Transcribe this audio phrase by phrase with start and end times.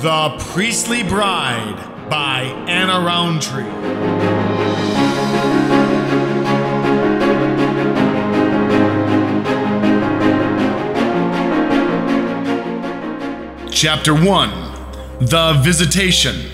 [0.00, 3.64] The Priestly Bride by Anna Rountree.
[13.70, 14.50] Chapter 1
[15.20, 16.46] The Visitation.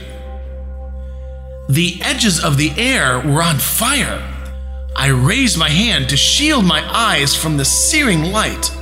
[1.69, 4.29] The edges of the air were on fire.
[4.97, 8.73] I raised my hand to shield my eyes from the searing light.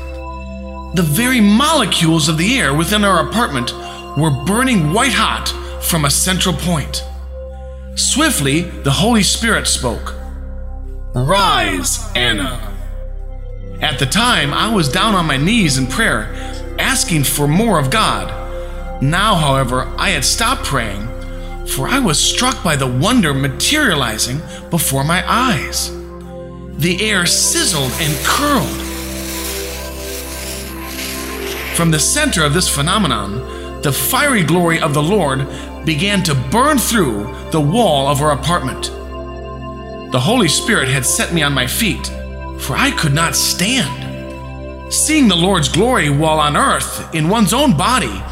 [0.94, 3.74] The very molecules of the air within our apartment
[4.16, 5.48] were burning white hot
[5.82, 7.05] from a central point.
[7.96, 10.14] Swiftly, the Holy Spirit spoke
[11.14, 12.72] Rise, Anna.
[13.80, 16.32] At the time, I was down on my knees in prayer,
[16.78, 19.02] asking for more of God.
[19.02, 21.06] Now, however, I had stopped praying,
[21.66, 25.91] for I was struck by the wonder materializing before my eyes.
[26.78, 28.80] The air sizzled and curled.
[31.77, 33.53] From the center of this phenomenon,
[33.84, 35.46] the fiery glory of the Lord
[35.84, 38.84] began to burn through the wall of our apartment.
[40.10, 42.06] The Holy Spirit had set me on my feet,
[42.60, 44.91] for I could not stand.
[44.91, 48.22] Seeing the Lord's glory while on earth in one's own body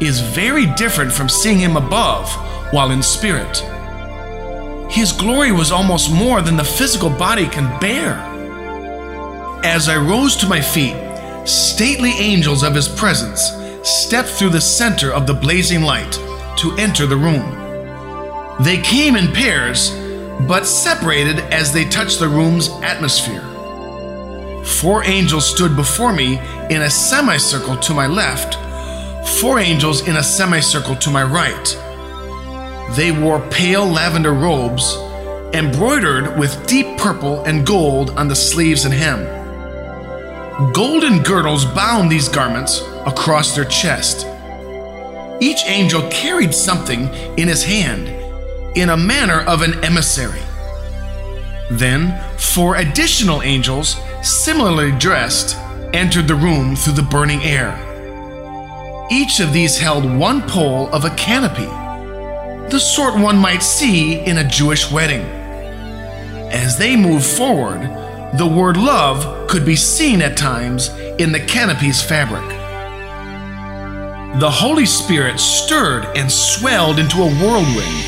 [0.00, 2.28] is very different from seeing Him above
[2.72, 3.58] while in spirit.
[4.90, 8.14] His glory was almost more than the physical body can bear.
[9.64, 10.96] As I rose to my feet,
[11.46, 16.12] stately angels of His presence stepped through the center of the blazing light
[16.58, 17.54] to enter the room.
[18.64, 19.90] They came in pairs,
[20.46, 23.44] but separated as they touched the room's atmosphere.
[24.64, 28.56] Four angels stood before me in a semicircle to my left,
[29.40, 31.76] four angels in a semicircle to my right.
[32.96, 34.96] They wore pale lavender robes,
[35.54, 39.24] embroidered with deep purple and gold on the sleeves and hem.
[40.72, 44.26] Golden girdles bound these garments across their chest.
[45.40, 48.08] Each angel carried something in his hand
[48.76, 50.42] in a manner of an emissary.
[51.70, 55.56] Then, four additional angels, similarly dressed,
[55.92, 57.72] entered the room through the burning air.
[59.10, 61.68] Each of these held one pole of a canopy,
[62.70, 65.22] the sort one might see in a Jewish wedding.
[66.52, 67.80] As they moved forward,
[68.38, 72.57] the word love could be seen at times in the canopy's fabric.
[74.38, 78.04] The Holy Spirit stirred and swelled into a whirlwind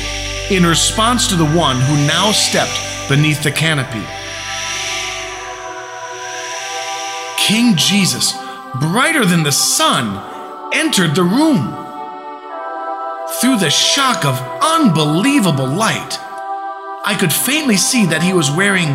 [0.49, 2.71] in response to the one who now stepped
[3.09, 4.05] beneath the canopy.
[7.37, 8.31] King Jesus,
[8.79, 11.67] brighter than the sun, entered the room.
[13.41, 16.17] Through the shock of unbelievable light,
[17.03, 18.87] I could faintly see that he was wearing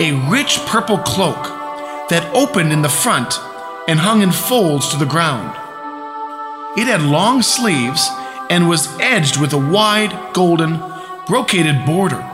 [0.00, 3.38] a rich purple cloak that opened in the front
[3.86, 5.67] and hung in folds to the ground.
[6.76, 8.08] It had long sleeves
[8.50, 10.78] and was edged with a wide golden
[11.26, 12.24] brocaded border.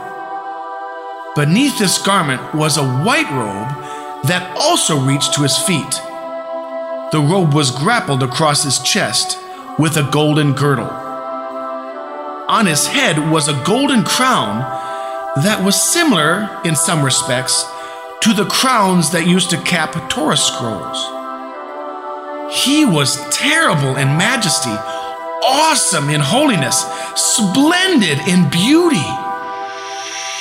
[1.35, 3.67] Beneath this garment was a white robe
[4.27, 6.01] that also reached to his feet.
[7.11, 9.37] The robe was grappled across his chest
[9.79, 10.89] with a golden girdle.
[12.47, 14.59] On his head was a golden crown
[15.43, 17.65] that was similar, in some respects,
[18.21, 21.14] to the crowns that used to cap Torah scrolls.
[22.51, 24.75] He was terrible in majesty,
[25.43, 26.85] awesome in holiness,
[27.15, 29.05] splendid in beauty.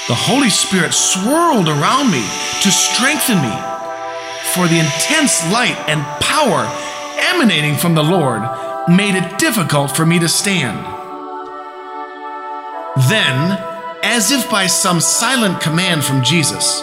[0.07, 2.23] The Holy Spirit swirled around me
[2.63, 3.57] to strengthen me,
[4.53, 6.69] for the intense light and power
[7.33, 8.43] emanating from the Lord
[8.89, 10.77] made it difficult for me to stand.
[13.09, 13.59] Then,
[14.03, 16.83] as if by some silent command from Jesus,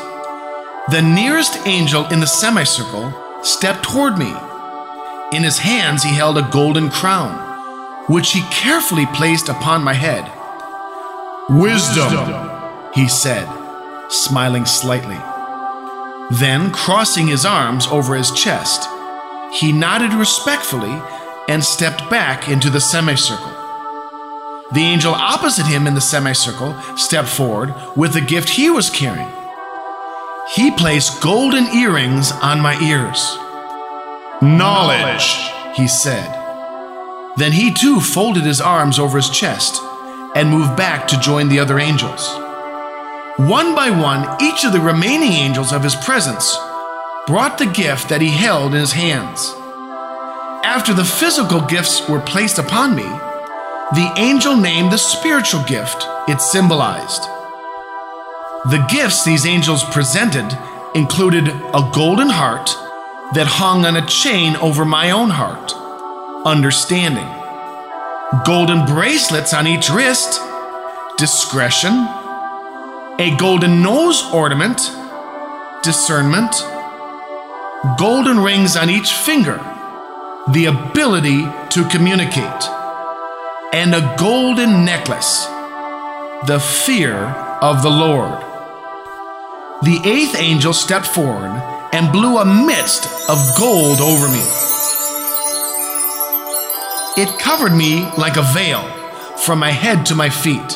[0.89, 4.33] the nearest angel in the semicircle stepped toward me.
[5.31, 7.37] In his hands, he held a golden crown,
[8.07, 10.29] which he carefully placed upon my head.
[11.49, 12.11] Wisdom,
[12.93, 13.47] he said,
[14.09, 15.17] smiling slightly.
[16.31, 18.89] Then, crossing his arms over his chest,
[19.53, 21.01] he nodded respectfully
[21.47, 23.51] and stepped back into the semicircle.
[24.73, 29.31] The angel opposite him in the semicircle stepped forward with the gift he was carrying.
[30.55, 33.37] He placed golden earrings on my ears.
[34.41, 36.35] Knowledge, he said.
[37.37, 39.79] Then he too folded his arms over his chest
[40.35, 42.27] and moved back to join the other angels.
[43.37, 46.57] One by one, each of the remaining angels of his presence
[47.27, 49.53] brought the gift that he held in his hands.
[50.65, 56.41] After the physical gifts were placed upon me, the angel named the spiritual gift it
[56.41, 57.21] symbolized.
[58.71, 60.57] The gifts these angels presented
[60.95, 62.75] included a golden heart
[63.33, 65.73] that hung on a chain over my own heart,
[66.45, 67.27] understanding,
[68.45, 70.41] golden bracelets on each wrist,
[71.17, 71.93] discretion,
[73.19, 74.91] a golden nose ornament,
[75.81, 76.51] discernment,
[77.97, 79.57] golden rings on each finger,
[80.51, 82.63] the ability to communicate,
[83.71, 85.45] and a golden necklace,
[86.47, 87.15] the fear
[87.61, 88.41] of the Lord.
[89.83, 94.43] The eighth angel stepped forward and blew a mist of gold over me.
[97.17, 98.81] It covered me like a veil
[99.37, 100.71] from my head to my feet.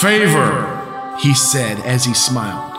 [0.00, 2.72] Favor, he said as he smiled.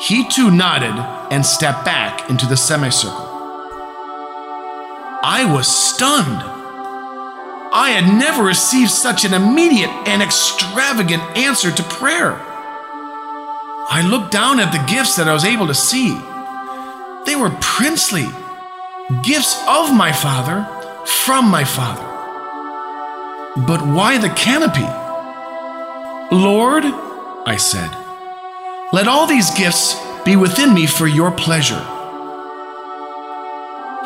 [0.00, 0.94] He too nodded
[1.30, 3.26] and stepped back into the semicircle.
[5.22, 6.42] I was stunned.
[7.72, 12.40] I had never received such an immediate and extravagant answer to prayer.
[13.88, 16.12] I looked down at the gifts that I was able to see.
[17.24, 18.26] They were princely,
[19.22, 20.66] gifts of my father,
[21.04, 22.02] from my father.
[23.64, 24.86] But why the canopy?
[26.34, 26.84] Lord,
[27.46, 27.90] I said,
[28.92, 29.94] let all these gifts
[30.24, 31.84] be within me for your pleasure.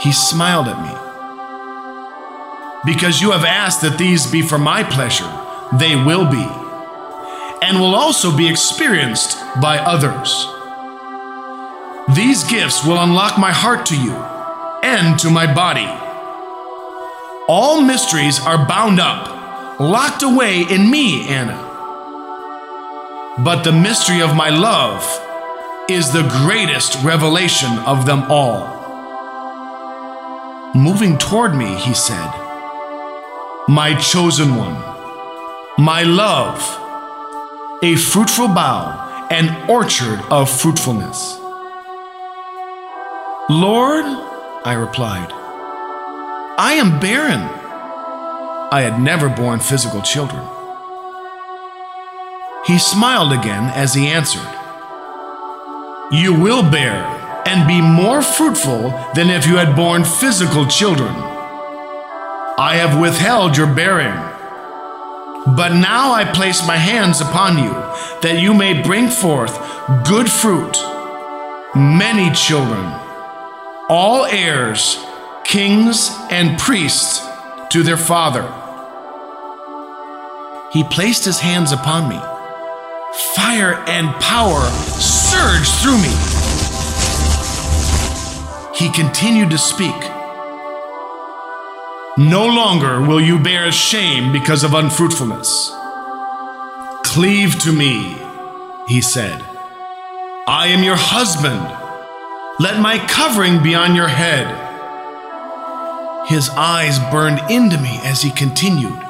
[0.02, 0.94] He smiled at me.
[2.92, 5.30] Because you have asked that these be for my pleasure,
[5.72, 6.59] they will be
[7.62, 10.46] and will also be experienced by others.
[12.16, 14.14] These gifts will unlock my heart to you
[14.82, 15.86] and to my body.
[17.48, 21.66] All mysteries are bound up, locked away in me, Anna.
[23.44, 25.04] But the mystery of my love
[25.88, 28.78] is the greatest revelation of them all.
[30.74, 32.30] Moving toward me, he said,
[33.68, 34.74] My chosen one,
[35.78, 36.60] my love
[37.82, 41.38] a fruitful bough, an orchard of fruitfulness.
[43.48, 44.04] Lord,
[44.64, 45.32] I replied,
[46.58, 47.40] I am barren.
[48.70, 50.46] I had never borne physical children.
[52.66, 54.46] He smiled again as he answered,
[56.12, 57.02] You will bear
[57.46, 61.14] and be more fruitful than if you had borne physical children.
[62.58, 64.29] I have withheld your bearing
[65.46, 67.70] but now I place my hands upon you,
[68.20, 69.56] that you may bring forth
[70.04, 70.76] good fruit,
[71.74, 72.84] many children,
[73.88, 75.02] all heirs,
[75.44, 77.26] kings, and priests
[77.70, 78.44] to their father.
[80.72, 82.20] He placed his hands upon me.
[83.34, 84.68] Fire and power
[85.00, 86.14] surged through me.
[88.76, 90.09] He continued to speak.
[92.20, 95.72] No longer will you bear shame because of unfruitfulness.
[97.02, 98.14] Cleave to me,
[98.86, 99.42] he said.
[100.46, 101.60] I am your husband.
[102.58, 104.46] Let my covering be on your head.
[106.28, 109.00] His eyes burned into me as he continued.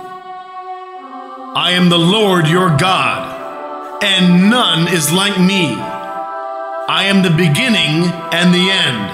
[1.57, 5.75] I am the Lord your God, and none is like me.
[5.75, 9.11] I am the beginning and the end.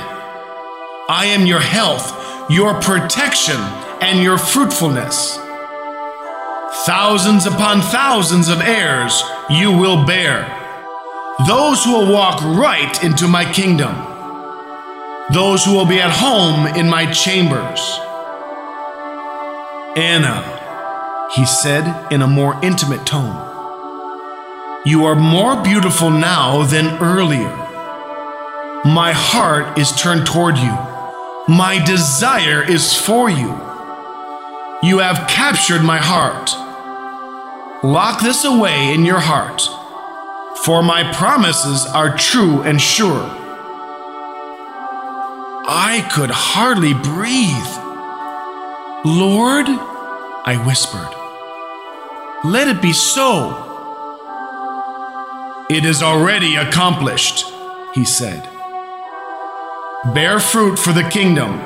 [1.09, 3.61] I am your health, your protection,
[4.01, 5.37] and your fruitfulness.
[6.85, 9.21] Thousands upon thousands of heirs
[9.51, 10.47] you will bear,
[11.49, 13.95] those who will walk right into my kingdom,
[15.33, 17.81] those who will be at home in my chambers.
[19.97, 20.53] Anna,
[21.35, 23.43] he said in a more intimate tone,
[24.85, 27.51] you are more beautiful now than earlier.
[28.85, 30.96] My heart is turned toward you.
[31.49, 33.55] My desire is for you.
[34.83, 36.51] You have captured my heart.
[37.85, 39.63] Lock this away in your heart,
[40.65, 43.23] for my promises are true and sure.
[45.69, 47.77] I could hardly breathe.
[49.05, 51.15] Lord, I whispered,
[52.45, 53.63] let it be so.
[55.71, 57.45] It is already accomplished,
[57.95, 58.56] he said.
[60.15, 61.61] Bear fruit for the kingdom.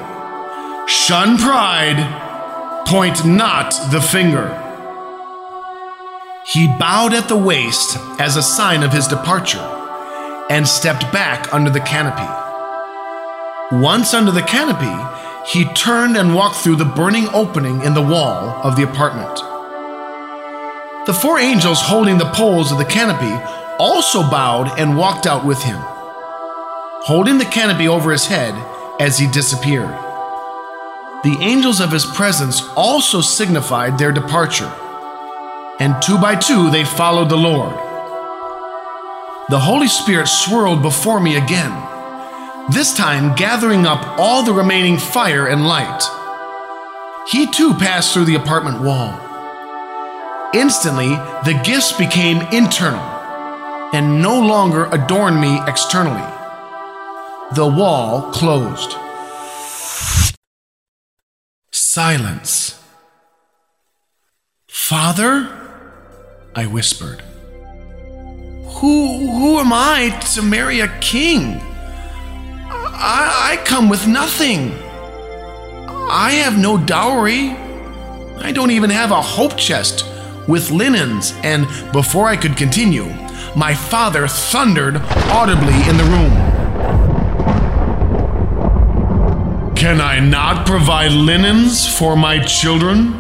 [0.87, 2.29] Shun pride
[2.87, 4.49] Point not the finger.
[6.45, 9.61] He bowed at the waist as a sign of his departure
[10.51, 12.27] and stepped back under the canopy.
[13.77, 14.91] Once under the canopy,
[15.49, 19.37] he turned and walked through the burning opening in the wall of the apartment.
[21.07, 23.33] The four angels holding the poles of the canopy
[23.79, 25.81] also bowed and walked out with him,
[27.03, 28.55] holding the canopy over his head
[29.01, 29.95] as he disappeared
[31.23, 34.73] the angels of his presence also signified their departure,
[35.79, 37.75] and two by two they followed the Lord.
[39.51, 41.73] The Holy Spirit swirled before me again,
[42.71, 46.03] this time gathering up all the remaining fire and light.
[47.29, 49.13] He too passed through the apartment wall.
[50.55, 51.11] Instantly,
[51.45, 53.05] the gifts became internal
[53.93, 56.40] and no longer adorned me externally.
[57.53, 58.95] The wall closed.
[61.73, 62.81] Silence.
[64.69, 65.51] Father?
[66.55, 67.23] I whispered.
[68.75, 71.61] Who, who am I to marry a king?
[72.69, 74.73] I, I come with nothing.
[76.09, 77.51] I have no dowry.
[78.39, 80.07] I don't even have a hope chest
[80.47, 81.35] with linens.
[81.43, 83.07] And before I could continue,
[83.57, 84.99] my father thundered
[85.33, 86.60] audibly in the room.
[89.81, 93.15] Can I not provide linens for my children?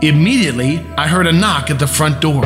[0.00, 2.44] Immediately, I heard a knock at the front door.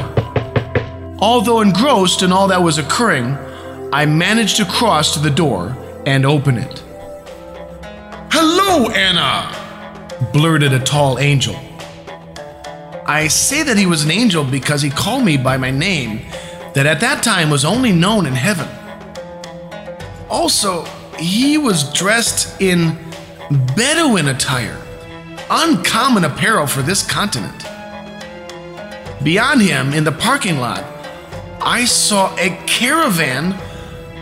[1.18, 3.36] Although engrossed in all that was occurring,
[3.92, 5.76] I managed to cross to the door
[6.06, 6.82] and open it.
[8.32, 9.52] Hello, Anna!
[10.32, 11.56] blurted a tall angel.
[13.06, 16.22] I say that he was an angel because he called me by my name,
[16.72, 18.68] that at that time was only known in heaven.
[20.30, 20.86] Also,
[21.18, 22.98] he was dressed in
[23.76, 24.80] Bedouin attire,
[25.50, 27.64] uncommon apparel for this continent.
[29.22, 30.84] Beyond him, in the parking lot,
[31.60, 33.54] I saw a caravan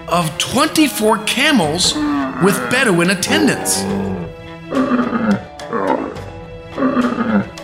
[0.08, 1.94] of 24 camels
[2.44, 3.82] with Bedouin attendants.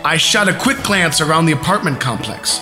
[0.03, 2.59] I shot a quick glance around the apartment complex.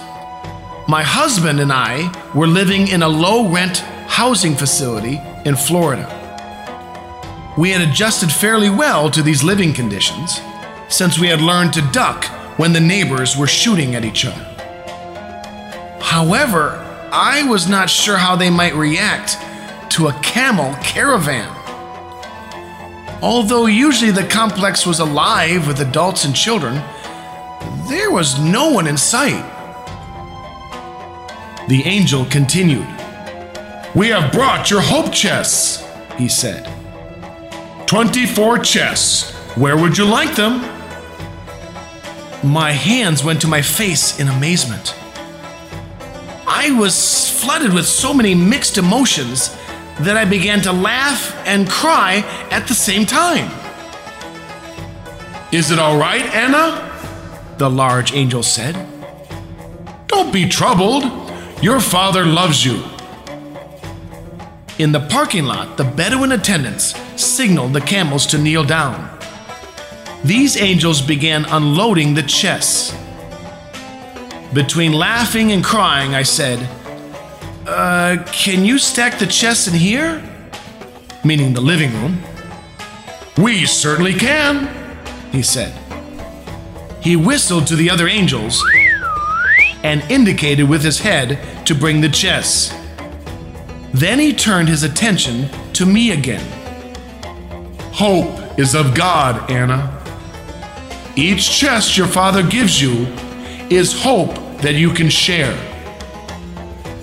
[0.87, 6.26] My husband and I were living in a low rent housing facility in Florida.
[7.57, 10.39] We had adjusted fairly well to these living conditions
[10.89, 12.25] since we had learned to duck
[12.59, 14.43] when the neighbors were shooting at each other.
[15.99, 19.37] However, I was not sure how they might react
[19.93, 21.49] to a camel caravan.
[23.23, 26.75] Although usually the complex was alive with adults and children,
[27.89, 29.43] there was no one in sight.
[31.67, 32.87] The angel continued.
[33.95, 35.83] We have brought your hope chests,
[36.17, 36.76] he said.
[37.87, 39.31] 24 chests.
[39.55, 40.59] Where would you like them?
[42.43, 44.93] My hands went to my face in amazement.
[46.45, 49.55] I was flooded with so many mixed emotions
[50.01, 53.49] that I began to laugh and cry at the same time.
[55.53, 56.83] Is it all right, Anna?
[57.57, 58.75] The large angel said.
[60.07, 61.03] Don't be troubled.
[61.63, 62.83] Your father loves you.
[64.79, 69.09] In the parking lot, the Bedouin attendants signaled the camels to kneel down.
[70.23, 72.95] These angels began unloading the chests.
[74.53, 76.59] Between laughing and crying, I said,
[77.67, 80.23] uh, can you stack the chests in here?
[81.25, 82.21] Meaning the living room.
[83.35, 84.69] We certainly can,
[85.31, 85.73] he said.
[87.01, 88.63] He whistled to the other angels
[89.83, 92.76] and indicated with his head to bring the chests.
[93.93, 96.45] Then he turned his attention to me again.
[97.93, 99.93] Hope is of God, Anna.
[101.15, 103.07] Each chest your father gives you
[103.69, 105.55] is hope that you can share.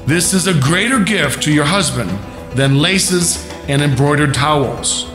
[0.07, 2.11] This is a greater gift to your husband
[2.57, 5.11] than laces and embroidered towels.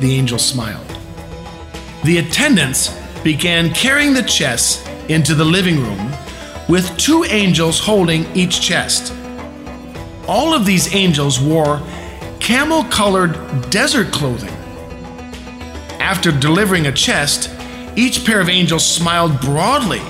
[0.00, 0.86] The angel smiled.
[2.04, 6.12] The attendants began carrying the chests into the living room
[6.68, 9.12] with two angels holding each chest.
[10.32, 11.82] All of these angels wore
[12.40, 13.34] camel colored
[13.68, 14.54] desert clothing.
[16.00, 17.50] After delivering a chest,
[17.96, 20.00] each pair of angels smiled broadly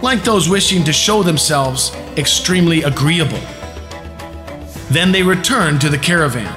[0.00, 3.42] like those wishing to show themselves extremely agreeable.
[4.88, 6.56] Then they returned to the caravan.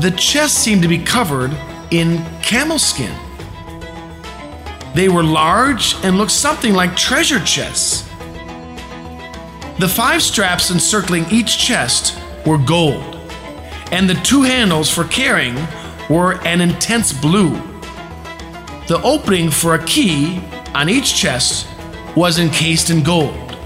[0.00, 1.54] The chests seemed to be covered
[1.90, 3.14] in camel skin.
[4.94, 8.08] They were large and looked something like treasure chests.
[9.82, 13.16] The five straps encircling each chest were gold,
[13.90, 15.56] and the two handles for carrying
[16.08, 17.50] were an intense blue.
[18.86, 20.40] The opening for a key
[20.72, 21.66] on each chest
[22.14, 23.56] was encased in gold,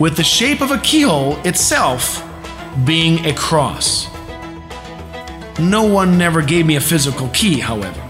[0.00, 2.28] with the shape of a keyhole itself
[2.84, 4.08] being a cross.
[5.60, 8.02] No one never gave me a physical key, however.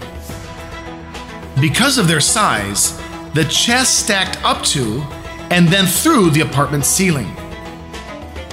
[1.61, 2.99] Because of their size,
[3.35, 5.05] the chests stacked up to
[5.51, 7.31] and then through the apartment ceiling.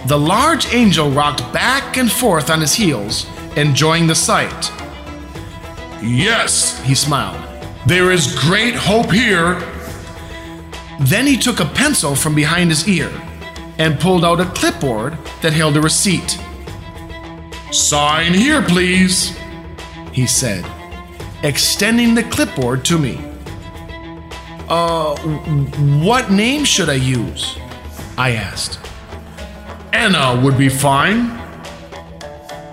[0.07, 3.27] The large angel rocked back and forth on his heels,
[3.57, 4.71] enjoying the sight.
[6.03, 7.43] Yes, he smiled.
[7.87, 9.61] There is great hope here
[11.01, 13.11] then he took a pencil from behind his ear
[13.79, 16.39] and pulled out a clipboard that held a receipt.
[17.71, 19.37] Sign here, please,
[20.13, 20.65] he said,
[21.43, 23.21] extending the clipboard to me.
[24.69, 25.17] Uh,
[26.03, 27.57] what name should I use?
[28.19, 28.81] I asked.
[29.93, 31.31] Anna would be fine.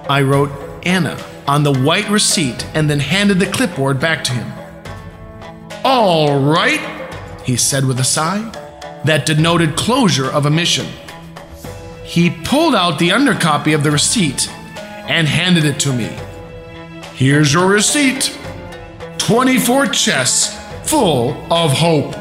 [0.09, 0.49] I wrote
[0.85, 4.51] Anna on the white receipt and then handed the clipboard back to him.
[5.85, 6.81] All right,
[7.45, 8.41] he said with a sigh
[9.05, 10.87] that denoted closure of a mission.
[12.03, 14.49] He pulled out the undercopy of the receipt
[15.07, 16.09] and handed it to me.
[17.13, 18.37] Here's your receipt
[19.19, 20.62] 24 chests
[20.93, 22.13] full of hope.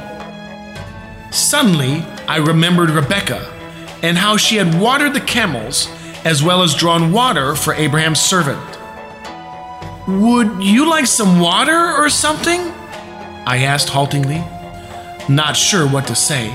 [1.31, 3.47] Suddenly, I remembered Rebecca
[4.02, 5.91] and how she had watered the camels
[6.25, 8.59] as well as drawn water for Abraham's servant.
[10.09, 12.61] Would you like some water or something?
[13.47, 14.43] I asked haltingly,
[15.29, 16.49] not sure what to say.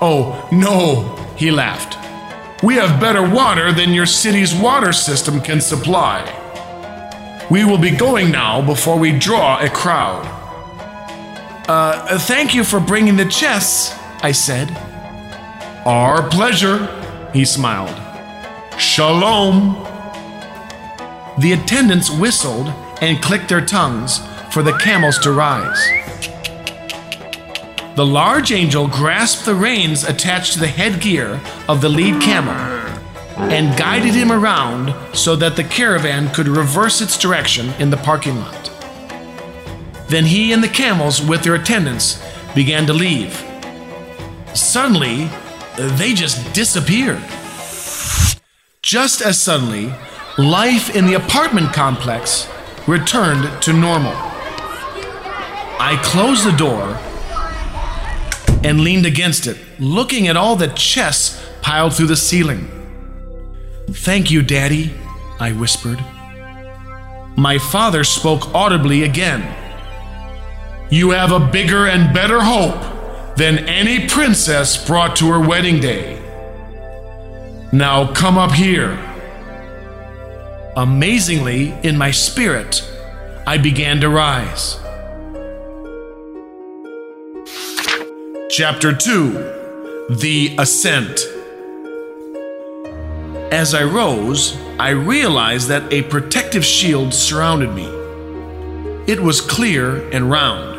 [0.00, 1.98] Oh, no, he laughed.
[2.62, 6.22] We have better water than your city's water system can supply.
[7.50, 10.41] We will be going now before we draw a crowd.
[11.68, 14.70] Uh, thank you for bringing the chests, I said.
[15.86, 16.88] Our pleasure,
[17.32, 17.96] he smiled.
[18.78, 19.74] Shalom.
[21.38, 22.68] The attendants whistled
[23.00, 24.20] and clicked their tongues
[24.52, 25.80] for the camels to rise.
[27.94, 32.54] The large angel grasped the reins attached to the headgear of the lead camel
[33.36, 38.36] and guided him around so that the caravan could reverse its direction in the parking
[38.36, 38.61] lot.
[40.12, 42.22] Then he and the camels, with their attendants,
[42.54, 43.32] began to leave.
[44.52, 45.30] Suddenly,
[45.78, 47.22] they just disappeared.
[48.82, 49.90] Just as suddenly,
[50.36, 52.46] life in the apartment complex
[52.86, 54.12] returned to normal.
[55.80, 56.98] I closed the door
[58.68, 62.68] and leaned against it, looking at all the chests piled through the ceiling.
[63.88, 64.92] Thank you, Daddy,
[65.40, 66.04] I whispered.
[67.34, 69.60] My father spoke audibly again.
[70.92, 76.20] You have a bigger and better hope than any princess brought to her wedding day.
[77.72, 78.98] Now come up here.
[80.76, 82.86] Amazingly, in my spirit,
[83.46, 84.78] I began to rise.
[88.50, 91.20] Chapter 2 The Ascent.
[93.50, 97.86] As I rose, I realized that a protective shield surrounded me.
[99.10, 100.71] It was clear and round.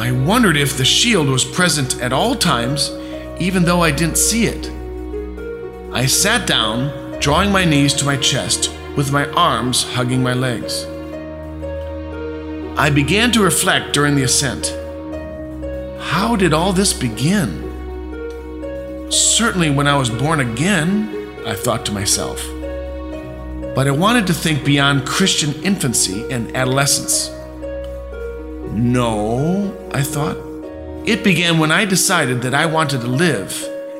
[0.00, 2.90] I wondered if the shield was present at all times,
[3.38, 4.70] even though I didn't see it.
[5.92, 10.86] I sat down, drawing my knees to my chest, with my arms hugging my legs.
[12.78, 14.74] I began to reflect during the ascent.
[16.00, 17.60] How did all this begin?
[19.12, 22.42] Certainly, when I was born again, I thought to myself.
[23.74, 27.30] But I wanted to think beyond Christian infancy and adolescence.
[28.72, 30.36] No, I thought.
[31.06, 33.52] It began when I decided that I wanted to live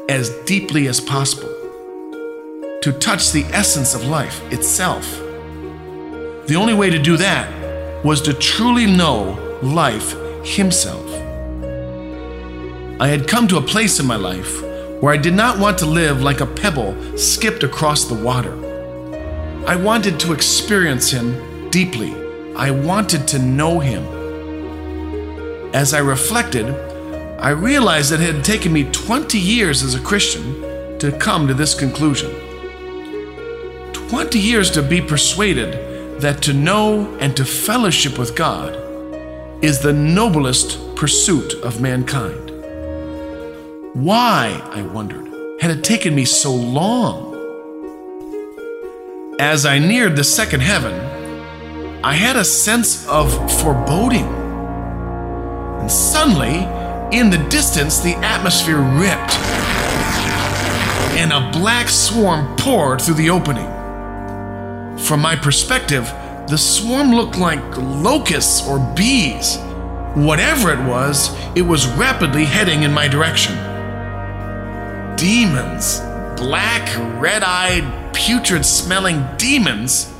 [0.09, 1.48] as deeply as possible,
[2.83, 5.09] to touch the essence of life itself.
[6.46, 11.06] The only way to do that was to truly know life himself.
[13.00, 14.62] I had come to a place in my life
[15.00, 18.54] where I did not want to live like a pebble skipped across the water.
[19.66, 22.14] I wanted to experience him deeply.
[22.56, 24.19] I wanted to know him.
[25.72, 26.68] As I reflected,
[27.38, 31.54] I realized that it had taken me 20 years as a Christian to come to
[31.54, 32.30] this conclusion.
[33.92, 38.74] 20 years to be persuaded that to know and to fellowship with God
[39.62, 42.50] is the noblest pursuit of mankind.
[43.94, 45.28] Why, I wondered,
[45.61, 47.30] had it taken me so long?
[49.38, 50.94] As I neared the second heaven,
[52.02, 53.30] I had a sense of
[53.61, 54.39] foreboding.
[55.81, 56.66] And suddenly,
[57.16, 59.35] in the distance, the atmosphere ripped,
[61.19, 63.66] and a black swarm poured through the opening.
[64.99, 66.05] From my perspective,
[66.49, 69.59] the swarm looked like locusts or bees.
[70.14, 73.55] Whatever it was, it was rapidly heading in my direction.
[75.16, 76.01] Demons,
[76.37, 76.88] black,
[77.21, 80.12] red eyed, putrid smelling demons,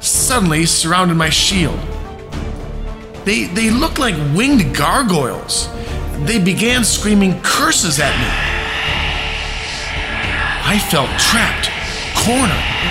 [0.00, 1.78] suddenly surrounded my shield.
[3.24, 5.68] They, they looked like winged gargoyles.
[6.24, 8.28] They began screaming curses at me.
[10.66, 11.70] I felt trapped,
[12.16, 12.84] cornered.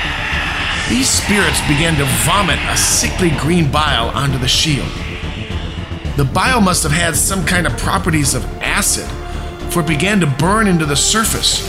[0.89, 4.89] These spirits began to vomit a sickly green bile onto the shield.
[6.17, 9.10] The bile must have had some kind of properties of acid,
[9.72, 11.62] for it began to burn into the surface,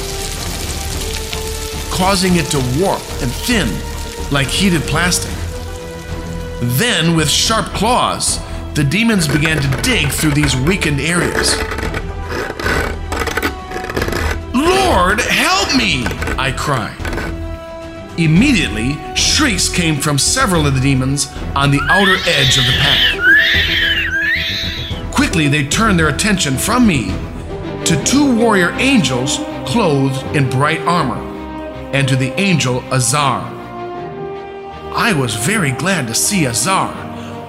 [1.90, 3.68] causing it to warp and thin
[4.30, 5.32] like heated plastic.
[6.60, 8.38] Then, with sharp claws,
[8.74, 11.56] the demons began to dig through these weakened areas.
[14.52, 16.04] Lord, help me!
[16.36, 16.96] I cried.
[18.18, 23.20] Immediately, shrieks came from several of the demons on the outer edge of the pack.
[25.12, 27.08] Quickly, they turned their attention from me
[27.84, 31.20] to two warrior angels clothed in bright armor,
[31.92, 33.42] and to the angel Azar.
[34.96, 37.03] I was very glad to see Azar.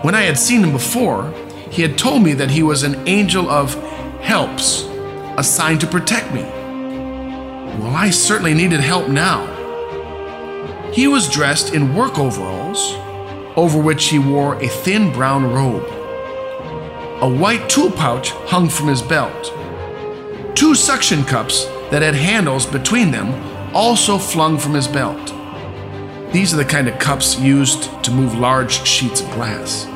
[0.06, 1.34] When I had seen him before,
[1.72, 3.74] he had told me that he was an angel of
[4.22, 4.84] helps,
[5.36, 6.44] assigned to protect me.
[6.44, 9.48] Well, I certainly needed help now.
[10.94, 12.94] He was dressed in work overalls,
[13.58, 15.88] over which he wore a thin brown robe.
[17.24, 19.52] A white tool pouch hung from his belt.
[20.56, 23.34] Two suction cups that had handles between them
[23.74, 25.34] also flung from his belt.
[26.32, 29.88] These are the kind of cups used to move large sheets of glass.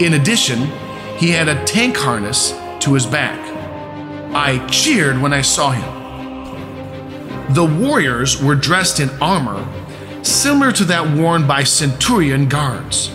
[0.00, 0.60] In addition,
[1.18, 3.38] he had a tank harness to his back.
[4.34, 7.52] I cheered when I saw him.
[7.52, 9.62] The warriors were dressed in armor
[10.22, 13.14] similar to that worn by centurion guards,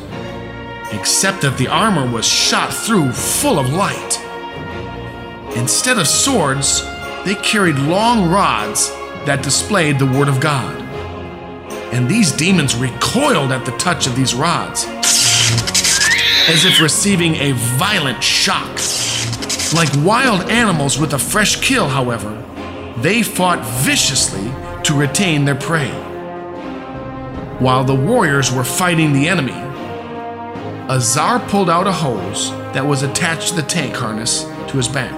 [0.92, 4.22] except that the armor was shot through full of light.
[5.56, 6.84] Instead of swords,
[7.26, 8.92] they carried long rods
[9.26, 10.80] that displayed the Word of God.
[11.92, 14.86] And these demons recoiled at the touch of these rods,
[16.48, 18.80] as if receiving a violent shock.
[19.74, 22.44] Like wild animals with a fresh kill, however,
[22.98, 24.52] they fought viciously
[24.84, 25.90] to retain their prey.
[27.60, 29.60] While the warriors were fighting the enemy,
[30.88, 35.14] Azar pulled out a hose that was attached to the tank harness to his back.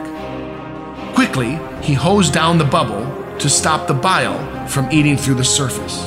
[1.14, 3.04] Quickly, he hosed down the bubble
[3.40, 6.06] to stop the bile from eating through the surface.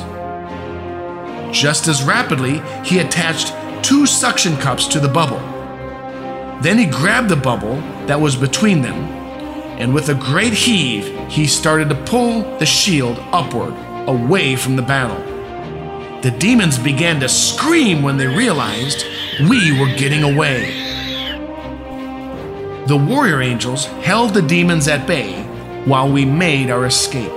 [1.55, 5.39] Just as rapidly, he attached two suction cups to the bubble.
[6.61, 8.95] Then he grabbed the bubble that was between them,
[9.79, 13.73] and with a great heave, he started to pull the shield upward,
[14.07, 15.19] away from the battle.
[16.21, 19.05] The demons began to scream when they realized
[19.49, 20.77] we were getting away.
[22.85, 25.41] The warrior angels held the demons at bay
[25.85, 27.31] while we made our escape.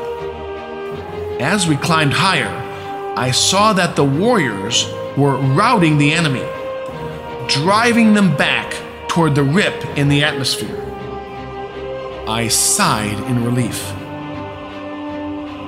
[1.40, 2.50] As we climbed higher,
[3.16, 4.84] I saw that the warriors
[5.16, 6.44] were routing the enemy,
[7.48, 8.74] driving them back
[9.08, 10.80] toward the rip in the atmosphere.
[12.26, 13.92] I sighed in relief.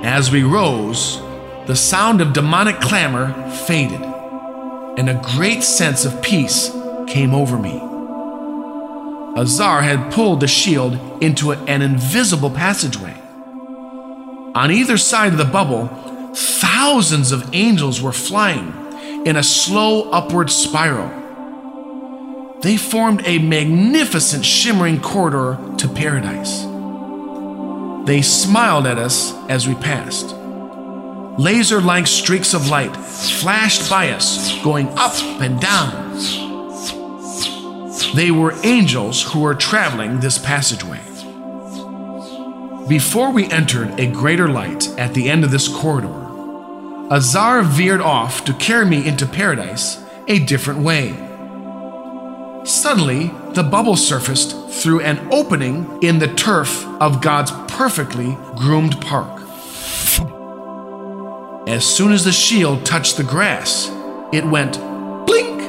[0.03, 1.21] As we rose,
[1.65, 3.33] the sound of demonic clamor
[3.65, 6.69] faded, and a great sense of peace
[7.07, 7.81] came over me.
[9.39, 13.13] Azar had pulled the shield into an invisible passageway.
[14.55, 15.87] On either side of the bubble,
[16.33, 18.86] thousands of angels were flying
[19.27, 21.11] in a slow upward spiral.
[22.61, 26.61] They formed a magnificent shimmering corridor to paradise.
[28.07, 30.33] They smiled at us as we passed.
[31.37, 36.15] Laser like streaks of light flashed by us, going up and down.
[38.15, 41.01] They were angels who were traveling this passageway.
[42.87, 46.26] Before we entered a greater light at the end of this corridor,
[47.09, 51.11] Azar veered off to carry me into paradise a different way.
[52.65, 59.41] Suddenly, the bubble surfaced through an opening in the turf of God's perfectly groomed park.
[61.65, 63.89] As soon as the shield touched the grass,
[64.33, 64.77] it went
[65.25, 65.61] blink,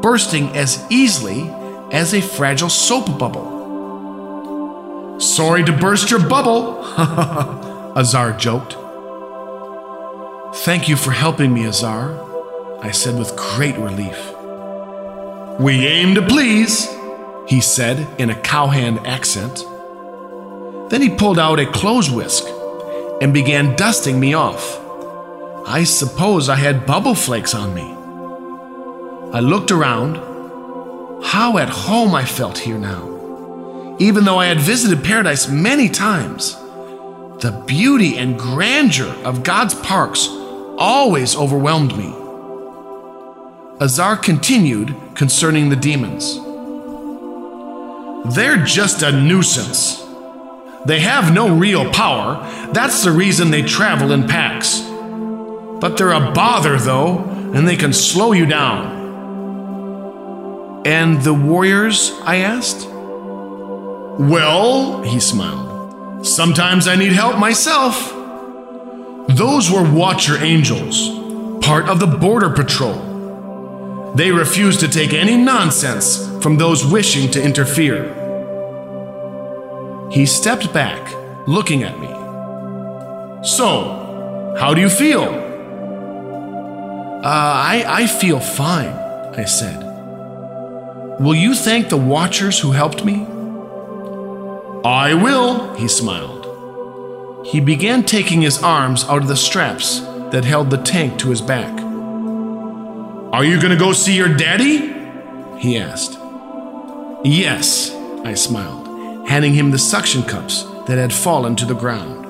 [0.00, 1.50] bursting as easily
[1.90, 3.58] as a fragile soap bubble.
[5.18, 6.84] Sorry to burst your bubble,
[7.96, 8.76] Azar joked.
[10.52, 12.18] Thank you for helping me, Azar,
[12.82, 14.18] I said with great relief.
[15.60, 16.88] We aim to please,
[17.46, 19.64] he said in a cowhand accent.
[20.90, 22.44] Then he pulled out a clothes whisk
[23.22, 24.80] and began dusting me off.
[25.68, 27.94] I suppose I had bubble flakes on me.
[29.32, 30.16] I looked around.
[31.24, 33.96] How at home I felt here now.
[34.00, 36.56] Even though I had visited paradise many times,
[37.38, 40.28] the beauty and grandeur of God's parks
[40.80, 42.12] always overwhelmed me.
[43.80, 46.36] Azar continued concerning the demons.
[48.34, 50.04] They're just a nuisance.
[50.86, 52.40] They have no real power.
[52.72, 54.80] That's the reason they travel in packs.
[54.80, 57.18] But they're a bother, though,
[57.54, 58.98] and they can slow you down.
[60.86, 62.12] And the warriors?
[62.22, 62.86] I asked.
[64.18, 66.26] Well, he smiled.
[66.26, 68.19] Sometimes I need help myself.
[69.28, 71.08] Those were Watcher Angels,
[71.64, 74.12] part of the Border Patrol.
[74.14, 78.16] They refused to take any nonsense from those wishing to interfere.
[80.10, 81.14] He stepped back,
[81.46, 82.08] looking at me.
[83.46, 85.22] So, how do you feel?
[87.22, 89.78] Uh, I, I feel fine, I said.
[91.20, 93.26] Will you thank the watchers who helped me?
[94.84, 96.39] I will, he smiled.
[97.44, 100.00] He began taking his arms out of the straps
[100.30, 101.72] that held the tank to his back.
[103.32, 104.92] Are you going to go see your daddy?
[105.58, 106.18] He asked.
[107.24, 112.26] Yes, I smiled, handing him the suction cups that had fallen to the ground.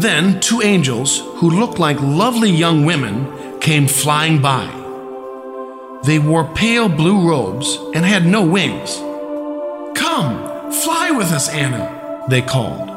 [0.00, 4.66] Then two angels, who looked like lovely young women, came flying by.
[6.04, 8.96] They wore pale blue robes and had no wings.
[9.98, 12.95] Come, fly with us, Anna, they called.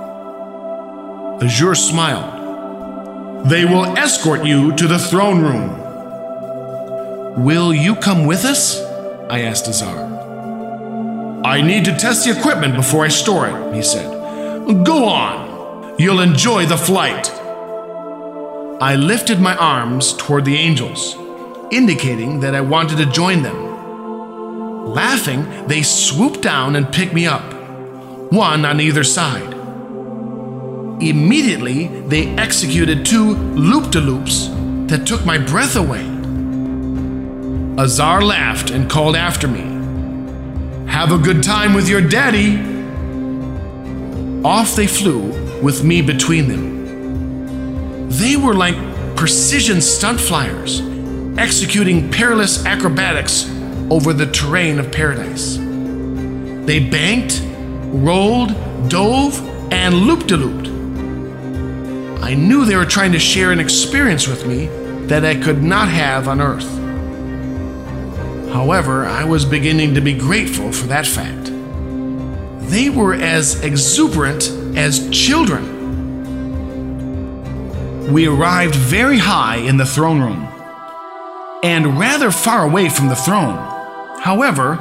[1.41, 3.47] Azar smiled.
[3.49, 5.78] They will escort you to the throne room.
[7.43, 8.82] Will you come with us?
[9.30, 10.17] I asked Azar.
[11.45, 14.12] I need to test the equipment before I store it, he said.
[14.84, 15.95] Go on.
[15.97, 17.32] You'll enjoy the flight.
[18.82, 21.15] I lifted my arms toward the angels,
[21.71, 24.88] indicating that I wanted to join them.
[24.88, 27.54] Laughing, they swooped down and picked me up,
[28.32, 29.59] one on either side.
[31.02, 34.50] Immediately, they executed two loop de loops
[34.88, 36.02] that took my breath away.
[37.82, 39.62] Azar laughed and called after me,
[40.92, 42.58] Have a good time with your daddy.
[44.44, 48.10] Off they flew with me between them.
[48.10, 48.76] They were like
[49.16, 50.82] precision stunt flyers,
[51.38, 53.50] executing perilous acrobatics
[53.90, 55.56] over the terrain of paradise.
[55.56, 57.42] They banked,
[57.86, 58.50] rolled,
[58.90, 59.40] dove,
[59.72, 60.79] and loop de looped.
[62.21, 64.67] I knew they were trying to share an experience with me
[65.08, 66.67] that I could not have on Earth.
[68.53, 71.51] However, I was beginning to be grateful for that fact.
[72.69, 75.77] They were as exuberant as children.
[78.12, 80.47] We arrived very high in the throne room
[81.63, 83.58] and rather far away from the throne.
[84.19, 84.77] However,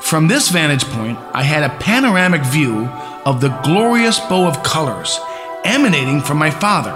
[0.00, 2.86] from this vantage point, I had a panoramic view
[3.24, 5.18] of the glorious bow of colors
[5.66, 6.92] emanating from my Father,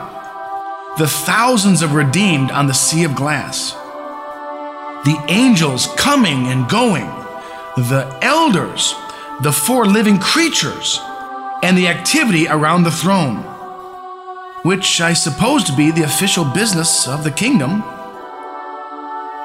[0.99, 3.75] the thousands of redeemed on the sea of glass
[5.05, 7.07] the angels coming and going,
[7.77, 8.95] the elders,
[9.41, 11.01] the four living creatures,
[11.63, 13.37] and the activity around the throne,
[14.63, 17.83] which I suppose to be the official business of the kingdom.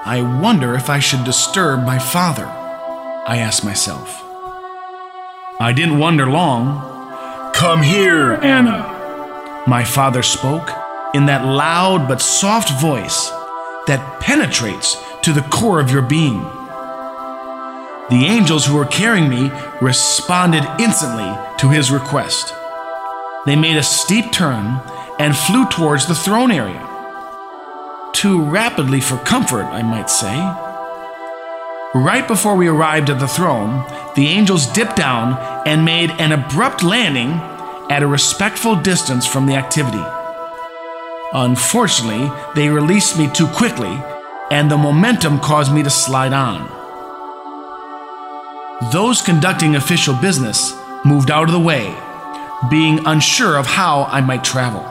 [0.08, 4.24] I wonder if I should disturb my father, I asked myself.
[5.60, 7.54] I didn't wonder long.
[7.54, 8.95] Come here, Anna.
[9.68, 10.70] My father spoke
[11.16, 13.32] in that loud but soft voice
[13.88, 16.44] that penetrates to the core of your being.
[18.12, 19.52] The angels who were carrying me
[19.82, 22.54] responded instantly to his request.
[23.48, 24.82] They made a steep turn
[25.18, 26.88] and flew towards the throne area.
[28.14, 30.36] Too rapidly for comfort, I might say.
[31.96, 33.84] Right before we arrived at the throne,
[34.16, 37.42] the angels dipped down and made an abrupt landing
[37.90, 40.04] at a respectful distance from the activity.
[41.34, 44.02] Unfortunately, they released me too quickly
[44.52, 46.70] and the momentum caused me to slide on.
[48.92, 51.96] Those conducting official business moved out of the way,
[52.70, 54.84] being unsure of how I might travel.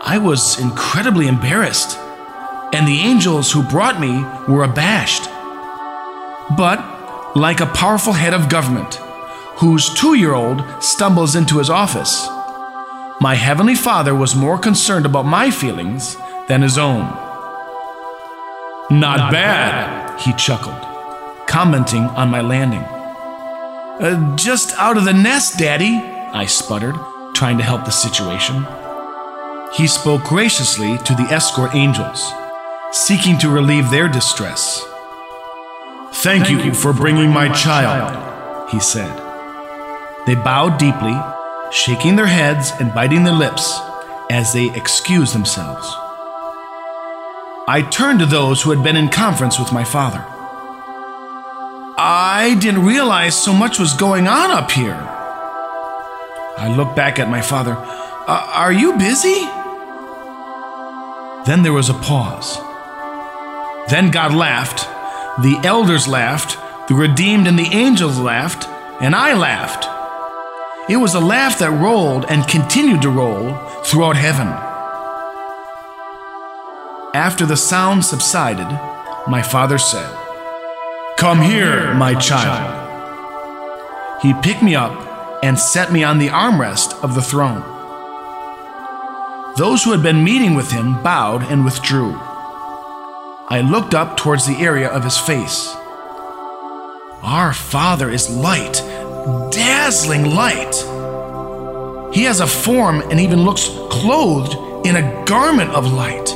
[0.00, 1.96] I was incredibly embarrassed,
[2.72, 5.24] and the angels who brought me were abashed.
[6.56, 9.00] But, like a powerful head of government
[9.62, 12.26] whose two year old stumbles into his office,
[13.20, 16.16] my Heavenly Father was more concerned about my feelings
[16.48, 17.02] than his own.
[18.90, 20.82] Not, Not bad, bad, he chuckled,
[21.46, 22.82] commenting on my landing.
[22.82, 25.94] Uh, just out of the nest, Daddy,
[26.32, 26.96] I sputtered,
[27.32, 28.66] trying to help the situation.
[29.76, 32.32] He spoke graciously to the escort angels,
[32.90, 34.82] seeking to relieve their distress.
[36.14, 39.21] Thank, Thank you, you for bringing my, my child, child, he said.
[40.26, 41.18] They bowed deeply,
[41.72, 43.78] shaking their heads and biting their lips
[44.30, 45.86] as they excused themselves.
[47.66, 50.24] I turned to those who had been in conference with my father.
[51.98, 54.94] I didn't realize so much was going on up here.
[56.58, 57.74] I looked back at my father.
[57.74, 59.46] Are you busy?
[61.46, 62.58] Then there was a pause.
[63.90, 64.86] Then God laughed,
[65.42, 66.56] the elders laughed,
[66.88, 68.68] the redeemed and the angels laughed,
[69.00, 69.88] and I laughed.
[70.88, 74.48] It was a laugh that rolled and continued to roll throughout heaven.
[77.14, 78.68] After the sound subsided,
[79.28, 80.10] my father said,
[81.16, 82.80] Come here, my child.
[84.22, 87.62] He picked me up and set me on the armrest of the throne.
[89.56, 92.14] Those who had been meeting with him bowed and withdrew.
[93.48, 95.72] I looked up towards the area of his face.
[97.22, 98.82] Our Father is light,
[99.50, 100.74] dazzling light.
[102.14, 106.28] He has a form and even looks clothed in a garment of light.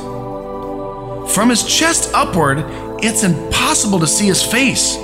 [1.33, 2.63] From his chest upward,
[3.03, 4.97] it's impossible to see his face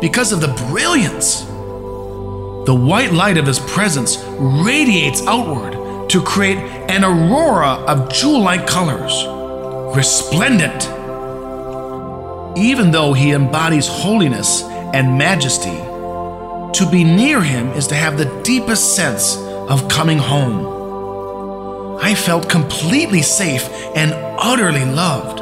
[0.00, 1.42] because of the brilliance.
[1.42, 6.58] The white light of his presence radiates outward to create
[6.90, 9.24] an aurora of jewel like colors,
[9.94, 10.84] resplendent.
[12.58, 15.78] Even though he embodies holiness and majesty,
[16.76, 21.98] to be near him is to have the deepest sense of coming home.
[22.02, 25.38] I felt completely safe and utterly loved.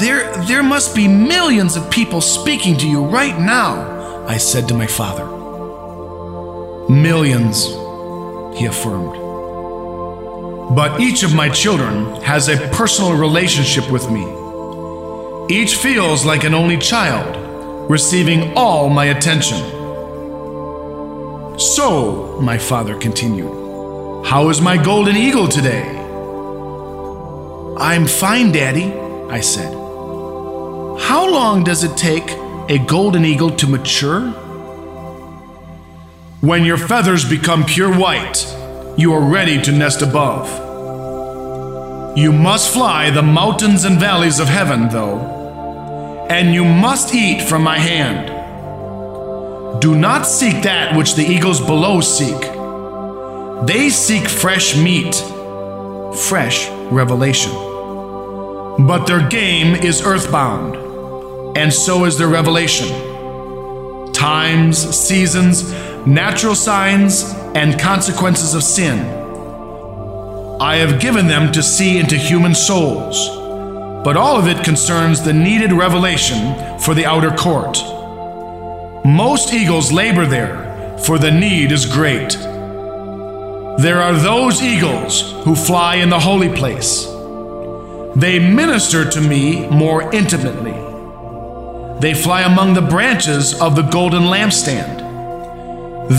[0.00, 4.74] There, there must be millions of people speaking to you right now, I said to
[4.74, 5.24] my father.
[6.92, 7.66] Millions,
[8.58, 9.16] he affirmed.
[10.74, 14.24] But each of my children has a personal relationship with me.
[15.48, 17.43] Each feels like an only child,
[17.88, 19.58] receiving all my attention.
[21.58, 25.86] So, my father continued, how is my golden eagle today?
[27.78, 28.92] I'm fine, Daddy,
[29.30, 29.72] I said.
[29.74, 32.28] How long does it take
[32.70, 34.30] a golden eagle to mature?
[36.40, 38.46] When your feathers become pure white,
[38.96, 40.48] you are ready to nest above.
[42.16, 45.43] You must fly the mountains and valleys of heaven, though,
[46.30, 48.28] and you must eat from my hand.
[49.80, 52.40] Do not seek that which the eagles below seek.
[53.66, 55.14] They seek fresh meat,
[56.28, 57.52] fresh revelation.
[58.86, 60.76] But their game is earthbound,
[61.56, 62.88] and so is their revelation.
[64.12, 65.72] Times, seasons,
[66.06, 68.98] natural signs, and consequences of sin.
[70.60, 73.28] I have given them to see into human souls,
[74.04, 77.82] but all of it concerns the needed revelation for the outer court.
[79.04, 82.32] Most eagles labor there, for the need is great.
[83.78, 87.12] There are those eagles who fly in the holy place
[88.16, 90.70] they minister to me more intimately.
[91.98, 95.00] They fly among the branches of the golden lampstand.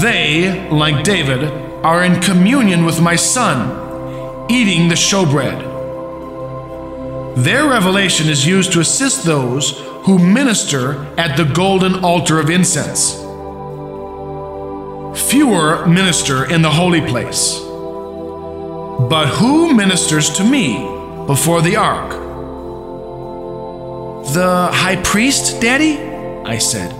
[0.01, 1.45] They, like David,
[1.85, 5.74] are in communion with my son, eating the showbread.
[7.35, 13.15] Their revelation is used to assist those who minister at the golden altar of incense.
[15.29, 17.59] Fewer minister in the holy place.
[19.09, 20.95] But who ministers to me?
[21.27, 22.11] before the ark.
[24.33, 25.97] The high priest, Daddy?
[26.45, 26.91] I said.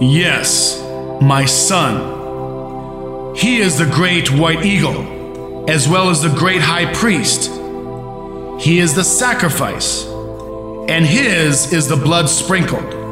[0.00, 0.80] Yes,
[1.20, 3.34] my son.
[3.36, 7.50] He is the great white eagle, as well as the great high priest.
[8.58, 10.06] He is the sacrifice,
[10.88, 13.02] and his is the blood sprinkled.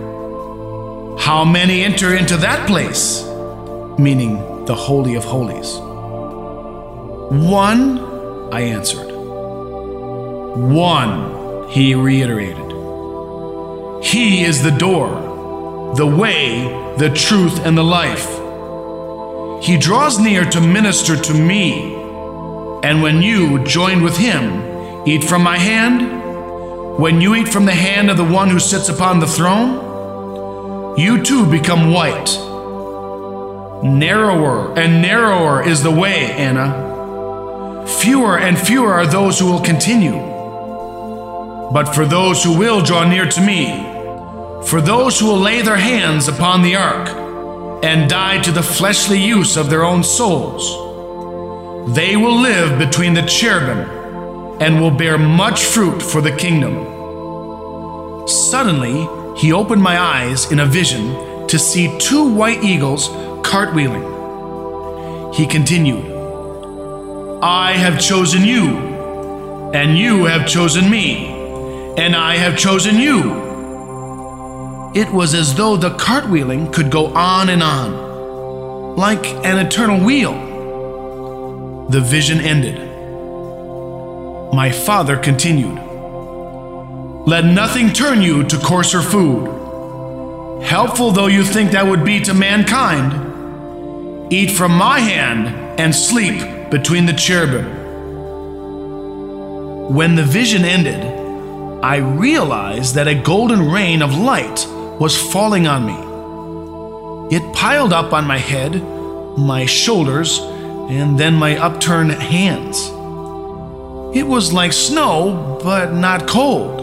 [1.20, 3.24] How many enter into that place?
[3.98, 5.78] Meaning the Holy of Holies.
[7.33, 7.98] One,
[8.52, 9.11] I answered.
[10.57, 12.70] One, he reiterated.
[14.05, 18.28] He is the door, the way, the truth, and the life.
[19.64, 21.94] He draws near to minister to me.
[22.83, 24.71] And when you, join with him,
[25.06, 28.88] eat from my hand, when you eat from the hand of the one who sits
[28.88, 32.30] upon the throne, you too become white.
[33.82, 37.84] Narrower and narrower is the way, Anna.
[37.86, 40.12] Fewer and fewer are those who will continue.
[41.72, 43.88] But for those who will draw near to me,
[44.66, 47.09] for those who will lay their hands upon the ark
[47.82, 50.76] and die to the fleshly use of their own souls,
[51.96, 54.01] they will live between the cherubim
[54.61, 56.88] and will bear much fruit for the kingdom.
[58.28, 63.09] Suddenly, he opened my eyes in a vision to see two white eagles
[63.44, 65.34] cartwheeling.
[65.34, 66.11] He continued,
[67.42, 71.40] I have chosen you, and you have chosen me
[71.96, 73.20] and I have chosen you.
[74.94, 80.32] It was as though the cartwheeling could go on and on, like an eternal wheel.
[81.90, 82.91] The vision ended.
[84.53, 85.78] My father continued
[87.26, 90.62] Let nothing turn you to coarser food.
[90.62, 96.70] Helpful though you think that would be to mankind, eat from my hand and sleep
[96.70, 97.64] between the cherubim.
[99.94, 101.03] When the vision ended,
[101.82, 104.66] I realized that a golden rain of light
[105.00, 107.34] was falling on me.
[107.34, 108.74] It piled up on my head,
[109.38, 112.90] my shoulders, and then my upturned hands.
[114.14, 116.76] It was like snow, but not cold.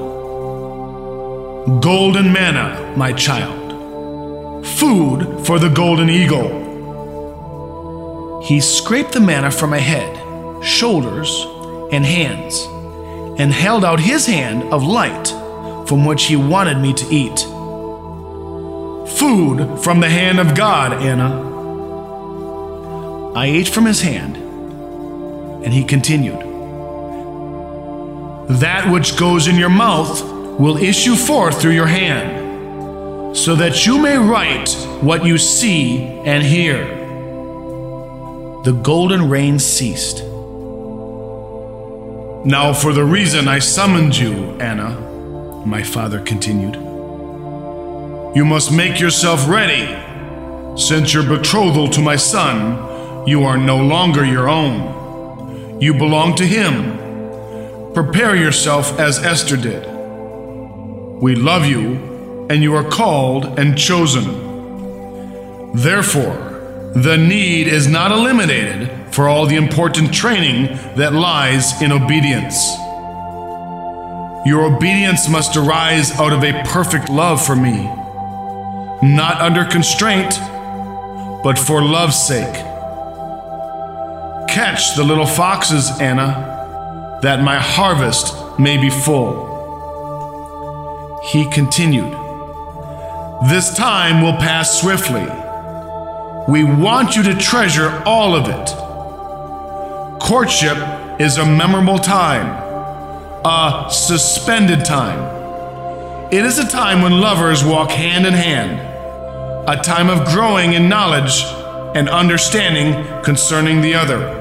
[1.80, 4.66] Golden manna, my child.
[4.66, 6.50] Food for the golden eagle.
[8.44, 10.12] He scraped the manna from my head,
[10.64, 11.46] shoulders,
[11.92, 12.66] and hands,
[13.40, 15.28] and held out his hand of light
[15.88, 17.42] from which he wanted me to eat.
[19.20, 21.48] Food from the hand of God, Anna.
[23.36, 24.36] I ate from his hand,
[25.64, 26.49] and he continued
[28.50, 30.24] That which goes in your mouth
[30.60, 36.44] will issue forth through your hand, so that you may write what you see and
[36.44, 36.84] hear.
[38.64, 40.24] The golden rain ceased.
[42.44, 45.00] Now, for the reason I summoned you, Anna,
[45.64, 46.74] my father continued.
[48.36, 49.96] You must make yourself ready.
[50.76, 55.80] Since your betrothal to my son, you are no longer your own.
[55.80, 57.09] You belong to him.
[57.94, 59.84] Prepare yourself as Esther did.
[61.22, 65.74] We love you, and you are called and chosen.
[65.74, 70.68] Therefore, the need is not eliminated for all the important training
[70.98, 72.76] that lies in obedience.
[74.46, 77.86] Your obedience must arise out of a perfect love for me,
[79.02, 80.40] not under constraint,
[81.44, 82.54] but for love's sake.
[84.48, 86.59] Catch the little foxes, Anna,
[87.22, 89.48] that my harvest may be full.
[91.32, 92.14] He continued,
[93.50, 95.28] This time will pass swiftly
[96.50, 100.20] we want you to treasure all of it.
[100.20, 100.78] Courtship
[101.20, 102.48] is a memorable time,
[103.46, 105.20] a suspended time.
[106.32, 108.80] It is a time when lovers walk hand in hand,
[109.70, 111.44] a time of growing in knowledge
[111.96, 114.39] and understanding concerning the other.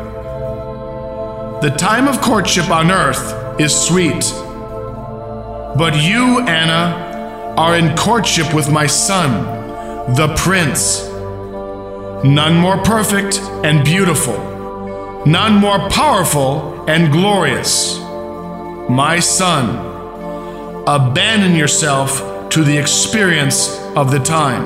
[1.60, 4.22] The time of courtship on earth is sweet.
[5.76, 9.44] But you, Anna, are in courtship with my son,
[10.14, 11.08] the prince.
[12.24, 14.38] None more perfect and beautiful,
[15.26, 17.98] none more powerful and glorious.
[18.88, 24.64] My son, abandon yourself to the experience of the time.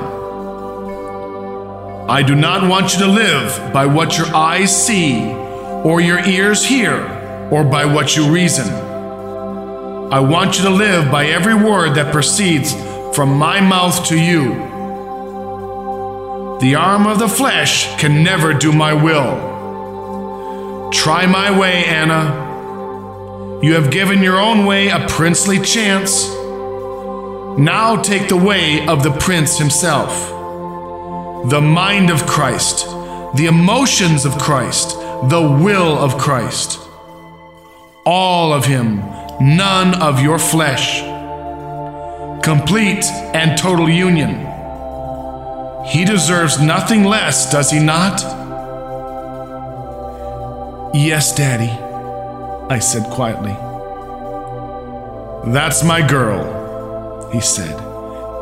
[2.07, 5.42] I do not want you to live by what your eyes see
[5.83, 8.67] or your ears hear or by what you reason.
[10.11, 12.73] I want you to live by every word that proceeds
[13.15, 14.71] from my mouth to you
[16.63, 20.89] the arm of the flesh can never do my will.
[20.93, 23.59] Try my way, Anna.
[23.61, 26.25] You have given your own way a princely chance.
[27.59, 30.29] Now take the way of the prince himself.
[31.49, 32.85] The mind of Christ,
[33.35, 34.95] the emotions of Christ,
[35.29, 36.79] the will of Christ.
[38.05, 38.97] All of him,
[39.39, 41.01] none of your flesh.
[42.43, 44.53] Complete and total union
[45.85, 48.21] he deserves nothing less, does he not?
[50.95, 51.71] Yes, Daddy,
[52.73, 53.51] I said quietly.
[55.51, 57.77] That's my girl, he said,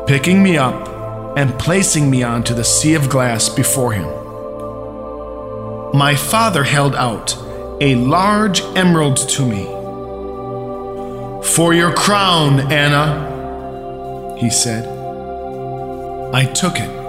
[0.06, 0.88] picking me up
[1.36, 4.21] and placing me onto the sea of glass before him.
[5.94, 7.36] My father held out
[7.80, 9.64] a large emerald to me.
[11.54, 14.86] For your crown, Anna, he said.
[16.34, 17.02] I took it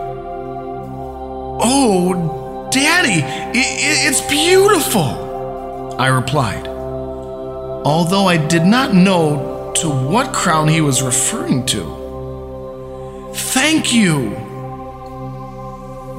[1.65, 3.21] Oh, Daddy,
[3.53, 11.65] it's beautiful, I replied, although I did not know to what crown he was referring
[11.67, 13.31] to.
[13.33, 14.31] Thank you.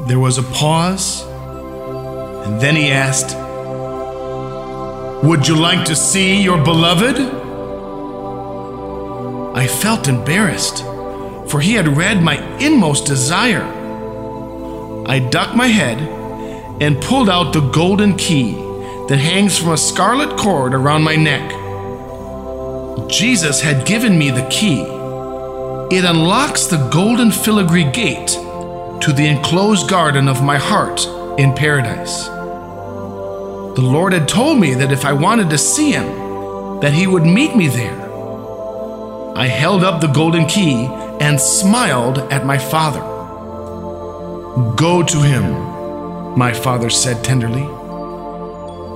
[0.06, 1.24] There was a pause,
[2.44, 3.34] and then he asked,
[5.24, 7.16] Would you like to see your beloved?
[9.56, 10.82] I felt embarrassed,
[11.48, 13.64] for he had read my inmost desire.
[15.06, 15.98] I ducked my head
[16.82, 18.52] and pulled out the golden key
[19.08, 21.50] that hangs from a scarlet cord around my neck.
[23.08, 24.82] Jesus had given me the key.
[25.94, 28.28] It unlocks the golden filigree gate
[29.00, 31.06] to the enclosed garden of my heart
[31.38, 32.33] in paradise.
[33.74, 37.24] The Lord had told me that if I wanted to see him, that he would
[37.24, 38.00] meet me there.
[39.36, 40.86] I held up the golden key
[41.20, 43.00] and smiled at my father.
[44.76, 47.66] Go to him, my father said tenderly.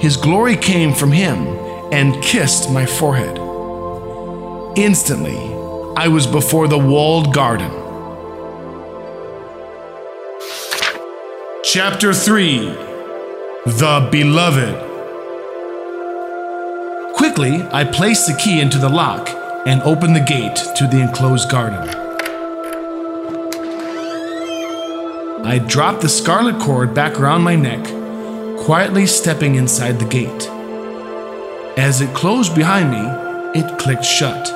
[0.01, 1.59] His glory came from him,
[1.91, 3.37] and kissed my forehead.
[4.79, 5.55] Instantly,
[5.97, 7.73] I was before the walled garden.
[11.65, 12.88] Chapter 3
[13.69, 14.75] The Beloved.
[17.15, 19.29] Quickly, I placed the key into the lock
[19.67, 21.87] and opened the gate to the enclosed garden.
[25.45, 27.85] I dropped the scarlet cord back around my neck,
[28.65, 30.49] quietly stepping inside the gate.
[31.79, 34.49] As it closed behind me, it clicked shut.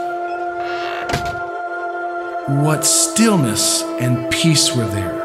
[2.49, 5.22] What stillness and peace were there.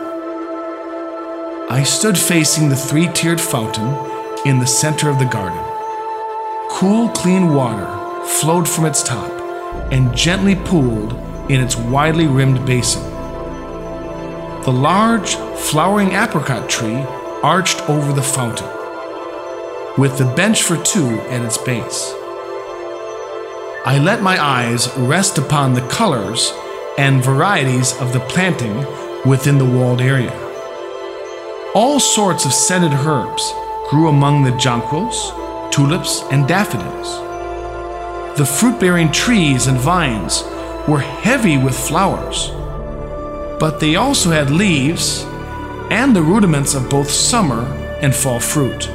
[1.70, 3.94] I stood facing the three tiered fountain
[4.46, 5.62] in the center of the garden.
[6.70, 7.86] Cool, clean water
[8.26, 9.30] flowed from its top
[9.92, 11.12] and gently pooled
[11.52, 13.04] in its widely rimmed basin.
[14.64, 17.04] The large, flowering apricot tree
[17.44, 18.70] arched over the fountain,
[19.98, 22.14] with the bench for two at its base.
[23.86, 26.54] I let my eyes rest upon the colors
[26.98, 28.86] and varieties of the planting
[29.30, 30.47] within the walled area.
[31.76, 33.54] All sorts of scented herbs
[33.90, 35.32] grew among the jonquils,
[35.70, 37.18] tulips, and daffodils.
[38.38, 40.44] The fruit bearing trees and vines
[40.88, 42.50] were heavy with flowers,
[43.60, 45.24] but they also had leaves
[45.92, 47.66] and the rudiments of both summer
[48.02, 48.88] and fall fruit.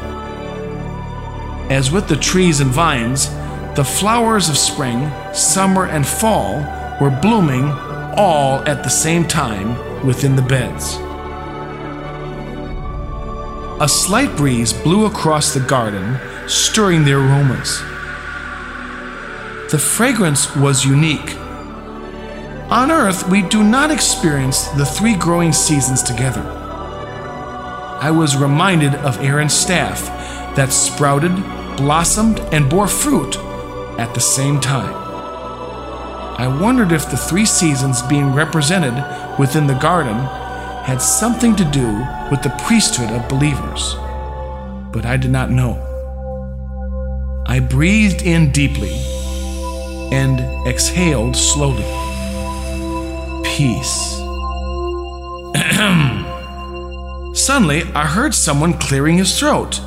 [1.70, 3.28] As with the trees and vines,
[3.76, 6.60] the flowers of spring, summer, and fall
[7.00, 7.70] were blooming
[8.16, 10.98] all at the same time within the beds.
[13.82, 16.16] A slight breeze blew across the garden,
[16.46, 17.80] stirring the aromas.
[19.72, 21.36] The fragrance was unique.
[22.70, 26.42] On Earth, we do not experience the three growing seasons together.
[26.42, 30.06] I was reminded of Aaron's staff
[30.54, 31.34] that sprouted,
[31.76, 33.36] blossomed, and bore fruit
[33.98, 34.94] at the same time.
[36.38, 38.94] I wondered if the three seasons being represented
[39.40, 40.18] within the garden
[40.82, 43.94] had something to do with the priesthood of believers.
[44.92, 45.78] But I did not know.
[47.46, 48.92] I breathed in deeply
[50.12, 51.84] and exhaled slowly.
[53.44, 54.18] Peace.
[57.34, 59.80] Suddenly, I heard someone clearing his throat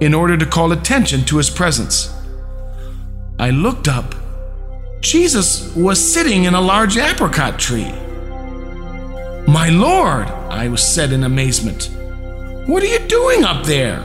[0.00, 2.12] in order to call attention to his presence.
[3.38, 4.14] I looked up.
[5.00, 7.92] Jesus was sitting in a large apricot tree.
[9.46, 11.88] My lord, I was said in amazement.
[12.66, 14.00] What are you doing up there?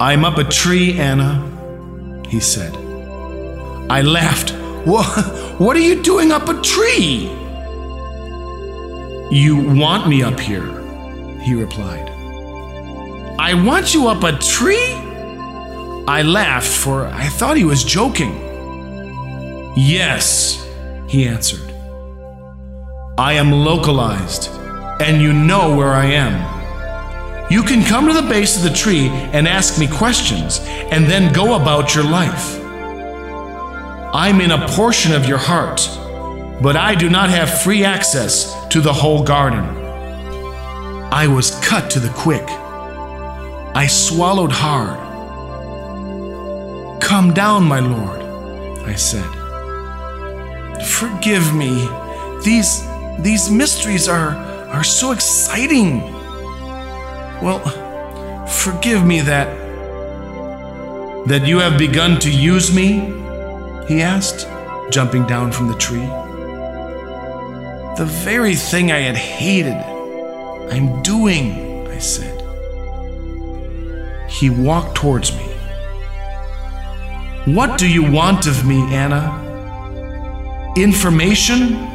[0.00, 2.74] I'm up a tree, Anna, he said.
[3.90, 4.54] I laughed.
[4.80, 5.04] What,
[5.60, 7.28] what are you doing up a tree?
[9.30, 10.64] You want me up here,
[11.42, 12.08] he replied.
[13.38, 14.94] I want you up a tree?
[16.08, 18.32] I laughed, for I thought he was joking.
[19.76, 20.66] Yes,
[21.06, 21.69] he answered.
[23.18, 24.48] I am localized,
[25.00, 27.50] and you know where I am.
[27.50, 31.32] You can come to the base of the tree and ask me questions, and then
[31.32, 32.58] go about your life.
[34.14, 35.88] I'm in a portion of your heart,
[36.62, 39.64] but I do not have free access to the whole garden.
[41.12, 42.44] I was cut to the quick.
[42.48, 44.98] I swallowed hard.
[47.02, 48.20] Come down, my lord,
[48.86, 49.28] I said.
[50.84, 51.88] Forgive me.
[52.44, 52.89] These
[53.22, 54.34] these mysteries are
[54.70, 56.00] are so exciting.
[57.42, 57.60] Well,
[58.46, 59.48] forgive me that
[61.26, 63.12] that you have begun to use me?
[63.88, 64.48] He asked,
[64.90, 66.06] jumping down from the tree.
[67.96, 69.76] The very thing I had hated,
[70.72, 72.36] I'm doing, I said.
[74.30, 75.44] He walked towards me.
[77.54, 79.36] What do you want of me, Anna?
[80.76, 81.89] Information?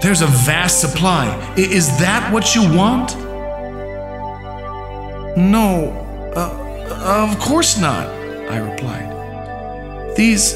[0.00, 1.28] There's a vast supply.
[1.58, 3.14] Is that what you want?
[5.36, 5.92] No,
[6.34, 10.16] uh, of course not, I replied.
[10.16, 10.54] These.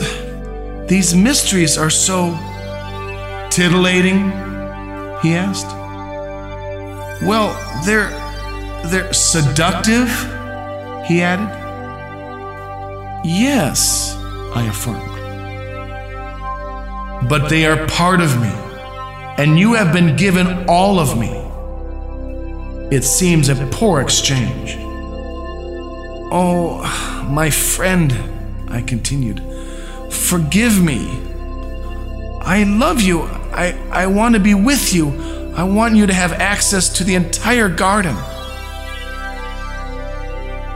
[0.87, 2.33] these mysteries are so.
[3.51, 4.31] titillating?
[5.21, 5.71] He asked.
[7.23, 7.53] Well,
[7.85, 8.09] they're.
[8.87, 10.09] they're seductive?
[11.07, 11.51] He added.
[13.27, 14.17] Yes,
[14.55, 15.13] I affirmed.
[17.29, 18.64] But they are part of me
[19.37, 21.31] and you have been given all of me.
[22.95, 24.77] It seems a poor exchange.
[26.31, 28.13] Oh, my friend,
[28.69, 29.43] I continued,
[30.11, 31.21] forgive me.
[32.43, 33.23] I love you.
[33.23, 35.09] I, I want to be with you.
[35.57, 38.17] I want you to have access to the entire garden.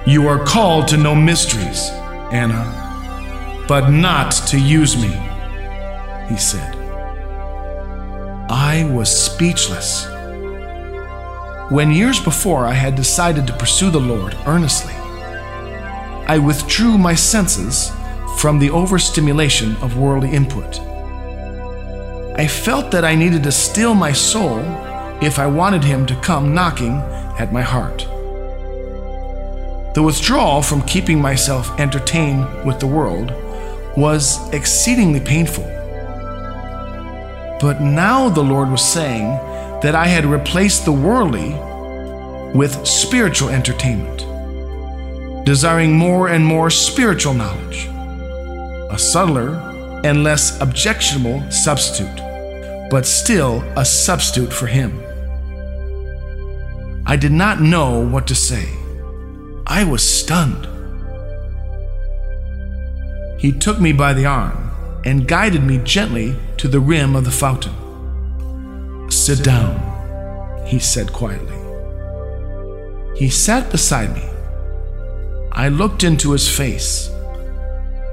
[0.07, 1.91] You are called to know mysteries,
[2.33, 5.11] Anna, but not to use me,
[6.29, 6.78] he said.
[8.51, 10.07] I was speechless.
[11.71, 14.95] When years before I had decided to pursue the Lord earnestly,
[16.27, 17.93] I withdrew my senses
[18.39, 20.81] from the overstimulation of worldly input.
[22.39, 24.61] I felt that I needed to still my soul
[25.21, 27.03] if I wanted Him to come knocking
[27.39, 27.99] at my heart.
[29.95, 33.31] The withdrawal from keeping myself entertained with the world
[33.95, 35.78] was exceedingly painful.
[37.61, 39.27] But now the Lord was saying
[39.83, 41.55] that I had replaced the worldly
[42.55, 47.87] with spiritual entertainment, desiring more and more spiritual knowledge,
[48.91, 49.57] a subtler
[50.05, 52.17] and less objectionable substitute,
[52.91, 55.03] but still a substitute for Him.
[57.07, 58.69] I did not know what to say.
[59.67, 60.67] I was stunned.
[63.41, 64.71] He took me by the arm
[65.05, 67.75] and guided me gently to the rim of the fountain.
[69.11, 71.57] Sit down, he said quietly.
[73.17, 74.25] He sat beside me.
[75.53, 77.09] I looked into his face.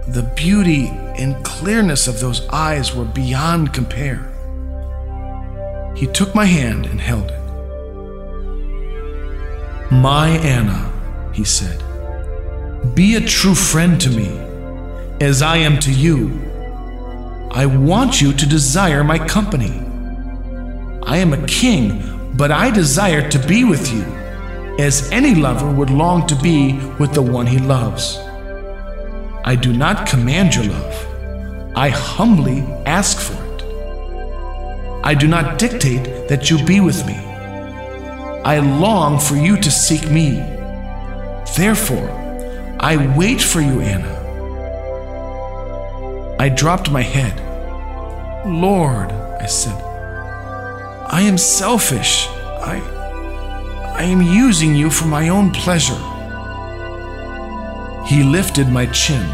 [0.08, 4.32] The beauty and clearness of those eyes were beyond compare.
[5.96, 7.42] He took my hand and held it.
[9.92, 10.92] My Anna,
[11.34, 11.84] he said,
[12.94, 14.28] be a true friend to me,
[15.20, 16.55] as I am to you.
[17.56, 19.72] I want you to desire my company.
[21.04, 24.04] I am a king, but I desire to be with you,
[24.78, 28.18] as any lover would long to be with the one he loves.
[29.46, 33.64] I do not command your love, I humbly ask for it.
[35.06, 37.16] I do not dictate that you be with me.
[38.44, 40.44] I long for you to seek me.
[41.56, 42.10] Therefore,
[42.82, 44.12] I wait for you, Anna.
[46.38, 47.45] I dropped my head.
[48.46, 49.82] Lord, I said,
[51.08, 52.28] I am selfish.
[52.30, 52.82] I,
[53.98, 56.02] I am using you for my own pleasure.
[58.06, 59.26] He lifted my chin.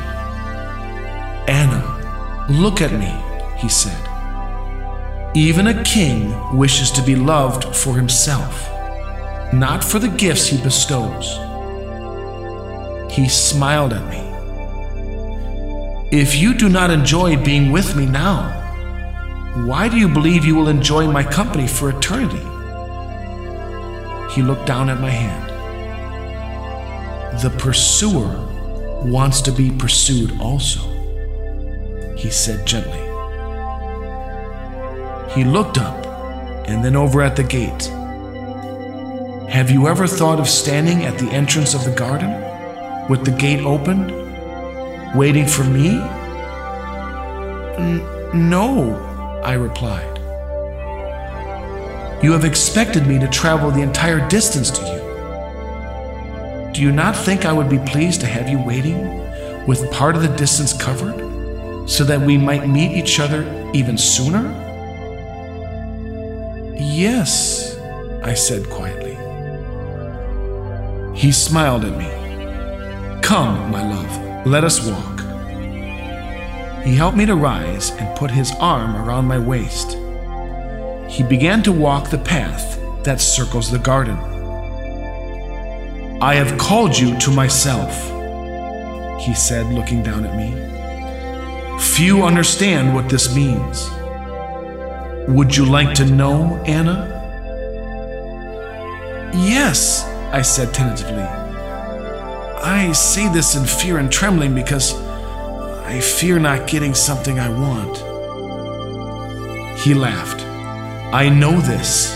[1.48, 3.14] Anna, look at me,
[3.58, 4.08] he said.
[5.36, 8.72] Even a king wishes to be loved for himself
[9.54, 11.38] not for the gifts he bestows.
[13.14, 14.20] He smiled at me.
[16.18, 18.61] If you do not enjoy being with me now,
[19.54, 22.40] why do you believe you will enjoy my company for eternity?
[24.34, 25.50] He looked down at my hand.
[27.42, 28.48] The pursuer
[29.04, 30.80] wants to be pursued also,
[32.16, 33.02] he said gently.
[35.34, 36.06] He looked up
[36.70, 37.92] and then over at the gate.
[39.50, 42.30] Have you ever thought of standing at the entrance of the garden
[43.10, 44.12] with the gate opened,
[45.14, 46.00] waiting for me?
[48.34, 49.11] no,
[49.44, 50.20] I replied.
[52.24, 56.74] You have expected me to travel the entire distance to you.
[56.74, 59.20] Do you not think I would be pleased to have you waiting
[59.66, 64.44] with part of the distance covered so that we might meet each other even sooner?
[66.78, 67.80] Yes,
[68.24, 69.18] I said quietly.
[71.18, 73.22] He smiled at me.
[73.22, 75.21] Come, my love, let us walk.
[76.84, 79.98] He helped me to rise and put his arm around my waist.
[81.08, 84.18] He began to walk the path that circles the garden.
[86.22, 87.92] I have called you to myself,
[89.22, 90.72] he said, looking down at me.
[91.80, 93.90] Few understand what this means.
[95.28, 97.20] Would you like to know, Anna?
[99.36, 101.24] Yes, I said tentatively.
[102.64, 104.94] I say this in fear and trembling because
[105.92, 107.98] I fear not getting something I want.
[109.82, 110.42] He laughed.
[111.14, 112.16] I know this.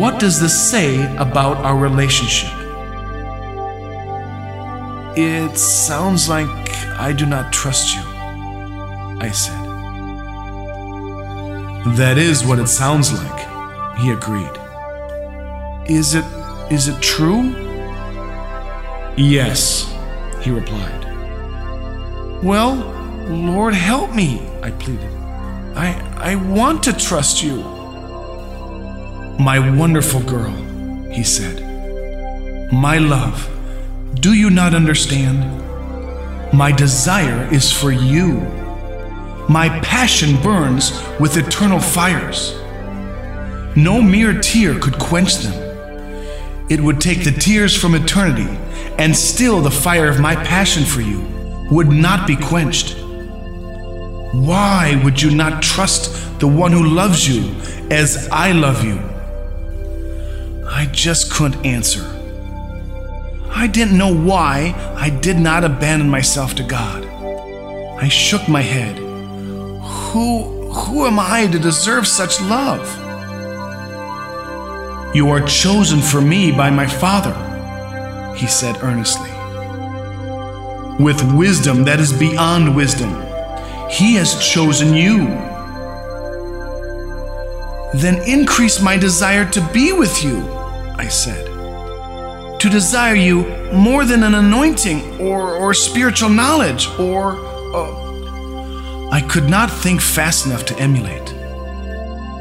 [0.00, 2.50] What does this say about our relationship?
[5.16, 6.48] It sounds like
[6.98, 8.02] I do not trust you,
[9.20, 9.64] I said.
[11.98, 14.58] That is what it sounds like, he agreed.
[15.88, 16.24] Is it
[16.68, 17.54] is it true?
[19.16, 19.94] Yes,
[20.42, 20.97] he replied.
[22.42, 22.76] Well,
[23.28, 25.12] Lord, help me, I pleaded.
[25.74, 27.56] I, I want to trust you.
[29.40, 30.52] My wonderful girl,
[31.10, 31.62] he said.
[32.72, 33.50] My love,
[34.14, 35.40] do you not understand?
[36.52, 38.34] My desire is for you.
[39.48, 42.54] My passion burns with eternal fires.
[43.76, 45.64] No mere tear could quench them.
[46.68, 48.48] it would take the tears from eternity,
[48.98, 51.37] and still the fire of my passion for you
[51.70, 52.96] would not be quenched.
[54.32, 57.54] Why would you not trust the one who loves you
[57.90, 58.98] as I love you?
[60.66, 62.04] I just couldn't answer.
[63.50, 67.04] I didn't know why I did not abandon myself to God.
[68.00, 68.96] I shook my head.
[68.98, 72.86] Who, who am I to deserve such love?
[75.14, 77.34] You are chosen for me by my Father,
[78.36, 79.27] he said earnestly.
[80.98, 83.10] With wisdom that is beyond wisdom,
[83.90, 85.26] he has chosen you.
[87.94, 90.46] Then increase my desire to be with you,
[90.96, 91.46] I said.
[92.60, 97.36] To desire you more than an anointing or, or spiritual knowledge or.
[97.74, 98.08] Uh,
[99.10, 101.32] I could not think fast enough to emulate.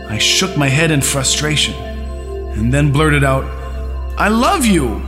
[0.10, 3.45] I shook my head in frustration and then blurted out,
[4.18, 5.01] I love you!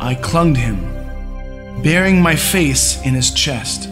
[0.00, 0.93] I clung to him,
[1.82, 3.88] burying my face in his chest.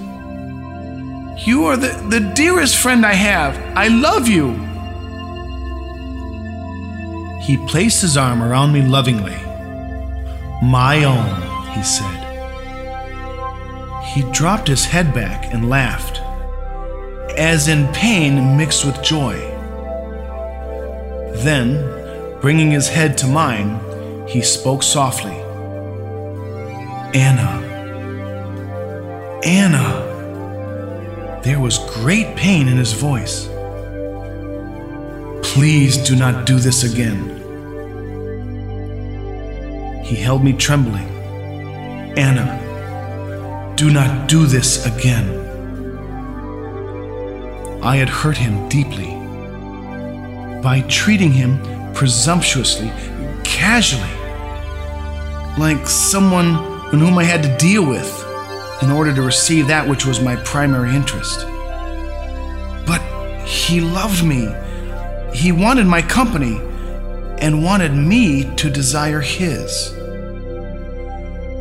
[1.46, 3.56] You are the, the dearest friend I have.
[3.76, 4.52] I love you.
[7.40, 9.36] He placed his arm around me lovingly.
[10.62, 12.18] My own, he said.
[14.04, 16.20] He dropped his head back and laughed,
[17.36, 19.34] as in pain mixed with joy.
[21.36, 22.00] Then,
[22.42, 23.78] Bringing his head to mine,
[24.26, 25.36] he spoke softly
[27.14, 27.71] Anna.
[29.44, 31.40] Anna.
[31.42, 33.48] There was great pain in his voice.
[35.42, 37.40] Please do not do this again.
[40.04, 41.08] He held me trembling.
[42.16, 45.40] Anna, do not do this again.
[47.82, 49.10] I had hurt him deeply
[50.62, 51.60] by treating him
[51.94, 52.92] presumptuously,
[53.42, 54.02] casually,
[55.58, 56.54] like someone
[56.92, 58.21] in whom I had to deal with
[58.80, 61.46] in order to receive that which was my primary interest.
[62.86, 63.00] But
[63.46, 64.48] he loved me.
[65.34, 66.56] He wanted my company
[67.38, 69.94] and wanted me to desire his.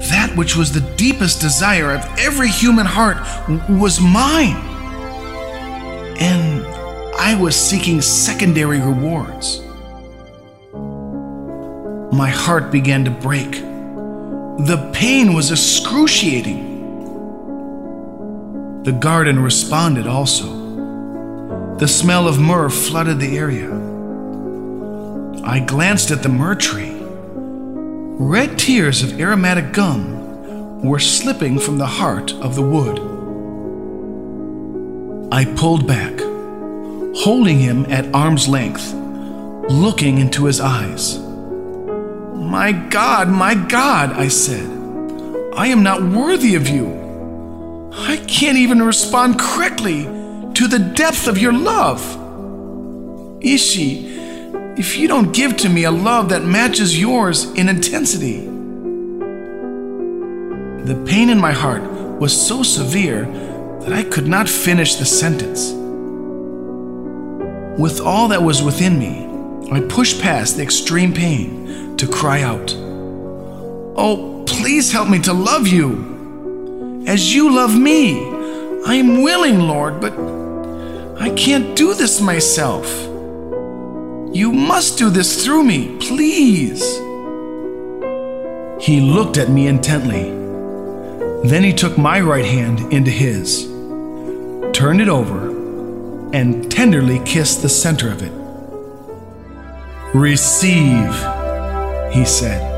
[0.10, 3.18] That which was the deepest desire of every human heart
[3.70, 4.56] was mine.
[6.18, 6.66] And
[7.16, 9.62] I was seeking secondary rewards
[12.12, 13.52] my heart began to break.
[13.52, 16.71] The pain was excruciating.
[18.84, 21.78] The garden responded also.
[21.78, 23.70] The smell of myrrh flooded the area.
[25.44, 26.98] I glanced at the myrrh tree.
[28.24, 32.98] Red tears of aromatic gum were slipping from the heart of the wood.
[35.32, 36.20] I pulled back,
[37.18, 41.20] holding him at arm's length, looking into his eyes.
[41.20, 44.66] My God, my God, I said,
[45.56, 47.01] I am not worthy of you.
[47.94, 52.02] I can't even respond correctly to the depth of your love.
[53.42, 54.06] Ishi,
[54.78, 58.46] if you don't give to me a love that matches yours in intensity.
[60.86, 61.84] The pain in my heart
[62.20, 63.26] was so severe
[63.82, 65.72] that I could not finish the sentence.
[67.80, 69.28] With all that was within me,
[69.72, 72.74] I pushed past the extreme pain to cry out,
[73.98, 76.11] Oh, please help me to love you
[77.08, 78.20] as you love me.
[78.86, 80.14] I am willing, Lord, but
[81.22, 82.88] I can't do this myself.
[84.34, 86.82] You must do this through me, please.
[88.84, 90.32] He looked at me intently.
[91.48, 93.66] Then he took my right hand into his,
[94.74, 95.50] turned it over,
[96.34, 98.32] and tenderly kissed the center of it.
[100.16, 101.14] Receive,
[102.12, 102.70] he said.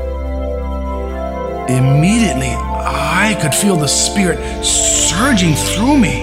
[1.68, 6.20] Immediately, I could feel the Spirit surging through me.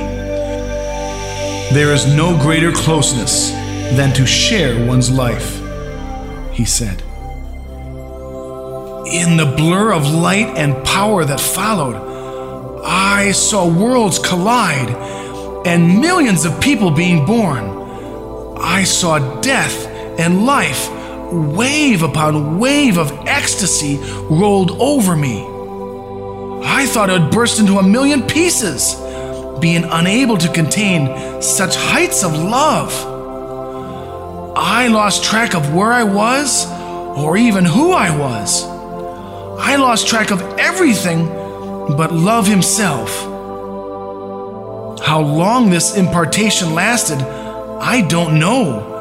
[1.74, 3.52] There is no greater closeness
[3.96, 5.60] than to share one's life,
[6.52, 7.02] he said.
[9.08, 11.96] In the blur of light and power that followed,
[12.86, 14.90] I saw worlds collide
[15.66, 18.58] and millions of people being born.
[18.60, 19.88] I saw death
[20.20, 20.90] and life
[21.32, 23.98] wave upon wave of ecstasy
[24.30, 25.51] rolled over me.
[26.64, 28.96] I thought I would burst into a million pieces,
[29.60, 32.94] being unable to contain such heights of love.
[34.56, 36.66] I lost track of where I was
[37.18, 38.64] or even who I was.
[38.64, 41.28] I lost track of everything
[41.96, 43.10] but love himself.
[45.04, 48.92] How long this impartation lasted, I don't know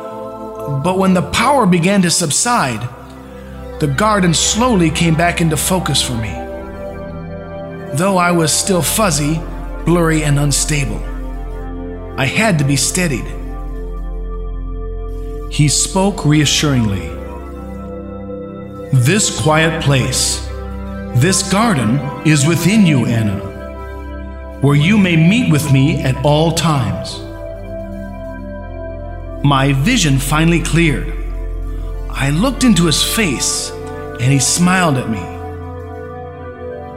[0.82, 2.80] but when the power began to subside,
[3.80, 6.49] the garden slowly came back into focus for me.
[7.94, 9.40] Though I was still fuzzy,
[9.84, 11.02] blurry, and unstable,
[12.16, 13.26] I had to be steadied.
[15.50, 17.08] He spoke reassuringly.
[18.92, 20.46] This quiet place,
[21.16, 23.38] this garden is within you, Anna,
[24.60, 27.18] where you may meet with me at all times.
[29.44, 31.12] My vision finally cleared.
[32.08, 35.39] I looked into his face and he smiled at me.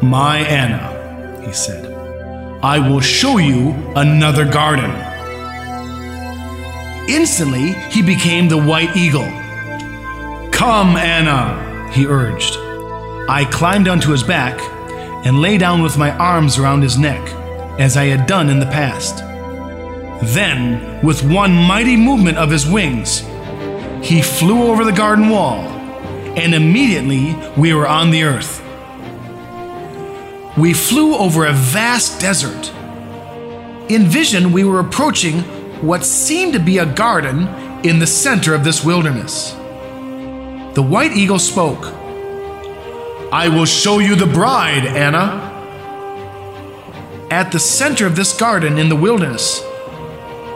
[0.04, 1.86] My Anna, he said,
[2.62, 4.91] I will show you another garden.
[7.10, 9.30] Instantly, he became the white eagle.
[10.51, 12.58] Come, Anna, he urged.
[13.30, 14.60] I climbed onto his back
[15.26, 17.22] and lay down with my arms around his neck,
[17.80, 19.20] as I had done in the past.
[20.34, 23.20] Then, with one mighty movement of his wings,
[24.06, 25.62] he flew over the garden wall,
[26.36, 28.62] and immediately we were on the earth.
[30.58, 32.72] We flew over a vast desert.
[33.89, 35.39] In vision, we were approaching
[35.82, 37.47] what seemed to be a garden
[37.84, 39.54] in the center of this wilderness.
[40.76, 41.84] The white eagle spoke
[43.34, 45.49] I will show you the bride, Anna.
[47.32, 49.60] At the center of this garden in the wilderness,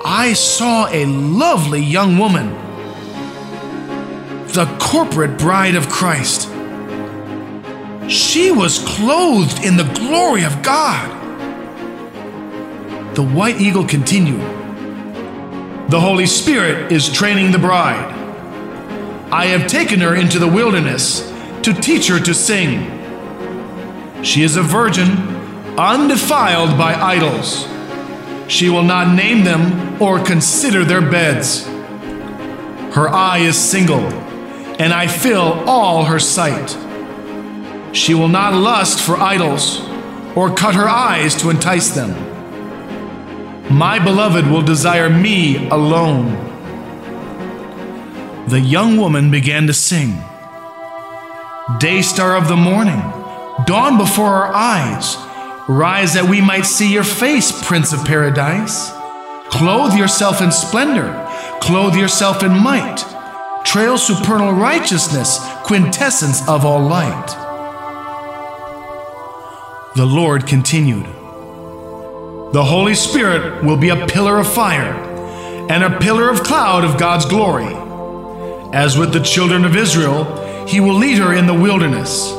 [0.06, 2.52] I saw a lovely young woman,
[4.50, 6.52] the corporate bride of Christ.
[8.08, 11.14] She was clothed in the glory of God.
[13.16, 14.40] The white eagle continued
[15.90, 18.14] The Holy Spirit is training the bride.
[19.30, 21.30] I have taken her into the wilderness
[21.64, 22.94] to teach her to sing.
[24.24, 25.10] She is a virgin,
[25.78, 27.68] undefiled by idols.
[28.48, 31.66] She will not name them or consider their beds.
[32.96, 34.00] Her eye is single,
[34.80, 36.87] and I fill all her sight.
[37.94, 39.82] She will not lust for idols
[40.36, 42.12] or cut her eyes to entice them.
[43.76, 46.46] My beloved will desire me alone.
[48.48, 50.18] The young woman began to sing.
[51.80, 53.02] Day star of the morning,
[53.66, 55.18] dawn before our eyes,
[55.68, 58.92] rise that we might see your face, Prince of Paradise.
[59.50, 61.12] Clothe yourself in splendor,
[61.60, 63.04] clothe yourself in might,
[63.66, 67.47] trail supernal righteousness, quintessence of all light.
[69.98, 71.06] The Lord continued
[72.54, 74.94] The Holy Spirit will be a pillar of fire
[75.72, 77.74] and a pillar of cloud of God's glory.
[78.76, 82.32] As with the children of Israel, he will lead her in the wilderness,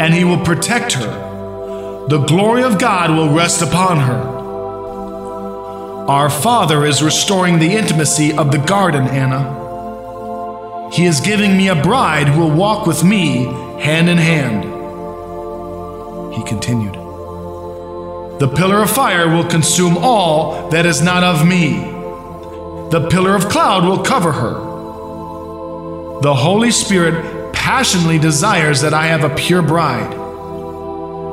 [0.00, 2.08] and he will protect her.
[2.08, 4.20] The glory of God will rest upon her.
[6.08, 10.90] Our Father is restoring the intimacy of the garden, Anna.
[10.92, 13.44] He is giving me a bride who will walk with me
[13.78, 14.79] hand in hand.
[16.32, 16.94] He continued.
[18.40, 21.80] The pillar of fire will consume all that is not of me.
[22.90, 24.54] The pillar of cloud will cover her.
[26.22, 30.14] The Holy Spirit passionately desires that I have a pure bride.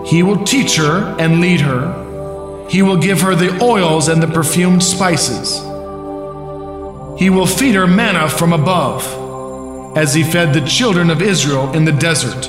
[0.05, 2.67] He will teach her and lead her.
[2.69, 5.59] He will give her the oils and the perfumed spices.
[7.17, 9.03] He will feed her manna from above,
[9.97, 12.47] as he fed the children of Israel in the desert,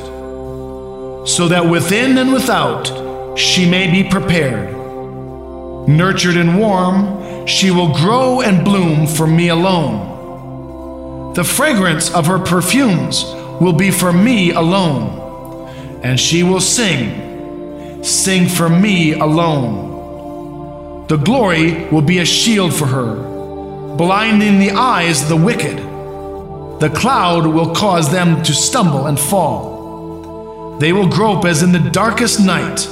[1.24, 4.76] so that within and without she may be prepared.
[5.88, 11.32] Nurtured and warm, she will grow and bloom for me alone.
[11.34, 13.24] The fragrance of her perfumes
[13.60, 15.68] will be for me alone,
[16.02, 21.06] and she will sing, sing for me alone.
[21.08, 23.14] The glory will be a shield for her,
[23.96, 25.78] blinding the eyes of the wicked.
[26.80, 29.77] The cloud will cause them to stumble and fall.
[30.78, 32.88] They will grope as in the darkest night,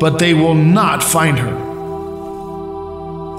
[0.00, 1.54] but they will not find her.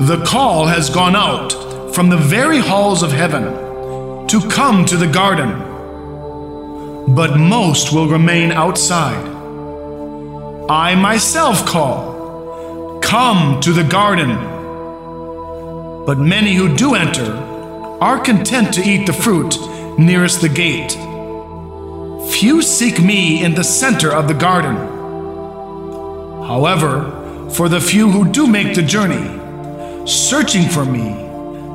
[0.06, 1.54] The call has gone out
[1.94, 5.68] from the very halls of heaven to come to the garden
[7.08, 9.26] but most will remain outside.
[10.70, 14.36] I myself call, Come to the garden.
[16.06, 17.32] But many who do enter
[18.02, 19.58] are content to eat the fruit
[19.98, 20.98] nearest the gate.
[22.30, 24.76] Few seek me in the center of the garden.
[26.46, 31.26] However, for the few who do make the journey, searching for me,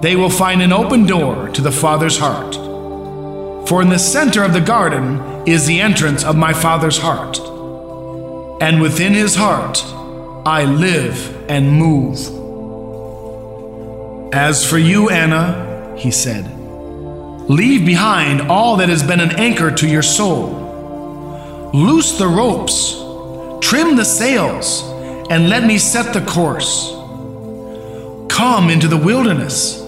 [0.00, 2.55] they will find an open door to the Father's heart.
[3.68, 7.38] For in the center of the garden is the entrance of my Father's heart.
[8.61, 9.82] And within his heart
[10.46, 12.18] I live and move.
[14.34, 16.61] As for you, Anna, he said,
[17.49, 20.62] leave behind all that has been an anchor to your soul
[21.72, 22.93] Loose the ropes,
[23.66, 24.82] trim the sails,
[25.30, 26.90] and let me set the course.
[28.30, 29.78] Come into the wilderness,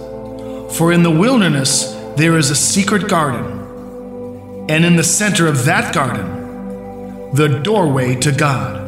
[0.75, 5.93] for in the wilderness there is a secret garden, and in the center of that
[5.93, 8.81] garden, the doorway to God.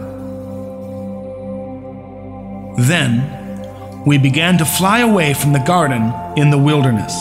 [2.79, 7.13] Then we began to fly away from the garden in the wilderness.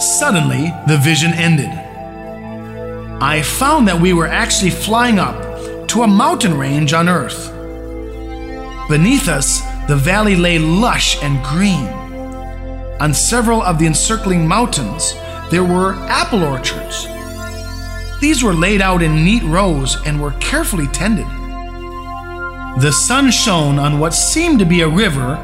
[0.00, 1.68] Suddenly, the vision ended.
[3.22, 5.36] I found that we were actually flying up
[5.88, 7.50] to a mountain range on Earth.
[8.88, 11.86] Beneath us, the valley lay lush and green.
[12.98, 15.12] On several of the encircling mountains,
[15.50, 17.06] there were apple orchards.
[18.22, 21.26] These were laid out in neat rows and were carefully tended.
[22.80, 25.38] The sun shone on what seemed to be a river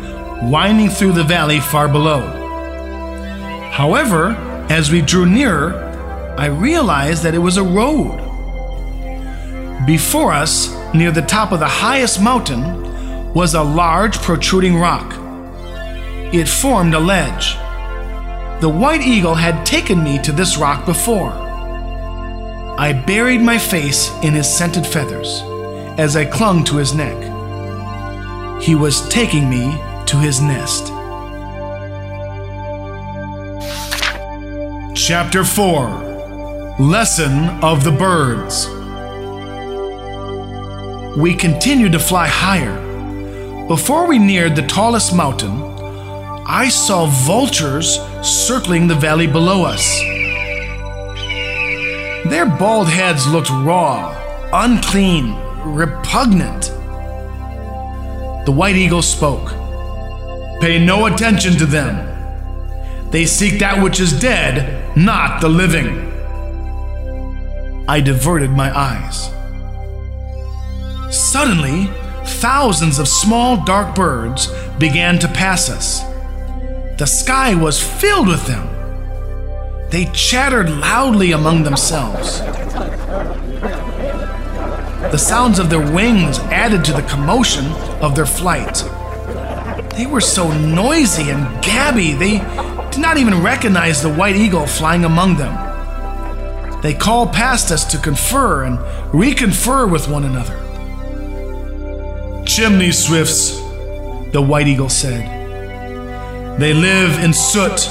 [0.44, 2.45] winding through the valley far below.
[3.76, 4.30] However,
[4.70, 5.74] as we drew nearer,
[6.38, 8.16] I realized that it was a road.
[9.86, 15.12] Before us, near the top of the highest mountain, was a large protruding rock.
[16.32, 17.52] It formed a ledge.
[18.62, 21.32] The white eagle had taken me to this rock before.
[22.78, 25.42] I buried my face in his scented feathers
[25.98, 27.18] as I clung to his neck.
[28.62, 30.90] He was taking me to his nest.
[35.06, 38.66] Chapter 4 Lesson of the Birds.
[41.16, 42.74] We continued to fly higher.
[43.68, 45.62] Before we neared the tallest mountain,
[46.44, 49.96] I saw vultures circling the valley below us.
[52.28, 54.12] Their bald heads looked raw,
[54.52, 56.62] unclean, repugnant.
[58.44, 59.50] The white eagle spoke
[60.60, 61.94] Pay no attention to them.
[63.12, 66.10] They seek that which is dead, not the living.
[67.86, 69.30] I diverted my eyes.
[71.14, 71.90] Suddenly,
[72.24, 76.00] thousands of small dark birds began to pass us.
[76.98, 78.70] The sky was filled with them.
[79.90, 82.40] They chattered loudly among themselves.
[85.12, 87.66] The sounds of their wings added to the commotion
[88.00, 88.82] of their flight.
[89.94, 92.38] They were so noisy and gabby, they
[92.96, 96.80] did not even recognize the white eagle flying among them.
[96.80, 98.78] They called past us to confer and
[99.12, 100.56] reconfer with one another.
[102.46, 103.50] Chimney swifts,
[104.32, 105.28] the white eagle said.
[106.58, 107.86] They live in soot.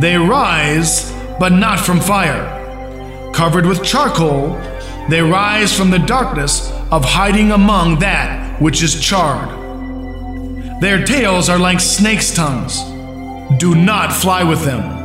[0.00, 3.30] They rise, but not from fire.
[3.32, 4.60] Covered with charcoal,
[5.10, 9.50] they rise from the darkness of hiding among that which is charred.
[10.80, 12.82] Their tails are like snakes' tongues.
[13.58, 15.00] Do not fly with them.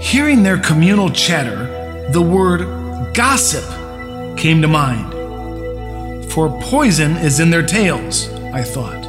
[0.00, 3.64] Hearing their communal chatter, the word gossip
[4.36, 5.12] came to mind.
[6.32, 9.04] For poison is in their tails, I thought.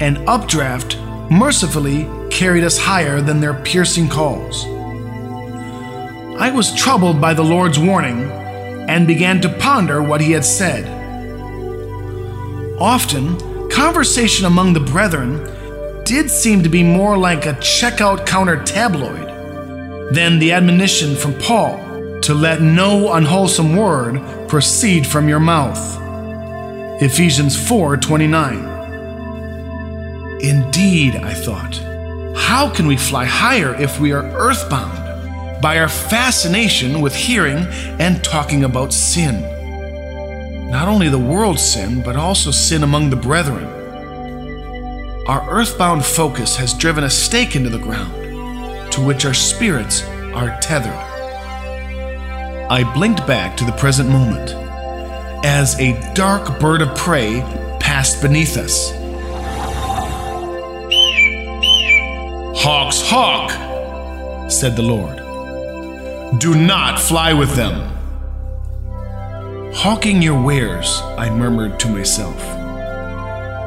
[0.00, 0.98] An updraft
[1.30, 4.64] mercifully carried us higher than their piercing calls.
[6.40, 8.30] I was troubled by the Lord's warning
[8.88, 10.88] and began to ponder what he had said.
[12.80, 15.46] Often, conversation among the brethren
[16.04, 19.28] did seem to be more like a checkout counter tabloid
[20.14, 25.80] than the admonition from Paul to let no unwholesome word proceed from your mouth.
[27.02, 28.70] Ephesians 4:29.
[30.40, 31.80] Indeed, I thought,
[32.36, 34.98] how can we fly higher if we are earthbound?
[35.60, 37.66] By our fascination with hearing
[37.98, 39.42] and talking about sin.
[40.70, 43.68] Not only the world's sin, but also sin among the brethren.
[45.26, 48.12] Our earthbound focus has driven a stake into the ground,
[48.92, 50.02] to which our spirits
[50.34, 50.92] are tethered.
[52.68, 54.50] I blinked back to the present moment
[55.44, 57.40] as a dark bird of prey
[57.78, 58.90] passed beneath us.
[62.60, 65.18] Hawks, hawk, said the Lord.
[66.40, 67.90] Do not fly with them.
[69.72, 72.61] Hawking your wares, I murmured to myself.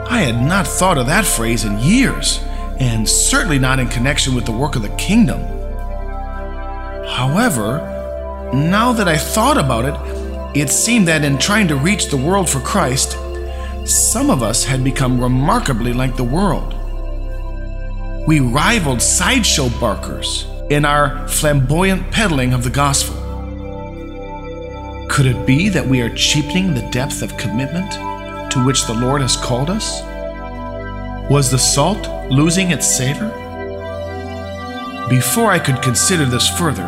[0.07, 2.39] I had not thought of that phrase in years,
[2.79, 5.41] and certainly not in connection with the work of the kingdom.
[7.07, 12.17] However, now that I thought about it, it seemed that in trying to reach the
[12.17, 13.17] world for Christ,
[13.85, 16.73] some of us had become remarkably like the world.
[18.27, 23.15] We rivaled sideshow barkers in our flamboyant peddling of the gospel.
[25.09, 27.95] Could it be that we are cheapening the depth of commitment
[28.55, 30.01] to which the Lord has called us?
[31.29, 33.27] Was the salt losing its savor?
[35.09, 36.87] Before I could consider this further,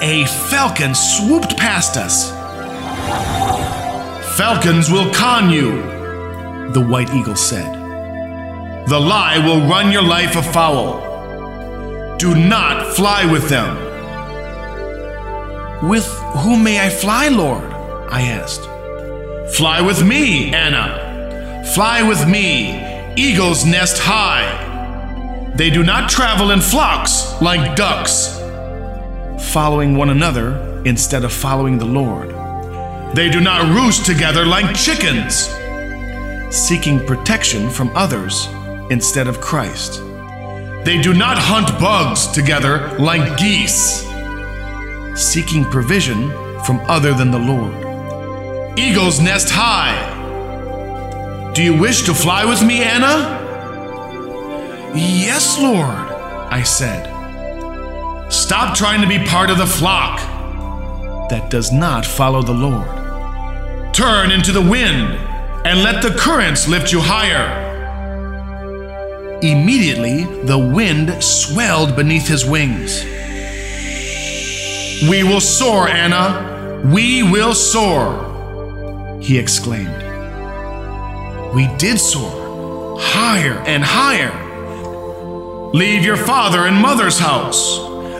[0.00, 2.30] a falcon swooped past us.
[4.38, 5.82] Falcons will con you,
[6.72, 7.74] the white eagle said.
[8.88, 12.16] The lie will run your life afoul.
[12.16, 13.76] Do not fly with them.
[15.90, 16.06] With
[16.38, 17.70] whom may I fly, Lord?
[18.10, 18.75] I asked.
[19.54, 21.64] Fly with me, Anna.
[21.74, 25.52] Fly with me, eagles nest high.
[25.54, 28.38] They do not travel in flocks like ducks,
[29.52, 32.30] following one another instead of following the Lord.
[33.14, 35.48] They do not roost together like chickens,
[36.54, 38.48] seeking protection from others
[38.90, 40.02] instead of Christ.
[40.84, 44.04] They do not hunt bugs together like geese,
[45.14, 46.30] seeking provision
[46.64, 47.85] from other than the Lord.
[48.78, 50.14] Eagles nest high.
[51.54, 53.42] Do you wish to fly with me, Anna?
[54.94, 55.88] Yes, Lord,
[56.50, 57.12] I said.
[58.30, 60.18] Stop trying to be part of the flock
[61.30, 62.86] that does not follow the Lord.
[63.94, 65.14] Turn into the wind
[65.64, 67.64] and let the currents lift you higher.
[69.42, 73.02] Immediately, the wind swelled beneath his wings.
[75.08, 76.82] We will soar, Anna.
[76.84, 78.25] We will soar,
[79.20, 80.02] he exclaimed.
[81.54, 84.32] We did soar, higher and higher.
[85.72, 87.78] Leave your father and mother's house.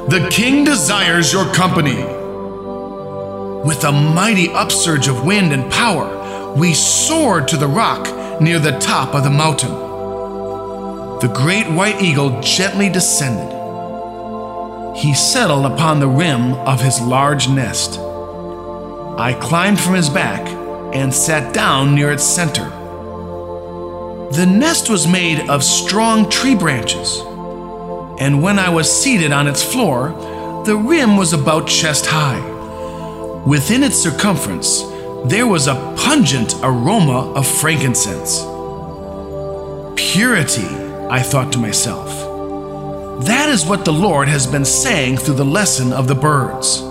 [0.08, 2.02] The king desires your company.
[3.64, 8.78] With a mighty upsurge of wind and power, we soared to the rock near the
[8.78, 9.72] top of the mountain.
[11.20, 13.52] The great white eagle gently descended.
[14.96, 17.98] He settled upon the rim of his large nest.
[19.18, 20.46] I climbed from his back
[20.96, 22.68] and sat down near its center.
[24.32, 27.20] The nest was made of strong tree branches,
[28.18, 32.40] and when I was seated on its floor, the rim was about chest high.
[33.46, 34.82] Within its circumference,
[35.26, 38.40] there was a pungent aroma of frankincense.
[39.96, 40.66] Purity,
[41.08, 42.08] I thought to myself.
[43.26, 46.85] That is what the Lord has been saying through the lesson of the birds.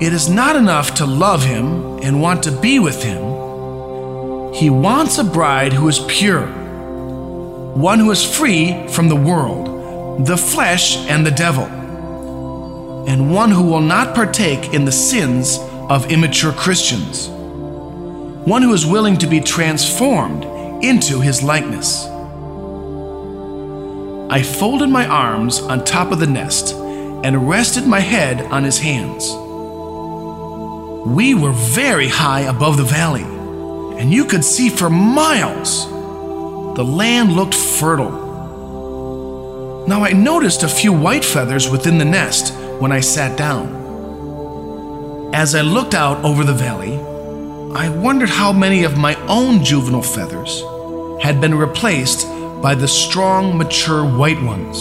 [0.00, 3.22] It is not enough to love Him and want to be with Him.
[4.54, 10.36] He wants a bride who is pure, one who is free from the world, the
[10.36, 11.82] flesh, and the devil
[13.06, 15.58] and one who will not partake in the sins
[15.90, 20.44] of immature Christians, one who is willing to be transformed
[20.84, 22.06] into his likeness.
[24.30, 28.78] I folded my arms on top of the nest and rested my head on his
[28.78, 29.34] hands.
[31.06, 35.88] We were very high above the valley, and you could see for miles.
[36.76, 38.22] The land looked fertile.
[39.88, 43.80] Now I noticed a few white feathers within the nest when I sat down.
[45.34, 46.94] As I looked out over the valley,
[47.74, 50.62] I wondered how many of my own juvenile feathers
[51.20, 52.28] had been replaced
[52.62, 54.78] by the strong, mature white ones.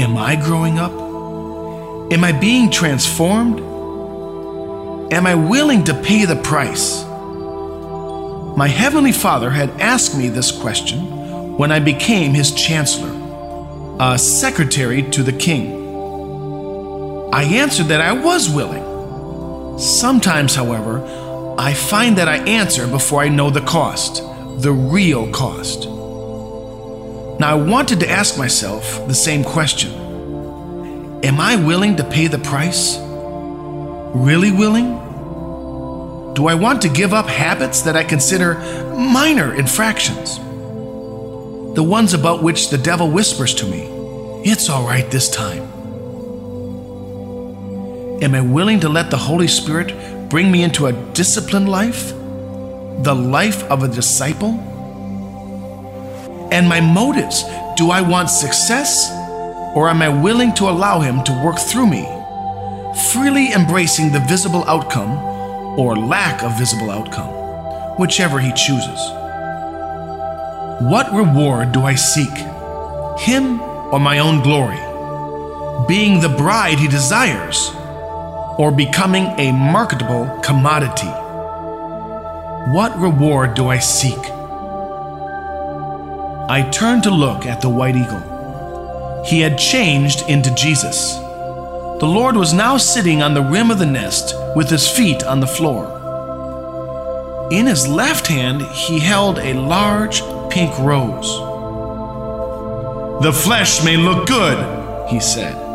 [0.00, 0.92] Am I growing up?
[2.10, 3.69] Am I being transformed?
[5.12, 7.02] Am I willing to pay the price?
[8.56, 13.10] My Heavenly Father had asked me this question when I became His Chancellor,
[13.98, 15.72] a secretary to the King.
[17.32, 19.78] I answered that I was willing.
[19.80, 21.04] Sometimes, however,
[21.58, 24.22] I find that I answer before I know the cost,
[24.62, 25.86] the real cost.
[27.40, 29.90] Now, I wanted to ask myself the same question
[31.24, 33.09] Am I willing to pay the price?
[34.14, 36.34] Really willing?
[36.34, 38.54] Do I want to give up habits that I consider
[38.96, 40.36] minor infractions?
[41.74, 43.82] The ones about which the devil whispers to me,
[44.44, 45.62] it's all right this time.
[48.22, 52.10] Am I willing to let the Holy Spirit bring me into a disciplined life?
[52.10, 54.58] The life of a disciple?
[56.50, 57.44] And my motives
[57.76, 59.10] do I want success
[59.74, 62.06] or am I willing to allow Him to work through me,
[62.94, 65.18] freely embracing the visible outcome
[65.78, 67.30] or lack of visible outcome,
[67.96, 69.00] whichever He chooses?
[70.82, 72.32] What reward do I seek?
[73.18, 74.78] Him or my own glory?
[75.86, 77.70] Being the bride He desires
[78.58, 81.10] or becoming a marketable commodity.
[82.72, 84.18] What reward do I seek?
[86.48, 89.22] I turned to look at the white eagle.
[89.24, 91.18] He had changed into Jesus.
[92.00, 95.40] The Lord was now sitting on the rim of the nest with his feet on
[95.40, 95.86] the floor.
[97.52, 101.30] In his left hand, he held a large pink rose.
[103.22, 105.70] The flesh may look good, he said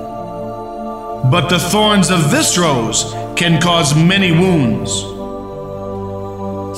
[1.31, 4.91] but the thorns of this rose can cause many wounds.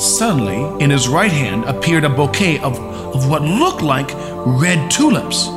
[0.02, 4.10] Suddenly, in his right hand appeared a bouquet of, of what looked like
[4.46, 5.48] red tulips.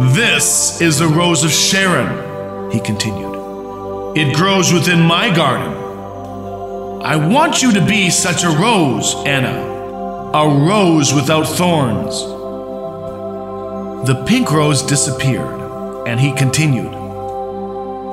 [0.00, 4.16] This is the rose of Sharon, he continued.
[4.16, 5.72] It grows within my garden.
[7.00, 9.52] I want you to be such a rose, Anna,
[10.34, 12.22] a rose without thorns.
[14.08, 16.92] The pink rose disappeared, and he continued.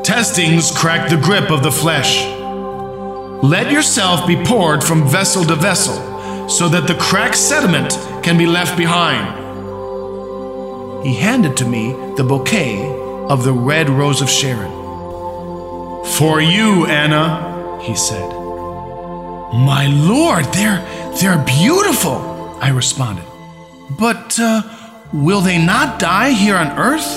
[0.06, 2.24] Testings crack the grip of the flesh.
[3.44, 8.46] Let yourself be poured from vessel to vessel, so that the cracked sediment can be
[8.46, 9.41] left behind.
[11.04, 12.88] He handed to me the bouquet
[13.30, 14.72] of the red rose of Sharon.
[16.18, 18.30] For you, Anna, he said.
[19.54, 20.86] My lord, they're
[21.20, 23.26] they're beautiful, I responded.
[24.00, 24.62] But uh,
[25.12, 27.10] will they not die here on earth?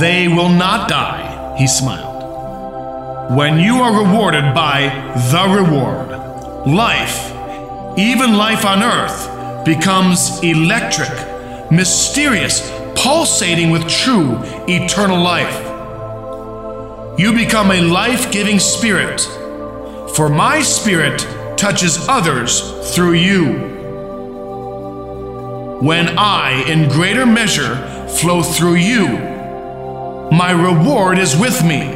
[0.00, 3.36] They will not die, he smiled.
[3.36, 4.88] When you are rewarded by
[5.30, 6.08] the reward,
[6.66, 7.30] life,
[7.98, 11.10] even life on earth, becomes electric,
[11.72, 14.38] mysterious, pulsating with true
[14.68, 15.58] eternal life.
[17.18, 19.20] You become a life giving spirit,
[20.14, 21.26] for my spirit
[21.56, 23.70] touches others through you.
[25.80, 27.74] When I, in greater measure,
[28.20, 29.08] flow through you,
[30.30, 31.90] my reward is with me.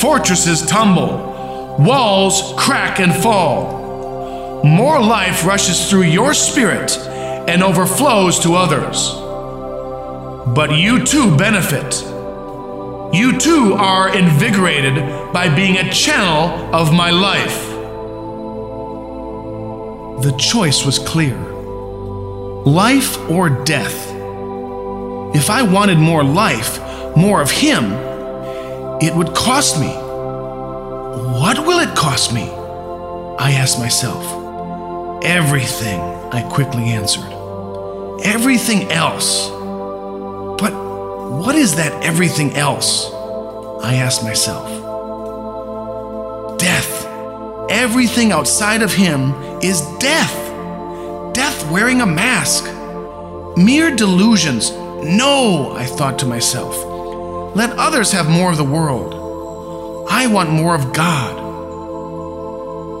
[0.00, 4.62] Fortresses tumble, walls crack and fall.
[4.62, 6.98] More life rushes through your spirit
[7.48, 9.12] and overflows to others.
[10.54, 12.02] But you too benefit.
[13.14, 17.62] You too are invigorated by being a channel of my life.
[20.22, 21.36] The choice was clear
[22.66, 24.12] life or death.
[25.36, 26.80] If I wanted more life,
[27.16, 27.92] more of Him,
[29.00, 29.94] it would cost me.
[31.40, 32.50] What will it cost me?
[33.38, 34.24] I asked myself.
[35.22, 36.00] Everything,
[36.32, 37.35] I quickly answered.
[38.22, 39.48] Everything else.
[39.48, 43.10] But what is that everything else?
[43.82, 44.68] I asked myself.
[46.58, 47.06] Death.
[47.68, 49.32] Everything outside of him
[49.62, 50.34] is death.
[51.34, 52.64] Death wearing a mask.
[53.56, 54.70] Mere delusions.
[54.70, 56.74] No, I thought to myself.
[57.54, 60.06] Let others have more of the world.
[60.08, 61.44] I want more of God.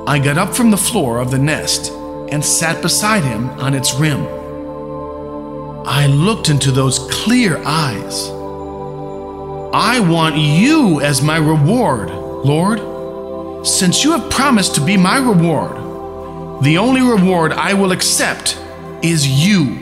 [0.08, 1.90] I got up from the floor of the nest
[2.30, 4.35] and sat beside him on its rim.
[5.88, 8.28] I looked into those clear eyes.
[9.72, 13.64] I want you as my reward, Lord.
[13.64, 18.60] Since you have promised to be my reward, the only reward I will accept
[19.00, 19.78] is you.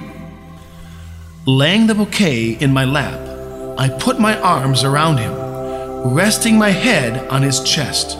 [1.47, 3.21] Laying the bouquet in my lap,
[3.79, 5.33] I put my arms around him,
[6.13, 8.19] resting my head on his chest.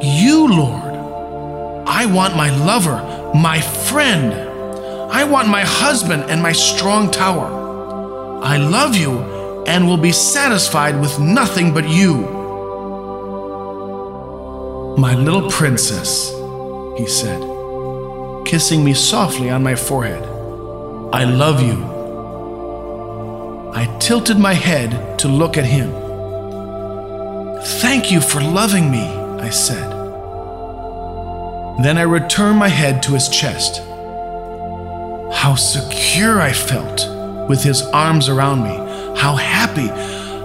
[0.00, 0.94] You, Lord,
[1.88, 4.45] I want my lover, my friend.
[5.10, 8.42] I want my husband and my strong tower.
[8.42, 9.18] I love you
[9.66, 12.34] and will be satisfied with nothing but you.
[14.98, 16.30] My little princess,
[16.96, 17.40] he said,
[18.46, 20.22] kissing me softly on my forehead.
[21.12, 21.84] I love you.
[23.72, 25.92] I tilted my head to look at him.
[27.80, 29.06] Thank you for loving me,
[29.40, 29.90] I said.
[31.82, 33.82] Then I returned my head to his chest.
[35.32, 37.06] How secure I felt
[37.48, 38.74] with his arms around me.
[39.18, 39.88] How happy,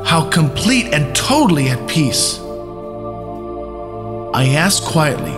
[0.07, 2.39] how complete and totally at peace.
[4.33, 5.35] I asked quietly,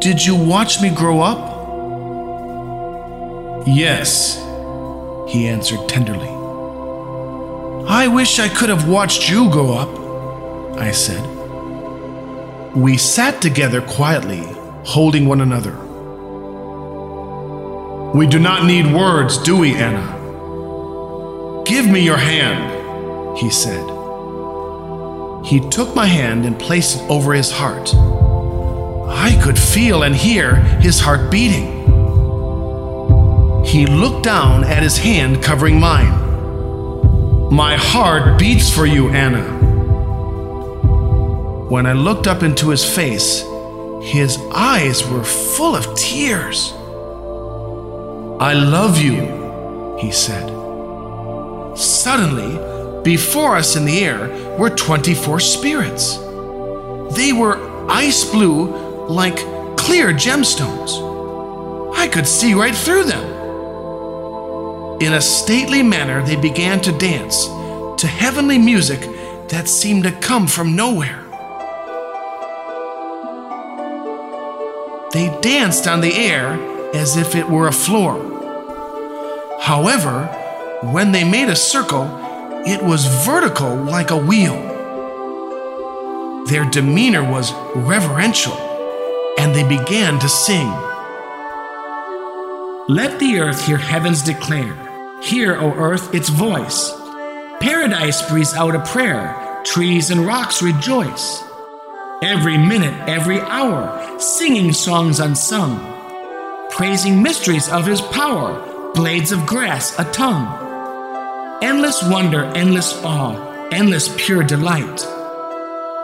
[0.00, 1.52] Did you watch me grow up?
[3.66, 4.36] Yes,
[5.28, 6.28] he answered tenderly.
[7.88, 11.24] I wish I could have watched you grow up, I said.
[12.74, 14.42] We sat together quietly,
[14.84, 15.83] holding one another.
[18.14, 20.06] We do not need words, do we, Anna?
[21.66, 23.84] Give me your hand, he said.
[25.44, 27.92] He took my hand and placed it over his heart.
[29.08, 31.82] I could feel and hear his heart beating.
[33.64, 37.50] He looked down at his hand covering mine.
[37.52, 39.42] My heart beats for you, Anna.
[41.68, 43.44] When I looked up into his face,
[44.02, 46.74] his eyes were full of tears.
[48.40, 50.48] I love you, he said.
[51.78, 56.16] Suddenly, before us in the air were 24 spirits.
[57.14, 57.58] They were
[57.88, 59.36] ice blue like
[59.76, 61.94] clear gemstones.
[61.96, 63.34] I could see right through them.
[65.00, 67.46] In a stately manner, they began to dance
[68.00, 69.00] to heavenly music
[69.48, 71.20] that seemed to come from nowhere.
[75.12, 78.16] They danced on the air as if it were a floor.
[79.60, 80.26] However,
[80.92, 82.04] when they made a circle,
[82.66, 84.56] it was vertical like a wheel.
[86.46, 88.56] Their demeanor was reverential,
[89.38, 90.68] and they began to sing.
[92.88, 94.76] Let the earth hear heaven's declare.
[95.22, 96.92] Hear, O earth, its voice.
[97.60, 99.62] Paradise breathes out a prayer.
[99.64, 101.42] Trees and rocks rejoice
[102.24, 105.78] every minute, every hour, singing songs unsung,
[106.70, 110.62] praising mysteries of his power, blades of grass, a tongue.
[111.62, 115.06] Endless wonder, endless awe, endless pure delight.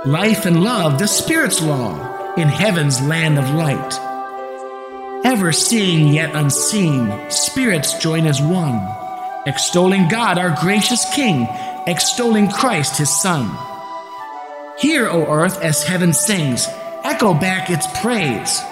[0.07, 4.01] Life and love, the Spirit's law, in heaven's land of light.
[5.25, 8.81] Ever seeing yet unseen, spirits join as one,
[9.47, 11.47] extolling God, our gracious King,
[11.87, 13.51] extolling Christ, his Son.
[14.79, 16.67] Hear, O earth, as heaven sings,
[17.05, 18.63] echo back its praise.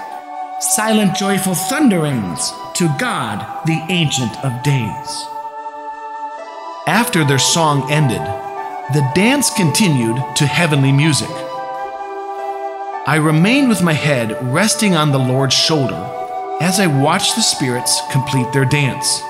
[0.60, 5.24] Silent, joyful thunderings to God, the Ancient of Days.
[6.88, 8.20] After their song ended,
[8.92, 11.30] the dance continued to heavenly music.
[13.06, 15.94] I remained with my head resting on the Lord's shoulder
[16.60, 19.20] as I watched the spirits complete their dance.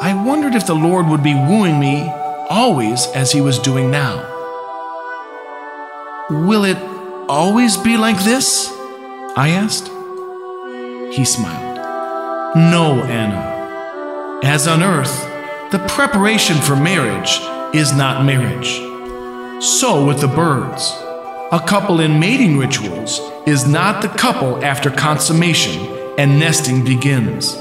[0.00, 2.08] I wondered if the Lord would be wooing me
[2.48, 4.22] always as he was doing now.
[6.30, 6.78] Will it
[7.28, 8.73] always be like this?
[9.36, 9.88] I asked.
[11.12, 11.76] He smiled.
[12.54, 14.40] No, Anna.
[14.44, 15.24] As on earth,
[15.72, 17.40] the preparation for marriage
[17.74, 18.78] is not marriage.
[19.60, 20.88] So with the birds.
[21.50, 25.84] A couple in mating rituals is not the couple after consummation
[26.16, 27.56] and nesting begins.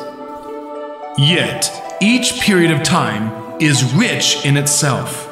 [1.18, 5.28] Yet, each period of time is rich in itself.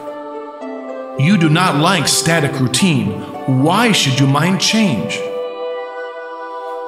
[1.19, 3.11] You do not like static routine.
[3.61, 5.19] Why should you mind change?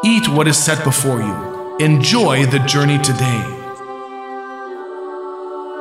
[0.06, 1.78] Eat what is set before you.
[1.80, 3.42] Enjoy the journey today.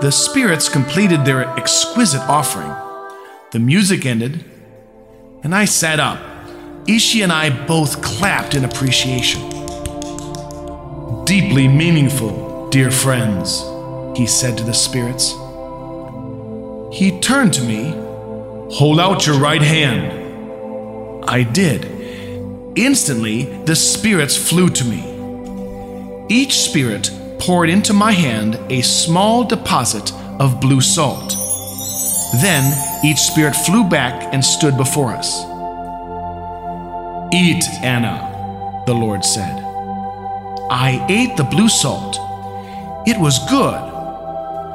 [0.01, 2.73] The spirits completed their exquisite offering.
[3.51, 4.45] The music ended,
[5.43, 6.21] and I sat up.
[6.89, 9.41] Ishi and I both clapped in appreciation.
[11.25, 13.63] Deeply meaningful, dear friends,
[14.17, 15.33] he said to the spirits.
[16.97, 18.03] He turned to me
[18.77, 21.25] Hold out your right hand.
[21.29, 22.02] I did.
[22.75, 25.05] Instantly, the spirits flew to me.
[26.31, 31.35] Each spirit poured into my hand a small deposit of blue salt.
[32.41, 32.73] Then
[33.05, 35.43] each spirit flew back and stood before us.
[37.35, 39.59] Eat, Anna, the Lord said.
[40.71, 42.17] I ate the blue salt.
[43.07, 43.75] It was good.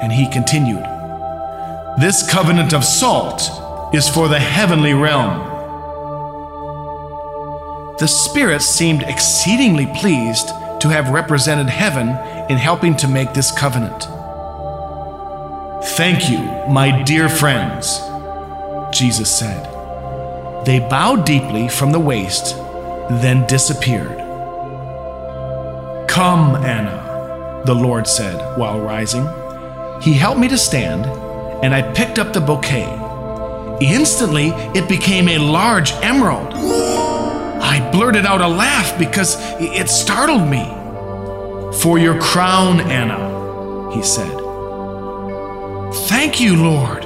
[0.04, 0.84] And he continued,
[2.00, 3.42] This covenant of salt
[3.92, 5.47] is for the heavenly realm.
[8.00, 10.50] The spirits seemed exceedingly pleased
[10.82, 12.10] to have represented heaven
[12.48, 14.04] in helping to make this covenant.
[15.96, 16.40] Thank you,
[16.72, 18.00] my dear friends,
[18.92, 19.66] Jesus said.
[20.64, 22.56] They bowed deeply from the waist,
[23.10, 24.18] then disappeared.
[26.08, 29.28] Come, Anna, the Lord said while rising.
[30.04, 31.06] He helped me to stand,
[31.64, 32.86] and I picked up the bouquet.
[33.82, 36.54] Instantly, it became a large emerald.
[37.62, 40.66] I blurted out a laugh because it startled me.
[41.82, 44.36] For your crown, Anna, he said.
[46.08, 47.06] Thank you, Lord.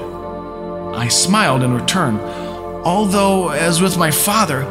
[0.96, 4.64] I smiled in return, although, as with my father,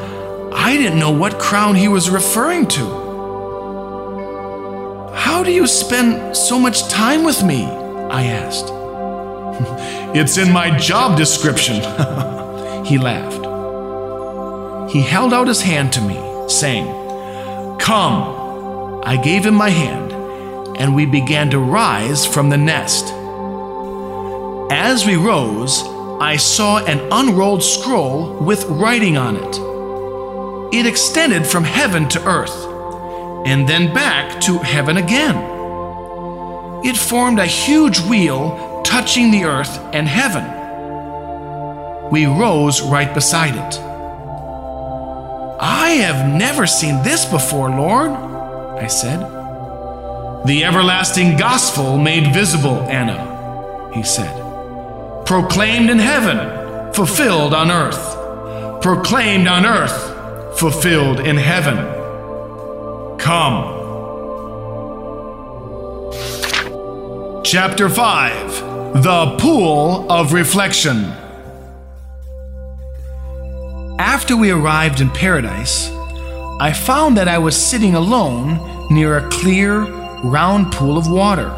[0.52, 2.84] I didn't know what crown he was referring to.
[5.14, 7.64] How do you spend so much time with me?
[7.64, 8.70] I asked.
[10.12, 11.76] It's in my job description.
[12.84, 13.49] he laughed.
[14.90, 16.18] He held out his hand to me,
[16.48, 16.86] saying,
[17.78, 19.02] Come.
[19.04, 20.12] I gave him my hand,
[20.76, 23.06] and we began to rise from the nest.
[24.72, 25.82] As we rose,
[26.20, 30.76] I saw an unrolled scroll with writing on it.
[30.76, 32.66] It extended from heaven to earth,
[33.46, 35.36] and then back to heaven again.
[36.84, 40.44] It formed a huge wheel touching the earth and heaven.
[42.10, 43.89] We rose right beside it.
[45.62, 49.20] I have never seen this before, Lord, I said.
[50.46, 54.34] The everlasting gospel made visible, Anna, he said.
[55.26, 58.80] Proclaimed in heaven, fulfilled on earth.
[58.80, 61.76] Proclaimed on earth, fulfilled in heaven.
[63.18, 63.76] Come.
[67.44, 71.19] Chapter 5 The Pool of Reflection.
[74.00, 75.90] After we arrived in paradise,
[76.58, 79.82] I found that I was sitting alone near a clear,
[80.24, 81.50] round pool of water.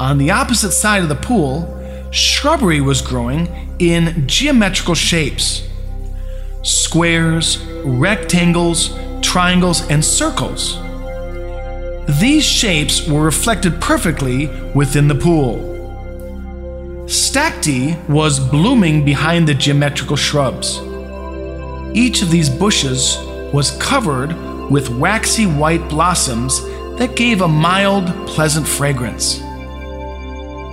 [0.00, 1.68] On the opposite side of the pool,
[2.12, 3.46] shrubbery was growing
[3.78, 5.68] in geometrical shapes
[6.62, 10.78] squares, rectangles, triangles, and circles.
[12.20, 15.58] These shapes were reflected perfectly within the pool.
[17.04, 20.80] Stacte was blooming behind the geometrical shrubs.
[21.94, 23.18] Each of these bushes
[23.52, 24.32] was covered
[24.70, 26.62] with waxy white blossoms
[26.96, 29.40] that gave a mild, pleasant fragrance.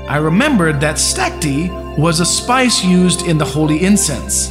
[0.07, 4.47] I remembered that stacte was a spice used in the holy incense,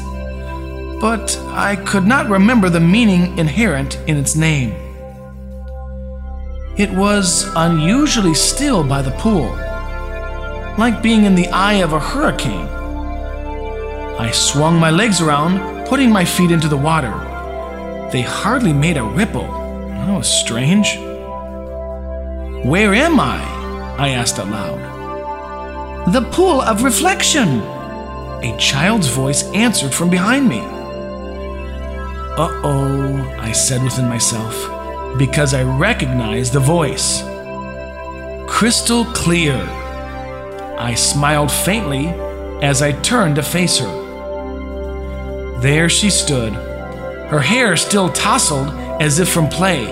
[1.00, 4.72] but I could not remember the meaning inherent in its name.
[6.76, 9.48] It was unusually still by the pool,
[10.76, 12.68] like being in the eye of a hurricane.
[14.18, 17.12] I swung my legs around, putting my feet into the water.
[18.12, 19.46] They hardly made a ripple.
[19.88, 20.96] That was strange.
[22.64, 23.40] Where am I?
[23.98, 26.12] I asked aloud.
[26.12, 27.60] The pool of reflection,
[28.42, 30.60] a child's voice answered from behind me.
[32.36, 34.54] Uh oh, I said within myself,
[35.18, 37.22] because I recognized the voice.
[38.46, 39.56] Crystal clear.
[40.78, 42.08] I smiled faintly
[42.62, 44.07] as I turned to face her.
[45.60, 48.68] There she stood, her hair still tousled
[49.02, 49.86] as if from play.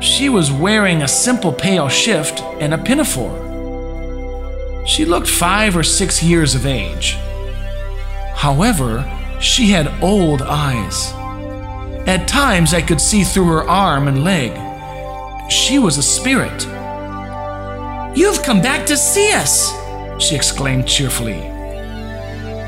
[0.00, 3.44] She was wearing a simple pale shift and a pinafore.
[4.86, 7.16] She looked five or six years of age.
[8.34, 9.02] However,
[9.40, 11.12] she had old eyes.
[12.06, 14.52] At times, I could see through her arm and leg.
[15.50, 16.66] She was a spirit.
[18.14, 19.72] You've come back to see us,
[20.22, 21.55] she exclaimed cheerfully.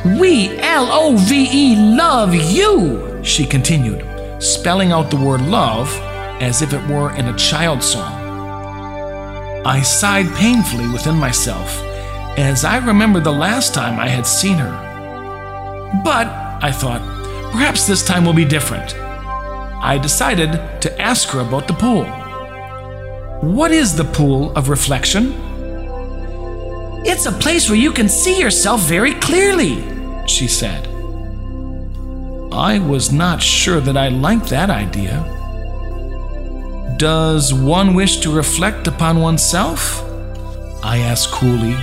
[0.05, 4.07] We, L O V E, love you, she continued,
[4.43, 5.93] spelling out the word love
[6.41, 8.13] as if it were in a child's song.
[9.67, 11.83] I sighed painfully within myself
[12.39, 14.71] as I remembered the last time I had seen her.
[16.05, 16.29] But,
[16.63, 17.03] I thought,
[17.51, 18.95] perhaps this time will be different.
[18.97, 22.05] I decided to ask her about the pool.
[23.41, 25.48] What is the pool of reflection?
[27.05, 29.85] It's a place where you can see yourself very clearly,
[30.27, 30.87] she said.
[32.53, 35.25] I was not sure that I liked that idea.
[36.99, 40.03] Does one wish to reflect upon oneself?
[40.83, 41.77] I asked coolly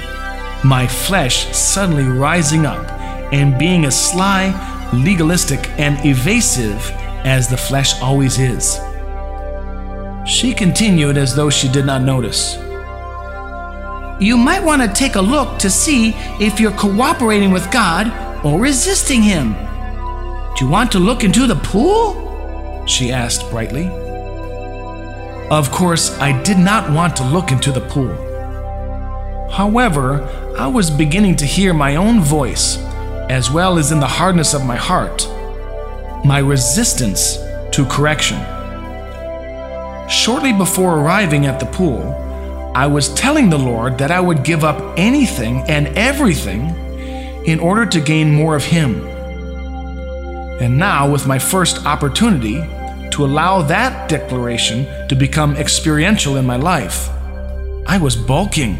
[0.66, 2.90] my flesh suddenly rising up
[3.32, 4.50] and being as sly,
[4.94, 6.92] legalistic, and evasive
[7.24, 8.80] as the flesh always is.
[10.28, 12.58] She continued as though she did not notice.
[14.20, 18.08] You might want to take a look to see if you're cooperating with God
[18.46, 19.54] or resisting Him.
[20.56, 22.86] Do you want to look into the pool?
[22.88, 23.88] She asked brightly.
[25.50, 28.16] Of course, I did not want to look into the pool.
[29.52, 30.24] However,
[30.58, 32.78] I was beginning to hear my own voice,
[33.30, 35.28] as well as in the hardness of my heart,
[36.24, 37.36] my resistance
[37.72, 38.38] to correction.
[40.10, 42.22] Shortly before arriving at the pool,
[42.76, 46.76] I was telling the Lord that I would give up anything and everything
[47.46, 49.02] in order to gain more of Him.
[50.60, 52.56] And now, with my first opportunity
[53.12, 57.10] to allow that declaration to become experiential in my life,
[57.88, 58.76] I was bulking.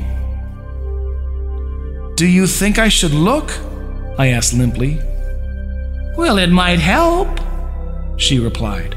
[2.18, 3.50] Do you think I should look?
[4.18, 5.00] I asked limply.
[6.18, 7.30] Well, it might help,
[8.18, 8.94] she replied.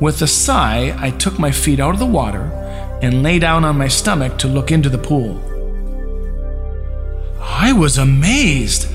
[0.00, 2.50] With a sigh, I took my feet out of the water
[3.02, 5.40] and lay down on my stomach to look into the pool.
[7.40, 8.88] I was amazed.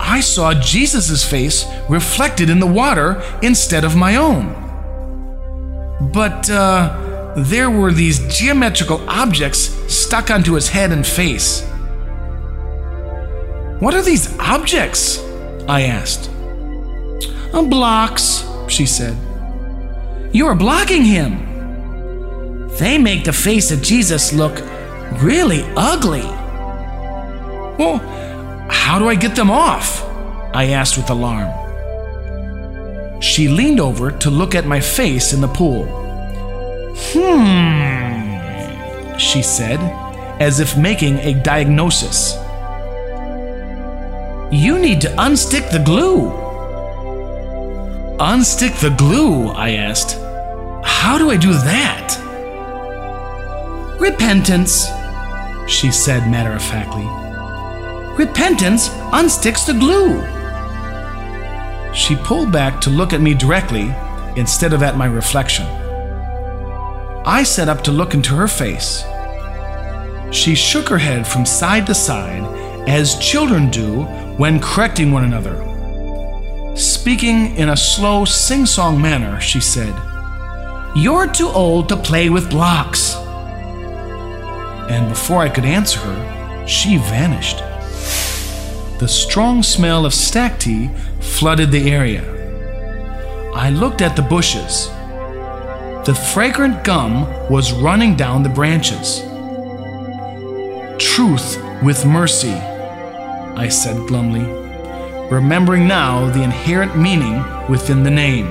[0.00, 4.54] I saw Jesus' face reflected in the water instead of my own.
[6.12, 9.60] But uh, there were these geometrical objects
[9.92, 11.62] stuck onto his head and face.
[13.80, 15.18] What are these objects?
[15.68, 16.30] I asked.
[17.52, 19.16] Blocks, she said.
[20.32, 21.47] You are blocking him.
[22.78, 24.60] They make the face of Jesus look
[25.20, 26.22] really ugly.
[27.78, 27.98] Well,
[28.70, 30.04] how do I get them off?
[30.54, 31.50] I asked with alarm.
[33.20, 35.86] She leaned over to look at my face in the pool.
[37.10, 38.28] Hmm,
[39.18, 39.80] she said,
[40.40, 42.34] as if making a diagnosis.
[44.52, 46.30] You need to unstick the glue.
[48.18, 49.48] Unstick the glue?
[49.48, 50.16] I asked.
[50.84, 52.17] How do I do that?
[53.98, 54.86] Repentance,
[55.66, 57.04] she said matter of factly.
[58.16, 60.22] Repentance unsticks the glue.
[61.92, 63.92] She pulled back to look at me directly
[64.36, 65.66] instead of at my reflection.
[67.26, 69.04] I sat up to look into her face.
[70.30, 72.44] She shook her head from side to side
[72.88, 74.04] as children do
[74.36, 75.64] when correcting one another.
[76.76, 79.92] Speaking in a slow sing song manner, she said,
[80.94, 83.16] You're too old to play with blocks.
[84.88, 87.58] And before I could answer her, she vanished.
[88.98, 90.90] The strong smell of stacte
[91.20, 92.22] flooded the area.
[93.54, 94.88] I looked at the bushes.
[96.04, 99.20] The fragrant gum was running down the branches.
[100.98, 104.46] Truth with mercy, I said glumly,
[105.30, 108.50] remembering now the inherent meaning within the name.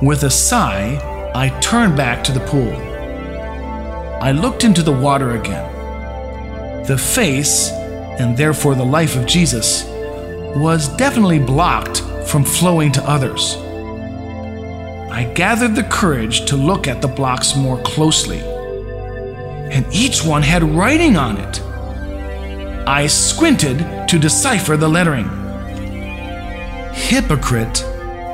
[0.00, 0.98] With a sigh,
[1.34, 2.89] I turned back to the pool.
[4.20, 6.84] I looked into the water again.
[6.84, 9.84] The face, and therefore the life of Jesus,
[10.56, 13.56] was definitely blocked from flowing to others.
[15.10, 20.64] I gathered the courage to look at the blocks more closely, and each one had
[20.64, 21.62] writing on it.
[22.86, 25.30] I squinted to decipher the lettering.
[26.92, 27.82] Hypocrite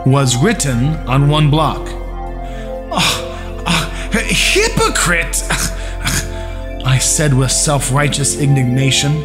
[0.04, 1.86] was written on one block.
[2.90, 5.44] Oh, oh, hypocrite!
[6.86, 9.24] I said with self righteous indignation.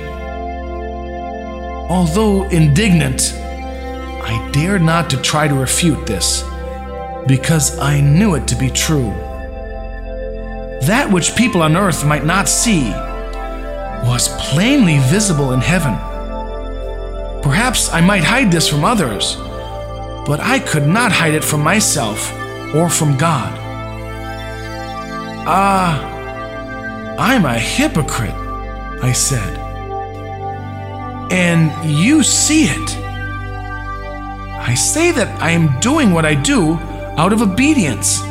[1.92, 6.44] Although indignant, I dared not to try to refute this,
[7.28, 9.12] because I knew it to be true.
[10.88, 12.90] That which people on earth might not see
[14.10, 15.94] was plainly visible in heaven.
[17.44, 19.36] Perhaps I might hide this from others,
[20.26, 22.34] but I could not hide it from myself
[22.74, 23.56] or from God.
[25.48, 26.11] Ah,
[27.22, 28.40] I'm a hypocrite,
[29.02, 29.62] I said
[31.32, 32.98] and you see it.
[34.70, 36.74] I say that I am doing what I do
[37.18, 38.22] out of obedience,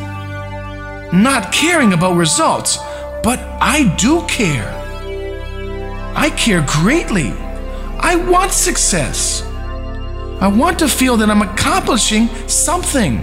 [1.11, 2.77] not caring about results,
[3.23, 4.71] but I do care.
[6.15, 7.31] I care greatly.
[7.99, 9.43] I want success.
[10.43, 13.19] I want to feel that I'm accomplishing something.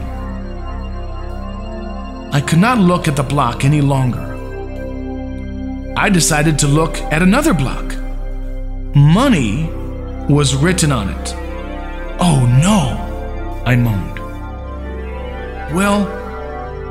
[2.33, 4.26] I could not look at the block any longer.
[5.97, 7.95] I decided to look at another block.
[8.95, 9.67] Money
[10.29, 11.33] was written on it.
[12.19, 14.19] Oh no, I moaned.
[15.75, 16.05] Well,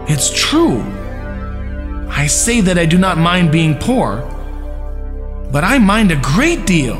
[0.08, 0.80] it's true.
[2.08, 4.22] I say that I do not mind being poor,
[5.52, 6.98] but I mind a great deal.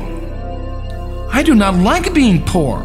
[1.33, 2.85] I do not like being poor.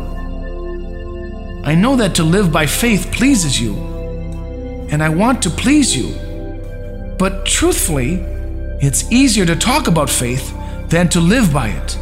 [1.63, 3.75] I know that to live by faith pleases you,
[4.89, 6.09] and I want to please you.
[7.19, 8.25] But truthfully,
[8.81, 10.57] it's easier to talk about faith
[10.89, 11.97] than to live by it.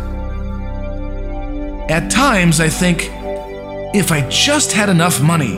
[1.91, 3.09] At times, I think,
[3.93, 5.57] if I just had enough money,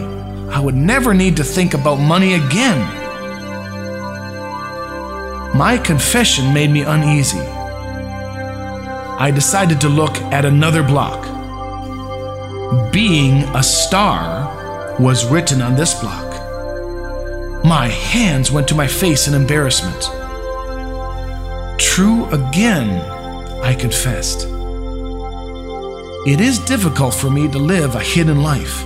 [0.50, 2.80] I would never need to think about money again.
[5.56, 7.40] My confession made me uneasy.
[7.40, 11.22] I decided to look at another block.
[12.92, 16.32] Being a star was written on this block.
[17.64, 20.21] My hands went to my face in embarrassment.
[21.92, 23.02] True again,
[23.66, 24.48] I confessed.
[26.26, 28.86] It is difficult for me to live a hidden life.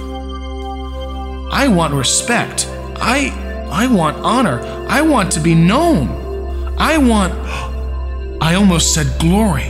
[1.54, 2.68] I want respect.
[2.96, 3.30] I
[3.70, 4.60] I want honor.
[4.90, 6.10] I want to be known.
[6.80, 7.32] I want
[8.42, 9.70] I almost said glory.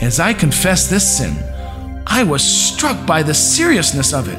[0.00, 1.34] As I confessed this sin,
[2.06, 4.38] I was struck by the seriousness of it.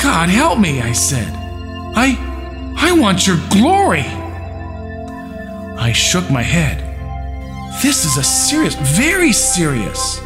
[0.00, 1.30] God help me, I said.
[1.94, 2.16] I
[2.78, 4.06] I want your glory.
[5.78, 6.82] I shook my head.
[7.80, 10.18] This is a serious, very serious.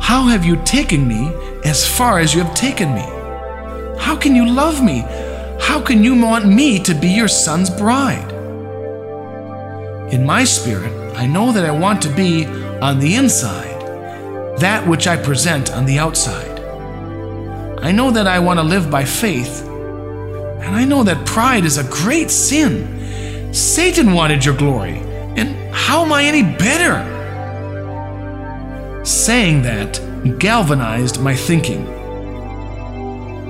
[0.00, 1.32] How have you taken me
[1.64, 3.02] as far as you have taken me?
[3.98, 5.00] How can you love me?
[5.60, 8.30] How can you want me to be your son's bride?
[10.12, 12.46] In my spirit, I know that I want to be
[12.80, 13.80] on the inside,
[14.60, 16.60] that which I present on the outside.
[17.82, 21.78] I know that I want to live by faith, and I know that pride is
[21.78, 22.95] a great sin.
[23.52, 24.98] Satan wanted your glory,
[25.36, 27.14] and how am I any better?
[29.04, 30.00] Saying that
[30.38, 31.86] galvanized my thinking.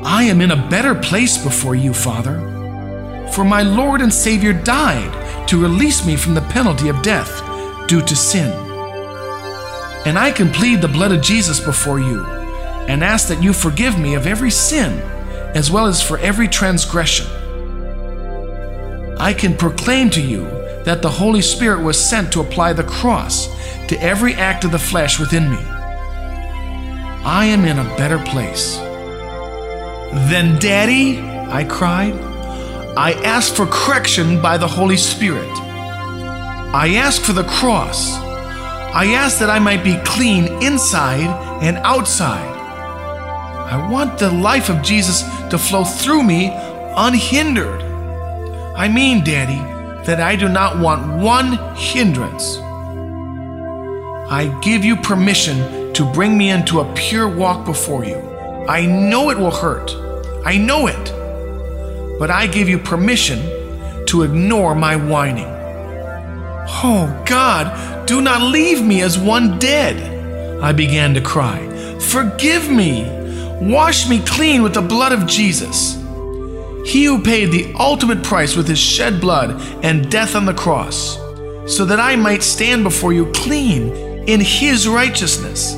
[0.04, 2.38] I am in a better place before you, Father,
[3.32, 7.42] for my Lord and Savior died to release me from the penalty of death
[7.88, 8.52] due to sin.
[10.06, 12.24] And I can plead the blood of Jesus before you
[12.86, 15.00] and ask that you forgive me of every sin
[15.56, 17.26] as well as for every transgression.
[19.18, 20.42] I can proclaim to you
[20.84, 23.48] that the Holy Spirit was sent to apply the cross
[23.88, 25.58] to every act of the flesh within me.
[27.24, 28.76] I am in a better place.
[30.28, 32.14] Then, Daddy, I cried,
[32.96, 35.50] I ask for correction by the Holy Spirit.
[36.74, 38.16] I ask for the cross.
[38.16, 41.30] I ask that I might be clean inside
[41.62, 42.54] and outside.
[43.68, 46.50] I want the life of Jesus to flow through me
[46.96, 47.85] unhindered.
[48.76, 49.56] I mean, Daddy,
[50.04, 52.58] that I do not want one hindrance.
[54.30, 58.16] I give you permission to bring me into a pure walk before you.
[58.68, 59.94] I know it will hurt.
[60.44, 62.18] I know it.
[62.18, 63.38] But I give you permission
[64.08, 65.48] to ignore my whining.
[66.68, 70.62] Oh, God, do not leave me as one dead.
[70.62, 71.66] I began to cry.
[71.98, 73.10] Forgive me.
[73.58, 75.96] Wash me clean with the blood of Jesus.
[76.86, 81.16] He who paid the ultimate price with his shed blood and death on the cross,
[81.66, 83.90] so that I might stand before you clean
[84.28, 85.74] in his righteousness.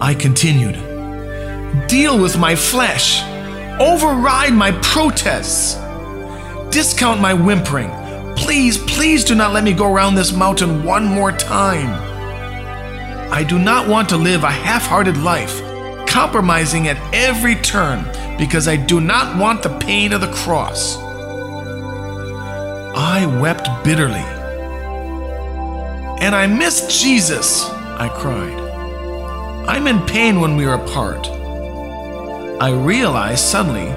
[0.00, 0.76] I continued,
[1.88, 3.22] Deal with my flesh,
[3.78, 5.74] override my protests,
[6.70, 7.90] discount my whimpering
[8.36, 11.88] Please, please do not let me go around this mountain one more time.
[13.32, 15.60] I do not want to live a half hearted life,
[16.16, 18.02] compromising at every turn
[18.38, 20.96] because I do not want the pain of the cross.
[22.96, 24.24] I wept bitterly.
[26.24, 28.58] And I miss Jesus, I cried.
[29.68, 31.28] I'm in pain when we are apart.
[32.62, 33.88] I realized suddenly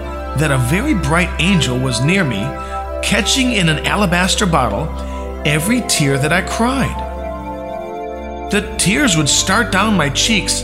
[0.41, 2.41] that a very bright angel was near me
[3.01, 4.89] catching in an alabaster bottle
[5.47, 6.99] every tear that I cried.
[8.51, 10.63] The tears would start down my cheeks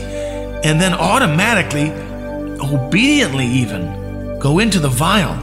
[0.64, 1.92] and then automatically,
[2.60, 5.34] obediently even, go into the vial.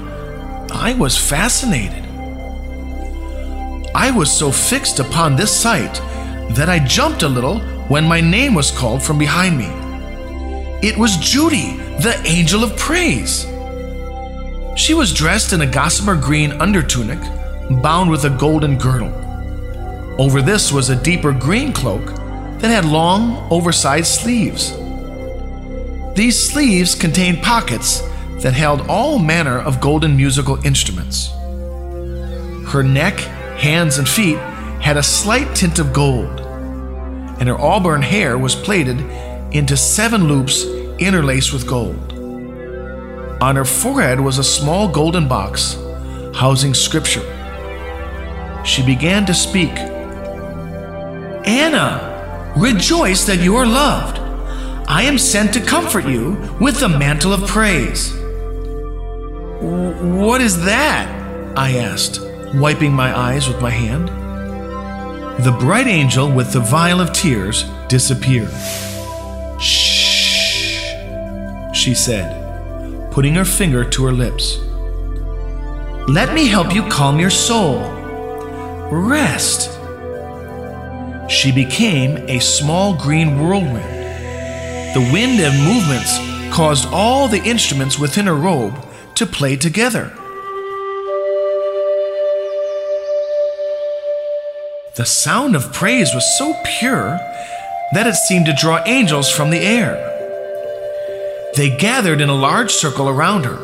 [0.72, 2.04] I was fascinated.
[3.94, 5.94] I was so fixed upon this sight
[6.54, 9.68] that I jumped a little when my name was called from behind me.
[10.86, 13.46] It was Judy, the angel of praise.
[14.76, 17.20] She was dressed in a gossamer green undertunic,
[17.82, 19.12] bound with a golden girdle.
[20.18, 22.06] Over this was a deeper green cloak
[22.60, 24.72] that had long, oversized sleeves.
[26.14, 28.02] These sleeves contained pockets
[28.42, 31.30] that held all manner of golden musical instruments.
[32.70, 33.18] Her neck,
[33.58, 34.36] hands, and feet
[34.80, 36.40] had a slight tint of gold,
[37.40, 39.00] and her auburn hair was plaited
[39.52, 40.64] into seven loops
[40.98, 42.12] interlaced with gold.
[43.42, 45.78] On her forehead was a small golden box
[46.34, 47.24] housing scripture.
[48.64, 49.70] She began to speak
[51.44, 54.21] Anna, rejoice that you are loved.
[54.88, 58.12] I am sent to comfort you with the mantle of praise.
[59.60, 61.08] What is that?
[61.56, 62.20] I asked,
[62.54, 64.08] wiping my eyes with my hand.
[65.44, 68.52] The bright angel with the vial of tears disappeared.
[69.60, 70.94] Shh,
[71.72, 72.42] she said
[73.12, 74.58] putting her finger to her lips.
[76.08, 77.78] Let me help you calm your soul.
[78.90, 79.70] Rest.
[81.30, 84.01] She became a small green whirlwind.
[84.94, 86.18] The wind and movements
[86.54, 88.74] caused all the instruments within her robe
[89.14, 90.12] to play together.
[94.96, 97.18] The sound of praise was so pure
[97.94, 99.96] that it seemed to draw angels from the air.
[101.56, 103.58] They gathered in a large circle around her,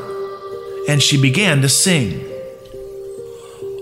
[0.88, 2.24] and she began to sing.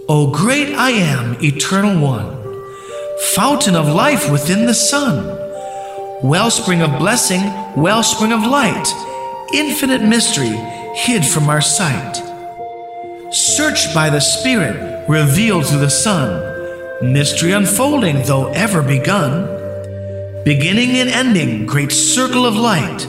[0.08, 2.64] O great I am, eternal one,
[3.36, 5.35] fountain of life within the sun,
[6.22, 7.42] wellspring of blessing,
[7.76, 8.86] wellspring of light,
[9.52, 10.56] infinite mystery
[10.94, 12.22] hid from our sight.
[13.30, 19.44] Searched by the Spirit, revealed through the Son, mystery unfolding though ever begun,
[20.44, 23.06] beginning and ending, great circle of light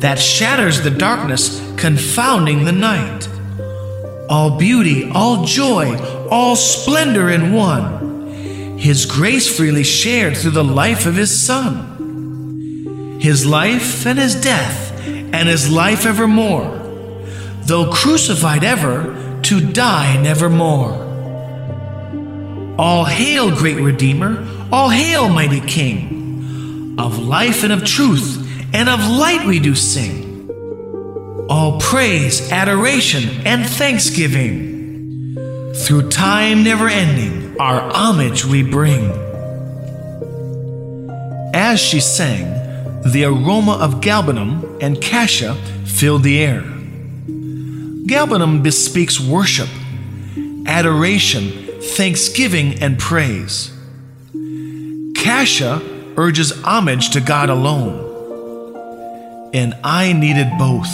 [0.00, 3.28] that shatters the darkness, confounding the night.
[4.28, 5.96] All beauty, all joy,
[6.30, 8.78] all splendor in one.
[8.78, 11.89] His grace freely shared through the life of His Son.
[13.20, 16.78] His life and His death, and His life evermore.
[17.64, 21.08] Though crucified ever, to die nevermore.
[22.78, 26.96] All hail, great Redeemer, all hail, mighty King.
[26.98, 30.48] Of life and of truth, and of light we do sing.
[31.50, 35.34] All praise, adoration, and thanksgiving.
[35.74, 39.10] Through time never ending, our homage we bring.
[41.52, 42.59] As she sang,
[43.04, 45.54] the aroma of galbanum and cassia
[45.86, 46.62] filled the air.
[48.06, 49.68] Galbanum bespeaks worship,
[50.66, 51.50] adoration,
[51.80, 53.72] thanksgiving, and praise.
[55.14, 55.80] Cassia
[56.16, 58.08] urges homage to God alone.
[59.54, 60.90] And I needed both.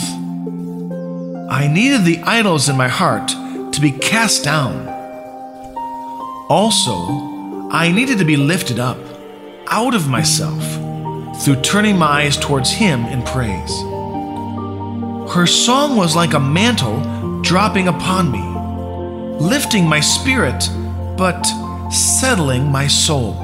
[1.49, 3.27] I needed the idols in my heart
[3.73, 4.87] to be cast down.
[6.49, 6.93] Also,
[7.69, 8.97] I needed to be lifted up
[9.69, 10.76] out of myself
[11.39, 13.81] through turning my eyes towards Him in praise.
[15.33, 18.43] Her song was like a mantle dropping upon me,
[19.39, 20.69] lifting my spirit,
[21.17, 21.43] but
[21.91, 23.35] settling my soul.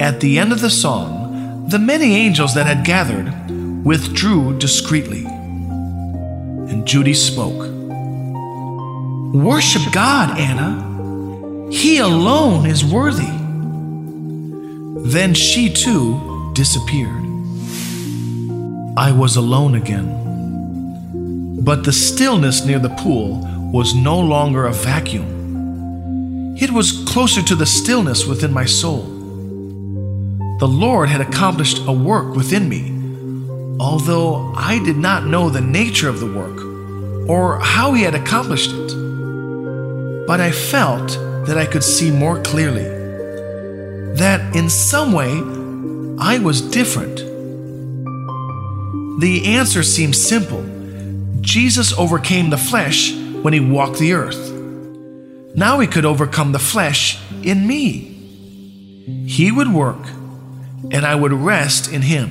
[0.00, 3.32] At the end of the song, the many angels that had gathered
[3.84, 5.24] withdrew discreetly.
[5.26, 7.72] And Judy spoke
[9.34, 11.68] Worship God, Anna.
[11.70, 13.45] He alone is worthy.
[15.12, 17.24] Then she too disappeared.
[18.96, 20.14] I was alone again.
[21.62, 23.40] But the stillness near the pool
[23.72, 26.56] was no longer a vacuum.
[26.58, 29.16] It was closer to the stillness within my soul
[30.58, 36.08] the Lord had accomplished a work within me, although I did not know the nature
[36.08, 40.26] of the work or how He had accomplished it.
[40.26, 41.08] But I felt
[41.46, 42.86] that I could see more clearly,
[44.18, 45.42] that in some way
[46.18, 47.16] I was different.
[49.20, 50.64] The answer seemed simple
[51.40, 54.52] Jesus overcame the flesh when He walked the earth.
[55.54, 58.12] Now He could overcome the flesh in me.
[59.26, 60.04] He would work
[60.90, 62.30] and I would rest in Him.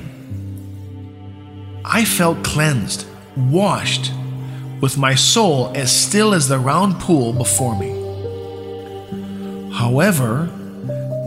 [1.84, 3.06] I felt cleansed,
[3.36, 4.12] washed,
[4.80, 7.92] with my soul as still as the round pool before me.
[9.72, 10.50] However,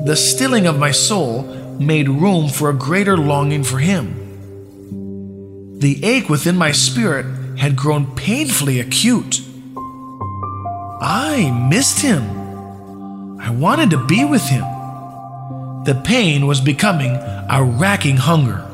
[0.06, 1.44] the stilling of my soul
[1.80, 4.16] made room for a greater longing for Him.
[5.80, 7.26] The ache within my spirit
[7.58, 9.42] had grown painfully acute.
[11.02, 12.24] I missed Him.
[13.40, 14.64] I wanted to be with Him.
[15.84, 18.66] The pain was becoming a racking hunger.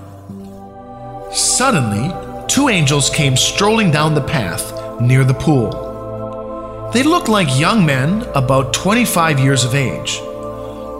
[1.31, 2.13] Suddenly,
[2.47, 6.89] two angels came strolling down the path near the pool.
[6.93, 10.19] They looked like young men about 25 years of age.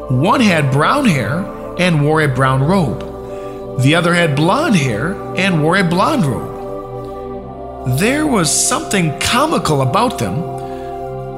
[0.09, 1.39] One had brown hair
[1.79, 3.79] and wore a brown robe.
[3.81, 7.97] The other had blonde hair and wore a blonde robe.
[7.99, 10.41] There was something comical about them,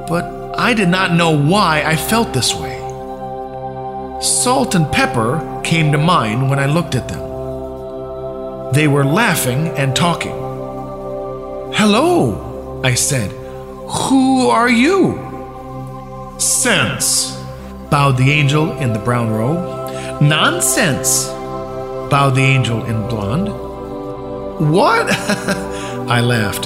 [0.06, 0.24] but
[0.58, 2.76] I did not know why I felt this way.
[4.20, 8.72] Salt and pepper came to mind when I looked at them.
[8.72, 10.32] They were laughing and talking.
[11.72, 13.30] Hello, I said.
[13.30, 15.16] Who are you?
[16.38, 17.37] Sense,
[17.90, 20.22] bowed the angel in the brown robe.
[20.22, 21.26] Nonsense,
[22.10, 23.48] bowed the angel in blonde.
[24.70, 25.06] What?
[26.08, 26.64] I laughed.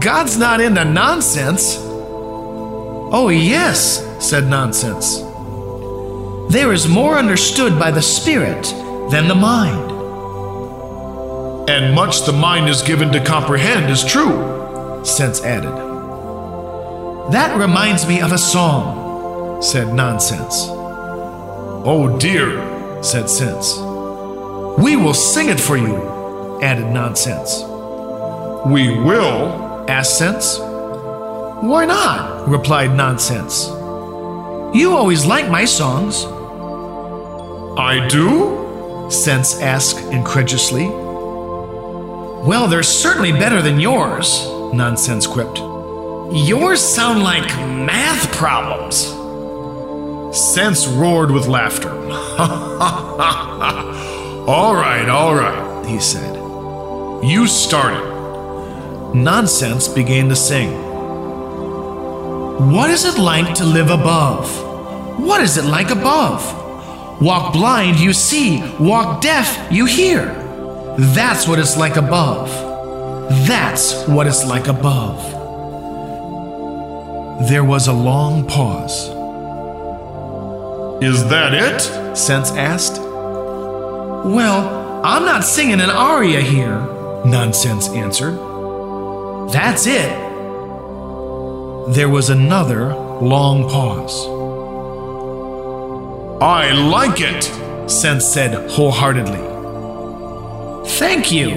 [0.00, 1.76] God's not into nonsense.
[3.08, 5.20] Oh, yes, said Nonsense.
[6.52, 8.64] There is more understood by the Spirit
[9.10, 9.92] than the mind.
[11.70, 15.72] And much the mind is given to comprehend is true, Sense added.
[17.32, 19.05] That reminds me of a song,
[19.60, 20.66] said Nonsense.
[21.88, 23.76] Oh dear, said Sense.
[24.78, 27.62] We will sing it for you, added Nonsense.
[28.66, 30.58] We will, asked Sense.
[30.58, 32.48] Why not?
[32.48, 33.68] replied Nonsense.
[34.76, 36.24] You always like my songs.
[37.78, 39.08] I do?
[39.10, 40.88] Sense asked incredulously.
[42.46, 45.58] Well, they're certainly better than yours, Nonsense quipped.
[46.32, 49.16] Yours sound like math problems.
[50.36, 51.88] Sense roared with laughter.
[54.46, 56.34] all right, all right, he said.
[57.24, 59.14] You started.
[59.14, 60.74] Nonsense began to sing.
[62.70, 65.18] What is it like to live above?
[65.18, 66.42] What is it like above?
[67.22, 68.62] Walk blind, you see.
[68.78, 70.26] Walk deaf, you hear.
[70.98, 72.50] That's what it's like above.
[73.46, 75.18] That's what it's like above.
[77.48, 79.15] There was a long pause.
[81.02, 82.16] Is that it?
[82.16, 82.98] Sense asked.
[84.26, 86.80] Well, I'm not singing an aria here,
[87.26, 88.38] Nonsense answered.
[89.52, 90.08] That's it.
[91.94, 94.26] There was another long pause.
[96.42, 97.44] I like it,
[97.90, 99.44] Sense said wholeheartedly.
[100.98, 101.56] Thank you,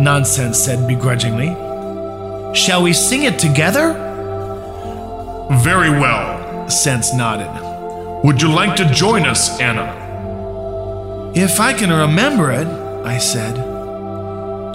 [0.00, 1.54] Nonsense said begrudgingly.
[2.54, 3.92] Shall we sing it together?
[5.62, 7.69] Very well, Sense nodded.
[8.22, 11.32] Would you like to join us, Anna?
[11.34, 13.56] If I can remember it, I said.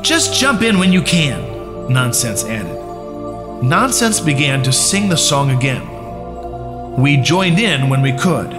[0.03, 2.75] Just jump in when you can, Nonsense added.
[3.63, 5.83] Nonsense began to sing the song again.
[6.97, 8.51] We joined in when we could.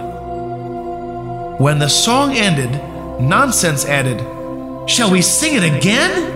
[1.59, 2.71] When the song ended,
[3.19, 4.19] Nonsense added,
[4.89, 6.33] Shall we sing it again?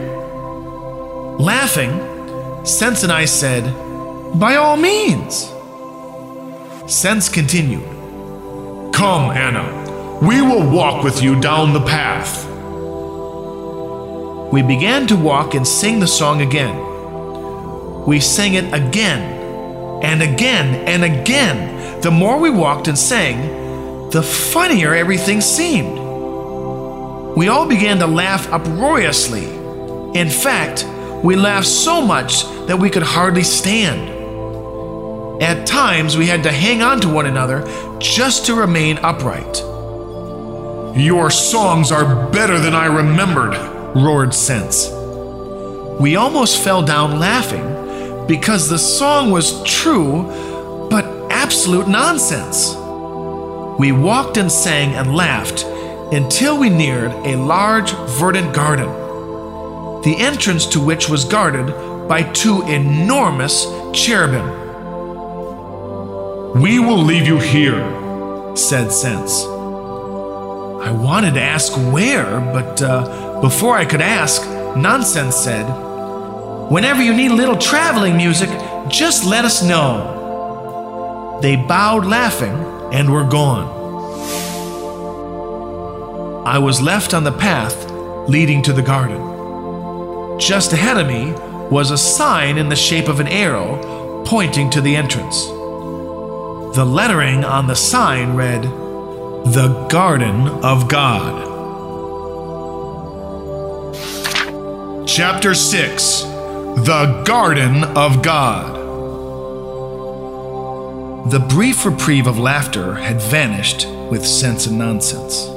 [1.38, 3.64] Laughing, Sense and I said,
[4.40, 5.52] By all means.
[6.92, 7.88] Sense continued,
[8.94, 12.46] Come, Anna, we will walk with you down the path.
[14.52, 18.06] We began to walk and sing the song again.
[18.06, 22.02] We sang it again and again and again.
[22.02, 25.98] The more we walked and sang, the funnier everything seemed.
[27.36, 29.46] We all began to laugh uproariously.
[30.20, 30.86] In fact,
[31.24, 34.21] we laughed so much that we could hardly stand.
[35.42, 37.64] At times, we had to hang on to one another
[37.98, 39.58] just to remain upright.
[40.96, 43.56] Your songs are better than I remembered,
[43.96, 44.92] roared Sense.
[46.00, 52.76] We almost fell down laughing because the song was true, but absolute nonsense.
[53.80, 55.64] We walked and sang and laughed
[56.14, 58.90] until we neared a large verdant garden,
[60.04, 61.66] the entrance to which was guarded
[62.08, 64.61] by two enormous cherubim.
[66.56, 67.80] We will leave you here,
[68.58, 69.46] said Sense.
[69.46, 74.46] I wanted to ask where, but uh, before I could ask,
[74.76, 75.64] Nonsense said,
[76.70, 78.50] Whenever you need a little traveling music,
[78.90, 81.40] just let us know.
[81.42, 82.54] They bowed laughing
[82.92, 83.80] and were gone.
[86.46, 87.90] I was left on the path
[88.28, 90.38] leading to the garden.
[90.38, 91.32] Just ahead of me
[91.70, 95.50] was a sign in the shape of an arrow pointing to the entrance.
[96.74, 101.50] The lettering on the sign read, The Garden of God.
[105.06, 108.78] Chapter 6 The Garden of God.
[111.30, 115.48] The brief reprieve of laughter had vanished with sense and nonsense.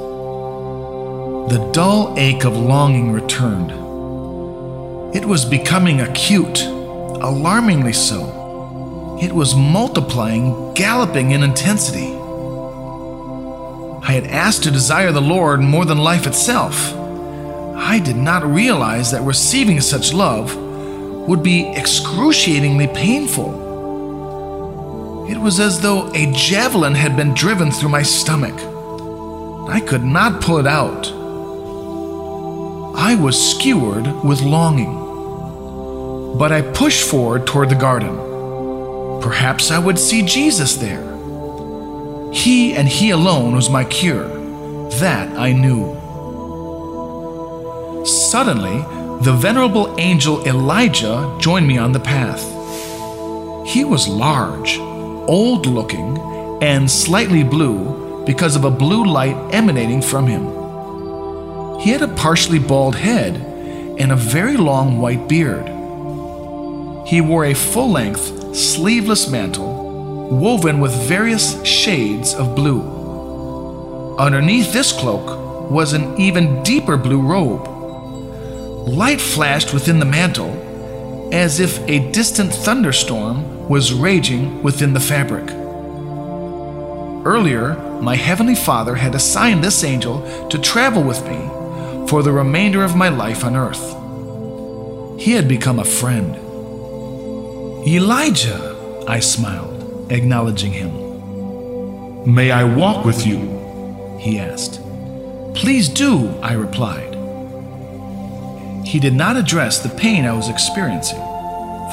[1.49, 3.71] The dull ache of longing returned.
[5.15, 8.34] It was becoming acute, alarmingly so.
[9.21, 12.13] It was multiplying, galloping in intensity.
[14.03, 16.93] I had asked to desire the Lord more than life itself.
[17.75, 20.55] I did not realize that receiving such love
[21.27, 23.63] would be excruciatingly painful.
[25.29, 28.59] It was as though a javelin had been driven through my stomach.
[29.69, 31.07] I could not pull it out.
[32.97, 35.03] I was skewered with longing.
[36.37, 38.24] But I pushed forward toward the garden.
[39.25, 41.03] Perhaps I would see Jesus there.
[42.31, 44.27] He and He alone was my cure.
[44.99, 45.95] That I knew.
[48.05, 48.77] Suddenly,
[49.23, 52.43] the venerable angel Elijah joined me on the path.
[53.67, 56.19] He was large, old looking,
[56.61, 61.79] and slightly blue because of a blue light emanating from him.
[61.79, 63.37] He had a partially bald head
[63.97, 65.74] and a very long white beard.
[67.05, 69.75] He wore a full length, sleeveless mantle
[70.29, 74.15] woven with various shades of blue.
[74.17, 77.67] Underneath this cloak was an even deeper blue robe.
[78.87, 85.49] Light flashed within the mantle as if a distant thunderstorm was raging within the fabric.
[87.25, 92.83] Earlier, my Heavenly Father had assigned this angel to travel with me for the remainder
[92.83, 93.95] of my life on earth.
[95.19, 96.44] He had become a friend.
[97.87, 102.33] Elijah, I smiled, acknowledging him.
[102.33, 104.17] May I walk with you?
[104.19, 104.81] He asked.
[105.53, 107.13] Please do, I replied.
[108.87, 111.19] He did not address the pain I was experiencing,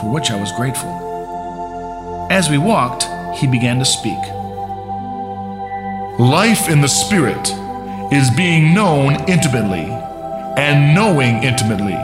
[0.00, 0.88] for which I was grateful.
[2.30, 3.04] As we walked,
[3.38, 4.18] he began to speak.
[6.18, 7.52] Life in the Spirit
[8.10, 9.90] is being known intimately
[10.56, 11.98] and knowing intimately,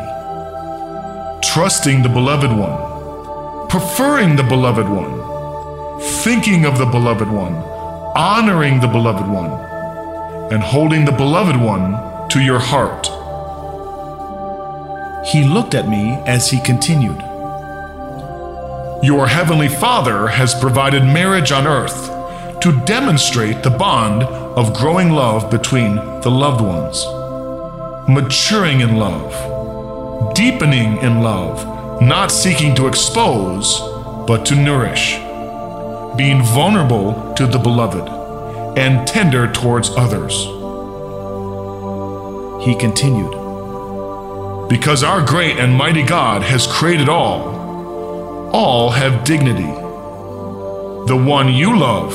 [1.43, 2.98] trusting the Beloved One,
[3.69, 7.55] preferring the Beloved One, thinking of the Beloved One,
[8.17, 9.51] honoring the Beloved One,
[10.53, 13.07] and holding the Beloved One to your heart.
[15.29, 17.21] He looked at me as he continued.
[19.03, 22.11] Your Heavenly Father has provided marriage on earth
[22.61, 27.05] to demonstrate the bond of growing love between the loved ones
[28.09, 33.81] maturing in love, deepening in love, not seeking to expose,
[34.27, 35.17] but to nourish,
[36.17, 38.09] being vulnerable to the beloved,
[38.79, 40.35] and tender towards others.
[42.65, 43.33] He continued,
[44.69, 49.73] Because our great and mighty God has created all, all have dignity.
[51.09, 52.13] The one you love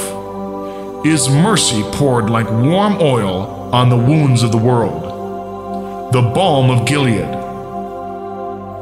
[1.06, 6.86] is mercy poured like warm oil on the wounds of the world, the balm of
[6.88, 7.43] Gilead.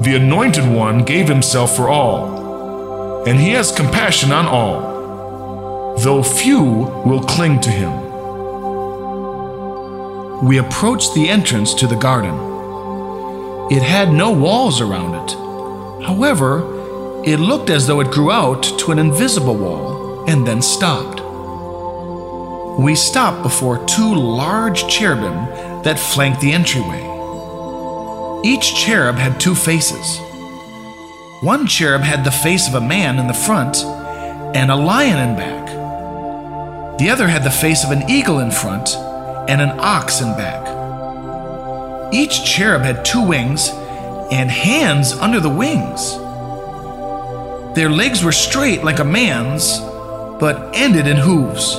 [0.01, 6.63] The Anointed One gave himself for all, and he has compassion on all, though few
[7.05, 7.91] will cling to him.
[10.43, 12.33] We approached the entrance to the garden.
[13.71, 15.35] It had no walls around it.
[16.07, 21.21] However, it looked as though it grew out to an invisible wall and then stopped.
[22.79, 27.10] We stopped before two large cherubim that flanked the entryway.
[28.43, 30.19] Each cherub had two faces.
[31.41, 33.83] One cherub had the face of a man in the front
[34.55, 36.97] and a lion in back.
[36.97, 38.95] The other had the face of an eagle in front
[39.47, 40.67] and an ox in back.
[42.11, 43.69] Each cherub had two wings
[44.31, 46.15] and hands under the wings.
[47.75, 49.79] Their legs were straight like a man's,
[50.39, 51.75] but ended in hooves.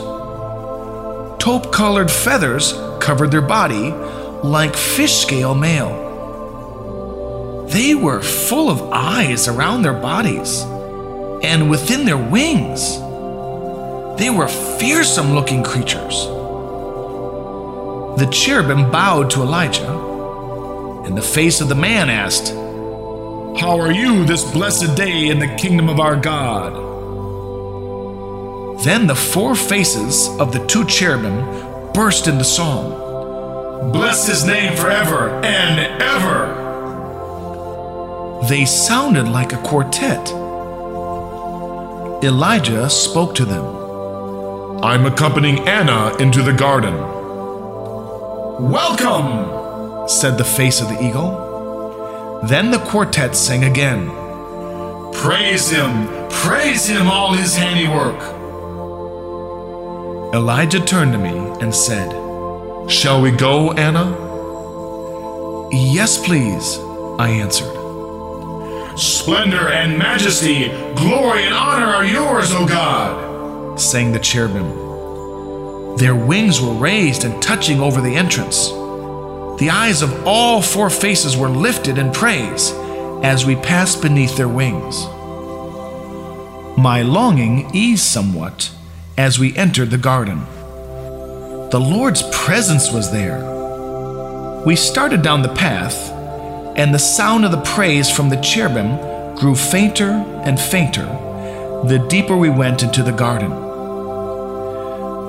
[1.42, 3.90] Taupe colored feathers covered their body
[4.44, 6.11] like fish scale mail.
[7.72, 10.60] They were full of eyes around their bodies
[11.42, 12.98] and within their wings.
[14.18, 16.26] They were fearsome looking creatures.
[18.18, 19.90] The cherubim bowed to Elijah,
[21.06, 22.48] and the face of the man asked,
[23.58, 26.74] How are you this blessed day in the kingdom of our God?
[28.84, 33.90] Then the four faces of the two cherubim burst into song.
[33.92, 36.61] Bless his name forever and ever.
[38.48, 40.30] They sounded like a quartet.
[42.24, 44.82] Elijah spoke to them.
[44.82, 46.92] I'm accompanying Anna into the garden.
[48.68, 52.40] Welcome, said the face of the eagle.
[52.48, 54.08] Then the quartet sang again.
[55.12, 58.20] Praise him, praise him, all his handiwork.
[60.34, 62.10] Elijah turned to me and said,
[62.90, 64.10] Shall we go, Anna?
[65.70, 66.78] Yes, please,
[67.20, 67.81] I answered.
[68.96, 75.96] Splendor and majesty, glory and honor are yours, O God, sang the cherubim.
[75.96, 78.68] Their wings were raised and touching over the entrance.
[79.58, 82.72] The eyes of all four faces were lifted in praise
[83.22, 85.06] as we passed beneath their wings.
[86.76, 88.70] My longing eased somewhat
[89.16, 90.44] as we entered the garden.
[91.70, 94.62] The Lord's presence was there.
[94.66, 96.11] We started down the path,
[96.76, 100.10] and the sound of the praise from the cherubim grew fainter
[100.44, 101.06] and fainter
[101.84, 103.50] the deeper we went into the garden.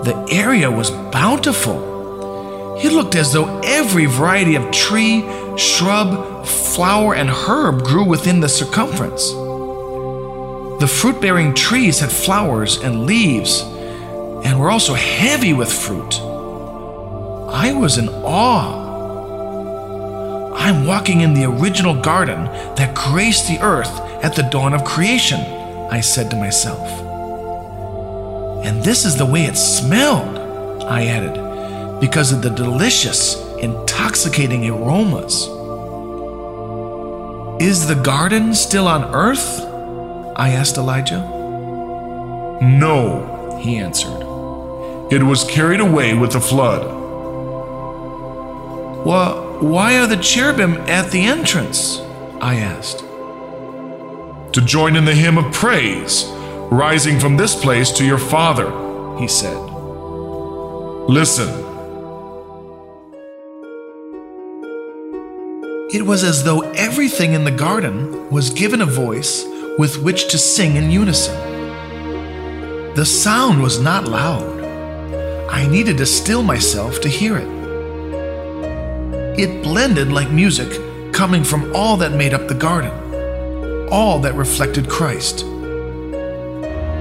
[0.04, 2.78] The area was bountiful.
[2.78, 5.22] It looked as though every variety of tree,
[5.58, 9.32] shrub, flower, and herb grew within the circumference.
[10.80, 13.62] The fruit bearing trees had flowers and leaves
[14.46, 16.20] and were also heavy with fruit.
[17.50, 18.83] I was in awe.
[20.64, 22.46] I'm walking in the original garden
[22.78, 25.42] that graced the earth at the dawn of creation,
[25.92, 26.88] I said to myself.
[28.66, 35.48] And this is the way it smelled, I added, because of the delicious, intoxicating aromas.
[37.62, 39.60] Is the garden still on earth?
[40.38, 41.20] I asked Elijah.
[42.62, 44.22] No, he answered.
[45.12, 46.86] It was carried away with the flood.
[49.06, 52.00] Well, why are the cherubim at the entrance?
[52.42, 53.00] I asked.
[54.54, 56.26] To join in the hymn of praise,
[56.70, 58.70] rising from this place to your Father,
[59.18, 59.56] he said.
[61.08, 61.48] Listen.
[65.94, 69.46] It was as though everything in the garden was given a voice
[69.78, 71.36] with which to sing in unison.
[72.96, 74.62] The sound was not loud.
[75.50, 77.63] I needed to still myself to hear it.
[79.36, 80.72] It blended like music
[81.12, 82.92] coming from all that made up the garden,
[83.92, 85.40] all that reflected Christ.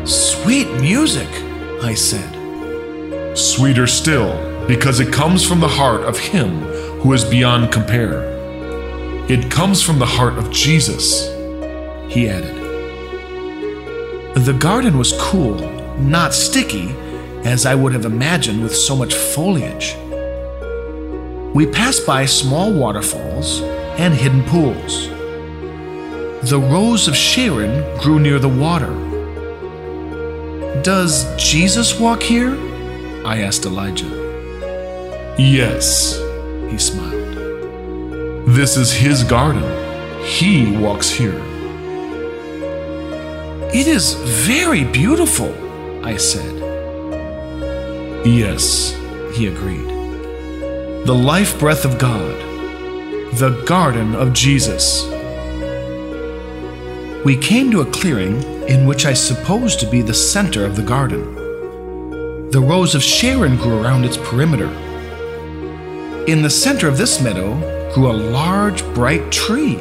[0.08, 1.28] Sweet music,
[1.82, 3.36] I said.
[3.36, 6.60] Sweeter still, because it comes from the heart of Him
[7.00, 8.22] who is beyond compare.
[9.28, 11.28] It comes from the heart of Jesus,
[12.08, 12.56] he added.
[14.36, 15.56] The garden was cool,
[15.98, 16.94] not sticky,
[17.44, 19.96] as I would have imagined with so much foliage.
[21.54, 23.60] We passed by small waterfalls
[23.98, 25.08] and hidden pools.
[26.48, 28.92] The rose of Sharon grew near the water.
[30.82, 32.56] Does Jesus walk here?
[33.26, 34.08] I asked Elijah.
[35.38, 36.18] Yes,
[36.70, 37.36] he smiled.
[38.48, 39.62] This is his garden.
[40.24, 41.38] He walks here.
[43.74, 44.14] It is
[44.46, 45.54] very beautiful,
[46.02, 46.54] I said.
[48.26, 48.96] Yes,
[49.34, 50.01] he agreed.
[51.04, 52.40] The life breath of God,
[53.34, 55.04] the garden of Jesus.
[57.24, 60.84] We came to a clearing in which I supposed to be the center of the
[60.84, 62.50] garden.
[62.52, 64.68] The rose of Sharon grew around its perimeter.
[66.28, 67.52] In the center of this meadow
[67.92, 69.78] grew a large, bright tree.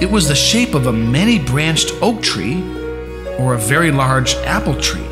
[0.00, 2.62] It was the shape of a many branched oak tree
[3.36, 5.08] or a very large apple tree.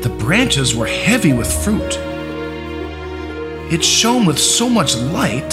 [0.00, 2.09] The branches were heavy with fruit.
[3.70, 5.50] It shone with so much light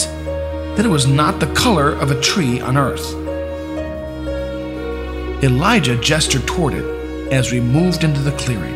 [0.76, 3.14] that it was not the color of a tree on earth.
[5.44, 8.76] Elijah gestured toward it as we moved into the clearing.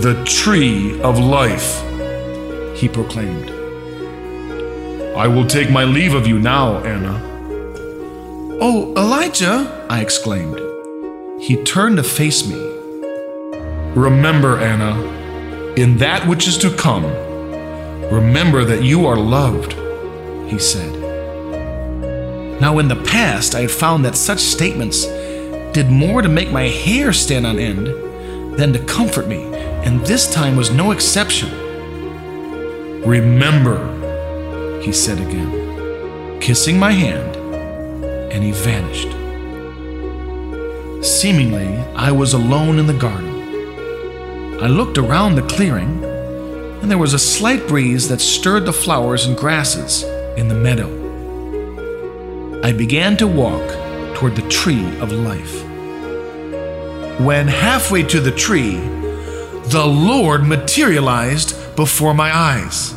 [0.00, 1.82] The tree of life,
[2.78, 3.50] he proclaimed.
[5.16, 7.20] I will take my leave of you now, Anna.
[8.60, 10.60] Oh, Elijah, I exclaimed.
[11.42, 12.54] He turned to face me.
[13.96, 14.94] Remember, Anna,
[15.74, 17.04] in that which is to come,
[18.10, 19.72] remember that you are loved,
[20.50, 20.92] he said.
[22.60, 25.06] Now, in the past, I had found that such statements
[25.72, 27.86] did more to make my hair stand on end
[28.58, 29.44] than to comfort me,
[29.84, 31.50] and this time was no exception.
[33.02, 33.78] Remember,
[34.82, 37.36] he said again, kissing my hand,
[38.32, 39.08] and he vanished.
[41.02, 43.28] Seemingly, I was alone in the garden.
[44.62, 46.04] I looked around the clearing,
[46.80, 50.02] and there was a slight breeze that stirred the flowers and grasses
[50.38, 50.88] in the meadow.
[52.62, 53.68] I began to walk
[54.14, 55.62] toward the tree of life.
[57.20, 58.76] When halfway to the tree,
[59.70, 62.94] the Lord materialized before my eyes.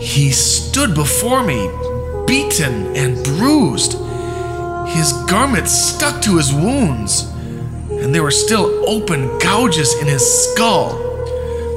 [0.00, 1.70] He stood before me,
[2.26, 3.92] beaten and bruised.
[4.88, 7.30] His garment stuck to his wounds,
[8.02, 10.98] and there were still open gouges in his skull,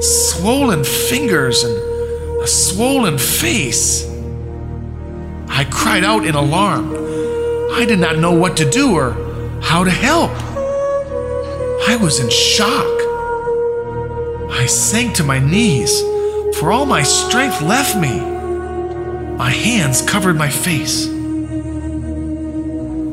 [0.01, 1.75] swollen fingers, and
[2.41, 4.05] a swollen face.
[5.47, 6.93] I cried out in alarm.
[7.73, 9.11] I did not know what to do or
[9.61, 10.31] how to help.
[11.87, 12.85] I was in shock.
[14.51, 16.01] I sank to my knees,
[16.59, 18.19] for all my strength left me.
[19.37, 21.07] My hands covered my face.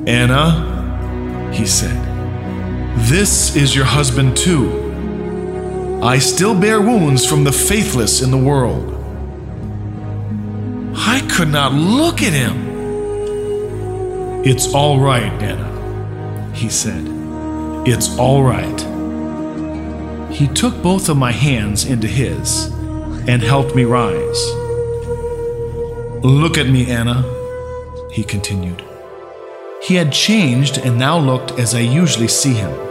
[0.06, 2.05] Anna, he said,
[2.96, 4.86] this is your husband too.
[6.02, 8.92] I still bear wounds from the faithless in the world.
[10.96, 12.66] I could not look at him.
[14.44, 17.04] It's all right, Anna, he said.
[17.86, 18.80] It's all right.
[20.32, 22.66] He took both of my hands into his
[23.28, 24.50] and helped me rise.
[26.24, 27.24] Look at me, Anna,
[28.10, 28.82] he continued.
[29.82, 32.85] He had changed and now looked as I usually see him.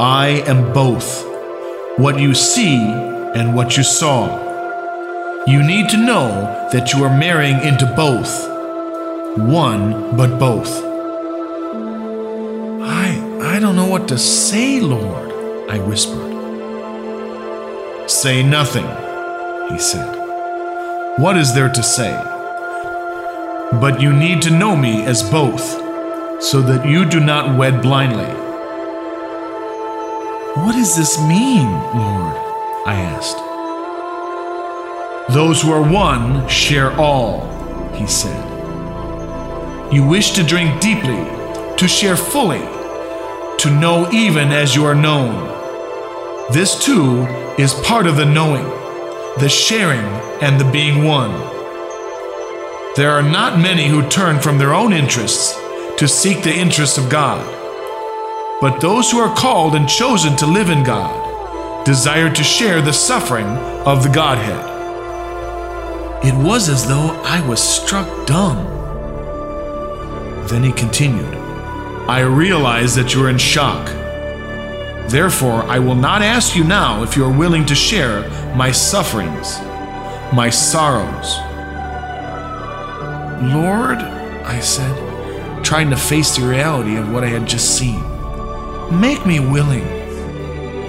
[0.00, 1.24] I am both
[1.98, 4.26] what you see and what you saw.
[5.46, 8.48] You need to know that you are marrying into both.
[9.38, 10.82] One, but both.
[12.82, 15.30] I I don't know what to say, Lord,
[15.70, 16.32] I whispered.
[18.10, 18.88] Say nothing,
[19.70, 20.12] he said.
[21.20, 22.20] What is there to say?
[23.80, 25.62] But you need to know me as both,
[26.42, 28.43] so that you do not wed blindly.
[30.56, 32.36] What does this mean, Lord?
[32.86, 33.38] I asked.
[35.34, 37.48] Those who are one share all,
[37.92, 38.52] he said.
[39.92, 41.24] You wish to drink deeply,
[41.76, 42.60] to share fully,
[43.58, 45.48] to know even as you are known.
[46.52, 47.22] This too
[47.58, 48.64] is part of the knowing,
[49.40, 50.06] the sharing,
[50.40, 51.32] and the being one.
[52.94, 55.58] There are not many who turn from their own interests
[55.98, 57.63] to seek the interests of God.
[58.64, 62.94] But those who are called and chosen to live in God desire to share the
[62.94, 63.44] suffering
[63.84, 64.64] of the Godhead.
[66.24, 68.64] It was as though I was struck dumb.
[70.48, 71.34] Then he continued,
[72.08, 73.86] I realize that you are in shock.
[75.10, 78.22] Therefore, I will not ask you now if you are willing to share
[78.56, 79.60] my sufferings,
[80.32, 81.36] my sorrows.
[83.52, 88.13] Lord, I said, trying to face the reality of what I had just seen,
[88.92, 89.84] make me willing.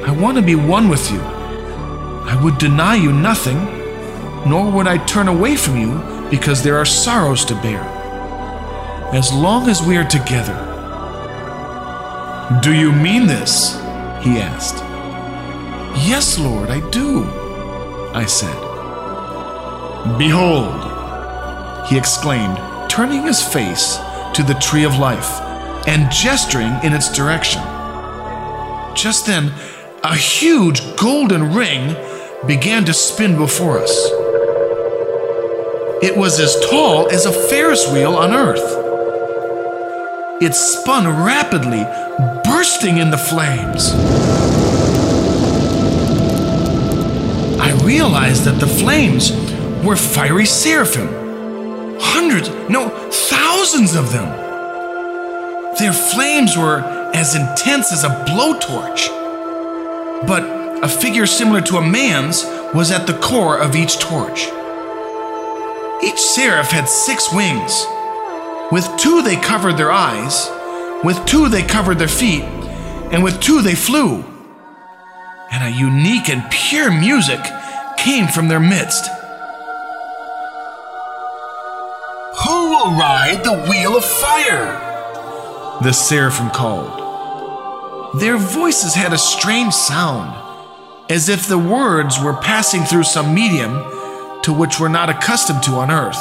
[0.03, 1.19] I want to be one with you.
[1.19, 3.57] I would deny you nothing,
[4.49, 7.81] nor would I turn away from you because there are sorrows to bear.
[9.13, 10.55] As long as we are together.
[12.61, 13.76] Do you mean this?
[14.23, 14.77] He asked.
[16.07, 17.23] Yes, Lord, I do,
[18.13, 18.55] I said.
[20.17, 22.57] Behold, he exclaimed,
[22.89, 23.97] turning his face
[24.34, 25.39] to the tree of life
[25.88, 27.61] and gesturing in its direction.
[28.95, 29.51] Just then,
[30.03, 31.95] a huge golden ring
[32.47, 33.91] began to spin before us.
[36.01, 38.63] It was as tall as a Ferris wheel on Earth.
[40.41, 41.84] It spun rapidly,
[42.45, 43.91] bursting into flames.
[47.59, 49.31] I realized that the flames
[49.84, 51.99] were fiery seraphim.
[51.99, 54.43] Hundreds, no, thousands of them.
[55.80, 59.07] Their flames were as intense as a blowtorch.
[60.27, 62.43] But a figure similar to a man's
[62.73, 64.47] was at the core of each torch.
[66.03, 67.85] Each seraph had six wings.
[68.69, 70.49] With two, they covered their eyes,
[71.05, 72.43] with two, they covered their feet,
[73.13, 74.25] and with two, they flew.
[75.51, 77.39] And a unique and pure music
[77.97, 79.07] came from their midst.
[82.43, 84.81] Who will ride the wheel of fire?
[85.81, 87.05] The seraphim called.
[88.19, 90.33] Their voices had a strange sound,
[91.09, 93.73] as if the words were passing through some medium
[94.43, 96.15] to which we're not accustomed to on earth.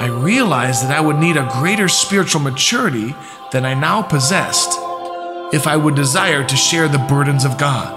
[0.00, 3.14] I realized that I would need a greater spiritual maturity
[3.52, 4.70] than I now possessed
[5.52, 7.92] if I would desire to share the burdens of God.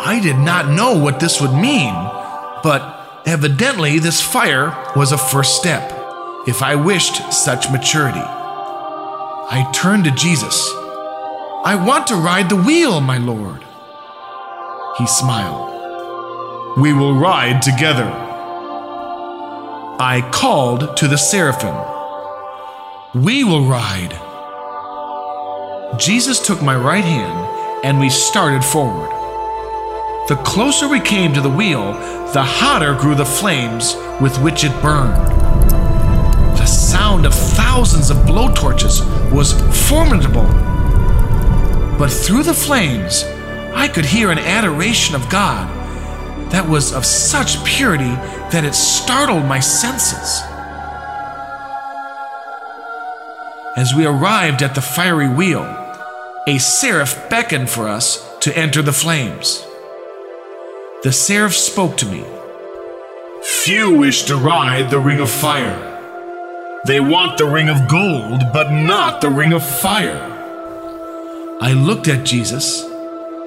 [0.00, 1.94] I did not know what this would mean,
[2.64, 5.92] but evidently this fire was a first step
[6.48, 8.35] if I wished such maturity.
[9.48, 10.68] I turned to Jesus.
[11.64, 13.64] I want to ride the wheel, my Lord.
[14.98, 16.76] He smiled.
[16.76, 18.10] We will ride together.
[20.00, 21.76] I called to the seraphim.
[23.22, 24.18] We will ride.
[25.96, 29.10] Jesus took my right hand and we started forward.
[30.26, 31.92] The closer we came to the wheel,
[32.32, 35.45] the hotter grew the flames with which it burned.
[36.66, 39.52] The sound of thousands of blowtorches was
[39.88, 40.48] formidable.
[41.96, 43.22] But through the flames,
[43.72, 45.70] I could hear an adoration of God
[46.50, 48.16] that was of such purity
[48.50, 50.42] that it startled my senses.
[53.76, 55.62] As we arrived at the fiery wheel,
[56.48, 59.64] a seraph beckoned for us to enter the flames.
[61.04, 62.24] The seraph spoke to me.
[63.62, 65.92] Few wish to ride the ring of fire.
[66.86, 70.20] They want the ring of gold, but not the ring of fire.
[71.60, 72.84] I looked at Jesus,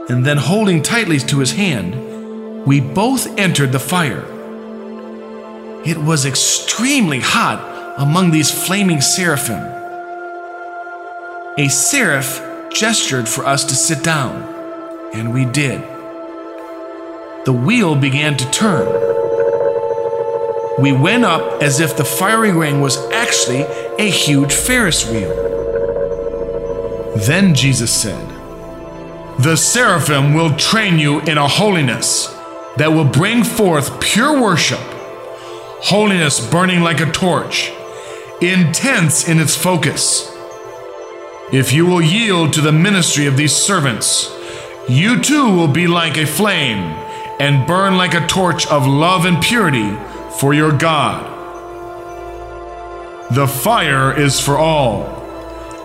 [0.10, 4.26] and then holding tightly to his hand, we both entered the fire.
[5.86, 9.64] It was extremely hot among these flaming seraphim.
[11.58, 12.42] A seraph
[12.74, 14.44] gestured for us to sit down,
[15.14, 15.82] and we did.
[17.46, 19.09] The wheel began to turn.
[20.80, 23.64] We went up as if the fiery ring was actually
[24.00, 25.28] a huge Ferris wheel.
[27.18, 28.30] Then Jesus said,
[29.40, 32.28] The seraphim will train you in a holiness
[32.78, 34.80] that will bring forth pure worship,
[35.82, 37.74] holiness burning like a torch,
[38.40, 40.34] intense in its focus.
[41.52, 44.34] If you will yield to the ministry of these servants,
[44.88, 46.94] you too will be like a flame
[47.38, 49.98] and burn like a torch of love and purity
[50.38, 51.38] for your God.
[53.32, 55.18] The fire is for all.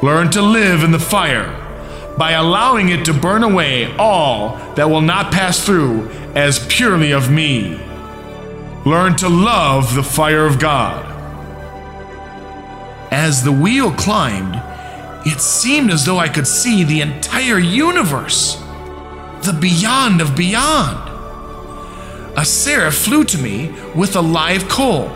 [0.03, 1.61] Learn to live in the fire
[2.16, 7.31] by allowing it to burn away all that will not pass through as purely of
[7.31, 7.79] me.
[8.85, 11.11] Learn to love the fire of God.
[13.11, 14.61] As the wheel climbed,
[15.27, 18.57] it seemed as though I could see the entire universe,
[19.43, 21.14] the beyond of beyond.
[22.36, 25.09] A seraph flew to me with a live coal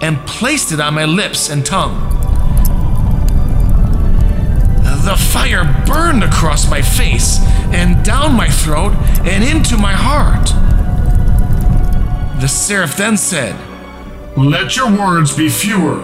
[0.00, 2.14] and placed it on my lips and tongue.
[5.04, 7.38] The fire burned across my face
[7.72, 8.94] and down my throat
[9.26, 10.48] and into my heart.
[12.40, 13.56] The seraph then said,
[14.36, 16.02] Let your words be fewer,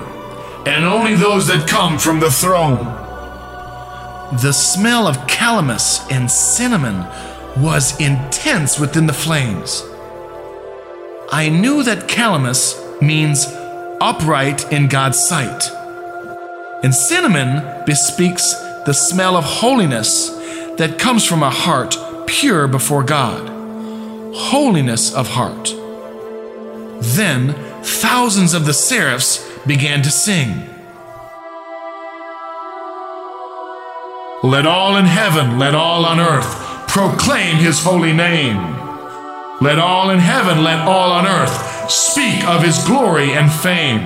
[0.66, 2.84] and only those that come from the throne.
[4.42, 7.06] The smell of calamus and cinnamon
[7.62, 9.84] was intense within the flames.
[11.34, 13.48] I knew that calamus means
[14.00, 15.68] upright in God's sight,
[16.84, 18.54] and cinnamon bespeaks
[18.86, 20.28] the smell of holiness
[20.76, 21.96] that comes from a heart
[22.28, 23.48] pure before God.
[24.32, 25.74] Holiness of heart.
[27.02, 30.68] Then thousands of the seraphs began to sing.
[34.44, 38.83] Let all in heaven, let all on earth proclaim his holy name.
[39.64, 44.04] Let all in heaven, let all on earth speak of his glory and fame.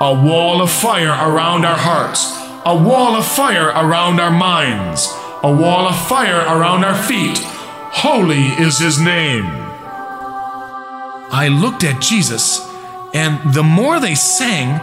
[0.00, 2.34] A wall of fire around our hearts,
[2.64, 5.06] a wall of fire around our minds,
[5.42, 7.40] a wall of fire around our feet.
[7.42, 9.44] Holy is his name.
[11.30, 12.66] I looked at Jesus,
[13.12, 14.80] and the more they sang,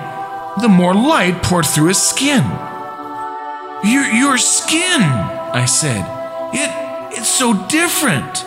[0.62, 2.44] the more light poured through his skin.
[3.84, 6.06] Your, your skin, I said.
[6.54, 8.46] It, it's so different.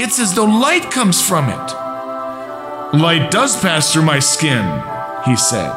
[0.00, 1.74] It's as though light comes from it.
[2.96, 4.64] Light does pass through my skin,
[5.26, 5.72] he said.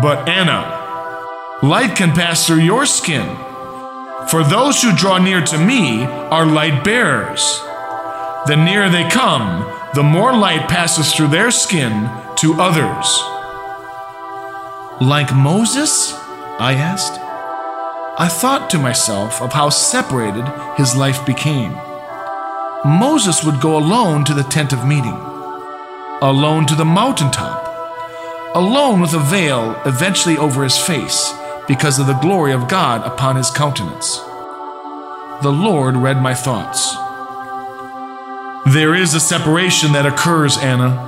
[0.00, 0.62] But Anna,
[1.60, 3.26] light can pass through your skin.
[4.30, 7.42] For those who draw near to me are light bearers.
[8.46, 13.20] The nearer they come, the more light passes through their skin to others.
[15.00, 16.12] Like Moses?
[16.60, 17.18] I asked.
[18.16, 20.46] I thought to myself of how separated
[20.76, 21.74] his life became.
[22.84, 25.18] Moses would go alone to the tent of meeting,
[26.22, 27.64] alone to the mountaintop,
[28.54, 31.32] alone with a veil eventually over his face
[31.66, 34.18] because of the glory of God upon his countenance.
[35.42, 36.94] The Lord read my thoughts.
[38.72, 41.04] There is a separation that occurs, Anna.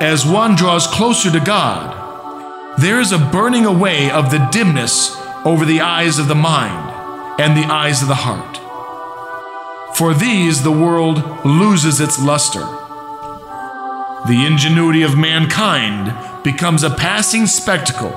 [0.00, 1.94] As one draws closer to God,
[2.80, 6.90] there is a burning away of the dimness over the eyes of the mind
[7.40, 8.67] and the eyes of the heart.
[9.98, 12.60] For these the world loses its luster.
[14.28, 18.10] The ingenuity of mankind becomes a passing spectacle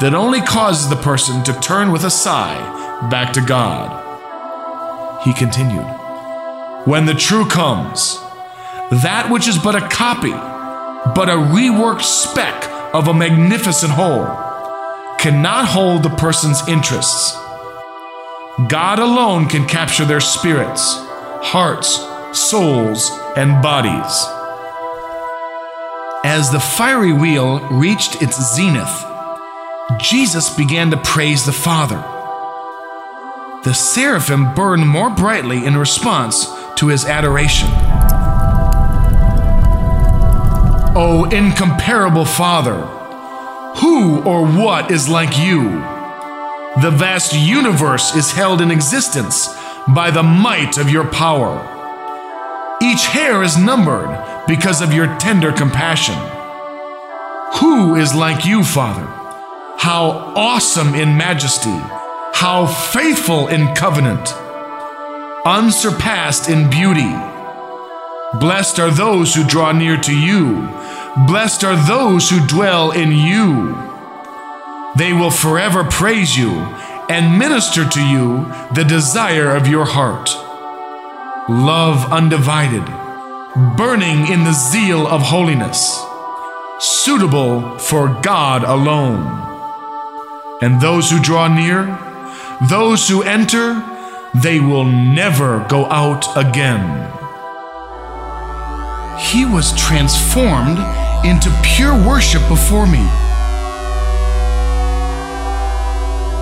[0.00, 2.56] that only causes the person to turn with a sigh
[3.10, 3.90] back to God.
[5.22, 5.84] He continued,
[6.86, 8.16] When the true comes,
[8.90, 10.32] that which is but a copy,
[11.14, 12.64] but a reworked speck
[12.94, 14.24] of a magnificent whole,
[15.18, 17.36] cannot hold the person's interests.
[18.68, 21.09] God alone can capture their spirits,
[21.42, 21.98] hearts,
[22.38, 24.26] souls, and bodies.
[26.24, 29.04] As the fiery wheel reached its zenith,
[29.98, 31.96] Jesus began to praise the Father.
[33.64, 36.46] The seraphim burned more brightly in response
[36.76, 37.68] to his adoration.
[40.96, 42.80] O incomparable Father,
[43.78, 45.70] who or what is like you?
[46.82, 49.48] The vast universe is held in existence
[49.94, 51.66] by the might of your power.
[52.82, 54.10] Each hair is numbered
[54.46, 56.16] because of your tender compassion.
[57.60, 59.06] Who is like you, Father?
[59.78, 61.78] How awesome in majesty,
[62.34, 64.32] how faithful in covenant,
[65.44, 67.12] unsurpassed in beauty.
[68.38, 70.68] Blessed are those who draw near to you.
[71.26, 73.76] Blessed are those who dwell in you.
[74.96, 76.50] They will forever praise you
[77.10, 80.30] and minister to you the desire of your heart.
[81.48, 82.84] Love undivided,
[83.76, 86.00] burning in the zeal of holiness,
[86.78, 89.26] suitable for God alone.
[90.62, 91.98] And those who draw near,
[92.68, 93.82] those who enter,
[94.32, 97.10] they will never go out again.
[99.18, 100.78] He was transformed
[101.26, 103.04] into pure worship before me.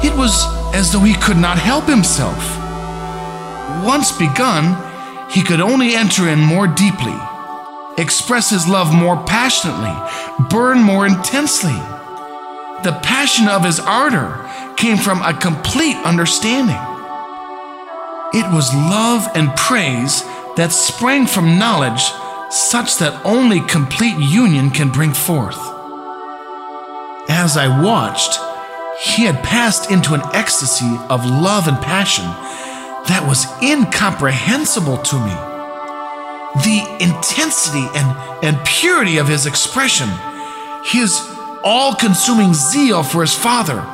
[0.06, 2.38] It was as though he could not help himself.
[3.84, 4.76] Once begun,
[5.30, 7.16] he could only enter in more deeply,
[7.96, 9.94] express his love more passionately,
[10.48, 11.76] burn more intensely.
[12.82, 16.78] The passion of his ardor came from a complete understanding.
[18.32, 20.22] It was love and praise
[20.56, 22.02] that sprang from knowledge
[22.50, 25.58] such that only complete union can bring forth.
[27.28, 28.38] As I watched,
[29.00, 32.24] he had passed into an ecstasy of love and passion
[33.06, 35.34] that was incomprehensible to me.
[36.64, 40.08] The intensity and, and purity of his expression,
[40.84, 41.20] his
[41.62, 43.86] all consuming zeal for his father,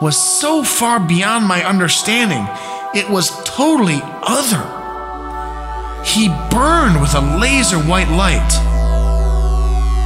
[0.00, 2.46] was so far beyond my understanding,
[2.94, 4.62] it was totally other.
[6.04, 8.46] He burned with a laser white light.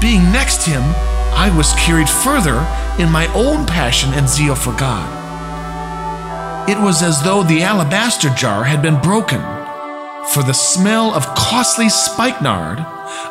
[0.01, 0.83] Being next to him,
[1.33, 2.59] I was carried further
[3.01, 5.19] in my own passion and zeal for God.
[6.69, 9.41] It was as though the alabaster jar had been broken,
[10.35, 12.79] for the smell of costly spikenard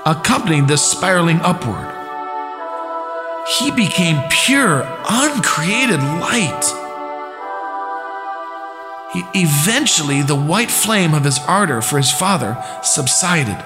[0.08, 1.88] accompanied the spiraling upward.
[3.60, 6.66] He became pure, uncreated light.
[9.36, 13.64] Eventually, the white flame of his ardor for his father subsided,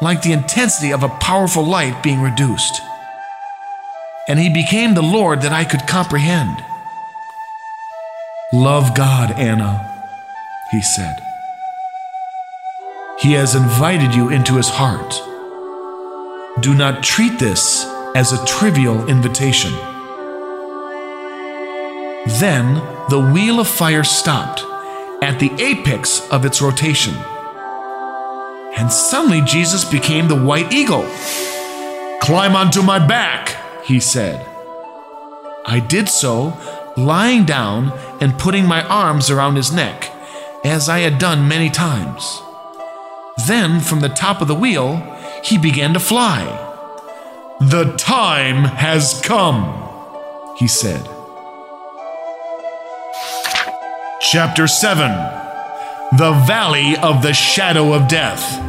[0.00, 2.80] like the intensity of a powerful light being reduced.
[4.26, 6.64] And he became the Lord that I could comprehend.
[8.52, 10.04] Love God, Anna,
[10.70, 11.16] he said.
[13.20, 15.14] He has invited you into his heart.
[16.60, 17.84] Do not treat this
[18.14, 19.72] as a trivial invitation.
[22.38, 22.74] Then
[23.10, 24.62] the wheel of fire stopped
[25.22, 27.14] at the apex of its rotation.
[28.76, 31.06] And suddenly Jesus became the white eagle.
[32.20, 34.46] Climb onto my back, he said.
[35.66, 36.58] I did so,
[36.96, 40.10] lying down and putting my arms around his neck,
[40.64, 42.40] as I had done many times.
[43.46, 44.96] Then, from the top of the wheel,
[45.42, 46.44] he began to fly.
[47.60, 51.08] The time has come, he said.
[54.20, 55.10] Chapter 7
[56.16, 58.60] The Valley of the Shadow of Death.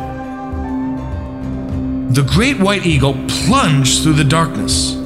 [2.14, 5.05] The great white eagle plunged through the darkness.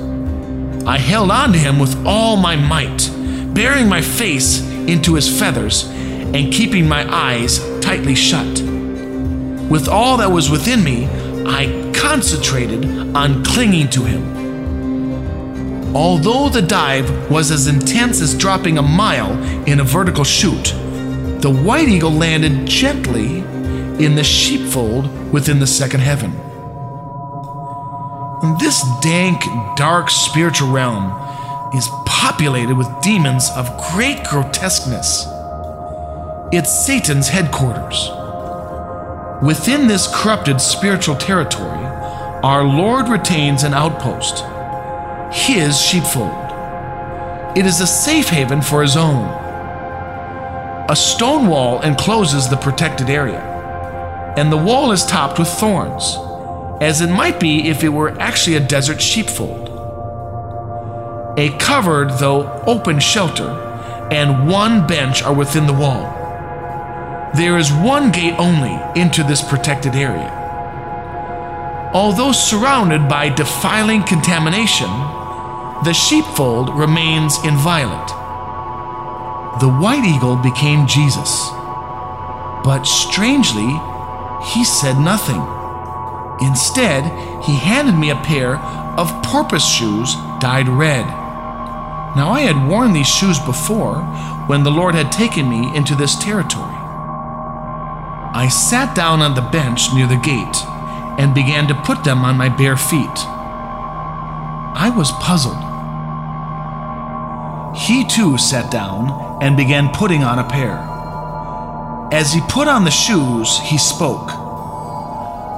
[0.86, 3.10] I held on to him with all my might,
[3.54, 8.62] burying my face into his feathers and keeping my eyes tightly shut.
[9.70, 11.08] With all that was within me,
[11.46, 15.96] I concentrated on clinging to him.
[15.96, 19.32] Although the dive was as intense as dropping a mile
[19.68, 20.74] in a vertical chute,
[21.42, 23.40] the white eagle landed gently
[24.04, 26.49] in the sheepfold within the second heaven.
[28.42, 29.44] This dank,
[29.76, 31.12] dark spiritual realm
[31.76, 35.28] is populated with demons of great grotesqueness.
[36.54, 38.10] It's Satan's headquarters.
[39.44, 41.84] Within this corrupted spiritual territory,
[42.42, 44.46] our Lord retains an outpost,
[45.36, 46.48] his sheepfold.
[47.58, 49.28] It is a safe haven for his own.
[50.90, 53.42] A stone wall encloses the protected area,
[54.38, 56.16] and the wall is topped with thorns,
[56.82, 59.68] as it might be if it were actually a desert sheepfold.
[61.38, 63.50] A covered, though open shelter,
[64.12, 66.16] and one bench are within the wall.
[67.36, 70.36] There is one gate only into this protected area.
[71.94, 74.90] Although surrounded by defiling contamination,
[75.84, 78.10] the sheepfold remains inviolate.
[79.62, 81.50] The white eagle became Jesus,
[82.64, 83.80] but strangely,
[84.54, 85.59] he said nothing.
[86.42, 87.04] Instead,
[87.44, 88.58] he handed me a pair
[88.98, 91.06] of porpoise shoes dyed red.
[92.16, 93.96] Now, I had worn these shoes before
[94.48, 96.76] when the Lord had taken me into this territory.
[98.32, 100.58] I sat down on the bench near the gate
[101.20, 103.20] and began to put them on my bare feet.
[104.76, 105.58] I was puzzled.
[107.76, 110.78] He too sat down and began putting on a pair.
[112.12, 114.32] As he put on the shoes, he spoke.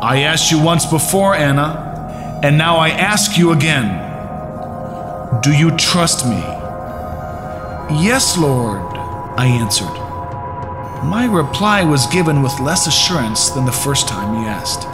[0.01, 4.09] I asked you once before, Anna, and now I ask you again.
[5.43, 6.41] Do you trust me?
[8.01, 8.81] Yes, Lord,
[9.37, 9.93] I answered.
[11.05, 14.87] My reply was given with less assurance than the first time he asked.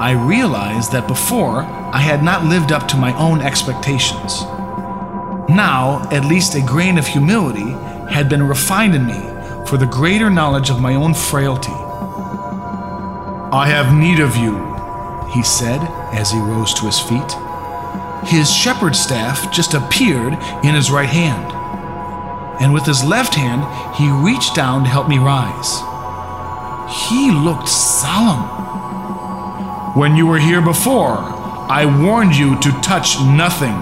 [0.00, 4.42] I realized that before I had not lived up to my own expectations.
[5.48, 7.70] Now, at least a grain of humility
[8.12, 9.20] had been refined in me
[9.64, 11.79] for the greater knowledge of my own frailty.
[13.52, 14.54] I have need of you,
[15.32, 15.80] he said
[16.12, 17.36] as he rose to his feet.
[18.28, 21.60] His shepherd's staff just appeared in his right hand
[22.60, 23.64] and with his left hand,
[23.96, 25.80] he reached down to help me rise.
[27.08, 28.44] He looked solemn.
[29.96, 33.74] When you were here before, I warned you to touch nothing.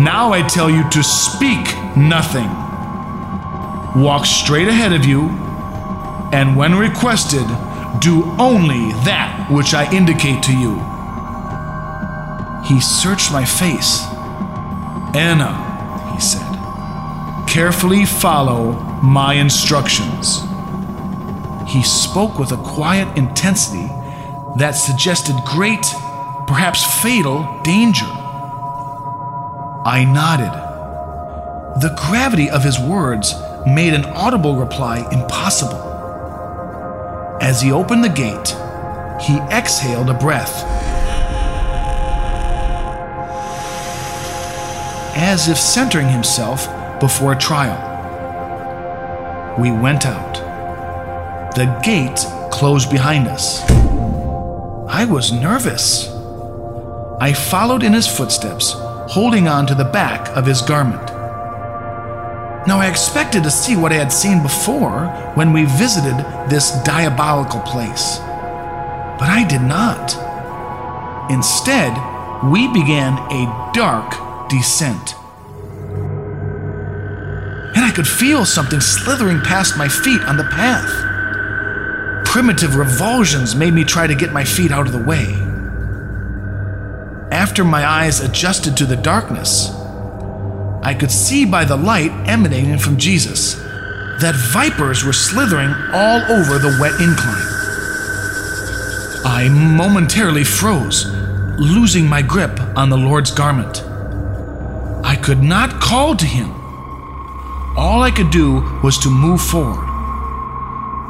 [0.00, 2.48] Now I tell you to speak nothing.
[4.00, 5.28] Walk straight ahead of you,
[6.32, 7.46] and when requested,
[8.00, 10.74] do only that which I indicate to you.
[12.66, 14.02] He searched my face.
[15.14, 16.54] Anna, he said
[17.54, 20.40] carefully follow my instructions.
[21.68, 23.86] He spoke with a quiet intensity
[24.56, 25.86] that suggested great,
[26.48, 28.10] perhaps fatal, danger.
[29.86, 30.52] I nodded.
[31.80, 33.32] The gravity of his words
[33.64, 35.93] made an audible reply impossible.
[37.44, 38.56] As he opened the gate,
[39.20, 40.64] he exhaled a breath.
[45.14, 46.66] As if centering himself
[47.00, 47.76] before a trial.
[49.58, 50.36] We went out.
[51.54, 53.60] The gate closed behind us.
[54.88, 56.08] I was nervous.
[57.20, 61.13] I followed in his footsteps, holding on to the back of his garment.
[62.66, 66.16] Now, I expected to see what I had seen before when we visited
[66.48, 68.18] this diabolical place.
[69.18, 70.16] But I did not.
[71.30, 71.92] Instead,
[72.50, 75.14] we began a dark descent
[77.74, 81.10] and I could feel something slithering past my feet on the path.
[82.24, 85.34] primitive revulsions made me try to get my feet out of the way.
[87.30, 89.70] After my eyes adjusted to the darkness,
[90.84, 93.54] I could see by the light emanating from Jesus
[94.20, 97.50] that vipers were slithering all over the wet incline.
[99.24, 101.06] I momentarily froze,
[101.58, 103.82] losing my grip on the Lord's garment.
[105.04, 106.50] I could not call to him.
[107.76, 109.86] All I could do was to move forward.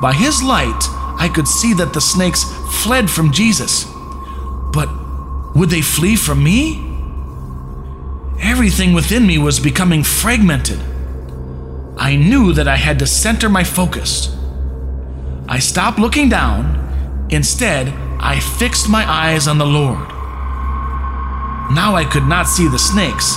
[0.01, 0.83] By his light,
[1.19, 2.45] I could see that the snakes
[2.85, 3.85] fled from Jesus.
[4.73, 4.89] But
[5.55, 6.94] would they flee from me?
[8.41, 10.81] Everything within me was becoming fragmented.
[11.97, 14.37] I knew that I had to center my focus.
[15.49, 17.27] I stopped looking down.
[17.31, 17.89] Instead,
[18.21, 20.09] I fixed my eyes on the Lord.
[21.73, 23.37] Now I could not see the snakes,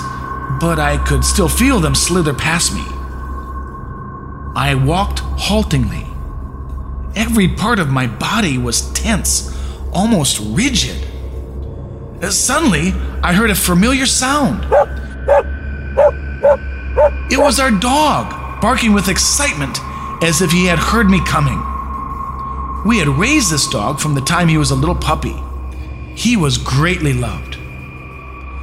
[0.60, 2.84] but I could still feel them slither past me.
[4.56, 6.06] I walked haltingly.
[7.16, 9.56] Every part of my body was tense,
[9.94, 11.06] almost rigid.
[12.30, 12.94] Suddenly,
[13.24, 14.66] I heard a familiar sound.
[17.30, 19.78] It was our dog, barking with excitement
[20.24, 21.62] as if he had heard me coming.
[22.86, 25.36] We had raised this dog from the time he was a little puppy.
[26.16, 27.58] He was greatly loved.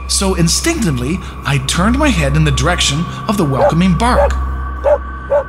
[0.08, 4.32] So instinctively, I turned my head in the direction of the welcoming bark.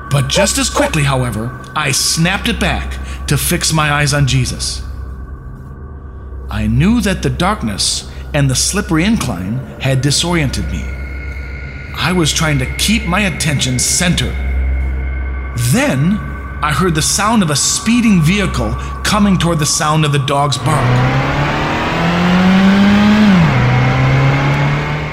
[0.10, 4.82] But just as quickly, however, I snapped it back to fix my eyes on Jesus.
[6.50, 10.84] I knew that the darkness and the slippery incline had disoriented me.
[11.98, 14.36] I was trying to keep my attention centered.
[15.72, 16.18] Then
[16.62, 20.58] I heard the sound of a speeding vehicle coming toward the sound of the dog's
[20.58, 20.86] bark.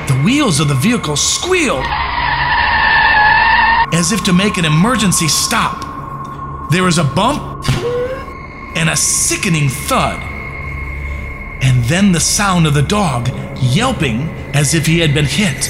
[0.09, 1.85] The wheels of the vehicle squealed
[3.95, 6.71] as if to make an emergency stop.
[6.71, 7.69] There was a bump
[8.77, 10.21] and a sickening thud,
[11.63, 13.29] and then the sound of the dog
[13.61, 14.23] yelping
[14.55, 15.69] as if he had been hit.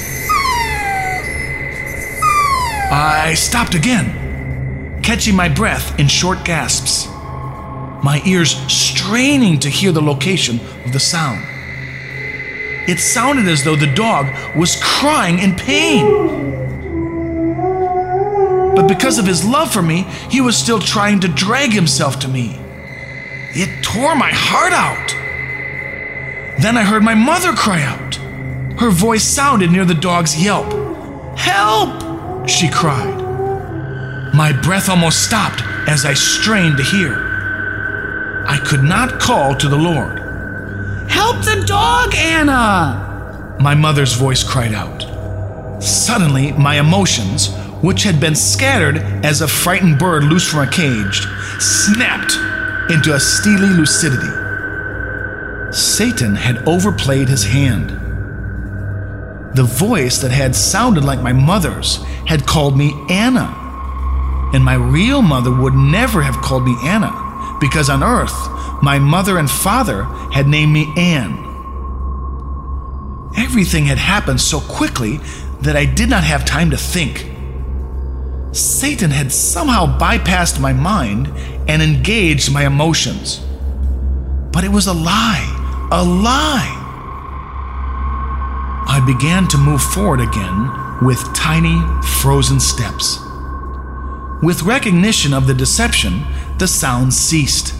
[2.95, 7.07] I stopped again, catching my breath in short gasps,
[8.03, 11.43] my ears straining to hear the location of the sound.
[12.87, 16.05] It sounded as though the dog was crying in pain.
[18.75, 22.27] But because of his love for me, he was still trying to drag himself to
[22.27, 22.59] me.
[23.55, 25.09] It tore my heart out.
[26.61, 28.17] Then I heard my mother cry out.
[28.79, 30.71] Her voice sounded near the dog's yelp.
[31.39, 32.02] Help!
[32.47, 33.21] She cried.
[34.33, 37.33] My breath almost stopped as I strained to hear.
[38.47, 40.19] I could not call to the Lord.
[41.09, 43.55] Help the dog, Anna!
[43.59, 45.03] My mother's voice cried out.
[45.81, 51.27] Suddenly, my emotions, which had been scattered as a frightened bird loose from a cage,
[51.59, 52.33] snapped
[52.91, 54.31] into a steely lucidity.
[55.71, 57.99] Satan had overplayed his hand.
[59.55, 63.59] The voice that had sounded like my mother's had called me Anna.
[64.53, 68.33] And my real mother would never have called me Anna, because on earth,
[68.81, 70.03] my mother and father
[70.33, 71.37] had named me Anne.
[73.37, 75.19] Everything had happened so quickly
[75.61, 77.29] that I did not have time to think.
[78.55, 81.27] Satan had somehow bypassed my mind
[81.67, 83.39] and engaged my emotions.
[84.51, 86.82] But it was a lie, a lie.
[88.85, 91.81] I began to move forward again with tiny,
[92.21, 93.19] frozen steps.
[94.41, 96.23] With recognition of the deception,
[96.59, 97.73] the sound ceased.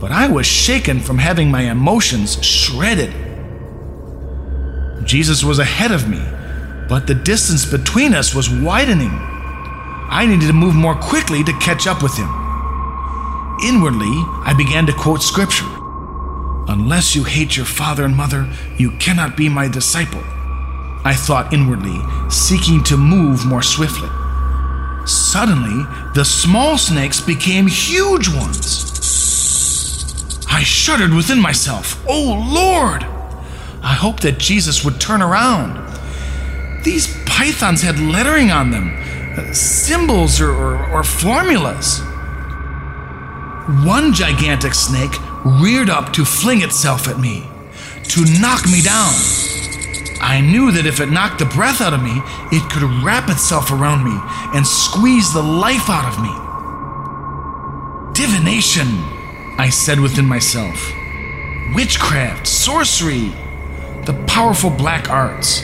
[0.00, 3.12] But I was shaken from having my emotions shredded.
[5.04, 6.22] Jesus was ahead of me,
[6.88, 9.10] but the distance between us was widening.
[10.10, 12.28] I needed to move more quickly to catch up with him.
[13.64, 14.12] Inwardly,
[14.44, 15.77] I began to quote scripture
[16.68, 18.46] Unless you hate your father and mother,
[18.76, 20.22] you cannot be my disciple.
[21.02, 21.98] I thought inwardly,
[22.30, 24.10] seeking to move more swiftly.
[25.06, 28.84] Suddenly, the small snakes became huge ones.
[30.50, 32.04] I shuddered within myself.
[32.06, 33.04] Oh Lord!
[33.82, 35.78] I hoped that Jesus would turn around.
[36.84, 38.94] These pythons had lettering on them,
[39.38, 42.00] uh, symbols or, or, or formulas.
[43.86, 45.14] One gigantic snake
[45.62, 47.44] reared up to fling itself at me,
[48.08, 49.12] to knock me down.
[50.20, 52.20] I knew that if it knocked the breath out of me,
[52.50, 54.18] it could wrap itself around me
[54.54, 56.34] and squeeze the life out of me.
[58.14, 58.88] Divination,
[59.58, 60.92] I said within myself.
[61.74, 63.32] Witchcraft, sorcery,
[64.06, 65.62] the powerful black arts.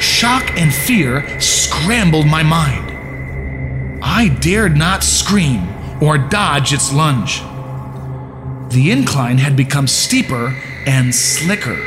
[0.00, 4.00] Shock and fear scrambled my mind.
[4.02, 5.66] I dared not scream
[6.00, 7.42] or dodge its lunge.
[8.70, 10.54] The incline had become steeper
[10.86, 11.78] and slicker.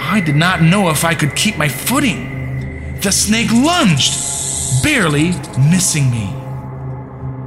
[0.00, 2.98] I did not know if I could keep my footing.
[3.00, 5.32] The snake lunged, barely
[5.70, 6.32] missing me.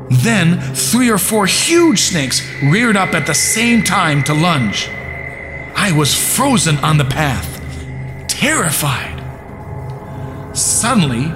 [0.10, 4.90] Then, three or four huge snakes reared up at the same time to lunge.
[5.76, 7.62] I was frozen on the path,
[8.28, 9.18] terrified.
[10.58, 11.32] Suddenly,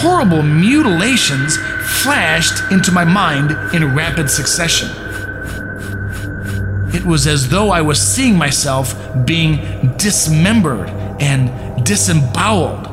[0.00, 1.56] horrible mutilations
[2.02, 4.88] flashed into my mind in rapid succession.
[6.94, 8.94] It was as though I was seeing myself
[9.24, 10.88] being dismembered
[11.20, 12.92] and disemboweled.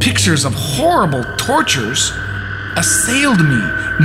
[0.00, 2.12] Pictures of horrible tortures
[2.76, 3.60] assailed me,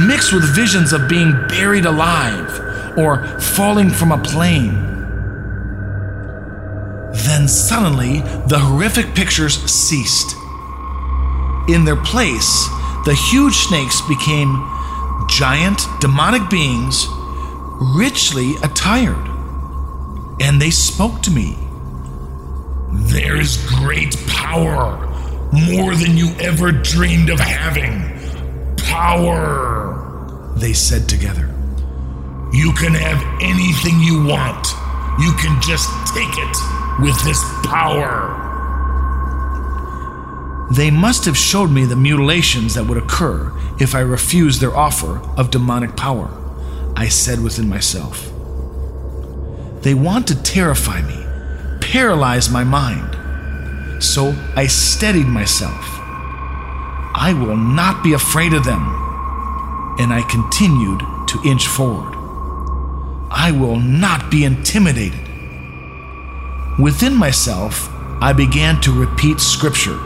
[0.07, 4.73] mixed with visions of being buried alive or falling from a plane.
[7.25, 10.35] Then suddenly, the horrific pictures ceased.
[11.67, 12.67] In their place,
[13.05, 14.65] the huge snakes became
[15.27, 17.07] giant demonic beings,
[17.79, 19.27] richly attired.
[20.41, 21.55] And they spoke to me.
[22.91, 24.97] There's great power,
[25.51, 28.17] more than you ever dreamed of having.
[28.77, 31.53] Power, they said together.
[32.51, 34.67] You can have anything you want.
[35.19, 36.57] You can just take it
[36.99, 38.35] with this power.
[40.71, 45.19] They must have showed me the mutilations that would occur if I refused their offer
[45.37, 46.29] of demonic power,
[46.99, 48.29] I said within myself.
[49.83, 51.25] They want to terrify me,
[51.79, 54.03] paralyze my mind.
[54.03, 55.85] So I steadied myself.
[57.15, 58.83] I will not be afraid of them.
[59.97, 62.15] And I continued to inch forward.
[63.31, 65.25] I will not be intimidated.
[66.77, 67.87] Within myself,
[68.21, 69.99] I began to repeat scripture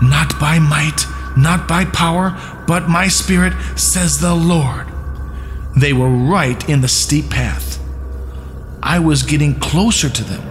[0.00, 2.38] Not by might, not by power,
[2.68, 4.91] but my spirit, says the Lord.
[5.76, 7.78] They were right in the steep path.
[8.82, 10.42] I was getting closer to them.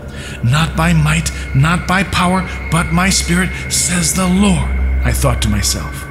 [0.44, 4.70] Not by might, not by power, but my spirit, says the Lord,
[5.04, 6.06] I thought to myself.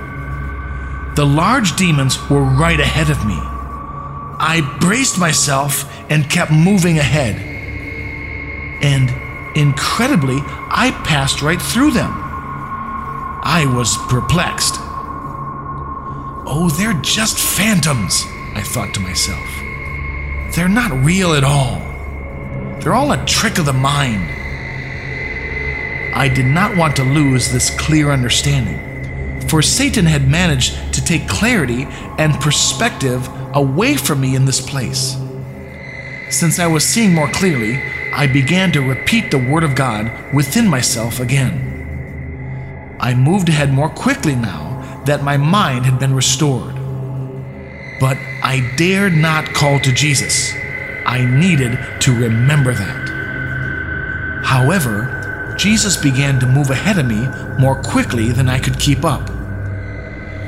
[1.16, 3.36] The large demons were right ahead of me.
[3.36, 7.50] I braced myself and kept moving ahead
[8.82, 9.10] and
[9.56, 12.10] incredibly, I passed right through them.
[13.42, 14.76] I was perplexed.
[16.46, 18.24] Oh, they're just phantoms,
[18.60, 19.48] I thought to myself.
[20.54, 21.78] They're not real at all.
[22.78, 24.28] They're all a trick of the mind.
[26.14, 31.26] I did not want to lose this clear understanding, for Satan had managed to take
[31.26, 31.86] clarity
[32.18, 35.16] and perspective away from me in this place.
[36.28, 37.82] Since I was seeing more clearly,
[38.12, 42.98] I began to repeat the Word of God within myself again.
[43.00, 46.79] I moved ahead more quickly now that my mind had been restored.
[48.00, 50.52] But I dared not call to Jesus.
[51.04, 54.42] I needed to remember that.
[54.44, 59.28] However, Jesus began to move ahead of me more quickly than I could keep up.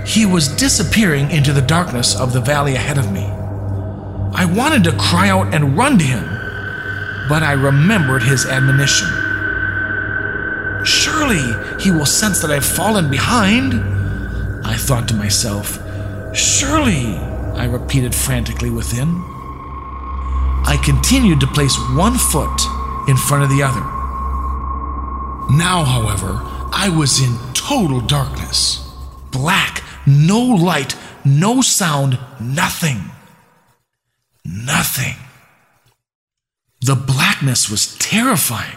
[0.06, 3.24] He was disappearing into the darkness of the valley ahead of me.
[4.34, 6.24] I wanted to cry out and run to him,
[7.28, 9.08] but I remembered his admonition.
[10.84, 13.74] Surely he will sense that I've fallen behind,
[14.66, 15.78] I thought to myself.
[16.34, 17.20] Surely,
[17.54, 19.08] I repeated frantically within.
[20.64, 22.62] I continued to place one foot
[23.08, 23.80] in front of the other.
[25.54, 26.40] Now, however,
[26.72, 28.78] I was in total darkness.
[29.30, 33.10] Black, no light, no sound, nothing.
[34.44, 35.16] Nothing.
[36.80, 38.76] The blackness was terrifying.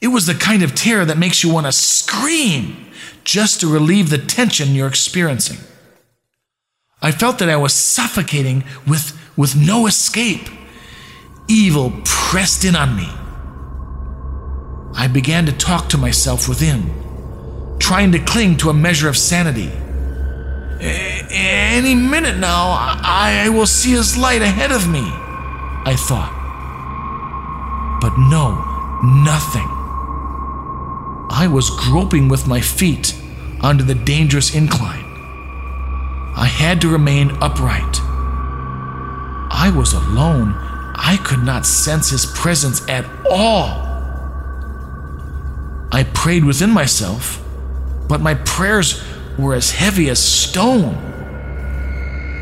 [0.00, 2.86] It was the kind of terror that makes you want to scream
[3.24, 5.58] just to relieve the tension you're experiencing.
[7.02, 10.48] I felt that I was suffocating with, with no escape.
[11.48, 13.08] Evil pressed in on me.
[14.94, 16.90] I began to talk to myself within,
[17.78, 19.70] trying to cling to a measure of sanity.
[20.80, 22.70] Any minute now,
[23.02, 26.36] I will see his light ahead of me, I thought.
[28.00, 28.54] But no,
[29.02, 29.68] nothing.
[31.30, 33.14] I was groping with my feet
[33.60, 35.09] under the dangerous incline.
[36.40, 38.00] I had to remain upright.
[39.52, 40.54] I was alone.
[40.96, 43.86] I could not sense his presence at all.
[45.92, 47.44] I prayed within myself,
[48.08, 49.04] but my prayers
[49.38, 50.94] were as heavy as stone.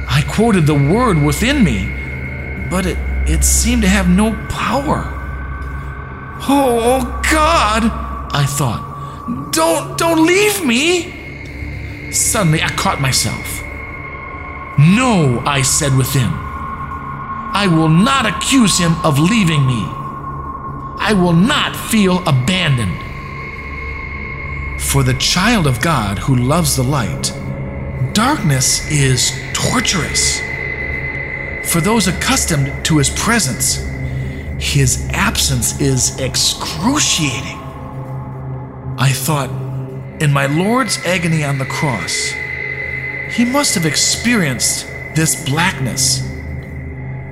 [0.09, 5.03] I quoted the word within me, but it, it seemed to have no power.
[6.49, 7.83] Oh, oh God,
[8.33, 9.51] I thought.
[9.51, 12.13] Don't, don't leave me.
[12.13, 13.65] Suddenly, I caught myself.
[14.79, 16.31] No, I said within.
[16.31, 19.83] I will not accuse him of leaving me.
[21.01, 22.97] I will not feel abandoned.
[24.81, 27.33] For the child of God who loves the light,
[28.13, 30.41] darkness is torturous.
[31.73, 33.85] For those accustomed to his presence,
[34.61, 37.59] his absence is excruciating.
[38.97, 39.51] I thought,
[40.23, 42.33] in my Lord's agony on the cross,
[43.31, 46.23] he must have experienced this blackness.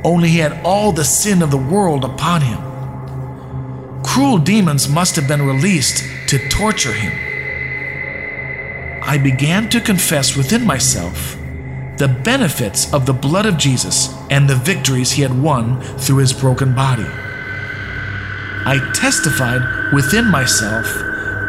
[0.05, 2.59] Only he had all the sin of the world upon him.
[4.03, 7.13] Cruel demons must have been released to torture him.
[9.03, 11.37] I began to confess within myself
[11.97, 16.33] the benefits of the blood of Jesus and the victories he had won through his
[16.33, 17.07] broken body.
[18.69, 20.87] I testified within myself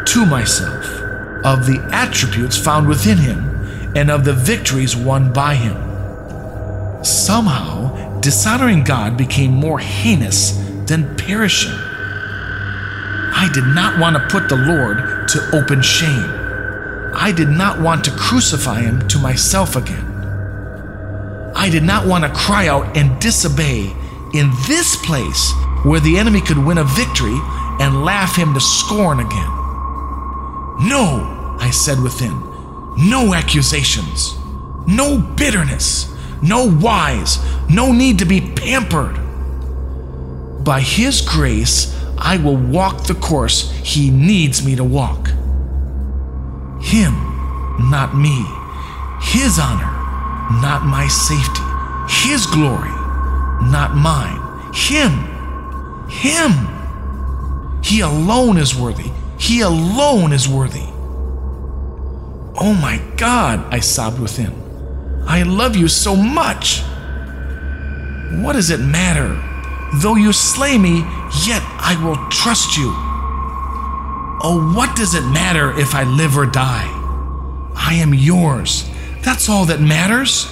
[0.06, 0.84] to myself
[1.44, 3.57] of the attributes found within him
[3.98, 5.74] and of the victories won by him.
[7.04, 10.52] Somehow, dishonoring God became more heinous
[10.86, 11.72] than perishing.
[11.74, 16.30] I did not want to put the Lord to open shame.
[17.12, 20.06] I did not want to crucify him to myself again.
[21.56, 23.92] I did not want to cry out and disobey
[24.32, 25.52] in this place
[25.84, 27.38] where the enemy could win a victory
[27.80, 29.50] and laugh him to scorn again.
[30.86, 32.40] No, I said within,
[32.98, 34.34] no accusations,
[34.88, 36.12] no bitterness,
[36.42, 37.38] no whys,
[37.70, 39.16] no need to be pampered.
[40.64, 45.28] By His grace, I will walk the course He needs me to walk.
[46.80, 47.14] Him,
[47.88, 48.44] not me.
[49.20, 49.92] His honor,
[50.60, 51.62] not my safety.
[52.28, 52.90] His glory,
[53.70, 54.40] not mine.
[54.74, 55.12] Him,
[56.08, 56.52] Him.
[57.82, 59.10] He alone is worthy.
[59.38, 60.87] He alone is worthy.
[62.60, 64.52] Oh my God, I sobbed within.
[65.26, 66.80] I love you so much.
[68.42, 69.40] What does it matter?
[70.02, 70.98] Though you slay me,
[71.46, 72.92] yet I will trust you.
[74.42, 76.86] Oh, what does it matter if I live or die?
[77.76, 78.88] I am yours.
[79.22, 80.46] That's all that matters.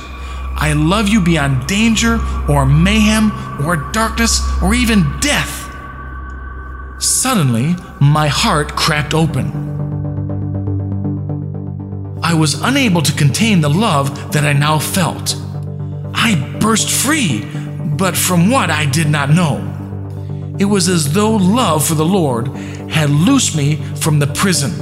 [0.58, 3.32] I love you beyond danger or mayhem
[3.66, 5.64] or darkness or even death.
[6.98, 9.85] Suddenly, my heart cracked open.
[12.26, 15.36] I was unable to contain the love that I now felt.
[16.12, 17.44] I burst free,
[17.96, 20.56] but from what I did not know.
[20.58, 22.48] It was as though love for the Lord
[22.90, 24.72] had loosed me from the prison,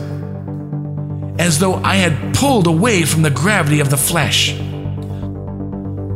[1.39, 4.55] as though I had pulled away from the gravity of the flesh.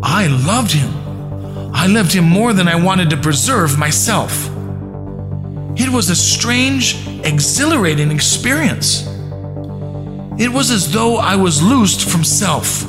[0.03, 0.91] I loved him.
[1.75, 4.47] I loved him more than I wanted to preserve myself.
[5.77, 9.07] It was a strange, exhilarating experience.
[10.39, 12.89] It was as though I was loosed from self.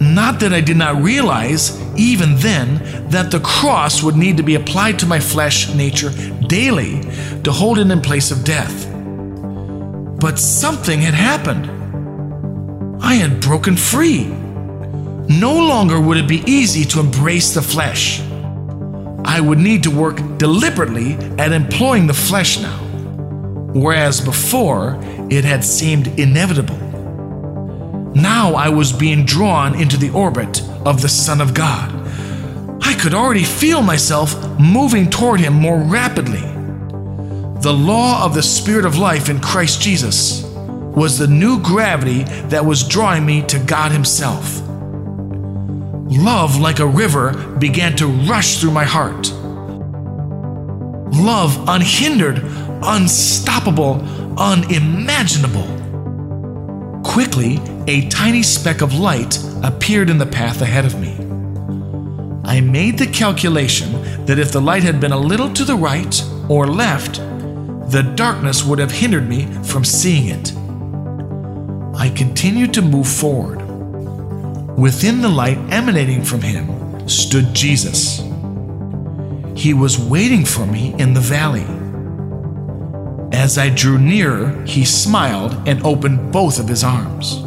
[0.00, 4.54] Not that I did not realize, even then, that the cross would need to be
[4.54, 6.10] applied to my flesh nature
[6.48, 7.02] daily
[7.44, 8.88] to hold it in place of death.
[10.20, 11.66] But something had happened.
[13.02, 14.24] I had broken free.
[14.24, 18.22] No longer would it be easy to embrace the flesh.
[19.24, 22.78] I would need to work deliberately at employing the flesh now,
[23.74, 24.98] whereas before
[25.30, 26.76] it had seemed inevitable.
[28.14, 31.94] Now I was being drawn into the orbit of the Son of God.
[32.82, 36.40] I could already feel myself moving toward Him more rapidly.
[37.60, 42.66] The law of the Spirit of life in Christ Jesus was the new gravity that
[42.66, 44.60] was drawing me to God Himself.
[46.10, 49.30] Love, like a river, began to rush through my heart.
[51.14, 52.42] Love, unhindered,
[52.82, 54.00] unstoppable,
[54.36, 55.68] unimaginable.
[57.02, 61.16] Quickly, a tiny speck of light appeared in the path ahead of me.
[62.44, 66.22] I made the calculation that if the light had been a little to the right
[66.48, 67.16] or left,
[67.90, 70.52] the darkness would have hindered me from seeing it.
[71.96, 73.60] I continued to move forward.
[74.78, 78.22] Within the light emanating from him stood Jesus.
[79.54, 81.66] He was waiting for me in the valley.
[83.40, 87.42] As I drew nearer, he smiled and opened both of his arms.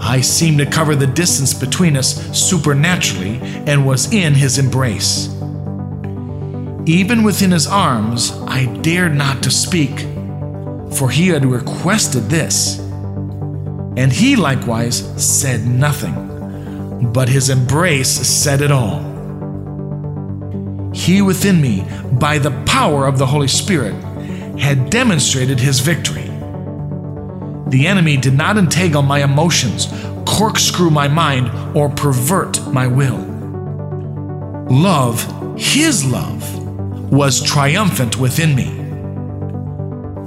[0.00, 5.26] I seemed to cover the distance between us supernaturally and was in his embrace.
[6.86, 10.06] Even within his arms, I dared not to speak,
[10.96, 12.78] for he had requested this.
[13.98, 19.00] And he likewise said nothing, but his embrace said it all.
[20.94, 23.94] He within me, by the power of the Holy Spirit,
[24.58, 26.30] had demonstrated his victory.
[27.68, 29.88] The enemy did not entangle my emotions,
[30.26, 33.18] corkscrew my mind, or pervert my will.
[34.70, 35.24] Love,
[35.58, 36.42] his love,
[37.10, 38.74] was triumphant within me.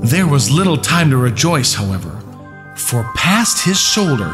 [0.07, 2.19] There was little time to rejoice, however,
[2.75, 4.31] for past his shoulder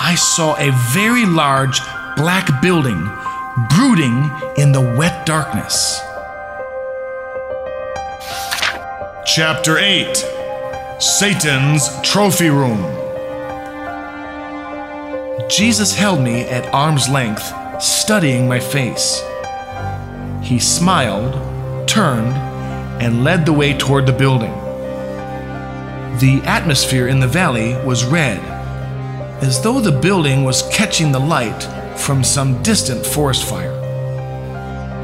[0.00, 1.80] I saw a very large
[2.16, 3.10] black building
[3.70, 6.00] brooding in the wet darkness.
[9.34, 10.24] Chapter 8
[11.00, 12.80] Satan's Trophy Room.
[15.50, 19.22] Jesus held me at arm's length, studying my face.
[20.42, 21.34] He smiled,
[21.86, 22.34] turned,
[23.02, 24.52] and led the way toward the building.
[26.20, 28.40] The atmosphere in the valley was red,
[29.42, 31.64] as though the building was catching the light
[31.98, 33.78] from some distant forest fire.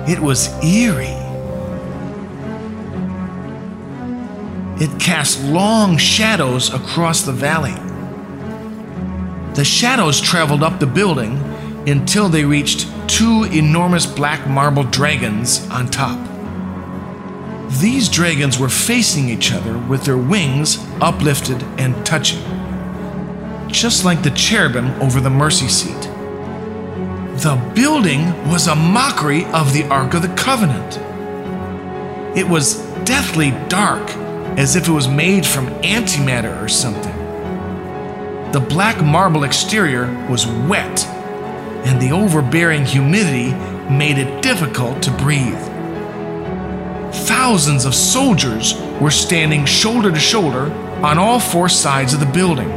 [0.08, 1.23] It was eerie.
[4.80, 7.74] It cast long shadows across the valley.
[9.54, 11.38] The shadows traveled up the building
[11.86, 16.18] until they reached two enormous black marble dragons on top.
[17.80, 22.42] These dragons were facing each other with their wings uplifted and touching,
[23.68, 26.10] just like the cherubim over the mercy seat.
[27.42, 30.98] The building was a mockery of the Ark of the Covenant.
[32.36, 34.08] It was deathly dark,
[34.56, 37.14] as if it was made from antimatter or something.
[38.52, 41.04] The black marble exterior was wet,
[41.86, 43.52] and the overbearing humidity
[43.92, 45.58] made it difficult to breathe.
[47.26, 52.68] Thousands of soldiers were standing shoulder to shoulder on all four sides of the building.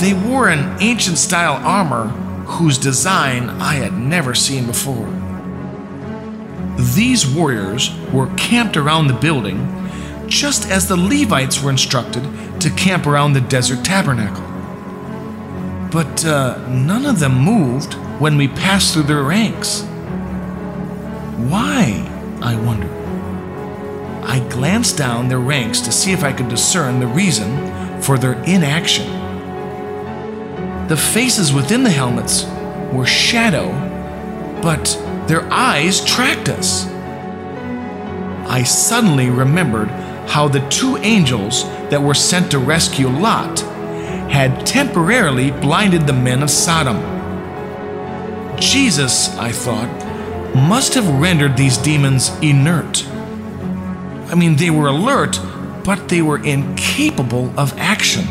[0.00, 2.08] They wore an ancient style armor
[2.46, 5.08] whose design I had never seen before.
[6.94, 9.58] These warriors were camped around the building
[10.28, 12.22] just as the Levites were instructed
[12.60, 14.44] to camp around the desert tabernacle.
[15.90, 19.82] But uh, none of them moved when we passed through their ranks.
[21.36, 22.12] Why?
[22.42, 22.90] I wondered.
[24.24, 28.34] I glanced down their ranks to see if I could discern the reason for their
[28.44, 29.06] inaction.
[30.88, 32.44] The faces within the helmets
[32.92, 33.68] were shadow,
[34.62, 34.84] but
[35.26, 36.86] their eyes tracked us.
[38.48, 39.90] I suddenly remembered
[40.26, 43.60] how the two angels that were sent to rescue Lot
[44.30, 46.96] had temporarily blinded the men of Sodom.
[48.58, 49.88] Jesus, I thought,
[50.54, 53.06] must have rendered these demons inert.
[54.28, 55.38] I mean, they were alert,
[55.84, 58.26] but they were incapable of action.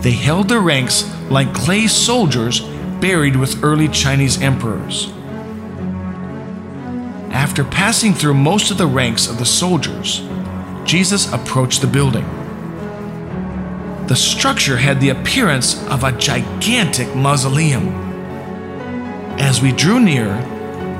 [0.00, 2.60] They held their ranks like clay soldiers
[3.00, 5.13] buried with early Chinese emperors.
[7.44, 10.22] After passing through most of the ranks of the soldiers,
[10.86, 12.24] Jesus approached the building.
[14.06, 17.88] The structure had the appearance of a gigantic mausoleum.
[19.38, 20.32] As we drew near,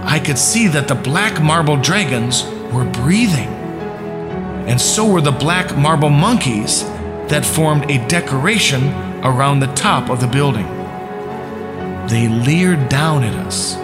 [0.04, 3.48] I could see that the black marble dragons were breathing,
[4.68, 6.82] and so were the black marble monkeys
[7.30, 8.88] that formed a decoration
[9.24, 10.66] around the top of the building.
[12.08, 13.82] They leered down at us.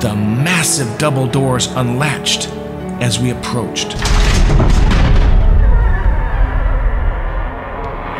[0.00, 2.48] The massive double doors unlatched
[3.00, 3.90] as we approached.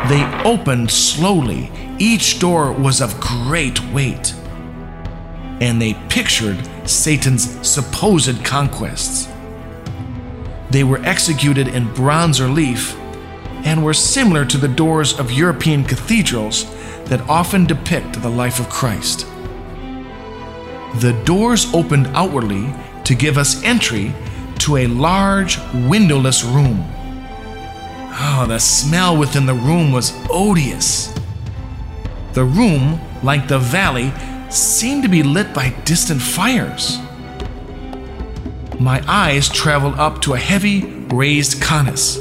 [0.09, 1.71] They opened slowly.
[1.97, 4.35] Each door was of great weight.
[5.61, 9.27] And they pictured Satan's supposed conquests.
[10.69, 12.95] They were executed in bronze relief
[13.65, 16.65] and were similar to the doors of European cathedrals
[17.05, 19.25] that often depict the life of Christ.
[20.99, 24.13] The doors opened outwardly to give us entry
[24.59, 26.85] to a large, windowless room.
[28.17, 31.13] Oh, the smell within the room was odious.
[32.33, 34.13] The room, like the valley,
[34.49, 36.97] seemed to be lit by distant fires.
[38.79, 42.17] My eyes traveled up to a heavy, raised cornice.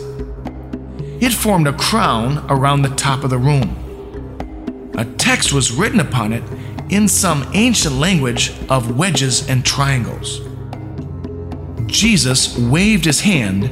[1.20, 4.93] It formed a crown around the top of the room.
[4.97, 6.43] A text was written upon it
[6.88, 10.40] in some ancient language of wedges and triangles.
[11.86, 13.70] Jesus waved his hand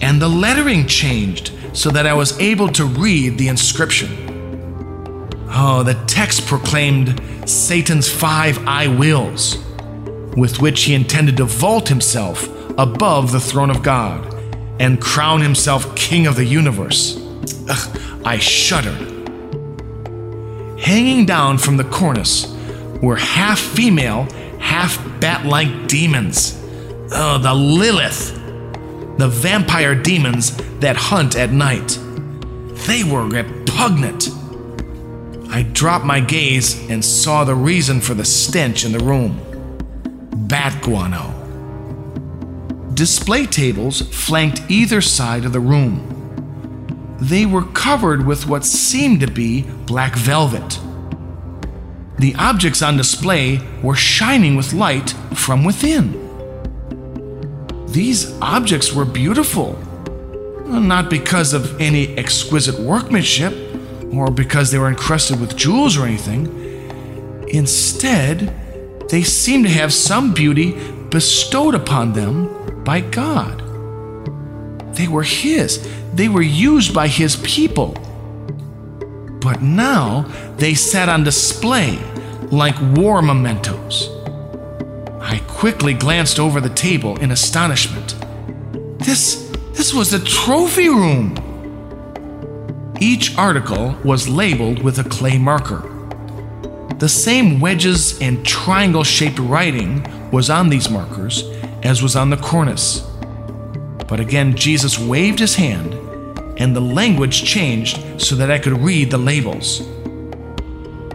[0.00, 4.08] and the lettering changed so that I was able to read the inscription.
[5.50, 9.58] Oh, the text proclaimed Satan's five I wills,
[10.36, 14.34] with which he intended to vault himself above the throne of God
[14.80, 17.20] and crown himself king of the universe.
[17.68, 19.19] Ugh, I shuddered.
[20.80, 22.46] Hanging down from the cornice
[23.02, 24.24] were half female,
[24.58, 26.56] half bat like demons.
[27.12, 28.40] Oh, the Lilith
[29.20, 31.98] the vampire demons that hunt at night.
[32.86, 34.30] They were repugnant.
[35.50, 39.46] I dropped my gaze and saw the reason for the stench in the room
[40.48, 41.34] bat guano.
[42.94, 46.09] Display tables flanked either side of the room.
[47.20, 50.80] They were covered with what seemed to be black velvet.
[52.18, 56.16] The objects on display were shining with light from within.
[57.88, 59.78] These objects were beautiful,
[60.66, 63.54] not because of any exquisite workmanship
[64.12, 66.46] or because they were encrusted with jewels or anything.
[67.48, 68.54] Instead,
[69.08, 70.76] they seemed to have some beauty
[71.10, 73.60] bestowed upon them by God.
[74.94, 75.78] They were His,
[76.12, 77.94] they were used by His people.
[79.40, 80.22] But now
[80.56, 81.98] they sat on display
[82.50, 84.08] like war mementos.
[85.20, 88.16] I quickly glanced over the table in astonishment.
[88.98, 91.36] This, this was the trophy room.
[93.00, 95.88] Each article was labeled with a clay marker.
[96.98, 101.44] The same wedges and triangle shaped writing was on these markers
[101.82, 103.09] as was on the cornice.
[104.10, 105.94] But again, Jesus waved his hand,
[106.58, 109.88] and the language changed so that I could read the labels.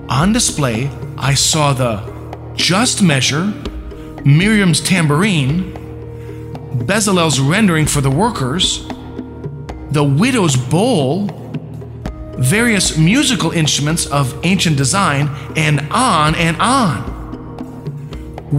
[0.08, 2.02] On display, I saw the
[2.56, 3.54] just measure,
[4.24, 5.74] Miriam's tambourine,
[6.86, 8.88] Bezalel's rendering for the workers,
[9.92, 11.28] the widow's bowl,
[12.38, 17.15] various musical instruments of ancient design, and on and on.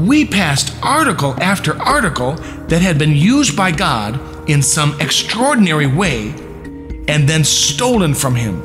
[0.04, 2.34] We passed article after article
[2.68, 6.30] that had been used by God in some extraordinary way
[7.08, 8.62] and then stolen from him.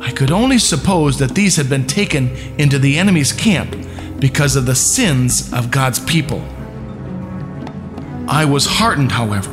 [0.00, 3.74] I could only suppose that these had been taken into the enemy's camp
[4.20, 6.42] because of the sins of God's people.
[8.28, 9.50] I was heartened, however,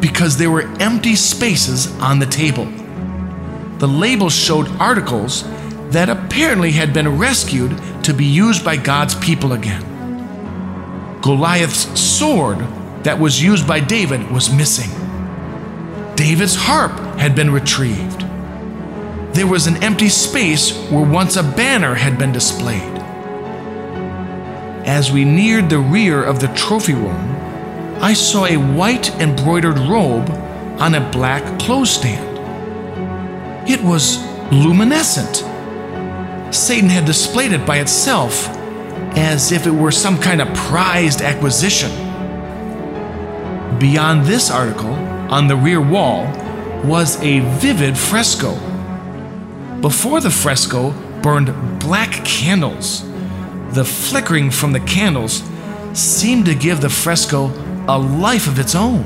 [0.00, 2.66] because there were empty spaces on the table
[3.82, 5.42] the labels showed articles
[5.90, 7.72] that apparently had been rescued
[8.04, 11.20] to be used by God's people again.
[11.22, 12.58] Goliath's sword
[13.04, 14.90] that was used by David was missing.
[16.16, 18.20] David's harp had been retrieved.
[19.34, 22.82] There was an empty space where once a banner had been displayed.
[24.84, 27.32] As we neared the rear of the trophy room,
[28.02, 30.28] I saw a white embroidered robe
[30.80, 32.28] on a black clothes stand.
[33.68, 34.18] It was
[34.52, 35.51] luminescent.
[36.52, 38.48] Satan had displayed it by itself
[39.16, 41.90] as if it were some kind of prized acquisition.
[43.78, 44.92] Beyond this article,
[45.32, 46.26] on the rear wall,
[46.84, 48.54] was a vivid fresco.
[49.80, 53.04] Before the fresco burned black candles.
[53.70, 55.42] The flickering from the candles
[55.94, 57.46] seemed to give the fresco
[57.88, 59.02] a life of its own.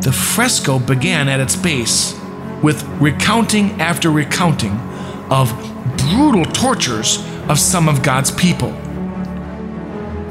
[0.00, 2.18] The fresco began at its base
[2.62, 4.72] with recounting after recounting
[5.30, 5.50] of
[5.96, 8.70] brutal tortures of some of God's people.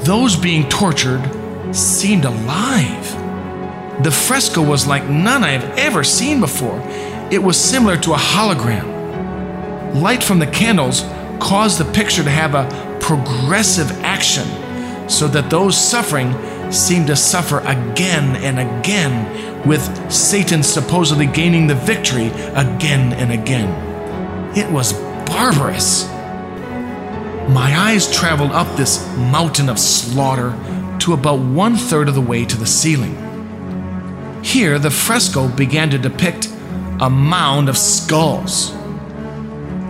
[0.00, 1.22] Those being tortured
[1.74, 4.02] seemed alive.
[4.02, 6.80] The fresco was like none I have ever seen before.
[7.30, 9.94] It was similar to a hologram.
[9.94, 11.02] Light from the candles
[11.38, 14.46] caused the picture to have a progressive action
[15.08, 16.32] so that those suffering
[16.72, 24.56] seemed to suffer again and again, with Satan supposedly gaining the victory again and again.
[24.56, 24.92] It was
[25.30, 26.08] barbarous.
[27.48, 30.54] My eyes traveled up this mountain of slaughter
[31.00, 33.16] to about one third of the way to the ceiling.
[34.42, 36.48] Here, the fresco began to depict
[37.00, 38.72] a mound of skulls.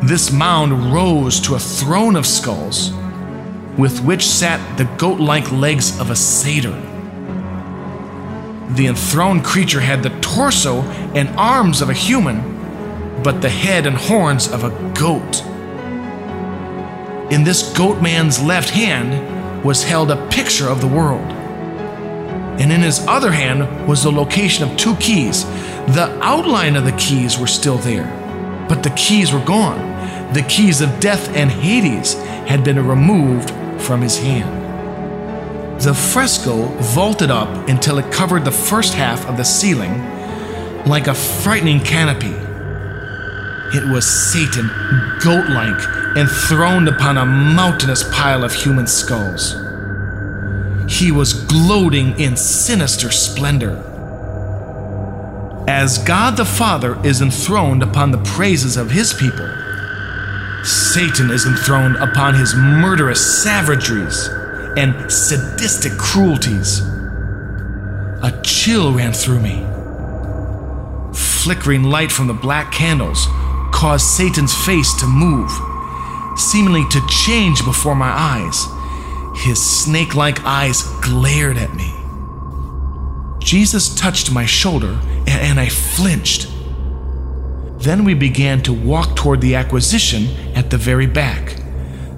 [0.02, 2.92] This mound rose to a throne of skulls
[3.78, 6.78] with which sat the goat like legs of a satyr.
[8.74, 10.82] The enthroned creature had the torso
[11.14, 12.59] and arms of a human,
[13.22, 15.44] but the head and horns of a goat.
[17.32, 21.30] In this goat man's left hand was held a picture of the world.
[22.60, 25.44] And in his other hand was the location of two keys.
[25.94, 28.06] The outline of the keys were still there,
[28.68, 29.88] but the keys were gone.
[30.32, 32.14] The keys of death and Hades
[32.46, 33.50] had been removed
[33.80, 34.60] from his hand.
[35.80, 39.98] The fresco vaulted up until it covered the first half of the ceiling
[40.84, 42.34] like a frightening canopy.
[43.72, 44.68] It was Satan,
[45.22, 49.54] goat like, enthroned upon a mountainous pile of human skulls.
[50.88, 53.76] He was gloating in sinister splendor.
[55.68, 59.48] As God the Father is enthroned upon the praises of his people,
[60.64, 64.28] Satan is enthroned upon his murderous savageries
[64.76, 66.80] and sadistic cruelties.
[68.22, 69.64] A chill ran through me.
[71.14, 73.28] Flickering light from the black candles
[73.80, 75.50] caused Satan's face to move,
[76.38, 78.66] seemingly to change before my eyes.
[79.42, 81.90] His snake like eyes glared at me.
[83.38, 86.46] Jesus touched my shoulder and I flinched.
[87.78, 91.56] Then we began to walk toward the acquisition at the very back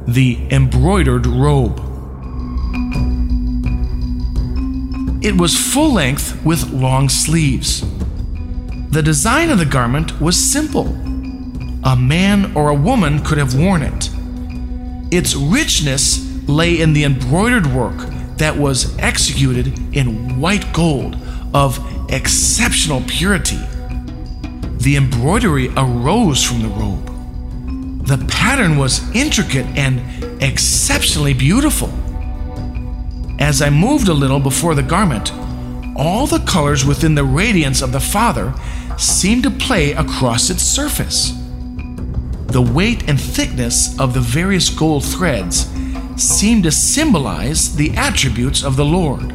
[0.08, 1.78] the embroidered robe.
[5.22, 7.84] It was full length with long sleeves.
[8.90, 11.11] The design of the garment was simple.
[11.84, 14.10] A man or a woman could have worn it.
[15.12, 17.96] Its richness lay in the embroidered work
[18.36, 21.16] that was executed in white gold
[21.52, 21.78] of
[22.08, 23.60] exceptional purity.
[24.78, 28.06] The embroidery arose from the robe.
[28.06, 31.90] The pattern was intricate and exceptionally beautiful.
[33.40, 35.32] As I moved a little before the garment,
[35.96, 38.54] all the colors within the radiance of the Father
[38.96, 41.41] seemed to play across its surface.
[42.52, 45.70] The weight and thickness of the various gold threads
[46.16, 49.32] seemed to symbolize the attributes of the Lord.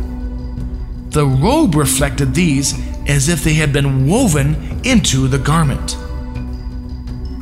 [1.10, 2.76] The robe reflected these
[3.10, 5.98] as if they had been woven into the garment.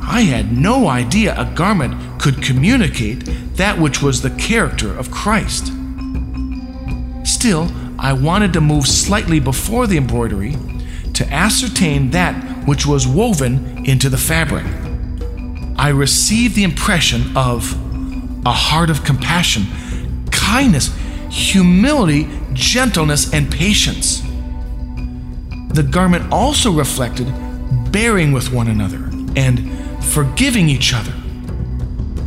[0.00, 5.74] I had no idea a garment could communicate that which was the character of Christ.
[7.24, 10.56] Still, I wanted to move slightly before the embroidery
[11.12, 14.64] to ascertain that which was woven into the fabric.
[15.78, 17.74] I received the impression of
[18.46, 19.66] a heart of compassion,
[20.30, 20.96] kindness,
[21.30, 24.22] humility, gentleness, and patience.
[25.68, 27.26] The garment also reflected
[27.92, 31.12] bearing with one another and forgiving each other.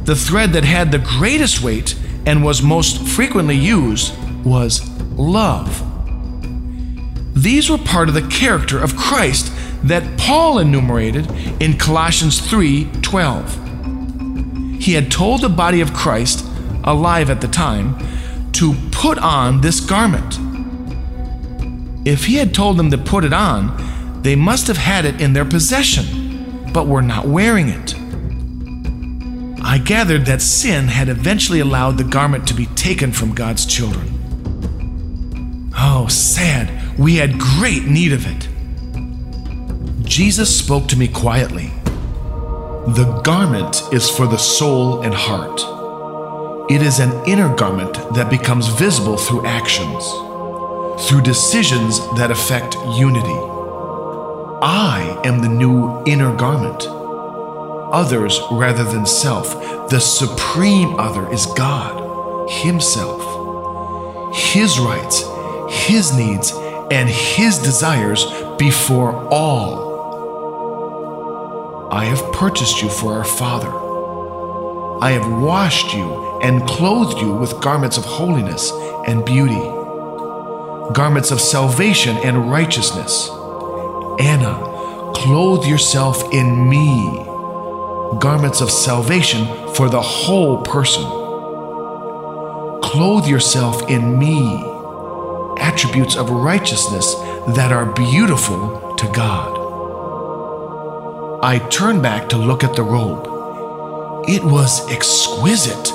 [0.04, 4.14] The thread that had the greatest weight and was most frequently used
[4.44, 4.88] was
[5.18, 5.84] love.
[7.34, 9.52] These were part of the character of Christ
[9.84, 13.58] that Paul enumerated in Colossians 3:12.
[14.80, 16.46] He had told the body of Christ,
[16.84, 17.96] alive at the time,
[18.54, 20.40] to put on this garment.
[22.06, 23.74] If he had told them to put it on,
[24.24, 26.20] they must have had it in their possession
[26.74, 27.96] but were not wearing it.
[29.64, 34.16] I gathered that sin had eventually allowed the garment to be taken from God's children.
[35.78, 38.48] Oh, sad, we had great need of it.
[40.20, 41.72] Jesus spoke to me quietly.
[42.88, 45.62] The garment is for the soul and heart.
[46.70, 50.06] It is an inner garment that becomes visible through actions,
[51.08, 53.40] through decisions that affect unity.
[54.62, 56.86] I am the new inner garment.
[57.94, 59.54] Others rather than self.
[59.90, 64.36] The supreme other is God, Himself.
[64.36, 65.24] His rights,
[65.88, 66.52] His needs,
[66.92, 68.26] and His desires
[68.58, 69.89] before all.
[71.92, 73.72] I have purchased you for our Father.
[75.02, 78.72] I have washed you and clothed you with garments of holiness
[79.08, 79.60] and beauty,
[80.94, 83.30] garments of salvation and righteousness.
[84.20, 87.26] Anna, clothe yourself in me.
[88.20, 91.04] Garments of salvation for the whole person.
[92.84, 94.64] Clothe yourself in me.
[95.60, 97.16] Attributes of righteousness
[97.56, 99.59] that are beautiful to God.
[101.42, 103.26] I turned back to look at the robe.
[104.28, 105.86] It was exquisite.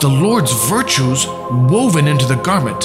[0.00, 2.84] The Lord's virtues, woven into the garment,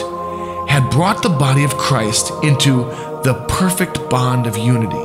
[0.67, 2.85] had brought the body of Christ into
[3.23, 4.95] the perfect bond of unity.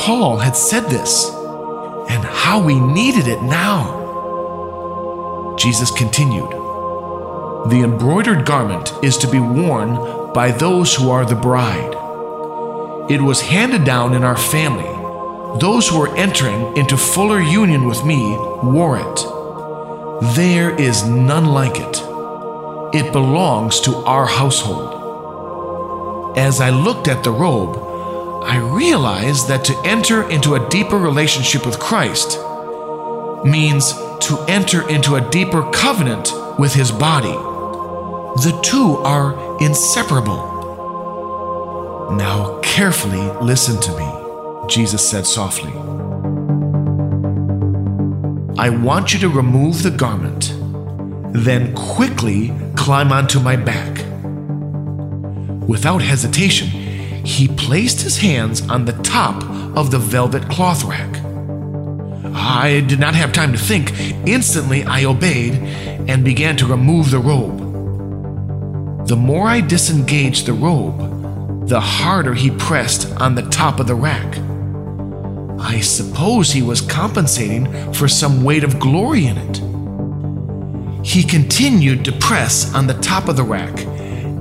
[0.00, 3.96] Paul had said this, and how we needed it now.
[5.58, 6.52] Jesus continued
[7.70, 11.96] The embroidered garment is to be worn by those who are the bride.
[13.10, 14.97] It was handed down in our family.
[15.56, 18.36] Those who are entering into fuller union with me
[18.98, 19.24] it.
[20.34, 22.02] There is none like it.
[22.94, 24.94] It belongs to our household.
[26.36, 27.76] As I looked at the robe,
[28.44, 32.38] I realized that to enter into a deeper relationship with Christ
[33.44, 37.36] means to enter into a deeper covenant with His body.
[38.42, 40.56] The two are inseparable.
[42.16, 44.06] Now, carefully listen to me,
[44.68, 45.72] Jesus said softly.
[48.58, 50.52] I want you to remove the garment,
[51.32, 54.04] then quickly climb onto my back.
[55.66, 56.68] Without hesitation,
[57.24, 59.42] he placed his hands on the top
[59.76, 61.16] of the velvet cloth rack.
[62.34, 63.98] I did not have time to think.
[64.26, 65.54] Instantly, I obeyed
[66.08, 69.06] and began to remove the robe.
[69.08, 73.94] The more I disengaged the robe, the harder he pressed on the top of the
[73.94, 74.38] rack.
[75.60, 81.06] I suppose he was compensating for some weight of glory in it.
[81.06, 83.78] He continued to press on the top of the rack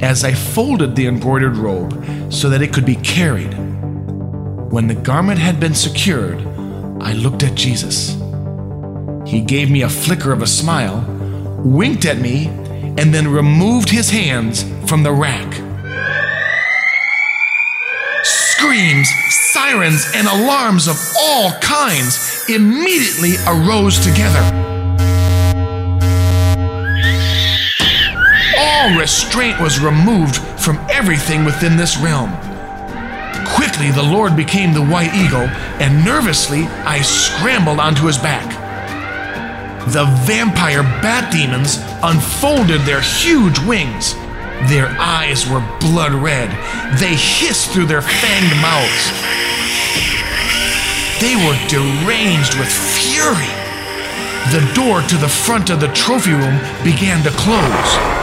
[0.01, 3.53] as I folded the embroidered robe so that it could be carried.
[4.71, 6.39] When the garment had been secured,
[7.01, 8.15] I looked at Jesus.
[9.25, 11.03] He gave me a flicker of a smile,
[11.63, 12.47] winked at me,
[12.97, 15.66] and then removed his hands from the rack.
[18.57, 19.07] Screams,
[19.51, 24.41] sirens, and alarms of all kinds immediately arose together.
[28.57, 32.31] All restraint was removed from everything within this realm.
[33.55, 35.47] Quickly, the Lord became the white eagle,
[35.79, 38.49] and nervously, I scrambled onto his back.
[39.91, 44.15] The vampire bat demons unfolded their huge wings.
[44.65, 46.49] Their eyes were blood red.
[46.99, 49.03] They hissed through their fanged mouths.
[51.21, 53.53] They were deranged with fury.
[54.51, 58.17] The door to the front of the trophy room began to close.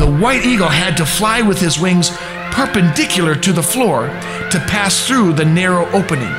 [0.00, 2.08] the white eagle had to fly with his wings
[2.52, 4.06] perpendicular to the floor
[4.50, 6.32] to pass through the narrow opening.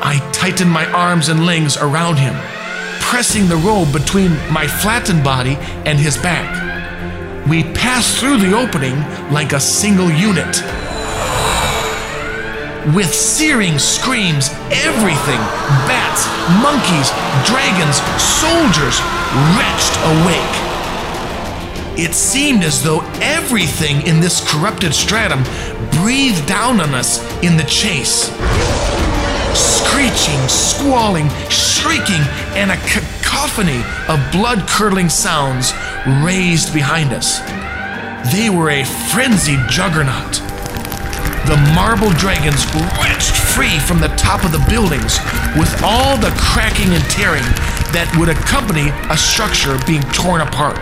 [0.00, 2.34] I tightened my arms and legs around him,
[3.06, 6.50] pressing the robe between my flattened body and his back.
[7.48, 8.96] We passed through the opening
[9.32, 10.60] like a single unit.
[12.96, 15.38] With searing screams, everything
[15.86, 16.26] bats,
[16.58, 17.14] monkeys,
[17.46, 18.98] dragons, soldiers
[19.54, 20.56] retched awake.
[21.96, 25.44] It seemed as though everything in this corrupted stratum
[26.02, 28.30] breathed down on us in the chase.
[29.96, 32.20] Screeching, squalling, shrieking,
[32.52, 33.80] and a cacophony
[34.12, 35.72] of blood curdling sounds
[36.22, 37.40] raised behind us.
[38.30, 40.34] They were a frenzied juggernaut.
[41.48, 42.60] The marble dragons
[43.00, 45.16] wrenched free from the top of the buildings
[45.56, 47.48] with all the cracking and tearing
[47.96, 50.76] that would accompany a structure being torn apart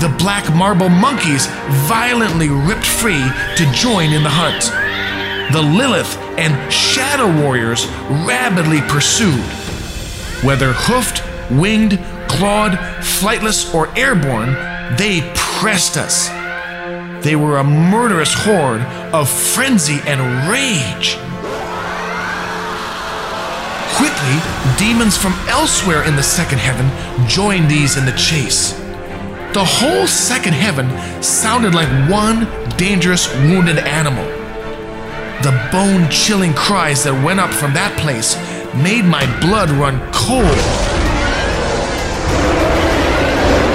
[0.00, 1.46] the black marble monkeys
[1.88, 3.24] violently ripped free
[3.56, 4.68] to join in the hunt.
[5.54, 7.86] The Lilith and Shadow Warriors
[8.26, 9.44] rapidly pursued.
[10.44, 11.98] Whether hoofed, winged,
[12.28, 14.54] clawed, flightless, or airborne,
[14.96, 16.28] they pressed us.
[17.24, 18.82] They were a murderous horde
[19.12, 21.16] of frenzy and rage.
[23.96, 24.36] Quickly,
[24.76, 26.86] demons from elsewhere in the second heaven
[27.26, 28.72] joined these in the chase.
[29.54, 30.86] The whole second heaven
[31.22, 34.35] sounded like one dangerous wounded animal.
[35.42, 38.36] The bone chilling cries that went up from that place
[38.82, 40.58] made my blood run cold.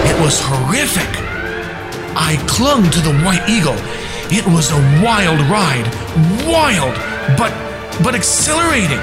[0.10, 1.10] It was horrific.
[2.16, 3.78] I clung to the white eagle.
[4.34, 5.88] It was a wild ride,
[6.48, 6.96] wild,
[7.38, 7.54] but
[8.04, 9.00] but exhilarating.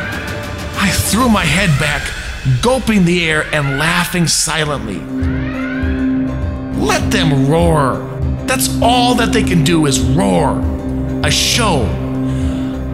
[0.81, 2.03] I threw my head back,
[2.63, 5.01] gulping the air and laughing silently.
[6.79, 7.99] Let them roar.
[8.47, 10.59] That's all that they can do is roar.
[11.25, 12.08] A show.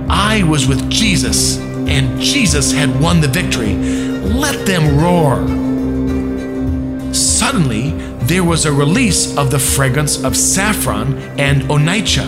[0.09, 3.75] I was with Jesus, and Jesus had won the victory.
[3.75, 5.37] Let them roar.
[7.15, 7.93] Suddenly,
[8.27, 12.27] there was a release of the fragrance of saffron and onycha.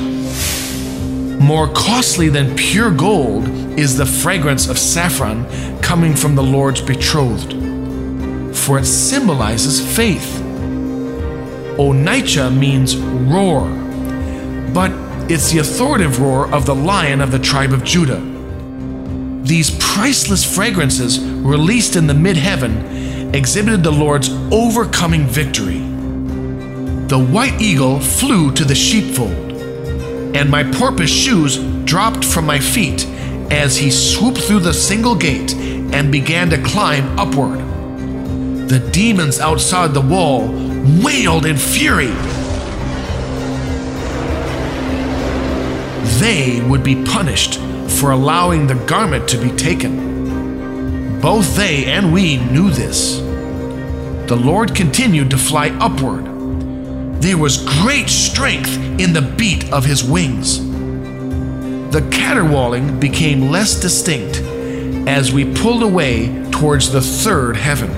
[1.40, 3.48] More costly than pure gold
[3.78, 5.46] is the fragrance of saffron
[5.80, 7.52] coming from the Lord's betrothed,
[8.56, 10.40] for it symbolizes faith.
[11.78, 13.68] Onycha means roar,
[14.72, 14.90] but
[15.28, 18.20] it's the authoritative roar of the lion of the tribe of Judah.
[19.42, 25.78] These priceless fragrances, released in the mid heaven, exhibited the Lord's overcoming victory.
[27.08, 29.30] The white eagle flew to the sheepfold,
[30.36, 33.06] and my porpoise shoes dropped from my feet
[33.50, 37.58] as he swooped through the single gate and began to climb upward.
[38.68, 40.48] The demons outside the wall
[41.02, 42.12] wailed in fury.
[46.18, 47.60] They would be punished
[48.00, 51.20] for allowing the garment to be taken.
[51.20, 53.18] Both they and we knew this.
[54.28, 56.24] The Lord continued to fly upward.
[57.20, 60.58] There was great strength in the beat of his wings.
[61.92, 64.38] The caterwauling became less distinct
[65.08, 67.90] as we pulled away towards the third heaven.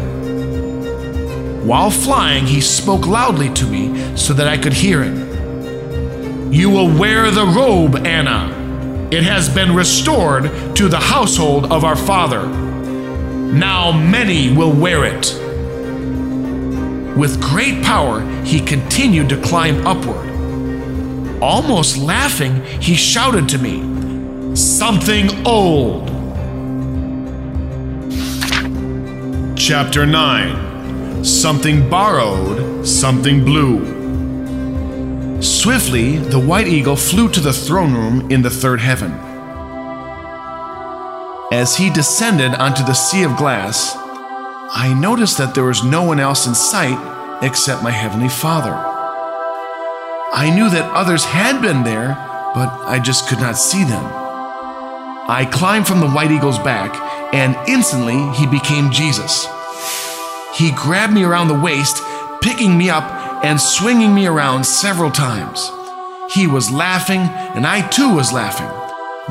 [1.67, 5.28] While flying, he spoke loudly to me so that I could hear him.
[6.51, 8.55] You will wear the robe, Anna.
[9.11, 10.45] It has been restored
[10.77, 12.47] to the household of our father.
[12.47, 15.35] Now many will wear it.
[17.19, 20.27] With great power, he continued to climb upward.
[21.43, 26.09] Almost laughing, he shouted to me, Something old.
[29.59, 33.98] Chapter 9 Something borrowed, something blue.
[35.41, 39.13] Swiftly, the white eagle flew to the throne room in the third heaven.
[41.53, 46.19] As he descended onto the sea of glass, I noticed that there was no one
[46.19, 46.99] else in sight
[47.41, 48.75] except my heavenly Father.
[50.33, 52.15] I knew that others had been there,
[52.53, 54.05] but I just could not see them.
[55.31, 56.93] I climbed from the white eagle's back,
[57.33, 59.47] and instantly he became Jesus.
[60.55, 62.03] He grabbed me around the waist,
[62.43, 65.71] picking me up and swinging me around several times.
[66.31, 68.69] He was laughing, and I too was laughing.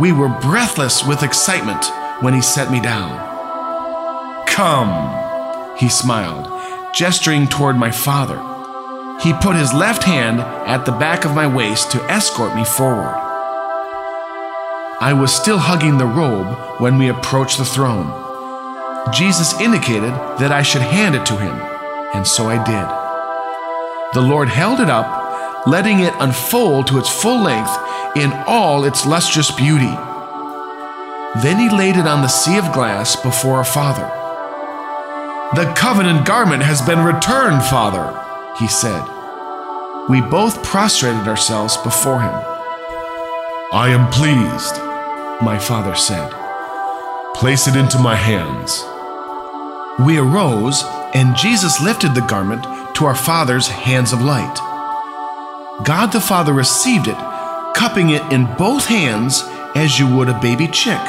[0.01, 1.85] We were breathless with excitement
[2.21, 4.45] when he set me down.
[4.47, 6.49] Come, he smiled,
[6.93, 8.37] gesturing toward my father.
[9.21, 13.15] He put his left hand at the back of my waist to escort me forward.
[14.99, 18.11] I was still hugging the robe when we approached the throne.
[19.13, 21.53] Jesus indicated that I should hand it to him,
[22.15, 23.06] and so I did.
[24.13, 27.71] The Lord held it up, letting it unfold to its full length
[28.15, 29.95] in all its lustrous beauty.
[31.41, 34.09] Then he laid it on the sea of glass before our Father.
[35.55, 38.13] The covenant garment has been returned, Father,
[38.57, 39.01] he said.
[40.09, 42.33] We both prostrated ourselves before him.
[43.73, 44.77] I am pleased,
[45.41, 46.31] my father said.
[47.35, 48.83] Place it into my hands.
[50.05, 52.65] We arose, and Jesus lifted the garment
[52.98, 54.58] to our Father's hands of light.
[55.85, 57.17] God the Father received it,
[57.76, 59.43] cupping it in both hands
[59.76, 61.00] as you would a baby chick.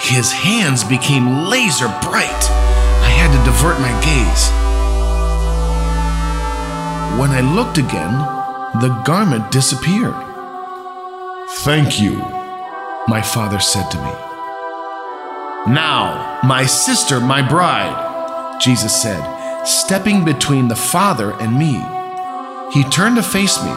[0.00, 2.42] His hands became laser bright.
[3.02, 4.48] I had to divert my gaze.
[7.18, 8.12] When I looked again,
[8.80, 10.14] the garment disappeared.
[11.64, 12.18] Thank you,
[13.08, 14.12] my father said to me.
[15.74, 19.35] Now, my sister, my bride, Jesus said,
[19.66, 21.74] stepping between the Father and me.
[22.72, 23.70] He turned to face me.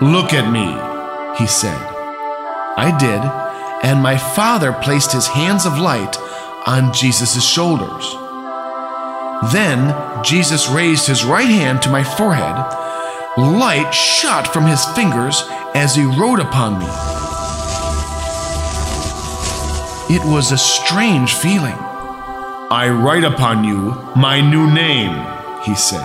[0.00, 0.66] Look at me,
[1.38, 1.80] he said.
[2.76, 3.22] I did,
[3.88, 6.16] and my Father placed his hands of light
[6.66, 8.14] on Jesus' shoulders.
[9.52, 9.94] Then
[10.24, 12.56] Jesus raised his right hand to my forehead.
[13.36, 15.44] Light shot from his fingers
[15.74, 16.86] as he wrote upon me.
[20.14, 21.85] It was a strange feeling.
[22.68, 25.14] I write upon you my new name,
[25.62, 26.04] he said.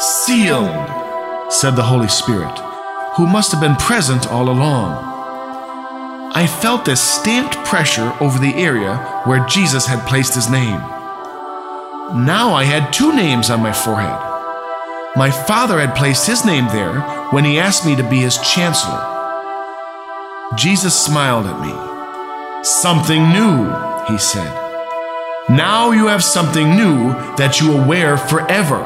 [0.00, 2.58] Sealed, said the Holy Spirit,
[3.16, 4.94] who must have been present all along.
[6.34, 10.80] I felt this stamped pressure over the area where Jesus had placed his name.
[12.24, 14.18] Now I had two names on my forehead.
[15.16, 19.04] My father had placed his name there when he asked me to be his chancellor.
[20.56, 22.64] Jesus smiled at me.
[22.64, 23.70] Something new,
[24.08, 24.65] he said.
[25.48, 28.80] Now you have something new that you will wear forever.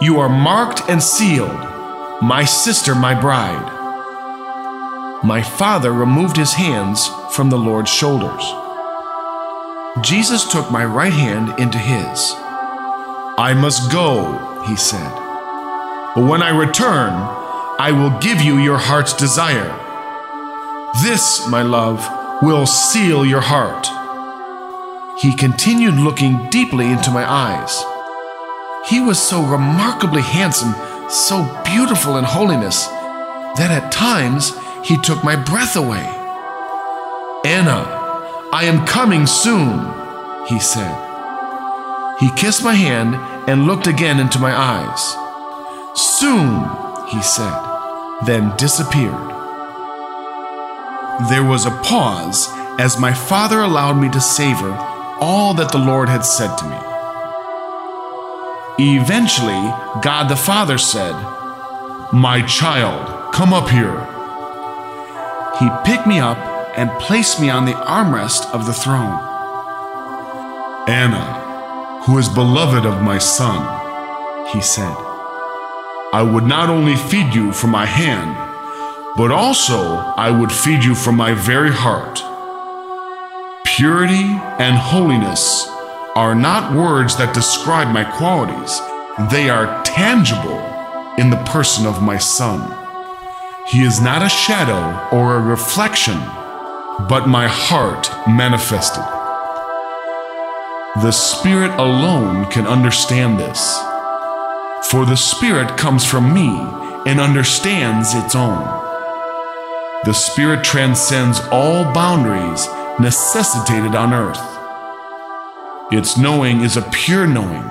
[0.00, 1.56] You are marked and sealed,
[2.20, 3.72] my sister, my bride.
[5.22, 8.42] My father removed his hands from the Lord's shoulders.
[10.04, 12.32] Jesus took my right hand into his.
[13.38, 15.12] I must go, he said.
[16.16, 17.12] But when I return,
[17.78, 19.72] I will give you your heart's desire.
[21.04, 22.04] This, my love,
[22.42, 23.86] will seal your heart.
[25.18, 27.82] He continued looking deeply into my eyes.
[28.86, 30.74] He was so remarkably handsome,
[31.08, 32.86] so beautiful in holiness,
[33.56, 34.52] that at times
[34.84, 36.04] he took my breath away.
[37.46, 37.86] Anna,
[38.52, 39.80] I am coming soon,
[40.48, 40.94] he said.
[42.20, 43.14] He kissed my hand
[43.48, 45.16] and looked again into my eyes.
[45.98, 46.60] Soon,
[47.08, 47.58] he said,
[48.26, 49.30] then disappeared.
[51.30, 56.08] There was a pause as my father allowed me to savor all that the Lord
[56.08, 56.76] had said to me.
[58.78, 59.72] Eventually,
[60.02, 61.14] God the Father said,
[62.12, 63.98] My child, come up here.
[65.58, 66.36] He picked me up
[66.76, 69.18] and placed me on the armrest of the throne.
[70.88, 73.58] Anna, who is beloved of my son,
[74.52, 74.94] he said,
[76.12, 78.36] I would not only feed you from my hand,
[79.16, 82.22] but also I would feed you from my very heart.
[83.76, 85.68] Purity and holiness
[86.14, 88.80] are not words that describe my qualities,
[89.30, 90.62] they are tangible
[91.18, 92.72] in the person of my Son.
[93.68, 96.16] He is not a shadow or a reflection,
[97.06, 99.04] but my heart manifested.
[101.02, 103.78] The Spirit alone can understand this.
[104.90, 106.48] For the Spirit comes from me
[107.04, 108.64] and understands its own.
[110.06, 112.66] The Spirit transcends all boundaries
[112.98, 114.40] necessitated on earth.
[115.92, 117.64] Its knowing is a pure knowing,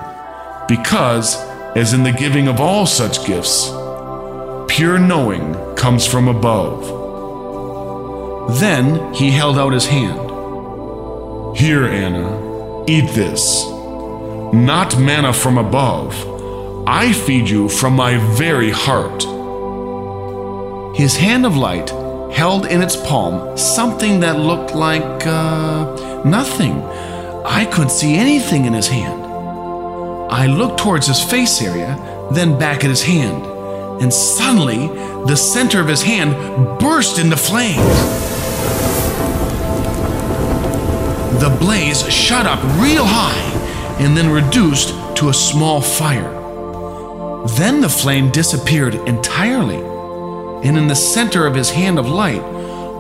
[0.68, 1.36] because,
[1.76, 3.70] as in the giving of all such gifts,
[4.68, 7.04] pure knowing comes from above.
[8.60, 10.20] Then he held out his hand.
[11.58, 13.66] Here, Anna, eat this.
[14.54, 16.14] Not manna from above.
[16.88, 19.24] I feed you from my very heart.
[20.96, 21.92] His hand of light
[22.36, 26.84] held in its palm something that looked like uh, nothing.
[27.46, 29.24] I couldn't see anything in his hand.
[30.30, 31.96] I looked towards his face area,
[32.34, 33.46] then back at his hand,
[34.02, 34.88] and suddenly
[35.28, 36.34] the center of his hand
[36.78, 37.78] burst into flames.
[41.40, 44.90] The blaze shot up real high and then reduced
[45.20, 46.34] to a small fire.
[47.56, 49.95] Then the flame disappeared entirely,
[50.64, 52.44] and in the center of his hand of light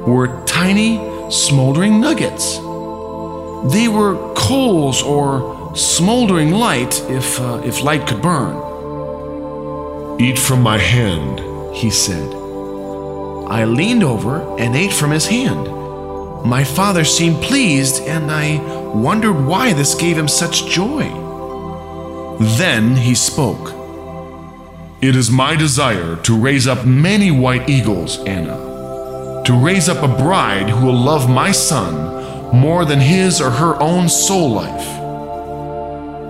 [0.07, 0.97] were tiny,
[1.29, 2.57] smoldering nuggets.
[3.73, 8.61] They were coals or smoldering light if, uh, if light could burn.
[10.19, 11.39] Eat from my hand,
[11.75, 12.33] he said.
[13.47, 15.67] I leaned over and ate from his hand.
[16.45, 18.59] My father seemed pleased, and I
[18.93, 21.09] wondered why this gave him such joy.
[22.39, 23.74] Then he spoke.
[25.05, 28.55] It is my desire to raise up many white eagles, Anna.
[29.45, 31.93] To raise up a bride who will love my son
[32.51, 34.87] more than his or her own soul life.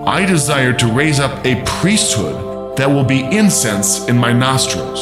[0.06, 5.00] I desire to raise up a priesthood that will be incense in my nostrils,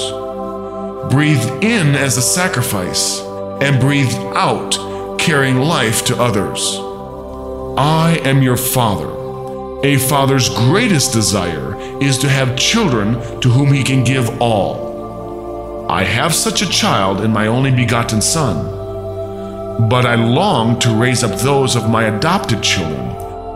[1.13, 3.19] breathed in as a sacrifice,
[3.61, 6.77] and breathed out carrying life to others.
[7.77, 9.24] I am your father.
[9.85, 15.87] A father's greatest desire is to have children to whom he can give all.
[15.91, 18.65] I have such a child in my only begotten son.
[19.91, 23.11] But I long to raise up those of my adopted children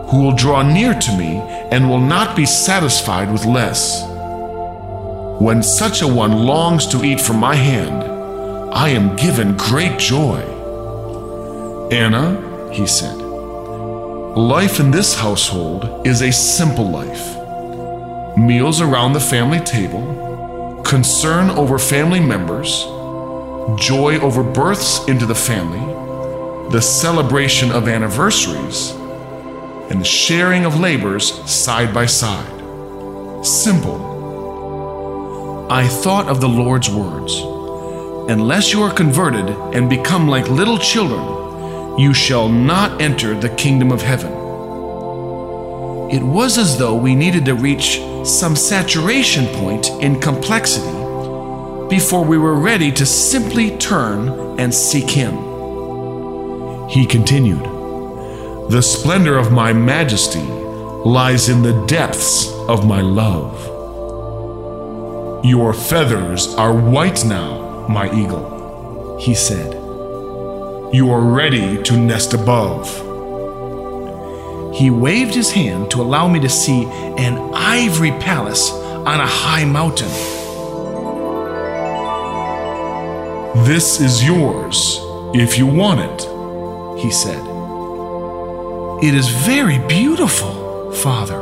[0.09, 1.37] who will draw near to me
[1.71, 4.03] and will not be satisfied with less.
[5.41, 8.03] When such a one longs to eat from my hand,
[8.71, 10.41] I am given great joy.
[11.91, 13.28] Anna, he said,
[14.35, 17.37] life in this household is a simple life.
[18.37, 22.83] Meals around the family table, concern over family members,
[23.79, 25.79] joy over births into the family,
[26.71, 28.91] the celebration of anniversaries,
[29.89, 32.47] and the sharing of labors side by side.
[33.43, 34.07] Simple.
[35.71, 37.41] I thought of the Lord's words
[38.29, 41.48] Unless you are converted and become like little children,
[41.99, 44.31] you shall not enter the kingdom of heaven.
[46.09, 50.87] It was as though we needed to reach some saturation point in complexity
[51.89, 55.33] before we were ready to simply turn and seek Him.
[56.87, 57.65] He continued,
[58.69, 63.65] The splendor of my majesty lies in the depths of my love.
[65.43, 69.88] Your feathers are white now, my eagle, he said.
[70.91, 72.87] You are ready to nest above.
[74.75, 79.65] He waved his hand to allow me to see an ivory palace on a high
[79.65, 80.09] mountain.
[83.65, 84.99] This is yours
[85.35, 87.45] if you want it, he said.
[89.03, 91.39] It is very beautiful, Father,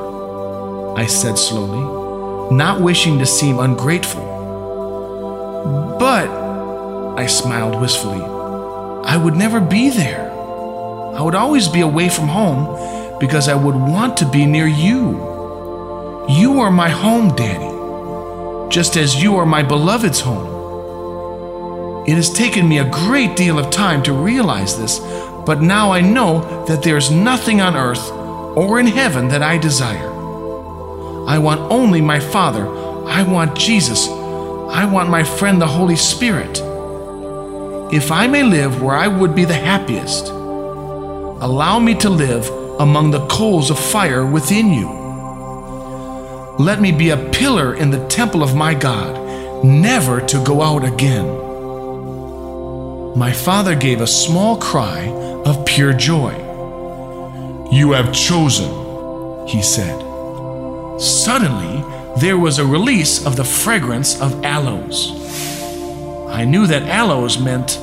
[0.97, 4.25] I said slowly, not wishing to seem ungrateful.
[5.97, 6.27] But,
[7.17, 8.36] I smiled wistfully,
[9.07, 10.29] I would never be there.
[10.29, 16.25] I would always be away from home because I would want to be near you.
[16.29, 22.05] You are my home, Daddy, just as you are my beloved's home.
[22.05, 24.99] It has taken me a great deal of time to realize this,
[25.45, 29.57] but now I know that there is nothing on earth or in heaven that I
[29.57, 30.11] desire.
[31.29, 32.67] I want only my Father.
[33.07, 34.09] I want Jesus.
[34.09, 36.61] I want my friend, the Holy Spirit.
[37.91, 42.49] If I may live where I would be the happiest, allow me to live
[42.79, 44.89] among the coals of fire within you.
[46.59, 50.83] Let me be a pillar in the temple of my God, never to go out
[50.83, 51.27] again.
[53.17, 55.07] My father gave a small cry
[55.45, 56.33] of pure joy.
[57.71, 59.97] You have chosen, he said.
[60.99, 61.85] Suddenly,
[62.19, 65.26] there was a release of the fragrance of aloes.
[66.37, 67.81] I knew that aloes meant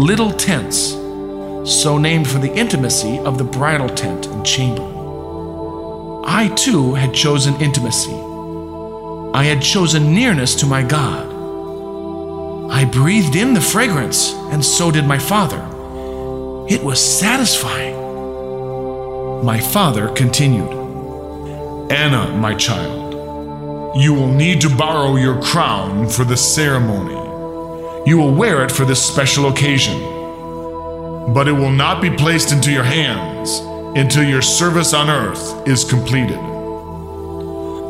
[0.00, 0.92] little tents,
[1.70, 4.82] so named for the intimacy of the bridal tent and chamber.
[6.24, 8.14] I too had chosen intimacy.
[9.34, 11.26] I had chosen nearness to my God.
[12.72, 15.60] I breathed in the fragrance, and so did my father.
[16.70, 17.94] It was satisfying.
[19.44, 20.72] My father continued
[21.92, 27.21] Anna, my child, you will need to borrow your crown for the ceremony.
[28.04, 30.00] You will wear it for this special occasion.
[31.32, 33.60] But it will not be placed into your hands
[33.96, 36.38] until your service on earth is completed.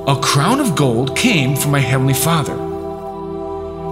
[0.06, 2.54] A crown of gold came from my heavenly Father.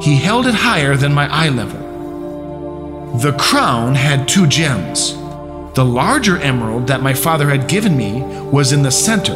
[0.03, 3.19] He held it higher than my eye level.
[3.19, 5.15] The crown had two gems.
[5.75, 9.35] The larger emerald that my father had given me was in the center.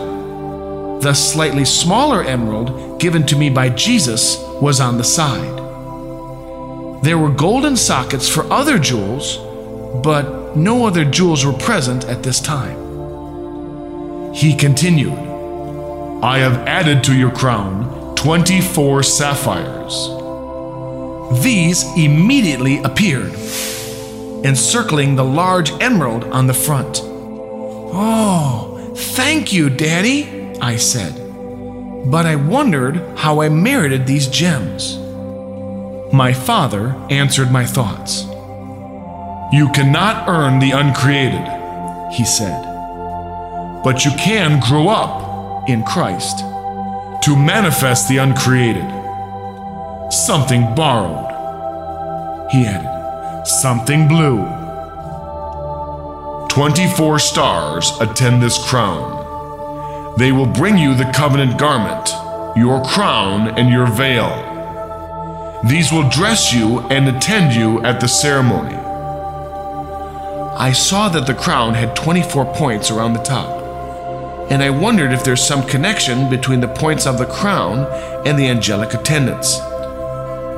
[1.00, 5.63] The slightly smaller emerald given to me by Jesus was on the side.
[7.04, 9.36] There were golden sockets for other jewels,
[10.02, 14.32] but no other jewels were present at this time.
[14.32, 15.12] He continued,
[16.22, 20.08] I have added to your crown 24 sapphires.
[21.44, 23.34] These immediately appeared,
[24.42, 27.02] encircling the large emerald on the front.
[27.92, 31.12] Oh, thank you, Daddy, I said.
[32.10, 35.03] But I wondered how I merited these gems.
[36.14, 38.22] My father answered my thoughts.
[39.52, 41.44] You cannot earn the uncreated,
[42.12, 42.62] he said,
[43.82, 46.38] but you can grow up in Christ
[47.24, 48.88] to manifest the uncreated.
[50.12, 51.32] Something borrowed,
[52.52, 54.44] he added, something blue.
[56.48, 60.14] 24 stars attend this crown.
[60.16, 62.08] They will bring you the covenant garment,
[62.56, 64.53] your crown, and your veil.
[65.64, 68.74] These will dress you and attend you at the ceremony.
[70.58, 75.24] I saw that the crown had 24 points around the top, and I wondered if
[75.24, 77.86] there's some connection between the points of the crown
[78.26, 79.58] and the angelic attendants.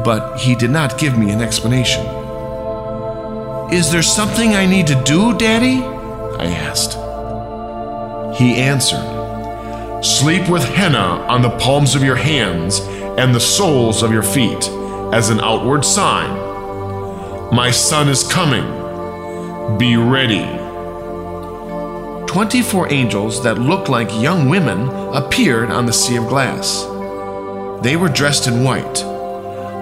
[0.04, 2.04] But he did not give me an explanation.
[3.72, 5.84] Is there something I need to do, Daddy?
[6.36, 6.94] I asked.
[8.36, 14.10] He answered, Sleep with henna on the palms of your hands and the soles of
[14.10, 14.68] your feet
[15.12, 16.30] as an outward sign.
[17.54, 18.64] My son is coming.
[19.78, 20.44] Be ready.
[22.26, 26.82] 24 angels that looked like young women appeared on the sea of glass.
[27.82, 29.04] They were dressed in white.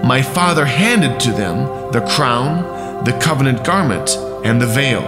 [0.04, 5.00] My father handed to them the crown, the covenant garment, and the veil.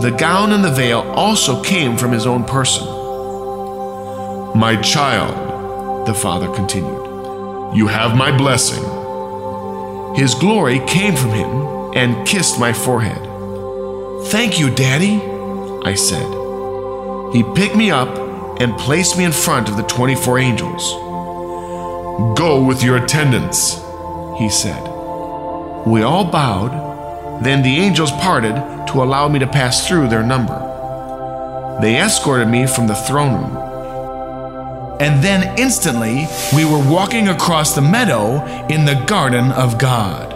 [0.00, 2.86] The gown and the veil also came from his own person.
[4.58, 7.13] My child, the father continued,
[7.74, 8.84] you have my blessing.
[10.14, 13.20] His glory came from him and kissed my forehead.
[14.28, 15.20] Thank you, Daddy,
[15.84, 16.26] I said.
[17.34, 18.16] He picked me up
[18.60, 20.92] and placed me in front of the 24 angels.
[22.38, 23.74] Go with your attendants,
[24.38, 24.82] he said.
[25.84, 27.42] We all bowed.
[27.42, 28.54] Then the angels parted
[28.86, 30.60] to allow me to pass through their number.
[31.80, 33.63] They escorted me from the throne room.
[35.00, 40.32] And then instantly, we were walking across the meadow in the garden of God.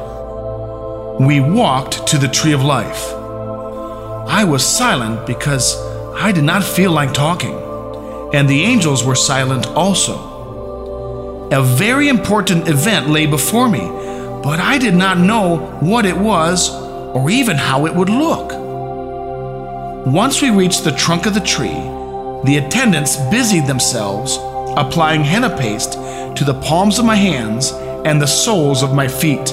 [1.20, 3.12] We walked to the tree of life.
[4.28, 5.76] I was silent because
[6.16, 7.54] I did not feel like talking,
[8.34, 11.48] and the angels were silent also.
[11.52, 13.88] A very important event lay before me,
[14.42, 16.68] but I did not know what it was
[17.14, 18.52] or even how it would look.
[20.06, 21.80] Once we reached the trunk of the tree,
[22.44, 24.38] the attendants busied themselves
[24.76, 27.72] applying henna paste to the palms of my hands
[28.04, 29.46] and the soles of my feet.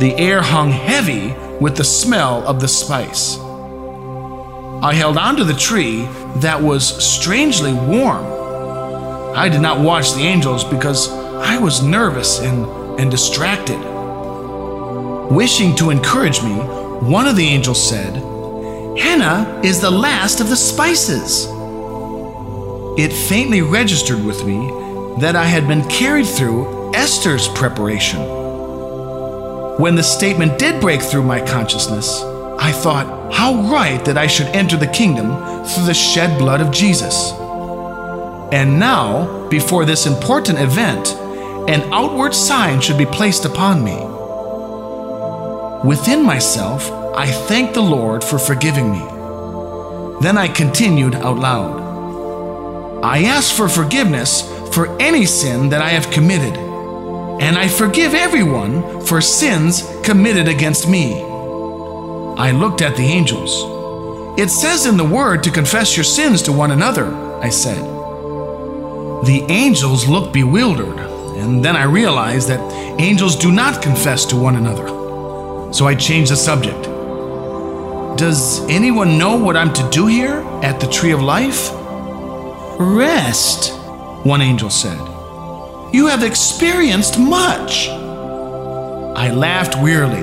[0.00, 3.38] The air hung heavy with the smell of the spice.
[4.82, 8.26] I held onto the tree that was strangely warm.
[9.36, 12.66] I did not watch the angels because I was nervous and,
[13.00, 13.78] and distracted.
[15.30, 18.14] Wishing to encourage me, one of the angels said,
[18.98, 21.46] Henna is the last of the spices.
[22.98, 24.68] It faintly registered with me
[25.18, 28.20] that I had been carried through Esther's preparation.
[29.78, 32.20] When the statement did break through my consciousness,
[32.58, 35.30] I thought how right that I should enter the kingdom
[35.64, 37.32] through the shed blood of Jesus.
[38.52, 41.14] And now, before this important event,
[41.70, 43.96] an outward sign should be placed upon me.
[45.88, 49.02] Within myself, I thanked the Lord for forgiving me.
[50.20, 51.81] Then I continued out loud.
[53.02, 59.04] I ask for forgiveness for any sin that I have committed, and I forgive everyone
[59.04, 61.20] for sins committed against me.
[62.38, 63.50] I looked at the angels.
[64.38, 67.82] It says in the Word to confess your sins to one another, I said.
[69.26, 71.00] The angels looked bewildered,
[71.36, 72.60] and then I realized that
[73.00, 74.86] angels do not confess to one another.
[75.72, 76.84] So I changed the subject.
[78.16, 81.81] Does anyone know what I'm to do here at the Tree of Life?
[82.78, 83.72] Rest,
[84.24, 84.98] one angel said.
[85.92, 87.88] You have experienced much.
[87.88, 90.22] I laughed wearily.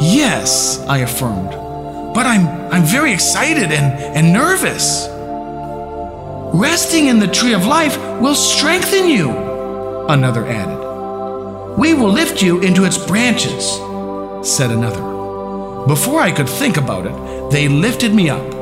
[0.00, 1.50] Yes, I affirmed,
[2.14, 5.08] but I'm, I'm very excited and, and nervous.
[6.54, 9.30] Resting in the tree of life will strengthen you,
[10.08, 11.76] another added.
[11.76, 13.72] We will lift you into its branches,
[14.48, 15.02] said another.
[15.86, 18.54] Before I could think about it, they lifted me up.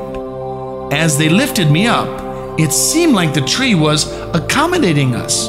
[0.91, 2.22] As they lifted me up,
[2.59, 5.47] it seemed like the tree was accommodating us,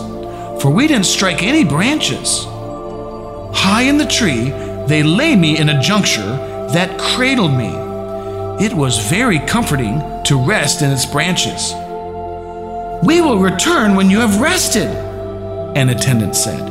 [0.63, 2.45] for we didn't strike any branches.
[3.55, 4.51] High in the tree,
[4.87, 6.37] they lay me in a juncture
[6.73, 7.73] that cradled me.
[8.65, 11.73] It was very comforting to rest in its branches.
[13.05, 14.89] We will return when you have rested,
[15.77, 16.71] an attendant said.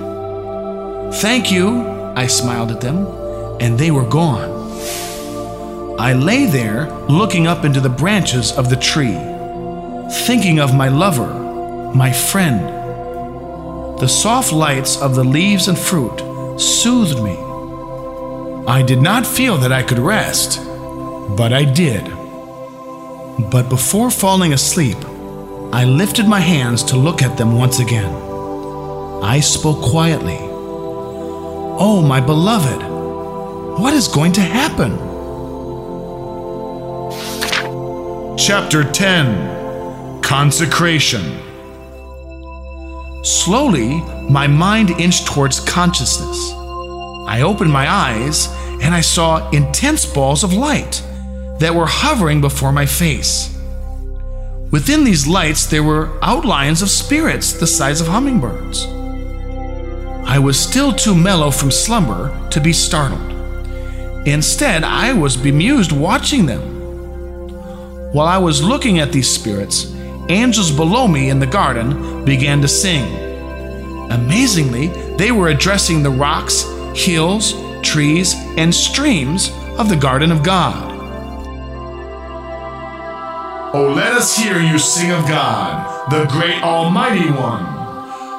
[1.16, 3.06] Thank you, I smiled at them,
[3.60, 4.50] and they were gone.
[6.00, 9.16] I lay there looking up into the branches of the tree,
[10.14, 11.34] thinking of my lover,
[11.96, 12.62] my friend.
[14.00, 16.20] The soft lights of the leaves and fruit
[16.60, 17.36] soothed me.
[18.68, 20.62] I did not feel that I could rest,
[21.36, 22.06] but I did.
[23.50, 24.98] But before falling asleep,
[25.74, 28.14] I lifted my hands to look at them once again.
[29.24, 30.38] I spoke quietly.
[30.40, 32.84] Oh, my beloved,
[33.82, 34.92] what is going to happen?
[38.38, 39.63] Chapter 10
[40.24, 41.22] Consecration
[43.24, 43.96] Slowly,
[44.30, 46.54] my mind inched towards consciousness.
[47.28, 48.48] I opened my eyes
[48.82, 51.04] and I saw intense balls of light
[51.60, 53.56] that were hovering before my face.
[54.72, 58.88] Within these lights, there were outlines of spirits the size of hummingbirds.
[60.26, 63.30] I was still too mellow from slumber to be startled.
[64.26, 66.62] Instead, I was bemused watching them.
[68.14, 69.94] While I was looking at these spirits,
[70.30, 73.04] angels below me in the garden began to sing.
[74.12, 74.88] Amazingly,
[75.18, 76.64] they were addressing the rocks,
[76.96, 80.92] hills, trees, and streams of the garden of God.
[83.76, 87.66] Oh, let us hear you sing of God, the great Almighty One,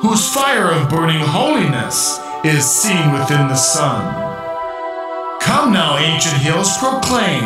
[0.01, 4.23] whose fire of burning holiness is seen within the sun.
[5.41, 7.43] Come now, ancient hills, proclaim,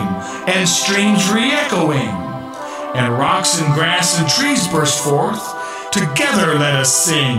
[0.47, 2.27] and streams re echoing,
[2.99, 5.41] and rocks and grass and trees burst forth.
[5.93, 7.39] Together let us sing.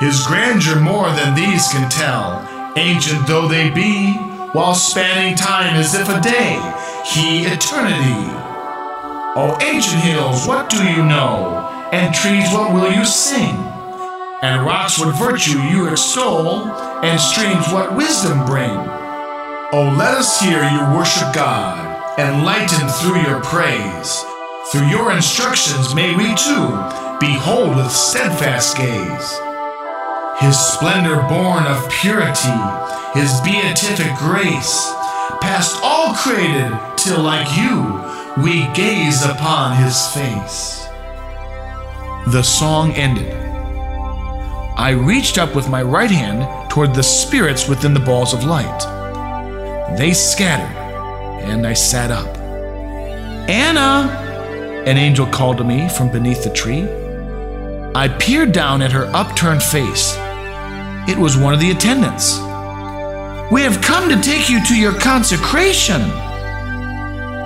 [0.00, 2.42] His grandeur more than these can tell,
[2.76, 4.12] ancient though they be,
[4.52, 6.58] while spanning time as if a day,
[7.06, 8.32] he eternity.
[9.38, 11.62] O ancient hills, what do you know?
[11.92, 13.54] And trees, what will you sing?
[14.42, 16.66] And rocks, what virtue you extol?
[17.04, 18.76] And streams, what wisdom bring?
[19.72, 24.24] Oh, let us hear you worship God, enlightened through your praise.
[24.72, 26.68] Through your instructions, may we too
[27.20, 29.38] behold with steadfast gaze.
[30.40, 32.58] His splendor born of purity,
[33.14, 34.92] His beatific grace,
[35.40, 38.02] past all created, till like you,
[38.42, 40.86] we gaze upon His face.
[42.32, 43.32] The song ended.
[44.76, 49.96] I reached up with my right hand toward the spirits within the balls of light.
[49.96, 50.85] They scattered,
[51.46, 52.36] and I sat up.
[53.48, 54.24] Anna!
[54.86, 56.84] An angel called to me from beneath the tree.
[57.94, 60.14] I peered down at her upturned face.
[61.08, 62.38] It was one of the attendants.
[63.52, 66.02] We have come to take you to your consecration.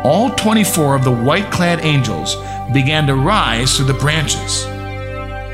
[0.02, 2.36] All 24 of the white clad angels
[2.72, 4.64] began to rise through the branches.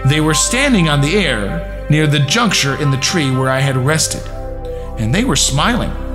[0.08, 3.76] They were standing on the air near the juncture in the tree where I had
[3.76, 4.26] rested,
[4.98, 6.05] and they were smiling.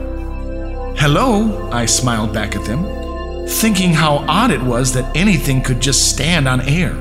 [0.97, 2.85] Hello, I smiled back at them,
[3.47, 6.93] thinking how odd it was that anything could just stand on air.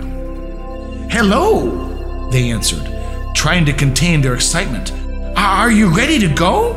[1.10, 2.86] Hello, they answered,
[3.34, 4.92] trying to contain their excitement.
[5.36, 6.74] Are you ready to go?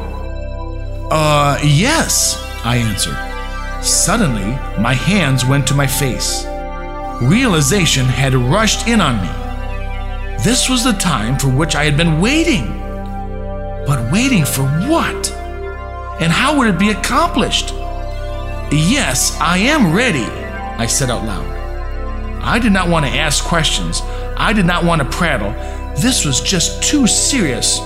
[1.10, 3.18] Uh, yes, I answered.
[3.84, 6.46] Suddenly, my hands went to my face.
[7.22, 9.30] Realization had rushed in on me.
[10.44, 12.68] This was the time for which I had been waiting.
[13.86, 15.30] But waiting for what?
[16.20, 17.72] And how would it be accomplished?
[18.72, 21.46] Yes, I am ready, I said out loud.
[22.44, 24.02] I did not want to ask questions.
[24.36, 25.52] I did not want to prattle.
[26.02, 27.80] This was just too serious,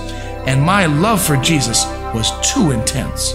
[0.46, 1.84] and my love for Jesus
[2.14, 3.32] was too intense.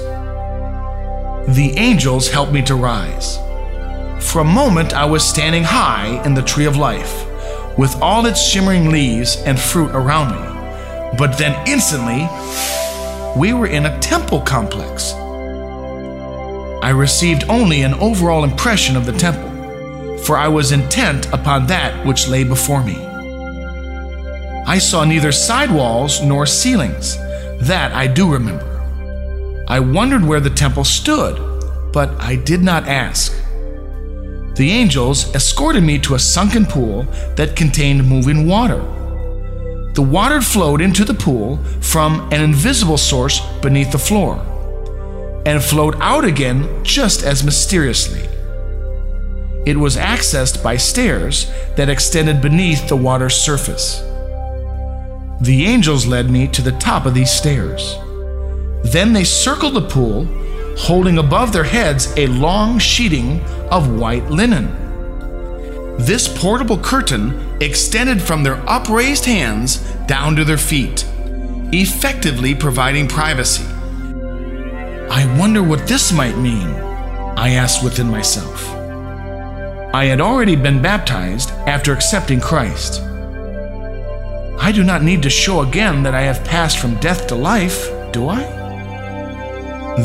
[1.55, 3.37] The angels helped me to rise.
[4.31, 7.25] For a moment, I was standing high in the tree of life,
[7.77, 11.17] with all its shimmering leaves and fruit around me.
[11.17, 12.27] But then instantly,
[13.35, 15.13] we were in a temple complex.
[16.83, 22.05] I received only an overall impression of the temple, for I was intent upon that
[22.05, 23.03] which lay before me.
[24.65, 27.17] I saw neither side walls nor ceilings.
[27.67, 28.69] That I do remember.
[29.67, 31.39] I wondered where the temple stood,
[31.91, 33.33] but I did not ask.
[34.55, 37.03] The angels escorted me to a sunken pool
[37.35, 38.81] that contained moving water.
[39.93, 44.41] The water flowed into the pool from an invisible source beneath the floor
[45.45, 48.27] and flowed out again just as mysteriously.
[49.65, 53.99] It was accessed by stairs that extended beneath the water's surface.
[55.41, 57.95] The angels led me to the top of these stairs.
[58.83, 60.25] Then they circled the pool,
[60.77, 64.82] holding above their heads a long sheeting of white linen.
[65.99, 71.05] This portable curtain extended from their upraised hands down to their feet,
[71.71, 73.63] effectively providing privacy.
[75.09, 76.67] I wonder what this might mean,
[77.37, 78.67] I asked within myself.
[79.93, 82.99] I had already been baptized after accepting Christ.
[84.59, 87.87] I do not need to show again that I have passed from death to life,
[88.11, 88.41] do I?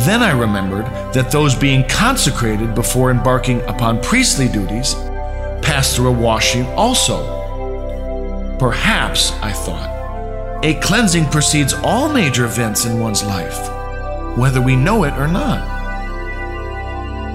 [0.05, 0.85] Then I remembered
[1.15, 4.95] that those being consecrated before embarking upon priestly duties
[5.69, 7.37] pass through a washing also.
[8.59, 13.69] Perhaps, I thought, a cleansing precedes all major events in one's life,
[14.39, 15.61] whether we know it or not.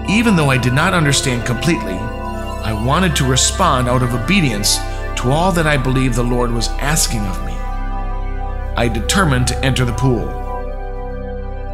[0.10, 4.78] Even though I did not understand completely, I wanted to respond out of obedience
[5.18, 7.54] to all that I believed the Lord was asking of me.
[7.54, 10.28] I determined to enter the pool.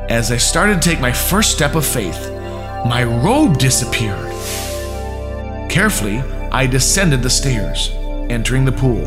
[0.10, 2.30] As I started to take my first step of faith,
[2.86, 4.30] my robe disappeared.
[5.72, 6.22] Carefully,
[6.52, 7.92] I descended the stairs,
[8.30, 9.03] entering the pool.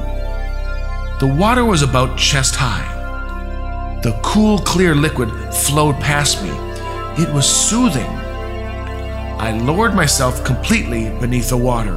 [1.18, 4.00] The water was about chest high.
[4.02, 6.50] The cool, clear liquid flowed past me.
[7.22, 8.08] It was soothing.
[9.38, 11.96] I lowered myself completely beneath the water.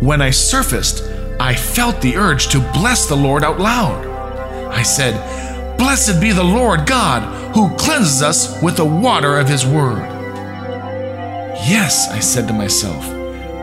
[0.00, 1.02] When I surfaced,
[1.40, 4.06] I felt the urge to bless the Lord out loud.
[4.68, 5.14] I said,
[5.78, 10.02] Blessed be the Lord God who cleanses us with the water of his word.
[11.66, 13.13] Yes, I said to myself,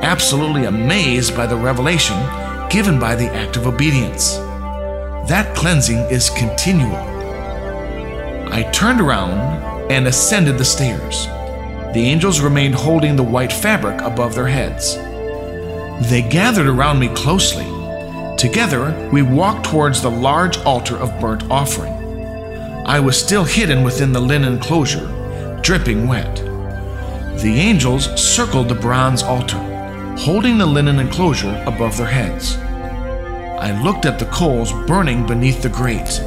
[0.04, 2.18] absolutely amazed by the revelation
[2.70, 4.36] given by the act of obedience.
[5.28, 6.96] That cleansing is continual.
[8.52, 11.26] I turned around and ascended the stairs.
[11.94, 14.96] The angels remained holding the white fabric above their heads.
[16.10, 17.66] They gathered around me closely.
[18.38, 21.94] Together, we walked towards the large altar of burnt offering.
[22.86, 26.38] I was still hidden within the linen closure, dripping wet.
[27.42, 29.60] The angels circled the bronze altar,
[30.18, 32.58] holding the linen enclosure above their heads.
[33.60, 36.20] I looked at the coals burning beneath the grate.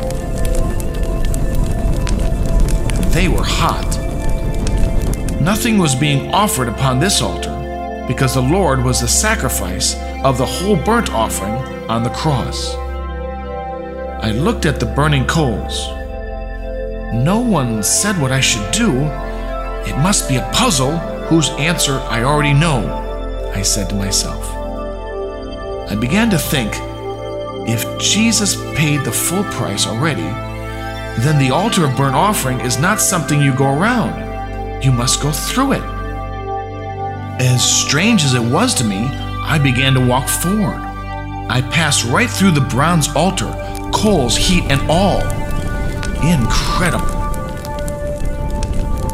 [3.13, 4.01] They were hot.
[5.41, 10.47] Nothing was being offered upon this altar because the Lord was the sacrifice of the
[10.47, 11.55] whole burnt offering
[11.91, 12.75] on the cross.
[14.25, 15.89] I looked at the burning coals.
[17.13, 18.91] No one said what I should do.
[19.87, 20.97] It must be a puzzle
[21.29, 22.83] whose answer I already know,
[23.55, 24.53] I said to myself.
[25.91, 26.73] I began to think
[27.69, 30.29] if Jesus paid the full price already,
[31.23, 34.83] then the altar of burnt offering is not something you go around.
[34.83, 35.83] You must go through it.
[37.41, 40.81] As strange as it was to me, I began to walk forward.
[41.49, 43.51] I passed right through the bronze altar,
[43.93, 45.21] coals, heat, and all.
[46.23, 47.15] Incredible.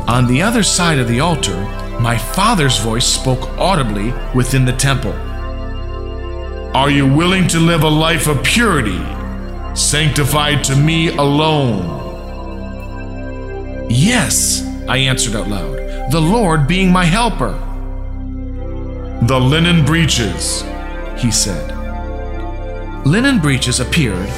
[0.09, 1.57] On the other side of the altar,
[2.01, 5.13] my father's voice spoke audibly within the temple.
[6.75, 8.99] Are you willing to live a life of purity,
[9.75, 11.99] sanctified to me alone?
[13.91, 17.53] Yes, I answered out loud, the Lord being my helper.
[19.27, 20.65] The linen breeches,
[21.19, 21.77] he said.
[23.05, 24.29] Linen breeches appeared,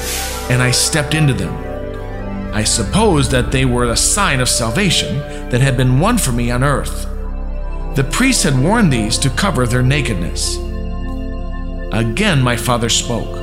[0.49, 1.53] and I stepped into them.
[2.53, 5.19] I supposed that they were a sign of salvation
[5.49, 7.07] that had been won for me on earth.
[7.95, 10.57] The priests had worn these to cover their nakedness.
[11.93, 13.37] Again, my father spoke.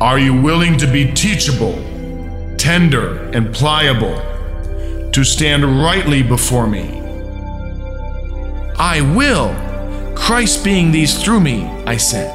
[0.00, 1.74] Are you willing to be teachable,
[2.56, 4.16] tender, and pliable,
[5.12, 7.00] to stand rightly before me?
[8.78, 9.54] I will,
[10.16, 12.34] Christ being these through me, I said.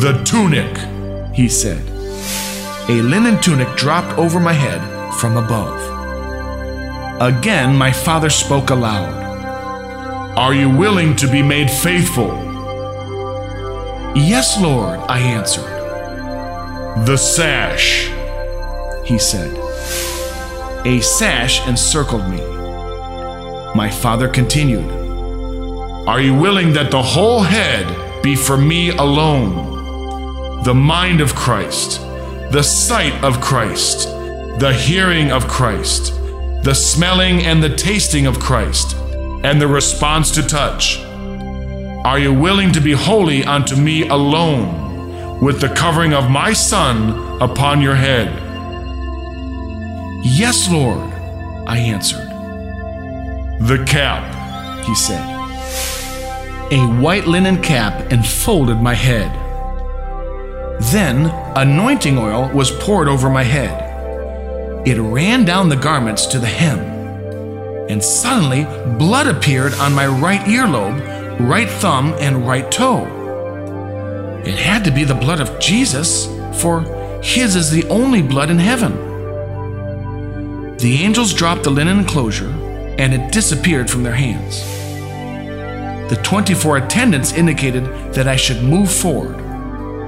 [0.00, 0.76] The tunic,
[1.32, 1.82] he said.
[2.90, 4.82] A linen tunic dropped over my head
[5.14, 5.80] from above.
[7.22, 9.23] Again, my father spoke aloud.
[10.36, 12.34] Are you willing to be made faithful?
[14.16, 15.62] Yes, Lord, I answered.
[17.06, 18.10] The sash,
[19.04, 19.56] he said.
[20.84, 22.38] A sash encircled me.
[23.76, 24.90] My father continued,
[26.08, 27.86] Are you willing that the whole head
[28.20, 30.64] be for me alone?
[30.64, 32.00] The mind of Christ,
[32.50, 34.08] the sight of Christ,
[34.58, 36.12] the hearing of Christ,
[36.64, 38.96] the smelling and the tasting of Christ,
[39.44, 41.04] and the response to touch.
[42.04, 47.40] Are you willing to be holy unto me alone, with the covering of my Son
[47.42, 48.28] upon your head?
[50.24, 51.12] Yes, Lord,
[51.66, 52.26] I answered.
[53.60, 55.22] The cap, he said.
[56.72, 59.30] A white linen cap enfolded my head.
[60.92, 63.82] Then anointing oil was poured over my head.
[64.86, 66.93] It ran down the garments to the hem.
[67.88, 68.64] And suddenly,
[68.98, 73.06] blood appeared on my right earlobe, right thumb, and right toe.
[74.44, 76.26] It had to be the blood of Jesus,
[76.60, 76.80] for
[77.22, 78.92] his is the only blood in heaven.
[80.78, 82.50] The angels dropped the linen enclosure,
[82.98, 84.62] and it disappeared from their hands.
[86.10, 89.38] The 24 attendants indicated that I should move forward,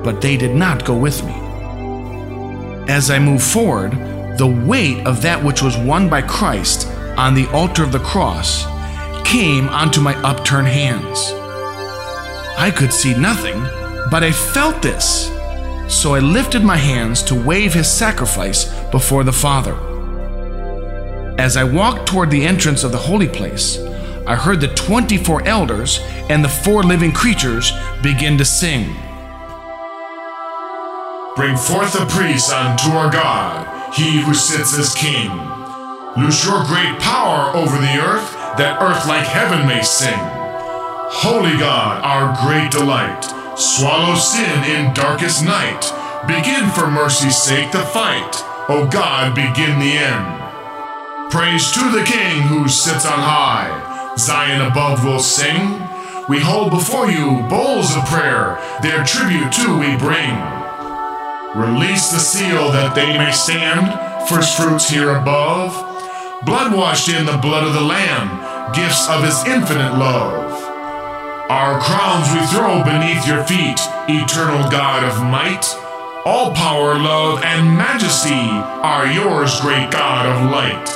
[0.02, 1.32] but they did not go with me.
[2.88, 3.92] As I moved forward,
[4.38, 8.64] the weight of that which was won by Christ on the altar of the cross
[9.26, 11.32] came onto my upturned hands.
[12.58, 13.60] I could see nothing,
[14.10, 15.30] but I felt this.
[15.88, 19.74] So I lifted my hands to wave his sacrifice before the Father.
[21.38, 23.78] As I walked toward the entrance of the holy place,
[24.26, 27.72] I heard the 24 elders and the four living creatures
[28.02, 28.94] begin to sing.
[31.36, 35.56] Bring forth a priest unto our God he who sits as king.
[36.16, 40.16] Loose your great power over the earth, that earth like heaven may sing.
[41.12, 43.22] Holy God, our great delight,
[43.56, 45.92] swallow sin in darkest night.
[46.26, 48.42] Begin for mercy's sake the fight.
[48.68, 51.30] O God, begin the end.
[51.30, 54.14] Praise to the King who sits on high.
[54.16, 55.86] Zion above will sing.
[56.28, 60.34] We hold before you bowls of prayer, their tribute too we bring.
[61.54, 65.85] Release the seal that they may stand, first fruits here above.
[66.47, 70.52] Blood washed in the blood of the Lamb, gifts of his infinite love.
[71.50, 75.66] Our crowns we throw beneath your feet, eternal God of might.
[76.25, 78.47] All power, love, and majesty
[78.86, 80.86] are yours, great God of light.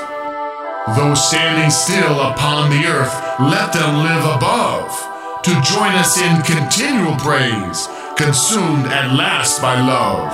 [0.96, 4.94] Though standing still upon the earth, let them live above,
[5.42, 10.30] to join us in continual praise consumed at last by love.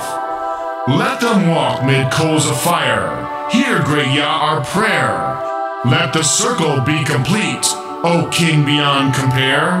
[0.87, 3.26] Let them walk mid coals of fire.
[3.51, 5.41] Hear, great Yah, our prayer.
[5.85, 7.65] Let the circle be complete,
[8.03, 9.71] O King beyond compare.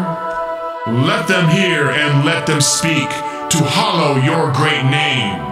[0.87, 5.43] Let them hear and let them speak to hallow your great name.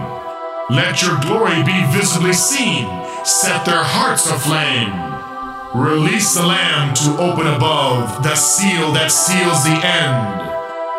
[0.70, 2.86] Let your glory be visibly seen,
[3.24, 4.92] set their hearts aflame.
[5.74, 10.46] Release the Lamb to open above the seal that seals the end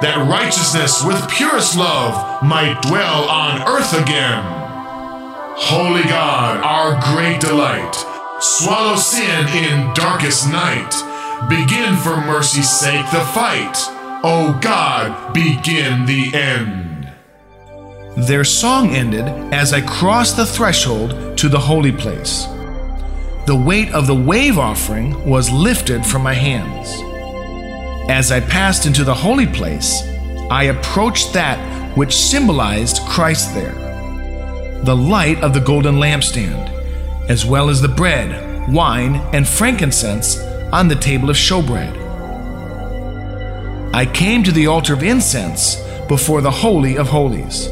[0.01, 4.66] that righteousness with purest love might dwell on earth again.
[5.59, 7.95] Holy God, our great delight,
[8.39, 10.93] swallow sin in darkest night.
[11.49, 13.75] Begin for mercy's sake the fight.
[14.23, 17.11] O oh God, begin the end.
[18.15, 22.45] Their song ended as I crossed the threshold to the holy place.
[23.47, 26.87] The weight of the wave offering was lifted from my hands.
[28.11, 30.03] As I passed into the holy place,
[30.51, 31.57] I approached that
[31.97, 33.87] which symbolized Christ there
[34.83, 36.69] the light of the golden lampstand,
[37.29, 40.39] as well as the bread, wine, and frankincense
[40.71, 41.95] on the table of showbread.
[43.93, 45.75] I came to the altar of incense
[46.07, 47.67] before the Holy of Holies.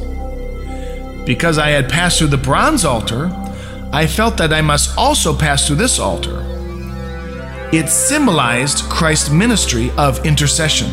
[1.25, 3.32] Because I had passed through the bronze altar,
[3.92, 6.45] I felt that I must also pass through this altar
[7.75, 10.88] it symbolized Christ's ministry of intercession.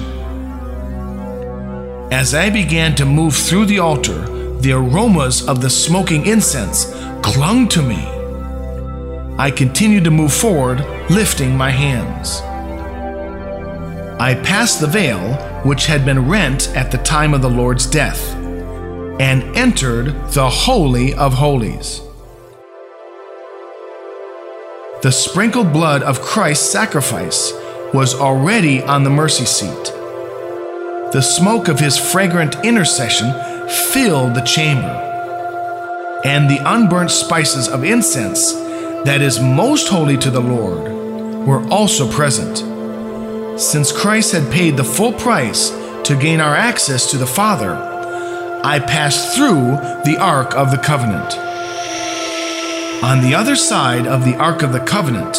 [2.10, 6.84] As I began to move through the altar, the aromas of the smoking incense
[7.20, 8.06] clung to me.
[9.36, 10.78] I continued to move forward,
[11.10, 12.40] lifting my hands.
[14.20, 15.34] I passed the veil,
[15.64, 18.36] which had been rent at the time of the Lord's death,
[19.20, 22.00] and entered the Holy of Holies.
[25.02, 27.52] The sprinkled blood of Christ's sacrifice
[27.92, 29.92] was already on the mercy seat.
[31.12, 33.28] The smoke of his fragrant intercession
[33.68, 34.88] filled the chamber,
[36.24, 38.52] and the unburnt spices of incense
[39.04, 40.92] that is most holy to the Lord
[41.46, 42.58] were also present,
[43.60, 45.70] Since Christ had paid the full price
[46.04, 47.74] to gain our access to the Father,
[48.64, 51.36] I passed through the Ark of the Covenant.
[53.02, 55.34] On the other side of the Ark of the Covenant,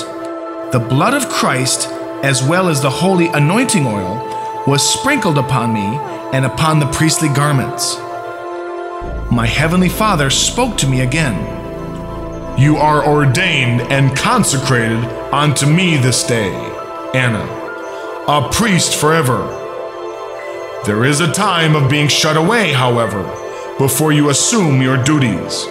[0.74, 1.88] the blood of Christ,
[2.22, 4.18] as well as the holy anointing oil,
[4.68, 5.98] was sprinkled upon me
[6.34, 7.96] and upon the priestly garments.
[9.32, 12.60] My heavenly Father spoke to me again.
[12.60, 15.04] You are ordained and consecrated
[15.34, 16.54] unto me this day,
[17.16, 17.44] Anna,
[18.28, 19.40] a priest forever.
[20.86, 23.24] There is a time of being shut away, however,
[23.80, 25.66] before you assume your duties.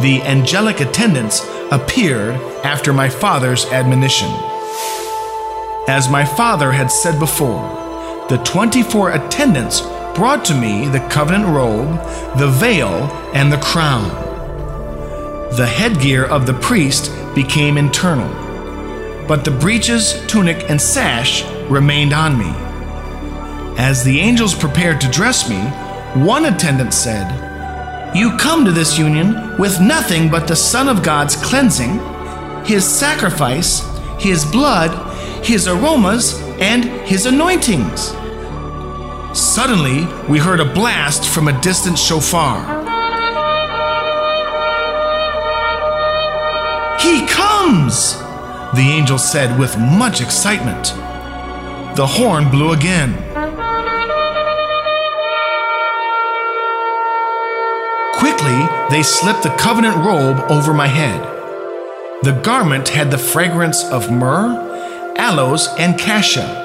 [0.00, 1.40] The angelic attendants
[1.70, 4.28] appeared after my father's admonition.
[5.88, 7.62] As my father had said before,
[8.28, 9.80] the 24 attendants
[10.14, 11.96] brought to me the covenant robe,
[12.38, 12.88] the veil,
[13.34, 14.08] and the crown.
[15.56, 18.28] The headgear of the priest became internal,
[19.26, 22.52] but the breeches, tunic, and sash remained on me.
[23.76, 25.60] As the angels prepared to dress me,
[26.20, 27.44] one attendant said,
[28.14, 31.98] you come to this union with nothing but the Son of God's cleansing,
[32.64, 33.82] His sacrifice,
[34.20, 34.92] His blood,
[35.44, 38.14] His aromas, and His anointings.
[39.34, 42.60] Suddenly, we heard a blast from a distant shofar.
[47.00, 48.14] He comes!
[48.74, 50.94] The angel said with much excitement.
[51.96, 53.14] The horn blew again.
[58.14, 61.20] Quickly, they slipped the covenant robe over my head.
[62.22, 66.62] The garment had the fragrance of myrrh, aloes, and cassia.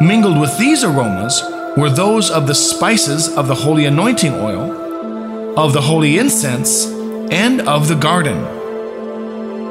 [0.00, 1.42] Mingled with these aromas
[1.76, 6.86] were those of the spices of the holy anointing oil, of the holy incense,
[7.30, 8.56] and of the garden.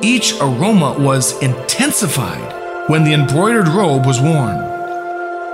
[0.04, 4.58] Each aroma was intensified when the embroidered robe was worn.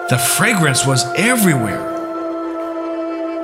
[0.09, 1.91] The fragrance was everywhere.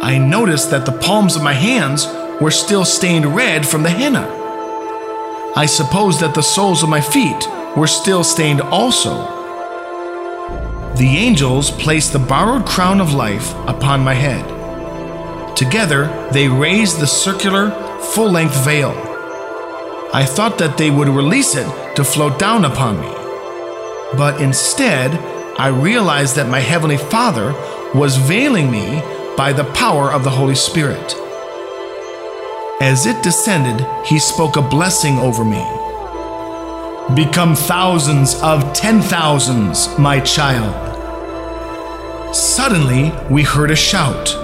[0.02, 2.06] I noticed that the palms of my hands
[2.42, 4.28] were still stained red from the henna.
[5.56, 9.39] I suppose that the soles of my feet were still stained also.
[10.98, 14.46] The angels placed the borrowed crown of life upon my head.
[15.56, 17.72] Together, they raised the circular,
[18.14, 18.92] full length veil.
[20.14, 23.08] I thought that they would release it to float down upon me.
[24.18, 25.12] But instead,
[25.60, 27.54] I realized that my Heavenly Father
[27.94, 29.02] was veiling me
[29.38, 31.16] by the power of the Holy Spirit.
[32.82, 35.79] As it descended, he spoke a blessing over me.
[37.16, 40.86] Become thousands of ten thousands, my child.
[42.36, 44.36] Suddenly, we heard a shout,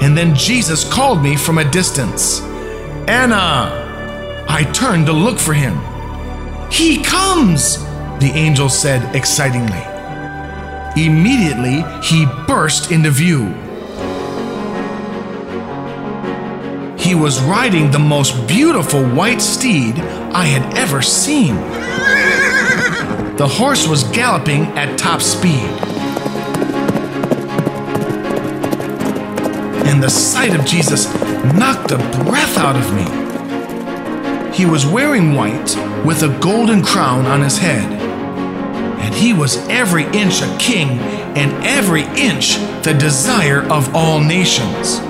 [0.00, 2.40] and then Jesus called me from a distance
[3.08, 4.46] Anna!
[4.48, 5.76] I turned to look for him.
[6.70, 7.78] He comes,
[8.20, 9.82] the angel said excitedly.
[11.02, 13.54] Immediately, he burst into view.
[17.08, 21.54] He was riding the most beautiful white steed I had ever seen.
[23.38, 25.70] The horse was galloping at top speed.
[29.88, 31.06] And the sight of Jesus
[31.54, 31.96] knocked the
[32.26, 34.54] breath out of me.
[34.54, 37.90] He was wearing white with a golden crown on his head.
[39.00, 40.98] And he was every inch a king
[41.38, 45.00] and every inch the desire of all nations.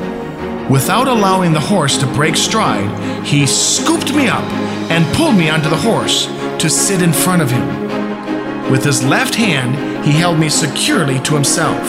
[0.70, 4.44] Without allowing the horse to break stride, he scooped me up
[4.90, 6.26] and pulled me onto the horse
[6.58, 8.70] to sit in front of him.
[8.70, 11.82] With his left hand, he held me securely to himself.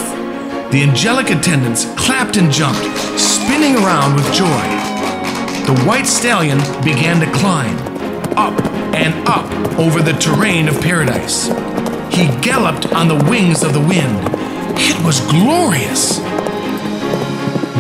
[0.72, 2.86] The angelic attendants clapped and jumped,
[3.20, 4.46] spinning around with joy.
[5.66, 7.78] The white stallion began to climb,
[8.38, 8.58] up
[8.96, 11.48] and up over the terrain of paradise.
[12.16, 14.30] He galloped on the wings of the wind.
[14.80, 16.29] It was glorious.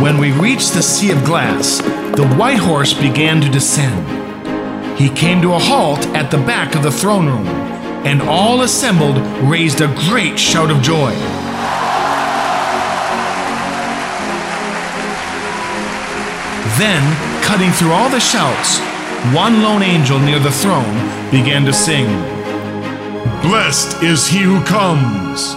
[0.01, 1.79] When we reached the sea of glass,
[2.15, 4.97] the white horse began to descend.
[4.97, 7.45] He came to a halt at the back of the throne room,
[8.05, 9.17] and all assembled
[9.49, 11.11] raised a great shout of joy.
[16.79, 18.79] Then, cutting through all the shouts,
[19.35, 20.95] one lone angel near the throne
[21.29, 22.07] began to sing
[23.41, 25.53] Blessed is he who comes!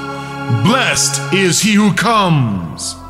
[0.66, 3.01] Blessed is he who comes!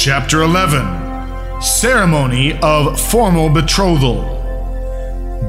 [0.00, 4.22] Chapter 11 Ceremony of Formal Betrothal.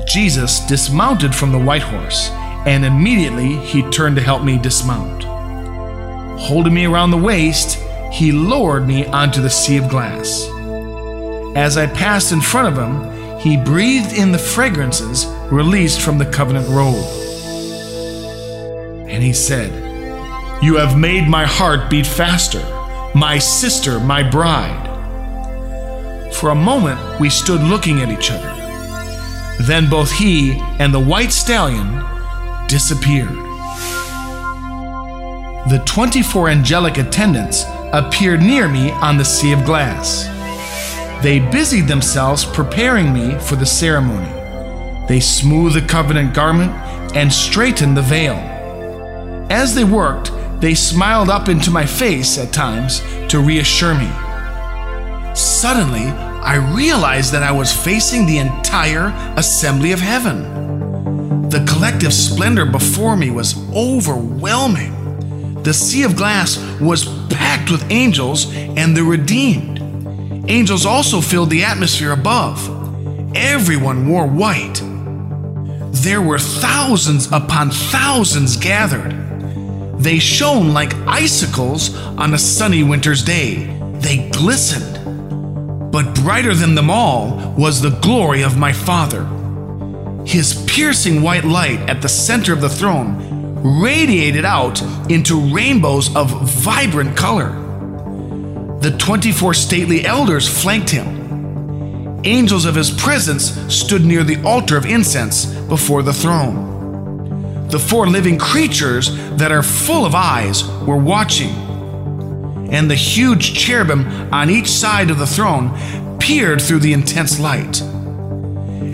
[0.08, 2.32] Jesus dismounted from the white horse,
[2.66, 5.24] and immediately he turned to help me dismount.
[6.40, 7.78] Holding me around the waist,
[8.12, 10.48] he lowered me onto the sea of glass.
[11.56, 16.26] As I passed in front of him, he breathed in the fragrances released from the
[16.26, 17.06] covenant robe.
[19.08, 19.72] And he said,
[20.64, 22.66] You have made my heart beat faster,
[23.16, 24.86] my sister, my bride.
[26.36, 28.56] For a moment, we stood looking at each other.
[29.64, 32.04] Then both he and the white stallion
[32.68, 33.30] disappeared.
[35.70, 40.26] The 24 angelic attendants appeared near me on the sea of glass.
[41.24, 44.32] They busied themselves preparing me for the ceremony.
[45.08, 46.72] They smoothed the covenant garment
[47.16, 48.36] and straightened the veil.
[49.50, 54.10] As they worked, they smiled up into my face at times to reassure me.
[55.34, 56.08] Suddenly,
[56.42, 61.50] I realized that I was facing the entire assembly of heaven.
[61.50, 65.64] The collective splendor before me was overwhelming.
[65.64, 69.80] The sea of glass was packed with angels and the redeemed.
[70.50, 72.76] Angels also filled the atmosphere above.
[73.36, 74.82] Everyone wore white.
[75.92, 79.29] There were thousands upon thousands gathered.
[80.00, 83.66] They shone like icicles on a sunny winter's day.
[84.00, 85.92] They glistened.
[85.92, 89.26] But brighter than them all was the glory of my Father.
[90.26, 96.30] His piercing white light at the center of the throne radiated out into rainbows of
[96.64, 97.50] vibrant color.
[98.80, 102.22] The 24 stately elders flanked him.
[102.24, 106.79] Angels of his presence stood near the altar of incense before the throne.
[107.70, 111.52] The four living creatures that are full of eyes were watching.
[112.72, 117.82] And the huge cherubim on each side of the throne peered through the intense light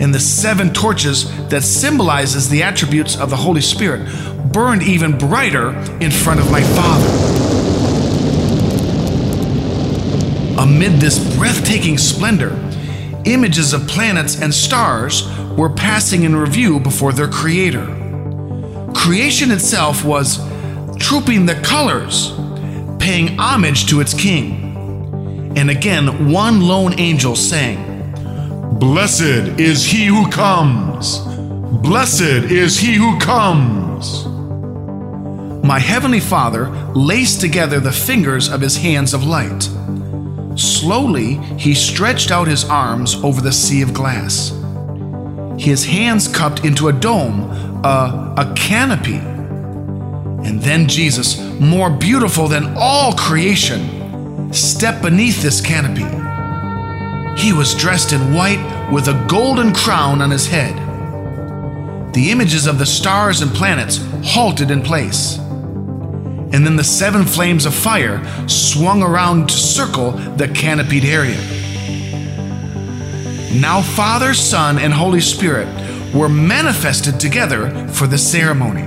[0.00, 4.06] and the seven torches that symbolizes the attributes of the Holy Spirit
[4.52, 7.06] burned even brighter in front of my Father.
[10.60, 12.50] Amid this breathtaking splendor,
[13.24, 17.95] images of planets and stars were passing in review before their creator.
[18.96, 20.38] Creation itself was
[20.98, 22.32] trooping the colors,
[22.98, 25.54] paying homage to its king.
[25.56, 27.84] And again, one lone angel sang,
[28.80, 31.18] Blessed is he who comes.
[31.82, 34.26] Blessed is he who comes.
[35.64, 39.68] My heavenly Father laced together the fingers of his hands of light.
[40.58, 44.50] Slowly, he stretched out his arms over the sea of glass.
[45.58, 49.16] His hands cupped into a dome, a, a canopy.
[49.16, 56.06] And then Jesus, more beautiful than all creation, stepped beneath this canopy.
[57.40, 60.74] He was dressed in white with a golden crown on his head.
[62.14, 65.36] The images of the stars and planets halted in place.
[65.36, 71.36] And then the seven flames of fire swung around to circle the canopied area.
[73.60, 75.66] Now, Father, Son, and Holy Spirit
[76.16, 78.86] were manifested together for the ceremony.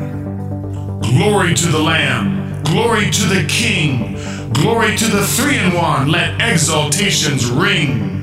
[1.02, 4.16] Glory to the Lamb, glory to the King,
[4.54, 8.20] glory to the Three in One, let exaltations ring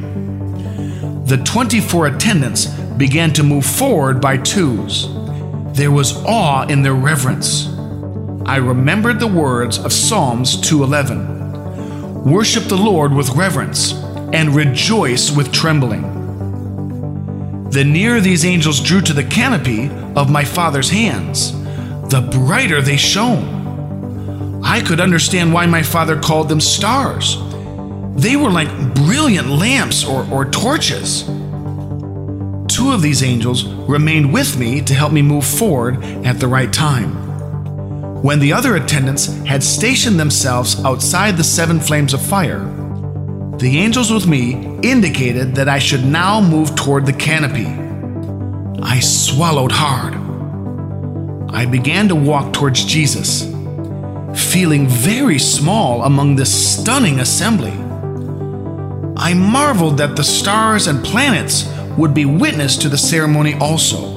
[1.27, 5.09] the 24 attendants began to move forward by twos.
[5.77, 7.67] There was awe in their reverence.
[8.47, 12.23] I remembered the words of Psalms 2:11.
[12.23, 13.93] Worship the Lord with reverence
[14.33, 16.05] and rejoice with trembling.
[17.71, 21.53] The nearer these angels drew to the canopy of my Father's hands,
[22.09, 24.63] the brighter they shone.
[24.65, 27.37] I could understand why my father called them stars
[28.17, 31.25] they were like brilliant lamps or, or torches.
[32.67, 36.73] Two of these angels remained with me to help me move forward at the right
[36.73, 38.23] time.
[38.23, 42.61] When the other attendants had stationed themselves outside the seven flames of fire,
[43.59, 44.53] the angels with me
[44.83, 47.67] indicated that I should now move toward the canopy.
[48.83, 50.15] I swallowed hard.
[51.51, 53.45] I began to walk towards Jesus,
[54.53, 57.73] feeling very small among this stunning assembly.
[59.17, 64.15] I marveled that the stars and planets would be witness to the ceremony also.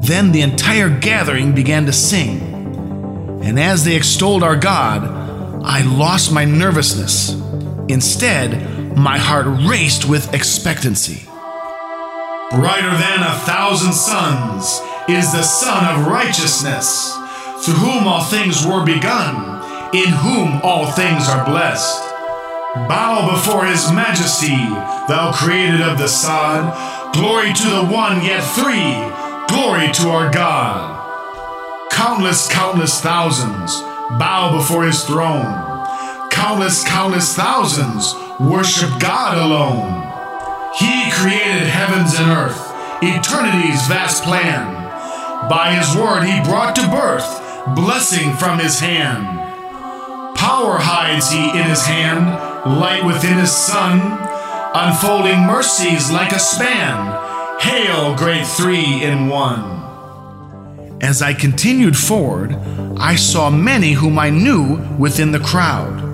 [0.00, 2.40] Then the entire gathering began to sing,
[3.42, 5.02] and as they extolled our God,
[5.64, 7.34] I lost my nervousness.
[7.88, 11.22] Instead, my heart raced with expectancy.
[12.50, 17.12] Brighter than a thousand suns is the Sun of Righteousness,
[17.64, 22.02] through whom all things were begun, in whom all things are blessed.
[22.88, 24.56] Bow before his majesty,
[25.08, 27.14] thou created of the sod.
[27.14, 28.94] Glory to the one, yet three.
[29.48, 30.92] Glory to our God.
[31.92, 33.80] Countless, countless thousands
[34.18, 35.75] bow before his throne.
[36.36, 40.04] Countless, countless thousands worship God alone.
[40.78, 42.60] He created heavens and earth,
[43.02, 44.74] eternity's vast plan.
[45.48, 47.24] By his word, he brought to birth
[47.74, 49.24] blessing from his hand.
[50.36, 52.26] Power hides he in his hand,
[52.78, 53.98] light within his sun,
[54.74, 57.60] unfolding mercies like a span.
[57.60, 59.72] Hail, great three in one.
[61.00, 62.52] As I continued forward,
[62.98, 66.05] I saw many whom I knew within the crowd.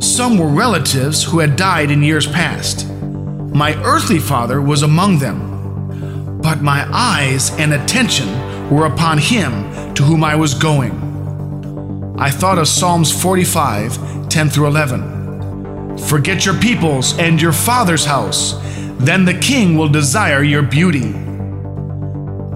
[0.00, 2.88] Some were relatives who had died in years past.
[2.88, 8.28] My earthly father was among them, but my eyes and attention
[8.70, 12.16] were upon him to whom I was going.
[12.18, 15.98] I thought of Psalms 45 10 through 11.
[15.98, 18.54] Forget your peoples and your father's house,
[18.98, 21.14] then the king will desire your beauty.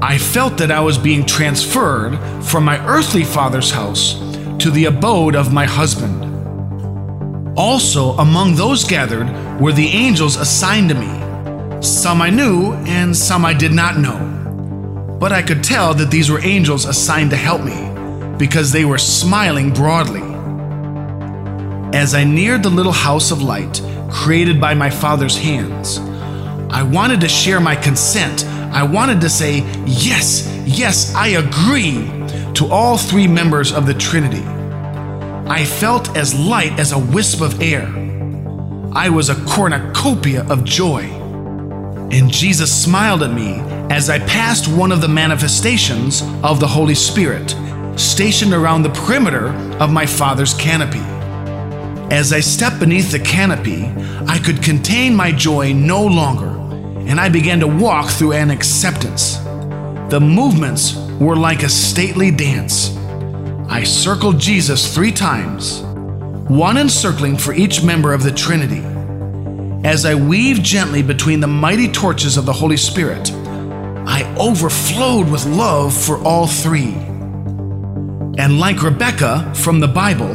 [0.01, 4.15] I felt that I was being transferred from my earthly father's house
[4.61, 6.34] to the abode of my husband.
[7.57, 11.83] Also, among those gathered were the angels assigned to me.
[11.83, 15.17] Some I knew, and some I did not know.
[15.21, 18.99] But I could tell that these were angels assigned to help me, because they were
[18.99, 20.23] smiling broadly.
[21.97, 25.99] As I neared the little house of light created by my Father's hands,
[26.71, 28.45] I wanted to share my consent.
[28.73, 32.11] I wanted to say, Yes, yes, I agree
[32.55, 34.43] to all three members of the Trinity.
[35.47, 37.87] I felt as light as a wisp of air.
[38.93, 41.03] I was a cornucopia of joy.
[42.11, 43.59] And Jesus smiled at me
[43.91, 47.55] as I passed one of the manifestations of the Holy Spirit,
[47.97, 49.49] stationed around the perimeter
[49.81, 51.05] of my Father's canopy.
[52.11, 53.85] As I stepped beneath the canopy,
[54.27, 56.49] I could contain my joy no longer,
[57.07, 59.37] and I began to walk through an acceptance.
[60.09, 62.97] The movements were like a stately dance.
[63.69, 65.83] I circled Jesus three times,
[66.49, 68.83] one encircling for each member of the Trinity.
[69.87, 73.31] As I weaved gently between the mighty torches of the Holy Spirit,
[74.07, 76.95] I overflowed with love for all three.
[78.37, 80.35] And like Rebecca from the Bible,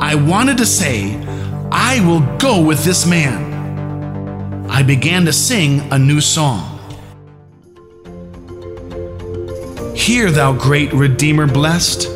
[0.00, 1.16] I wanted to say,
[1.72, 4.68] I will go with this man.
[4.70, 6.78] I began to sing a new song.
[9.94, 12.08] Hear, thou great Redeemer blessed,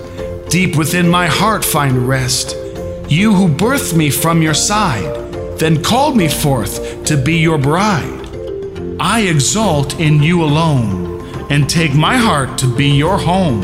[0.55, 2.55] deep within my heart find rest.
[3.09, 8.21] You who birthed me from your side, then called me forth to be your bride.
[9.01, 13.63] I exalt in you alone, and take my heart to be your home.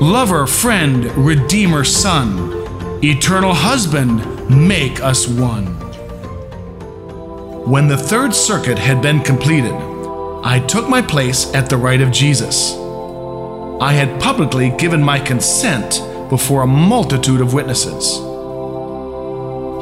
[0.00, 5.66] Lover, friend, Redeemer, Son, eternal husband, make us one.
[7.70, 9.74] When the third circuit had been completed,
[10.42, 12.79] I took my place at the right of Jesus.
[13.80, 18.16] I had publicly given my consent before a multitude of witnesses.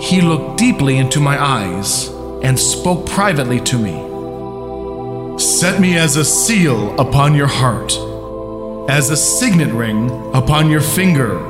[0.08, 2.06] He looked deeply into my eyes
[2.44, 5.36] and spoke privately to me.
[5.36, 7.92] Set me as a seal upon your heart,
[8.88, 11.40] as a signet ring upon your finger.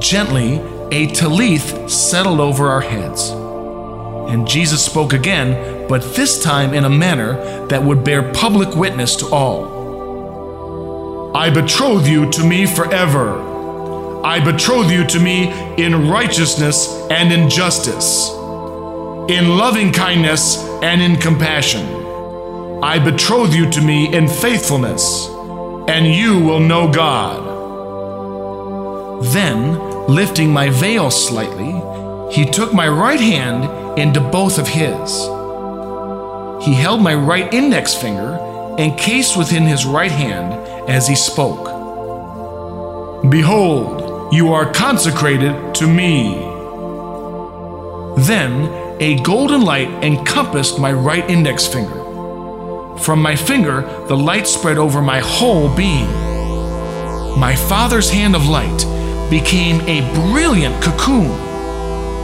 [0.00, 0.54] Gently,
[0.90, 3.28] a tallith settled over our heads.
[3.28, 9.16] And Jesus spoke again, but this time in a manner that would bear public witness
[9.16, 9.73] to all.
[11.36, 14.22] I betroth you to me forever.
[14.24, 18.28] I betroth you to me in righteousness and in justice,
[19.28, 21.84] in loving kindness and in compassion.
[22.84, 25.26] I betroth you to me in faithfulness,
[25.88, 27.42] and you will know God.
[29.24, 31.72] Then, lifting my veil slightly,
[32.32, 35.24] he took my right hand into both of his.
[36.64, 38.38] He held my right index finger
[38.78, 41.64] encased within his right hand as he spoke.
[43.30, 46.34] Behold, you are consecrated to me.
[48.22, 48.68] Then
[49.00, 52.02] a golden light encompassed my right index finger.
[52.98, 56.06] From my finger, the light spread over my whole being.
[57.38, 58.86] My Father's hand of light
[59.30, 61.32] became a brilliant cocoon.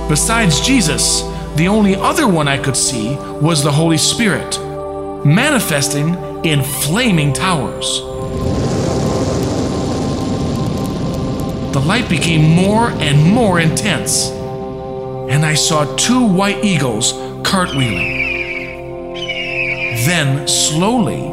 [0.08, 1.22] Besides Jesus,
[1.56, 4.58] the only other one I could see was the Holy Spirit,
[5.24, 6.14] manifesting
[6.44, 8.09] in flaming towers.
[11.72, 18.18] The light became more and more intense, and I saw two white eagles cartwheeling.
[20.04, 21.30] Then, slowly,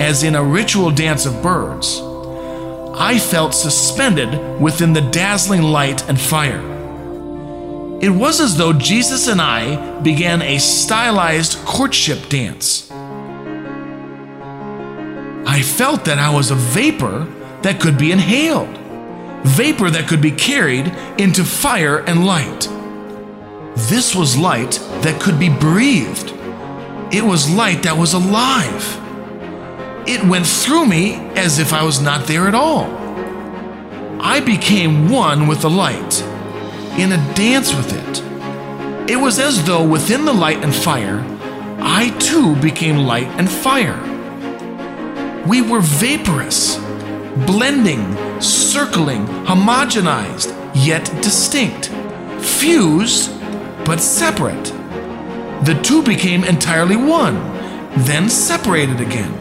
[0.00, 2.00] as in a ritual dance of birds,
[2.94, 6.60] I felt suspended within the dazzling light and fire.
[8.00, 12.90] It was as though Jesus and I began a stylized courtship dance.
[15.46, 17.26] I felt that I was a vapor
[17.62, 18.77] that could be inhaled,
[19.44, 20.86] vapor that could be carried
[21.18, 22.68] into fire and light.
[23.88, 26.32] This was light that could be breathed.
[27.12, 28.98] It was light that was alive.
[30.06, 32.84] It went through me as if I was not there at all.
[34.20, 36.22] I became one with the light,
[36.98, 39.10] in a dance with it.
[39.10, 41.24] It was as though within the light and fire,
[41.80, 43.96] I too became light and fire.
[45.46, 46.76] We were vaporous,
[47.46, 51.86] blending, circling, homogenized, yet distinct,
[52.42, 53.30] fused,
[53.84, 54.72] but separate.
[55.64, 57.34] The two became entirely one,
[58.04, 59.34] then separated again.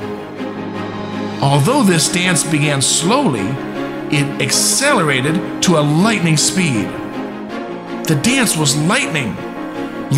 [1.42, 3.48] Although this dance began slowly,
[4.10, 6.88] it accelerated to a lightning speed.
[8.08, 9.36] The dance was lightning,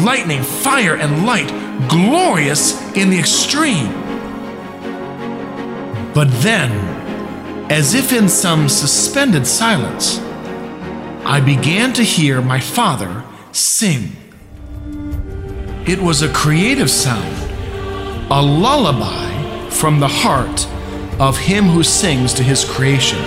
[0.06, 1.50] lightning, fire, and light,
[1.90, 3.92] glorious in the extreme.
[6.14, 6.72] But then,
[7.70, 10.20] as if in some suspended silence,
[11.24, 14.12] I began to hear my father sing.
[15.86, 17.36] It was a creative sound,
[18.32, 20.68] a lullaby from the heart
[21.20, 23.20] of him who sings to his creation,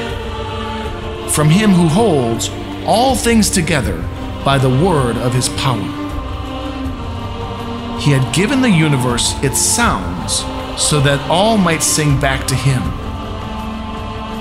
[1.29, 2.51] from him who holds
[2.85, 4.01] all things together
[4.45, 6.01] by the word of his power.
[8.01, 10.39] He had given the universe its sounds
[10.77, 13.01] so that all might sing back to him.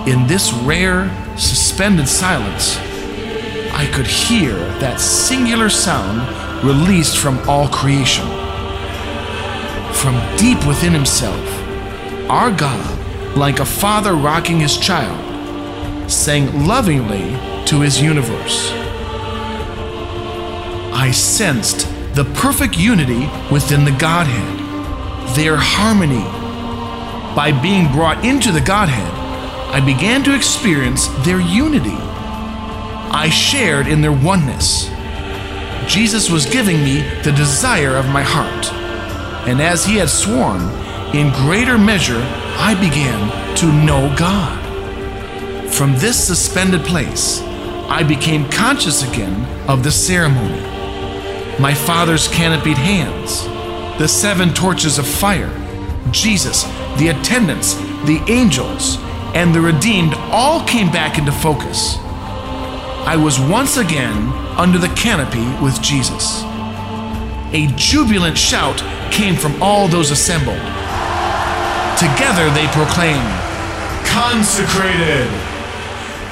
[0.08, 2.78] In this rare, suspended silence,
[3.74, 8.26] I could hear that singular sound released from all creation.
[9.94, 11.40] From deep within himself,
[12.30, 15.20] our God, like a father rocking his child,
[16.10, 18.72] sang lovingly to his universe.
[20.94, 24.62] I sensed the perfect unity within the Godhead
[25.36, 26.26] their harmony.
[27.36, 29.21] By being brought into the Godhead,
[29.72, 31.98] I began to experience their unity.
[33.14, 34.90] I shared in their oneness.
[35.88, 38.72] Jesus was giving me the desire of my heart.
[39.48, 40.62] And as he had sworn,
[41.16, 42.22] in greater measure
[42.58, 44.60] I began to know God.
[45.74, 47.42] From this suspended place,
[47.90, 50.62] I became conscious again of the ceremony.
[51.60, 53.46] My Father's canopied hands,
[53.98, 55.50] the seven torches of fire,
[56.12, 56.64] Jesus,
[56.98, 57.76] the attendants,
[58.06, 58.98] the angels,
[59.34, 61.98] and the redeemed all came back into focus.
[63.06, 66.44] I was once again under the canopy with Jesus.
[67.54, 68.80] A jubilant shout
[69.12, 70.62] came from all those assembled.
[71.98, 73.32] Together they proclaimed,
[74.06, 75.28] Consecrated!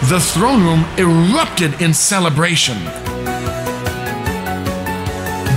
[0.09, 2.77] The throne room erupted in celebration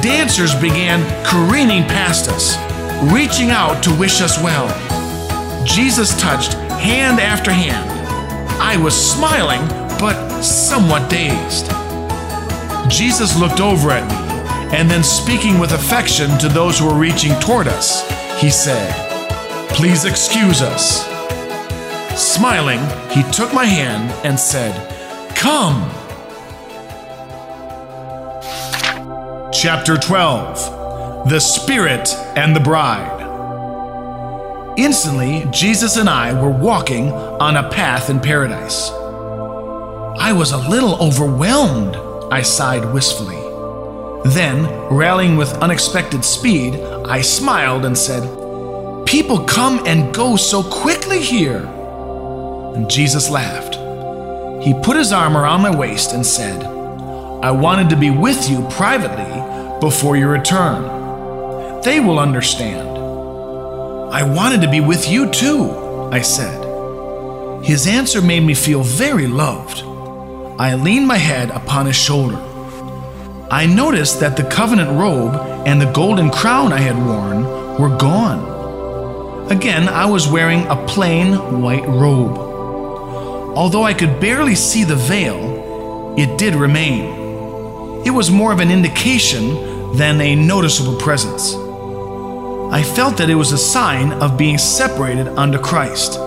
[0.03, 2.57] dancers began careening past us,
[3.13, 4.67] reaching out to wish us well.
[5.65, 7.89] Jesus touched hand after hand.
[8.61, 9.67] I was smiling,
[10.01, 11.71] but somewhat dazed.
[12.91, 17.33] Jesus looked over at me, and then speaking with affection to those who were reaching
[17.39, 18.03] toward us,
[18.41, 18.93] he said,
[19.71, 21.07] Please excuse us.
[22.21, 22.81] Smiling,
[23.11, 24.75] he took my hand and said,
[25.37, 25.89] Come.
[29.53, 33.22] Chapter 12 The Spirit and the Bride.
[34.77, 38.91] Instantly, Jesus and I were walking on a path in paradise.
[40.19, 41.95] I was a little overwhelmed,
[42.33, 43.37] I sighed wistfully.
[44.31, 48.23] Then, rallying with unexpected speed, I smiled and said,
[49.05, 51.67] People come and go so quickly here.
[52.75, 53.75] And Jesus laughed.
[54.65, 58.67] He put his arm around my waist and said, I wanted to be with you
[58.71, 61.83] privately before your return.
[61.83, 63.02] They will understand.
[64.13, 65.71] I wanted to be with you too,
[66.13, 66.63] I said.
[67.65, 69.83] His answer made me feel very loved.
[70.61, 72.37] I leaned my head upon his shoulder.
[73.51, 75.35] I noticed that the covenant robe
[75.67, 77.45] and the golden crown I had worn
[77.81, 79.51] were gone.
[79.51, 82.37] Again, I was wearing a plain white robe.
[83.57, 88.05] Although I could barely see the veil, it did remain.
[88.05, 91.62] It was more of an indication than a noticeable presence.
[92.73, 96.19] I felt that it was a sign of being separated unto Christ.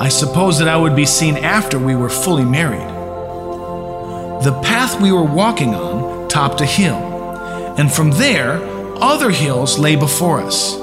[0.00, 2.88] I suppose that I would be seen after we were fully married.
[4.44, 6.96] The path we were walking on topped a hill,
[7.76, 8.62] and from there,
[9.02, 10.76] other hills lay before us.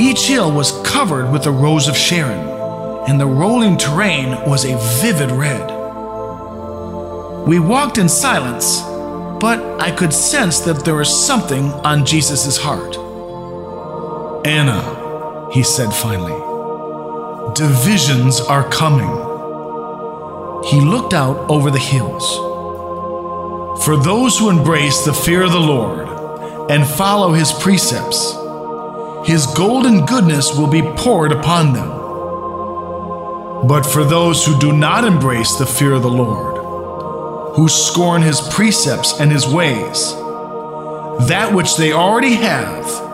[0.00, 2.48] Each hill was covered with a rose of Sharon,
[3.08, 5.70] and the rolling terrain was a vivid red.
[7.46, 8.82] We walked in silence
[9.40, 13.03] but I could sense that there was something on Jesus' heart.
[14.44, 16.34] Anna, he said finally,
[17.54, 19.08] divisions are coming.
[20.64, 22.36] He looked out over the hills.
[23.84, 28.32] For those who embrace the fear of the Lord and follow his precepts,
[29.26, 31.88] his golden goodness will be poured upon them.
[33.66, 38.42] But for those who do not embrace the fear of the Lord, who scorn his
[38.42, 40.14] precepts and his ways,
[41.28, 43.13] that which they already have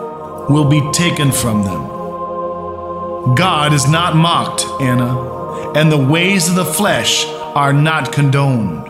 [0.51, 3.35] will be taken from them.
[3.35, 8.85] God is not mocked, Anna, and the ways of the flesh are not condoned.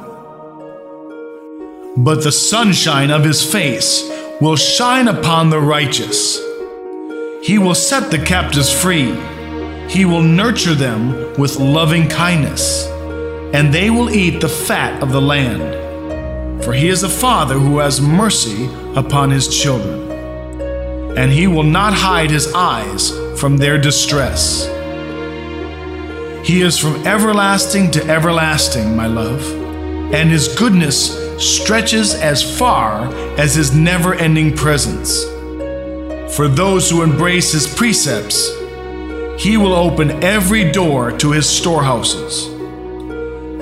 [1.98, 4.10] But the sunshine of his face
[4.40, 6.40] will shine upon the righteous.
[7.44, 9.14] He will set the captives free.
[9.90, 12.88] He will nurture them with loving kindness,
[13.54, 16.64] and they will eat the fat of the land.
[16.64, 20.11] For he is a father who has mercy upon his children,
[21.18, 24.68] and he will not hide his eyes from their distress.
[26.46, 29.44] He is from everlasting to everlasting, my love,
[30.14, 35.24] and his goodness stretches as far as his never ending presence.
[36.36, 38.50] For those who embrace his precepts,
[39.38, 42.48] he will open every door to his storehouses.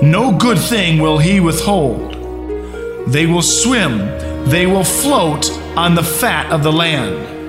[0.02, 2.14] No good thing will he withhold.
[3.08, 3.98] They will swim,
[4.48, 7.39] they will float on the fat of the land.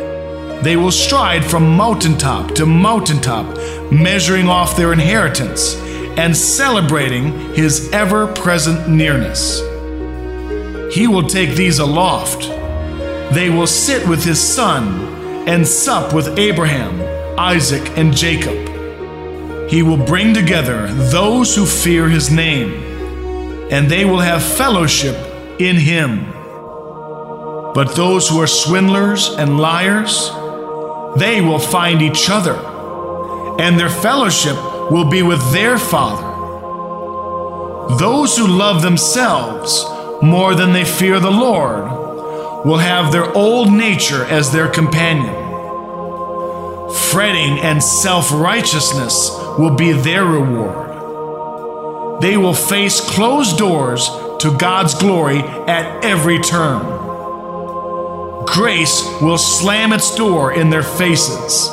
[0.63, 5.75] They will stride from mountaintop to mountaintop, measuring off their inheritance
[6.17, 9.59] and celebrating his ever present nearness.
[10.93, 12.49] He will take these aloft.
[13.33, 17.01] They will sit with his son and sup with Abraham,
[17.39, 18.69] Isaac, and Jacob.
[19.69, 22.73] He will bring together those who fear his name,
[23.71, 25.15] and they will have fellowship
[25.59, 26.25] in him.
[27.73, 30.29] But those who are swindlers and liars,
[31.17, 32.55] they will find each other,
[33.59, 34.55] and their fellowship
[34.91, 36.29] will be with their Father.
[37.97, 39.85] Those who love themselves
[40.21, 45.35] more than they fear the Lord will have their old nature as their companion.
[47.11, 52.21] Fretting and self righteousness will be their reward.
[52.21, 54.09] They will face closed doors
[54.39, 57.00] to God's glory at every turn.
[58.45, 61.69] Grace will slam its door in their faces.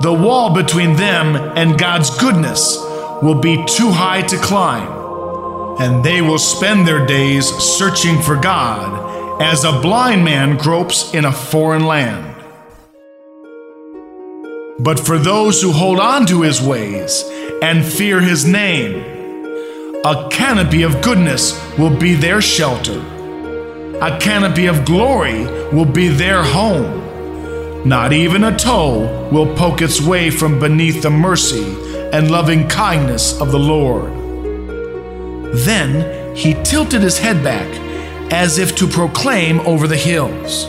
[0.00, 2.78] The wall between them and God's goodness
[3.22, 4.98] will be too high to climb
[5.80, 11.24] and they will spend their days searching for God as a blind man gropes in
[11.24, 12.34] a foreign land.
[14.80, 17.24] But for those who hold on to his ways
[17.62, 19.04] and fear his name,
[20.04, 23.17] a canopy of goodness will be their shelter.
[24.00, 27.88] A canopy of glory will be their home.
[27.88, 31.64] Not even a toe will poke its way from beneath the mercy
[32.12, 34.12] and loving kindness of the Lord.
[35.52, 37.66] Then he tilted his head back,
[38.32, 40.68] as if to proclaim over the hills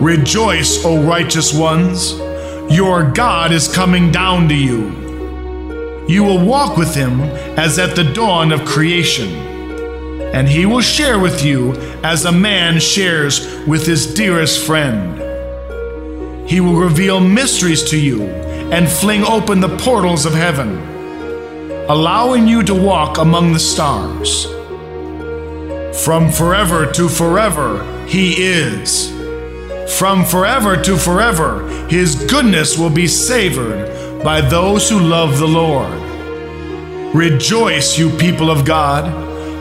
[0.00, 2.18] Rejoice, O righteous ones!
[2.70, 6.06] Your God is coming down to you.
[6.08, 7.20] You will walk with him
[7.58, 9.53] as at the dawn of creation,
[10.34, 11.72] and he will share with you
[12.02, 15.20] as a man shares with his dearest friend.
[16.48, 18.24] He will reveal mysteries to you
[18.72, 20.94] and fling open the portals of heaven
[21.88, 24.46] allowing you to walk among the stars.
[26.02, 29.12] From forever to forever, He is.
[29.98, 35.92] From forever to forever, His goodness will be savored by those who love the Lord.
[37.14, 39.04] Rejoice, you people of God,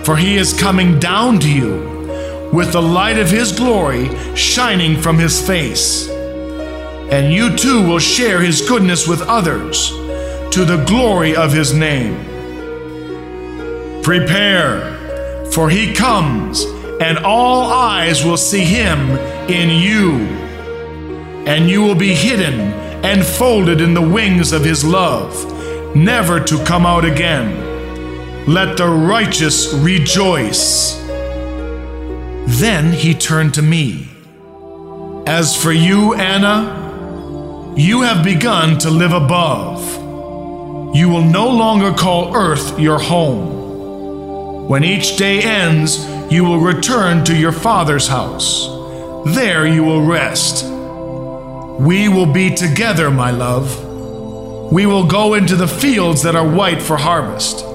[0.03, 5.17] for He is coming down to you with the light of His glory shining from
[5.17, 6.09] His face.
[6.09, 9.91] And you too will share His goodness with others
[10.53, 12.13] to the glory of his name.
[14.03, 16.63] Prepare, for he comes,
[17.01, 18.99] and all eyes will see him
[19.49, 20.11] in you.
[21.47, 22.59] And you will be hidden
[23.03, 25.33] and folded in the wings of his love,
[25.95, 27.62] never to come out again.
[28.47, 30.97] Let the righteous rejoice.
[32.59, 34.09] Then he turned to me.
[35.25, 40.03] As for you, Anna, you have begun to live above
[40.93, 44.67] you will no longer call earth your home.
[44.67, 48.67] When each day ends, you will return to your father's house.
[49.33, 50.65] There you will rest.
[51.81, 54.71] We will be together, my love.
[54.71, 57.65] We will go into the fields that are white for harvest,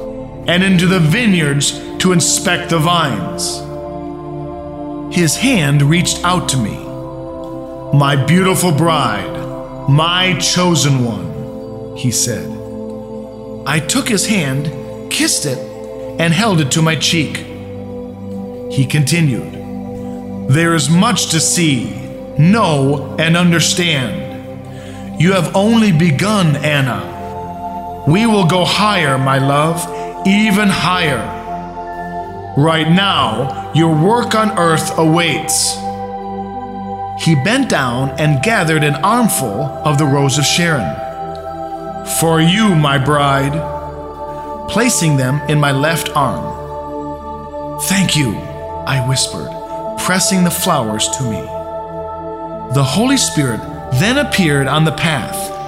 [0.48, 3.58] and into the vineyards to inspect the vines.
[5.14, 6.76] His hand reached out to me.
[7.96, 12.46] My beautiful bride, my chosen one, he said.
[13.66, 15.58] I took his hand, kissed it,
[16.18, 17.36] and held it to my cheek.
[18.72, 21.90] He continued, There is much to see,
[22.38, 25.20] know, and understand.
[25.20, 28.04] You have only begun, Anna.
[28.08, 31.36] We will go higher, my love, even higher.
[32.56, 35.74] Right now, your work on earth awaits.
[37.24, 40.94] He bent down and gathered an armful of the rose of Sharon.
[42.20, 43.52] For you, my bride,
[44.68, 47.80] placing them in my left arm.
[47.82, 48.36] Thank you,
[48.86, 49.50] I whispered,
[49.98, 51.42] pressing the flowers to me.
[52.74, 53.60] The Holy Spirit
[53.94, 55.58] then appeared on the path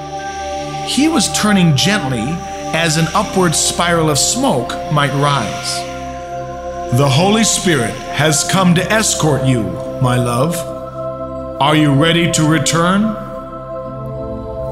[0.90, 2.36] he was turning gently
[2.74, 5.78] as an upward spiral of smoke might rise.
[6.96, 9.62] The Holy Spirit has come to escort you,
[10.00, 10.56] my love.
[11.60, 13.04] Are you ready to return?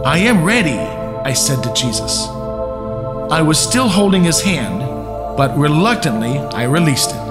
[0.04, 2.26] I am ready, I said to Jesus.
[3.30, 4.80] I was still holding his hand,
[5.36, 7.28] but reluctantly I released it.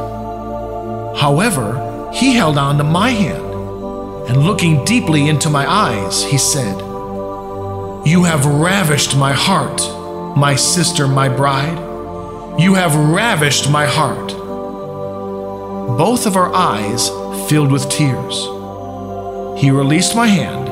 [1.17, 3.43] However, he held on to my hand,
[4.29, 6.87] and looking deeply into my eyes, he said,
[8.05, 9.81] you have ravished my heart,
[10.37, 11.79] my sister, my bride.
[12.59, 14.27] You have ravished my heart.
[15.97, 17.09] Both of our eyes
[17.49, 18.43] filled with tears.
[19.59, 20.69] He released my hand,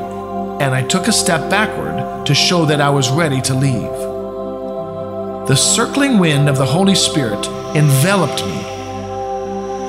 [0.62, 3.90] and I took a step backward to show that I was ready to leave.
[5.48, 8.60] The circling wind of the Holy Spirit enveloped me,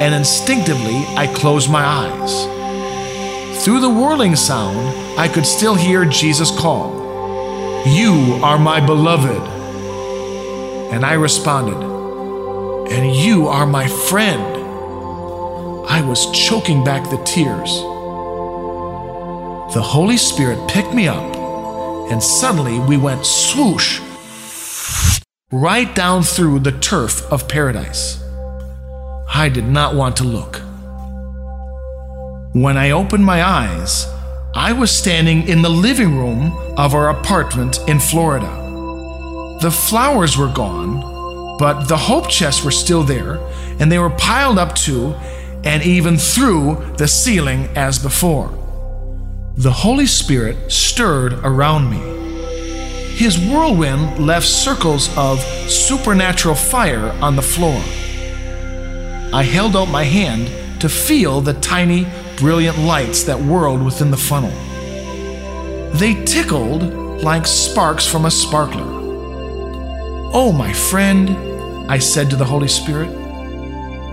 [0.02, 3.64] and instinctively I closed my eyes.
[3.64, 7.86] Through the whirling sound, I could still hear Jesus call.
[7.86, 9.57] You are my beloved.
[10.92, 11.78] And I responded,
[12.92, 14.44] And you are my friend.
[15.90, 17.70] I was choking back the tears.
[19.74, 21.36] The Holy Spirit picked me up,
[22.12, 24.00] and suddenly we went swoosh
[25.52, 28.24] right down through the turf of paradise.
[29.34, 30.62] I did not want to look.
[32.54, 34.08] When I opened my eyes,
[34.56, 38.67] I was standing in the living room of our apartment in Florida.
[39.61, 43.40] The flowers were gone, but the hope chests were still there,
[43.80, 45.16] and they were piled up to
[45.64, 48.50] and even through the ceiling as before.
[49.56, 51.98] The Holy Spirit stirred around me.
[53.16, 57.82] His whirlwind left circles of supernatural fire on the floor.
[59.34, 62.06] I held out my hand to feel the tiny
[62.38, 64.53] brilliant lights that whirled within the funnel.
[65.94, 66.84] They tickled
[67.24, 68.97] like sparks from a sparkler.
[70.34, 71.30] Oh, my friend,
[71.90, 73.10] I said to the Holy Spirit,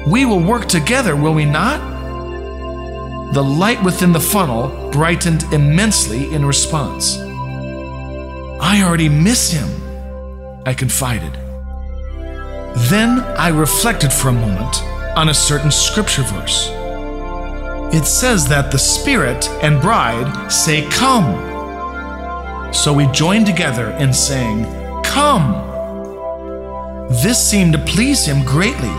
[0.06, 1.80] we will work together, will we not?
[3.32, 7.18] The light within the funnel brightened immensely in response.
[8.60, 9.68] I already miss him,
[10.66, 11.32] I confided.
[12.90, 14.82] Then I reflected for a moment
[15.16, 16.70] on a certain scripture verse
[17.94, 21.32] it says that the Spirit and bride say, Come.
[22.74, 24.64] So we joined together in saying,
[25.04, 25.73] Come.
[27.10, 28.92] This seemed to please him greatly,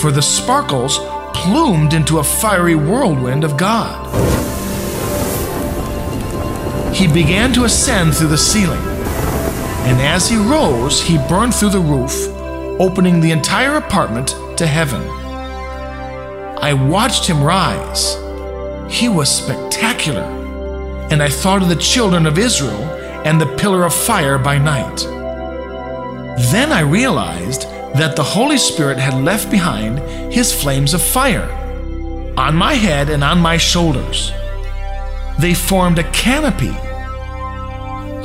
[0.00, 0.98] for the sparkles
[1.34, 4.06] plumed into a fiery whirlwind of God.
[6.94, 8.82] He began to ascend through the ceiling,
[9.88, 12.28] and as he rose, he burned through the roof,
[12.80, 15.02] opening the entire apartment to heaven.
[16.60, 18.16] I watched him rise
[18.88, 20.22] he was spectacular.
[21.10, 22.82] And I thought of the children of Israel
[23.24, 25.15] and the pillar of fire by night.
[26.38, 27.62] Then I realized
[27.94, 29.98] that the Holy Spirit had left behind
[30.32, 31.50] his flames of fire
[32.36, 34.32] on my head and on my shoulders.
[35.38, 36.74] They formed a canopy.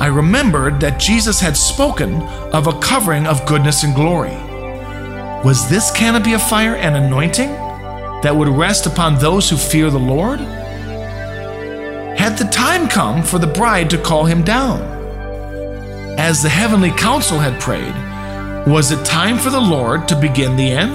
[0.00, 4.36] I remembered that Jesus had spoken of a covering of goodness and glory.
[5.44, 7.50] Was this canopy of fire an anointing?
[8.22, 10.38] that would rest upon those who fear the Lord?
[12.18, 14.91] Had the time come for the bride to call him down?
[16.18, 17.94] As the heavenly council had prayed,
[18.66, 20.92] was it time for the Lord to begin the end?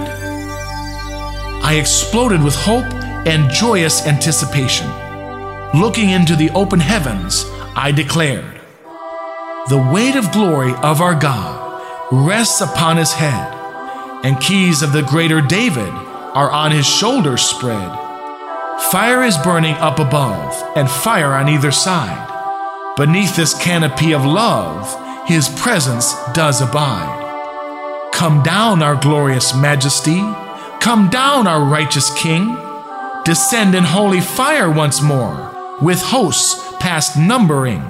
[1.64, 2.86] I exploded with hope
[3.26, 4.88] and joyous anticipation.
[5.74, 8.62] Looking into the open heavens, I declared,
[9.70, 11.82] The weight of glory of our God
[12.12, 13.54] rests upon his head,
[14.24, 17.92] and keys of the greater David are on his shoulders spread.
[18.92, 22.24] Fire is burning up above, and fire on either side.
[22.96, 27.26] Beneath this canopy of love, his presence does abide.
[28.14, 30.22] Come down, our glorious majesty.
[30.80, 32.58] Come down, our righteous king.
[33.26, 37.82] Descend in holy fire once more, with hosts past numbering.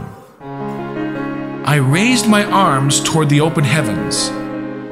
[1.64, 4.30] I raised my arms toward the open heavens,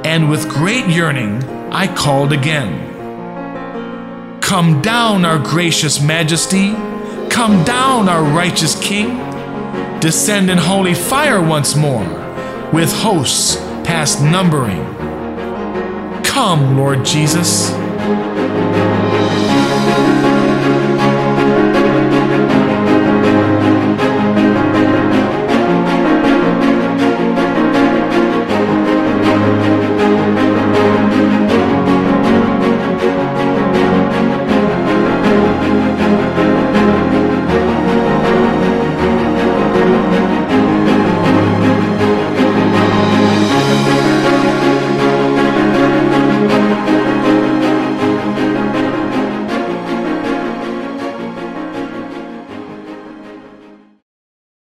[0.05, 2.93] and with great yearning I called again.
[4.39, 6.73] Come down, our gracious majesty.
[7.29, 9.17] Come down, our righteous king.
[9.99, 12.05] Descend in holy fire once more,
[12.75, 13.55] with hosts
[13.87, 14.83] past numbering.
[16.25, 17.71] Come, Lord Jesus.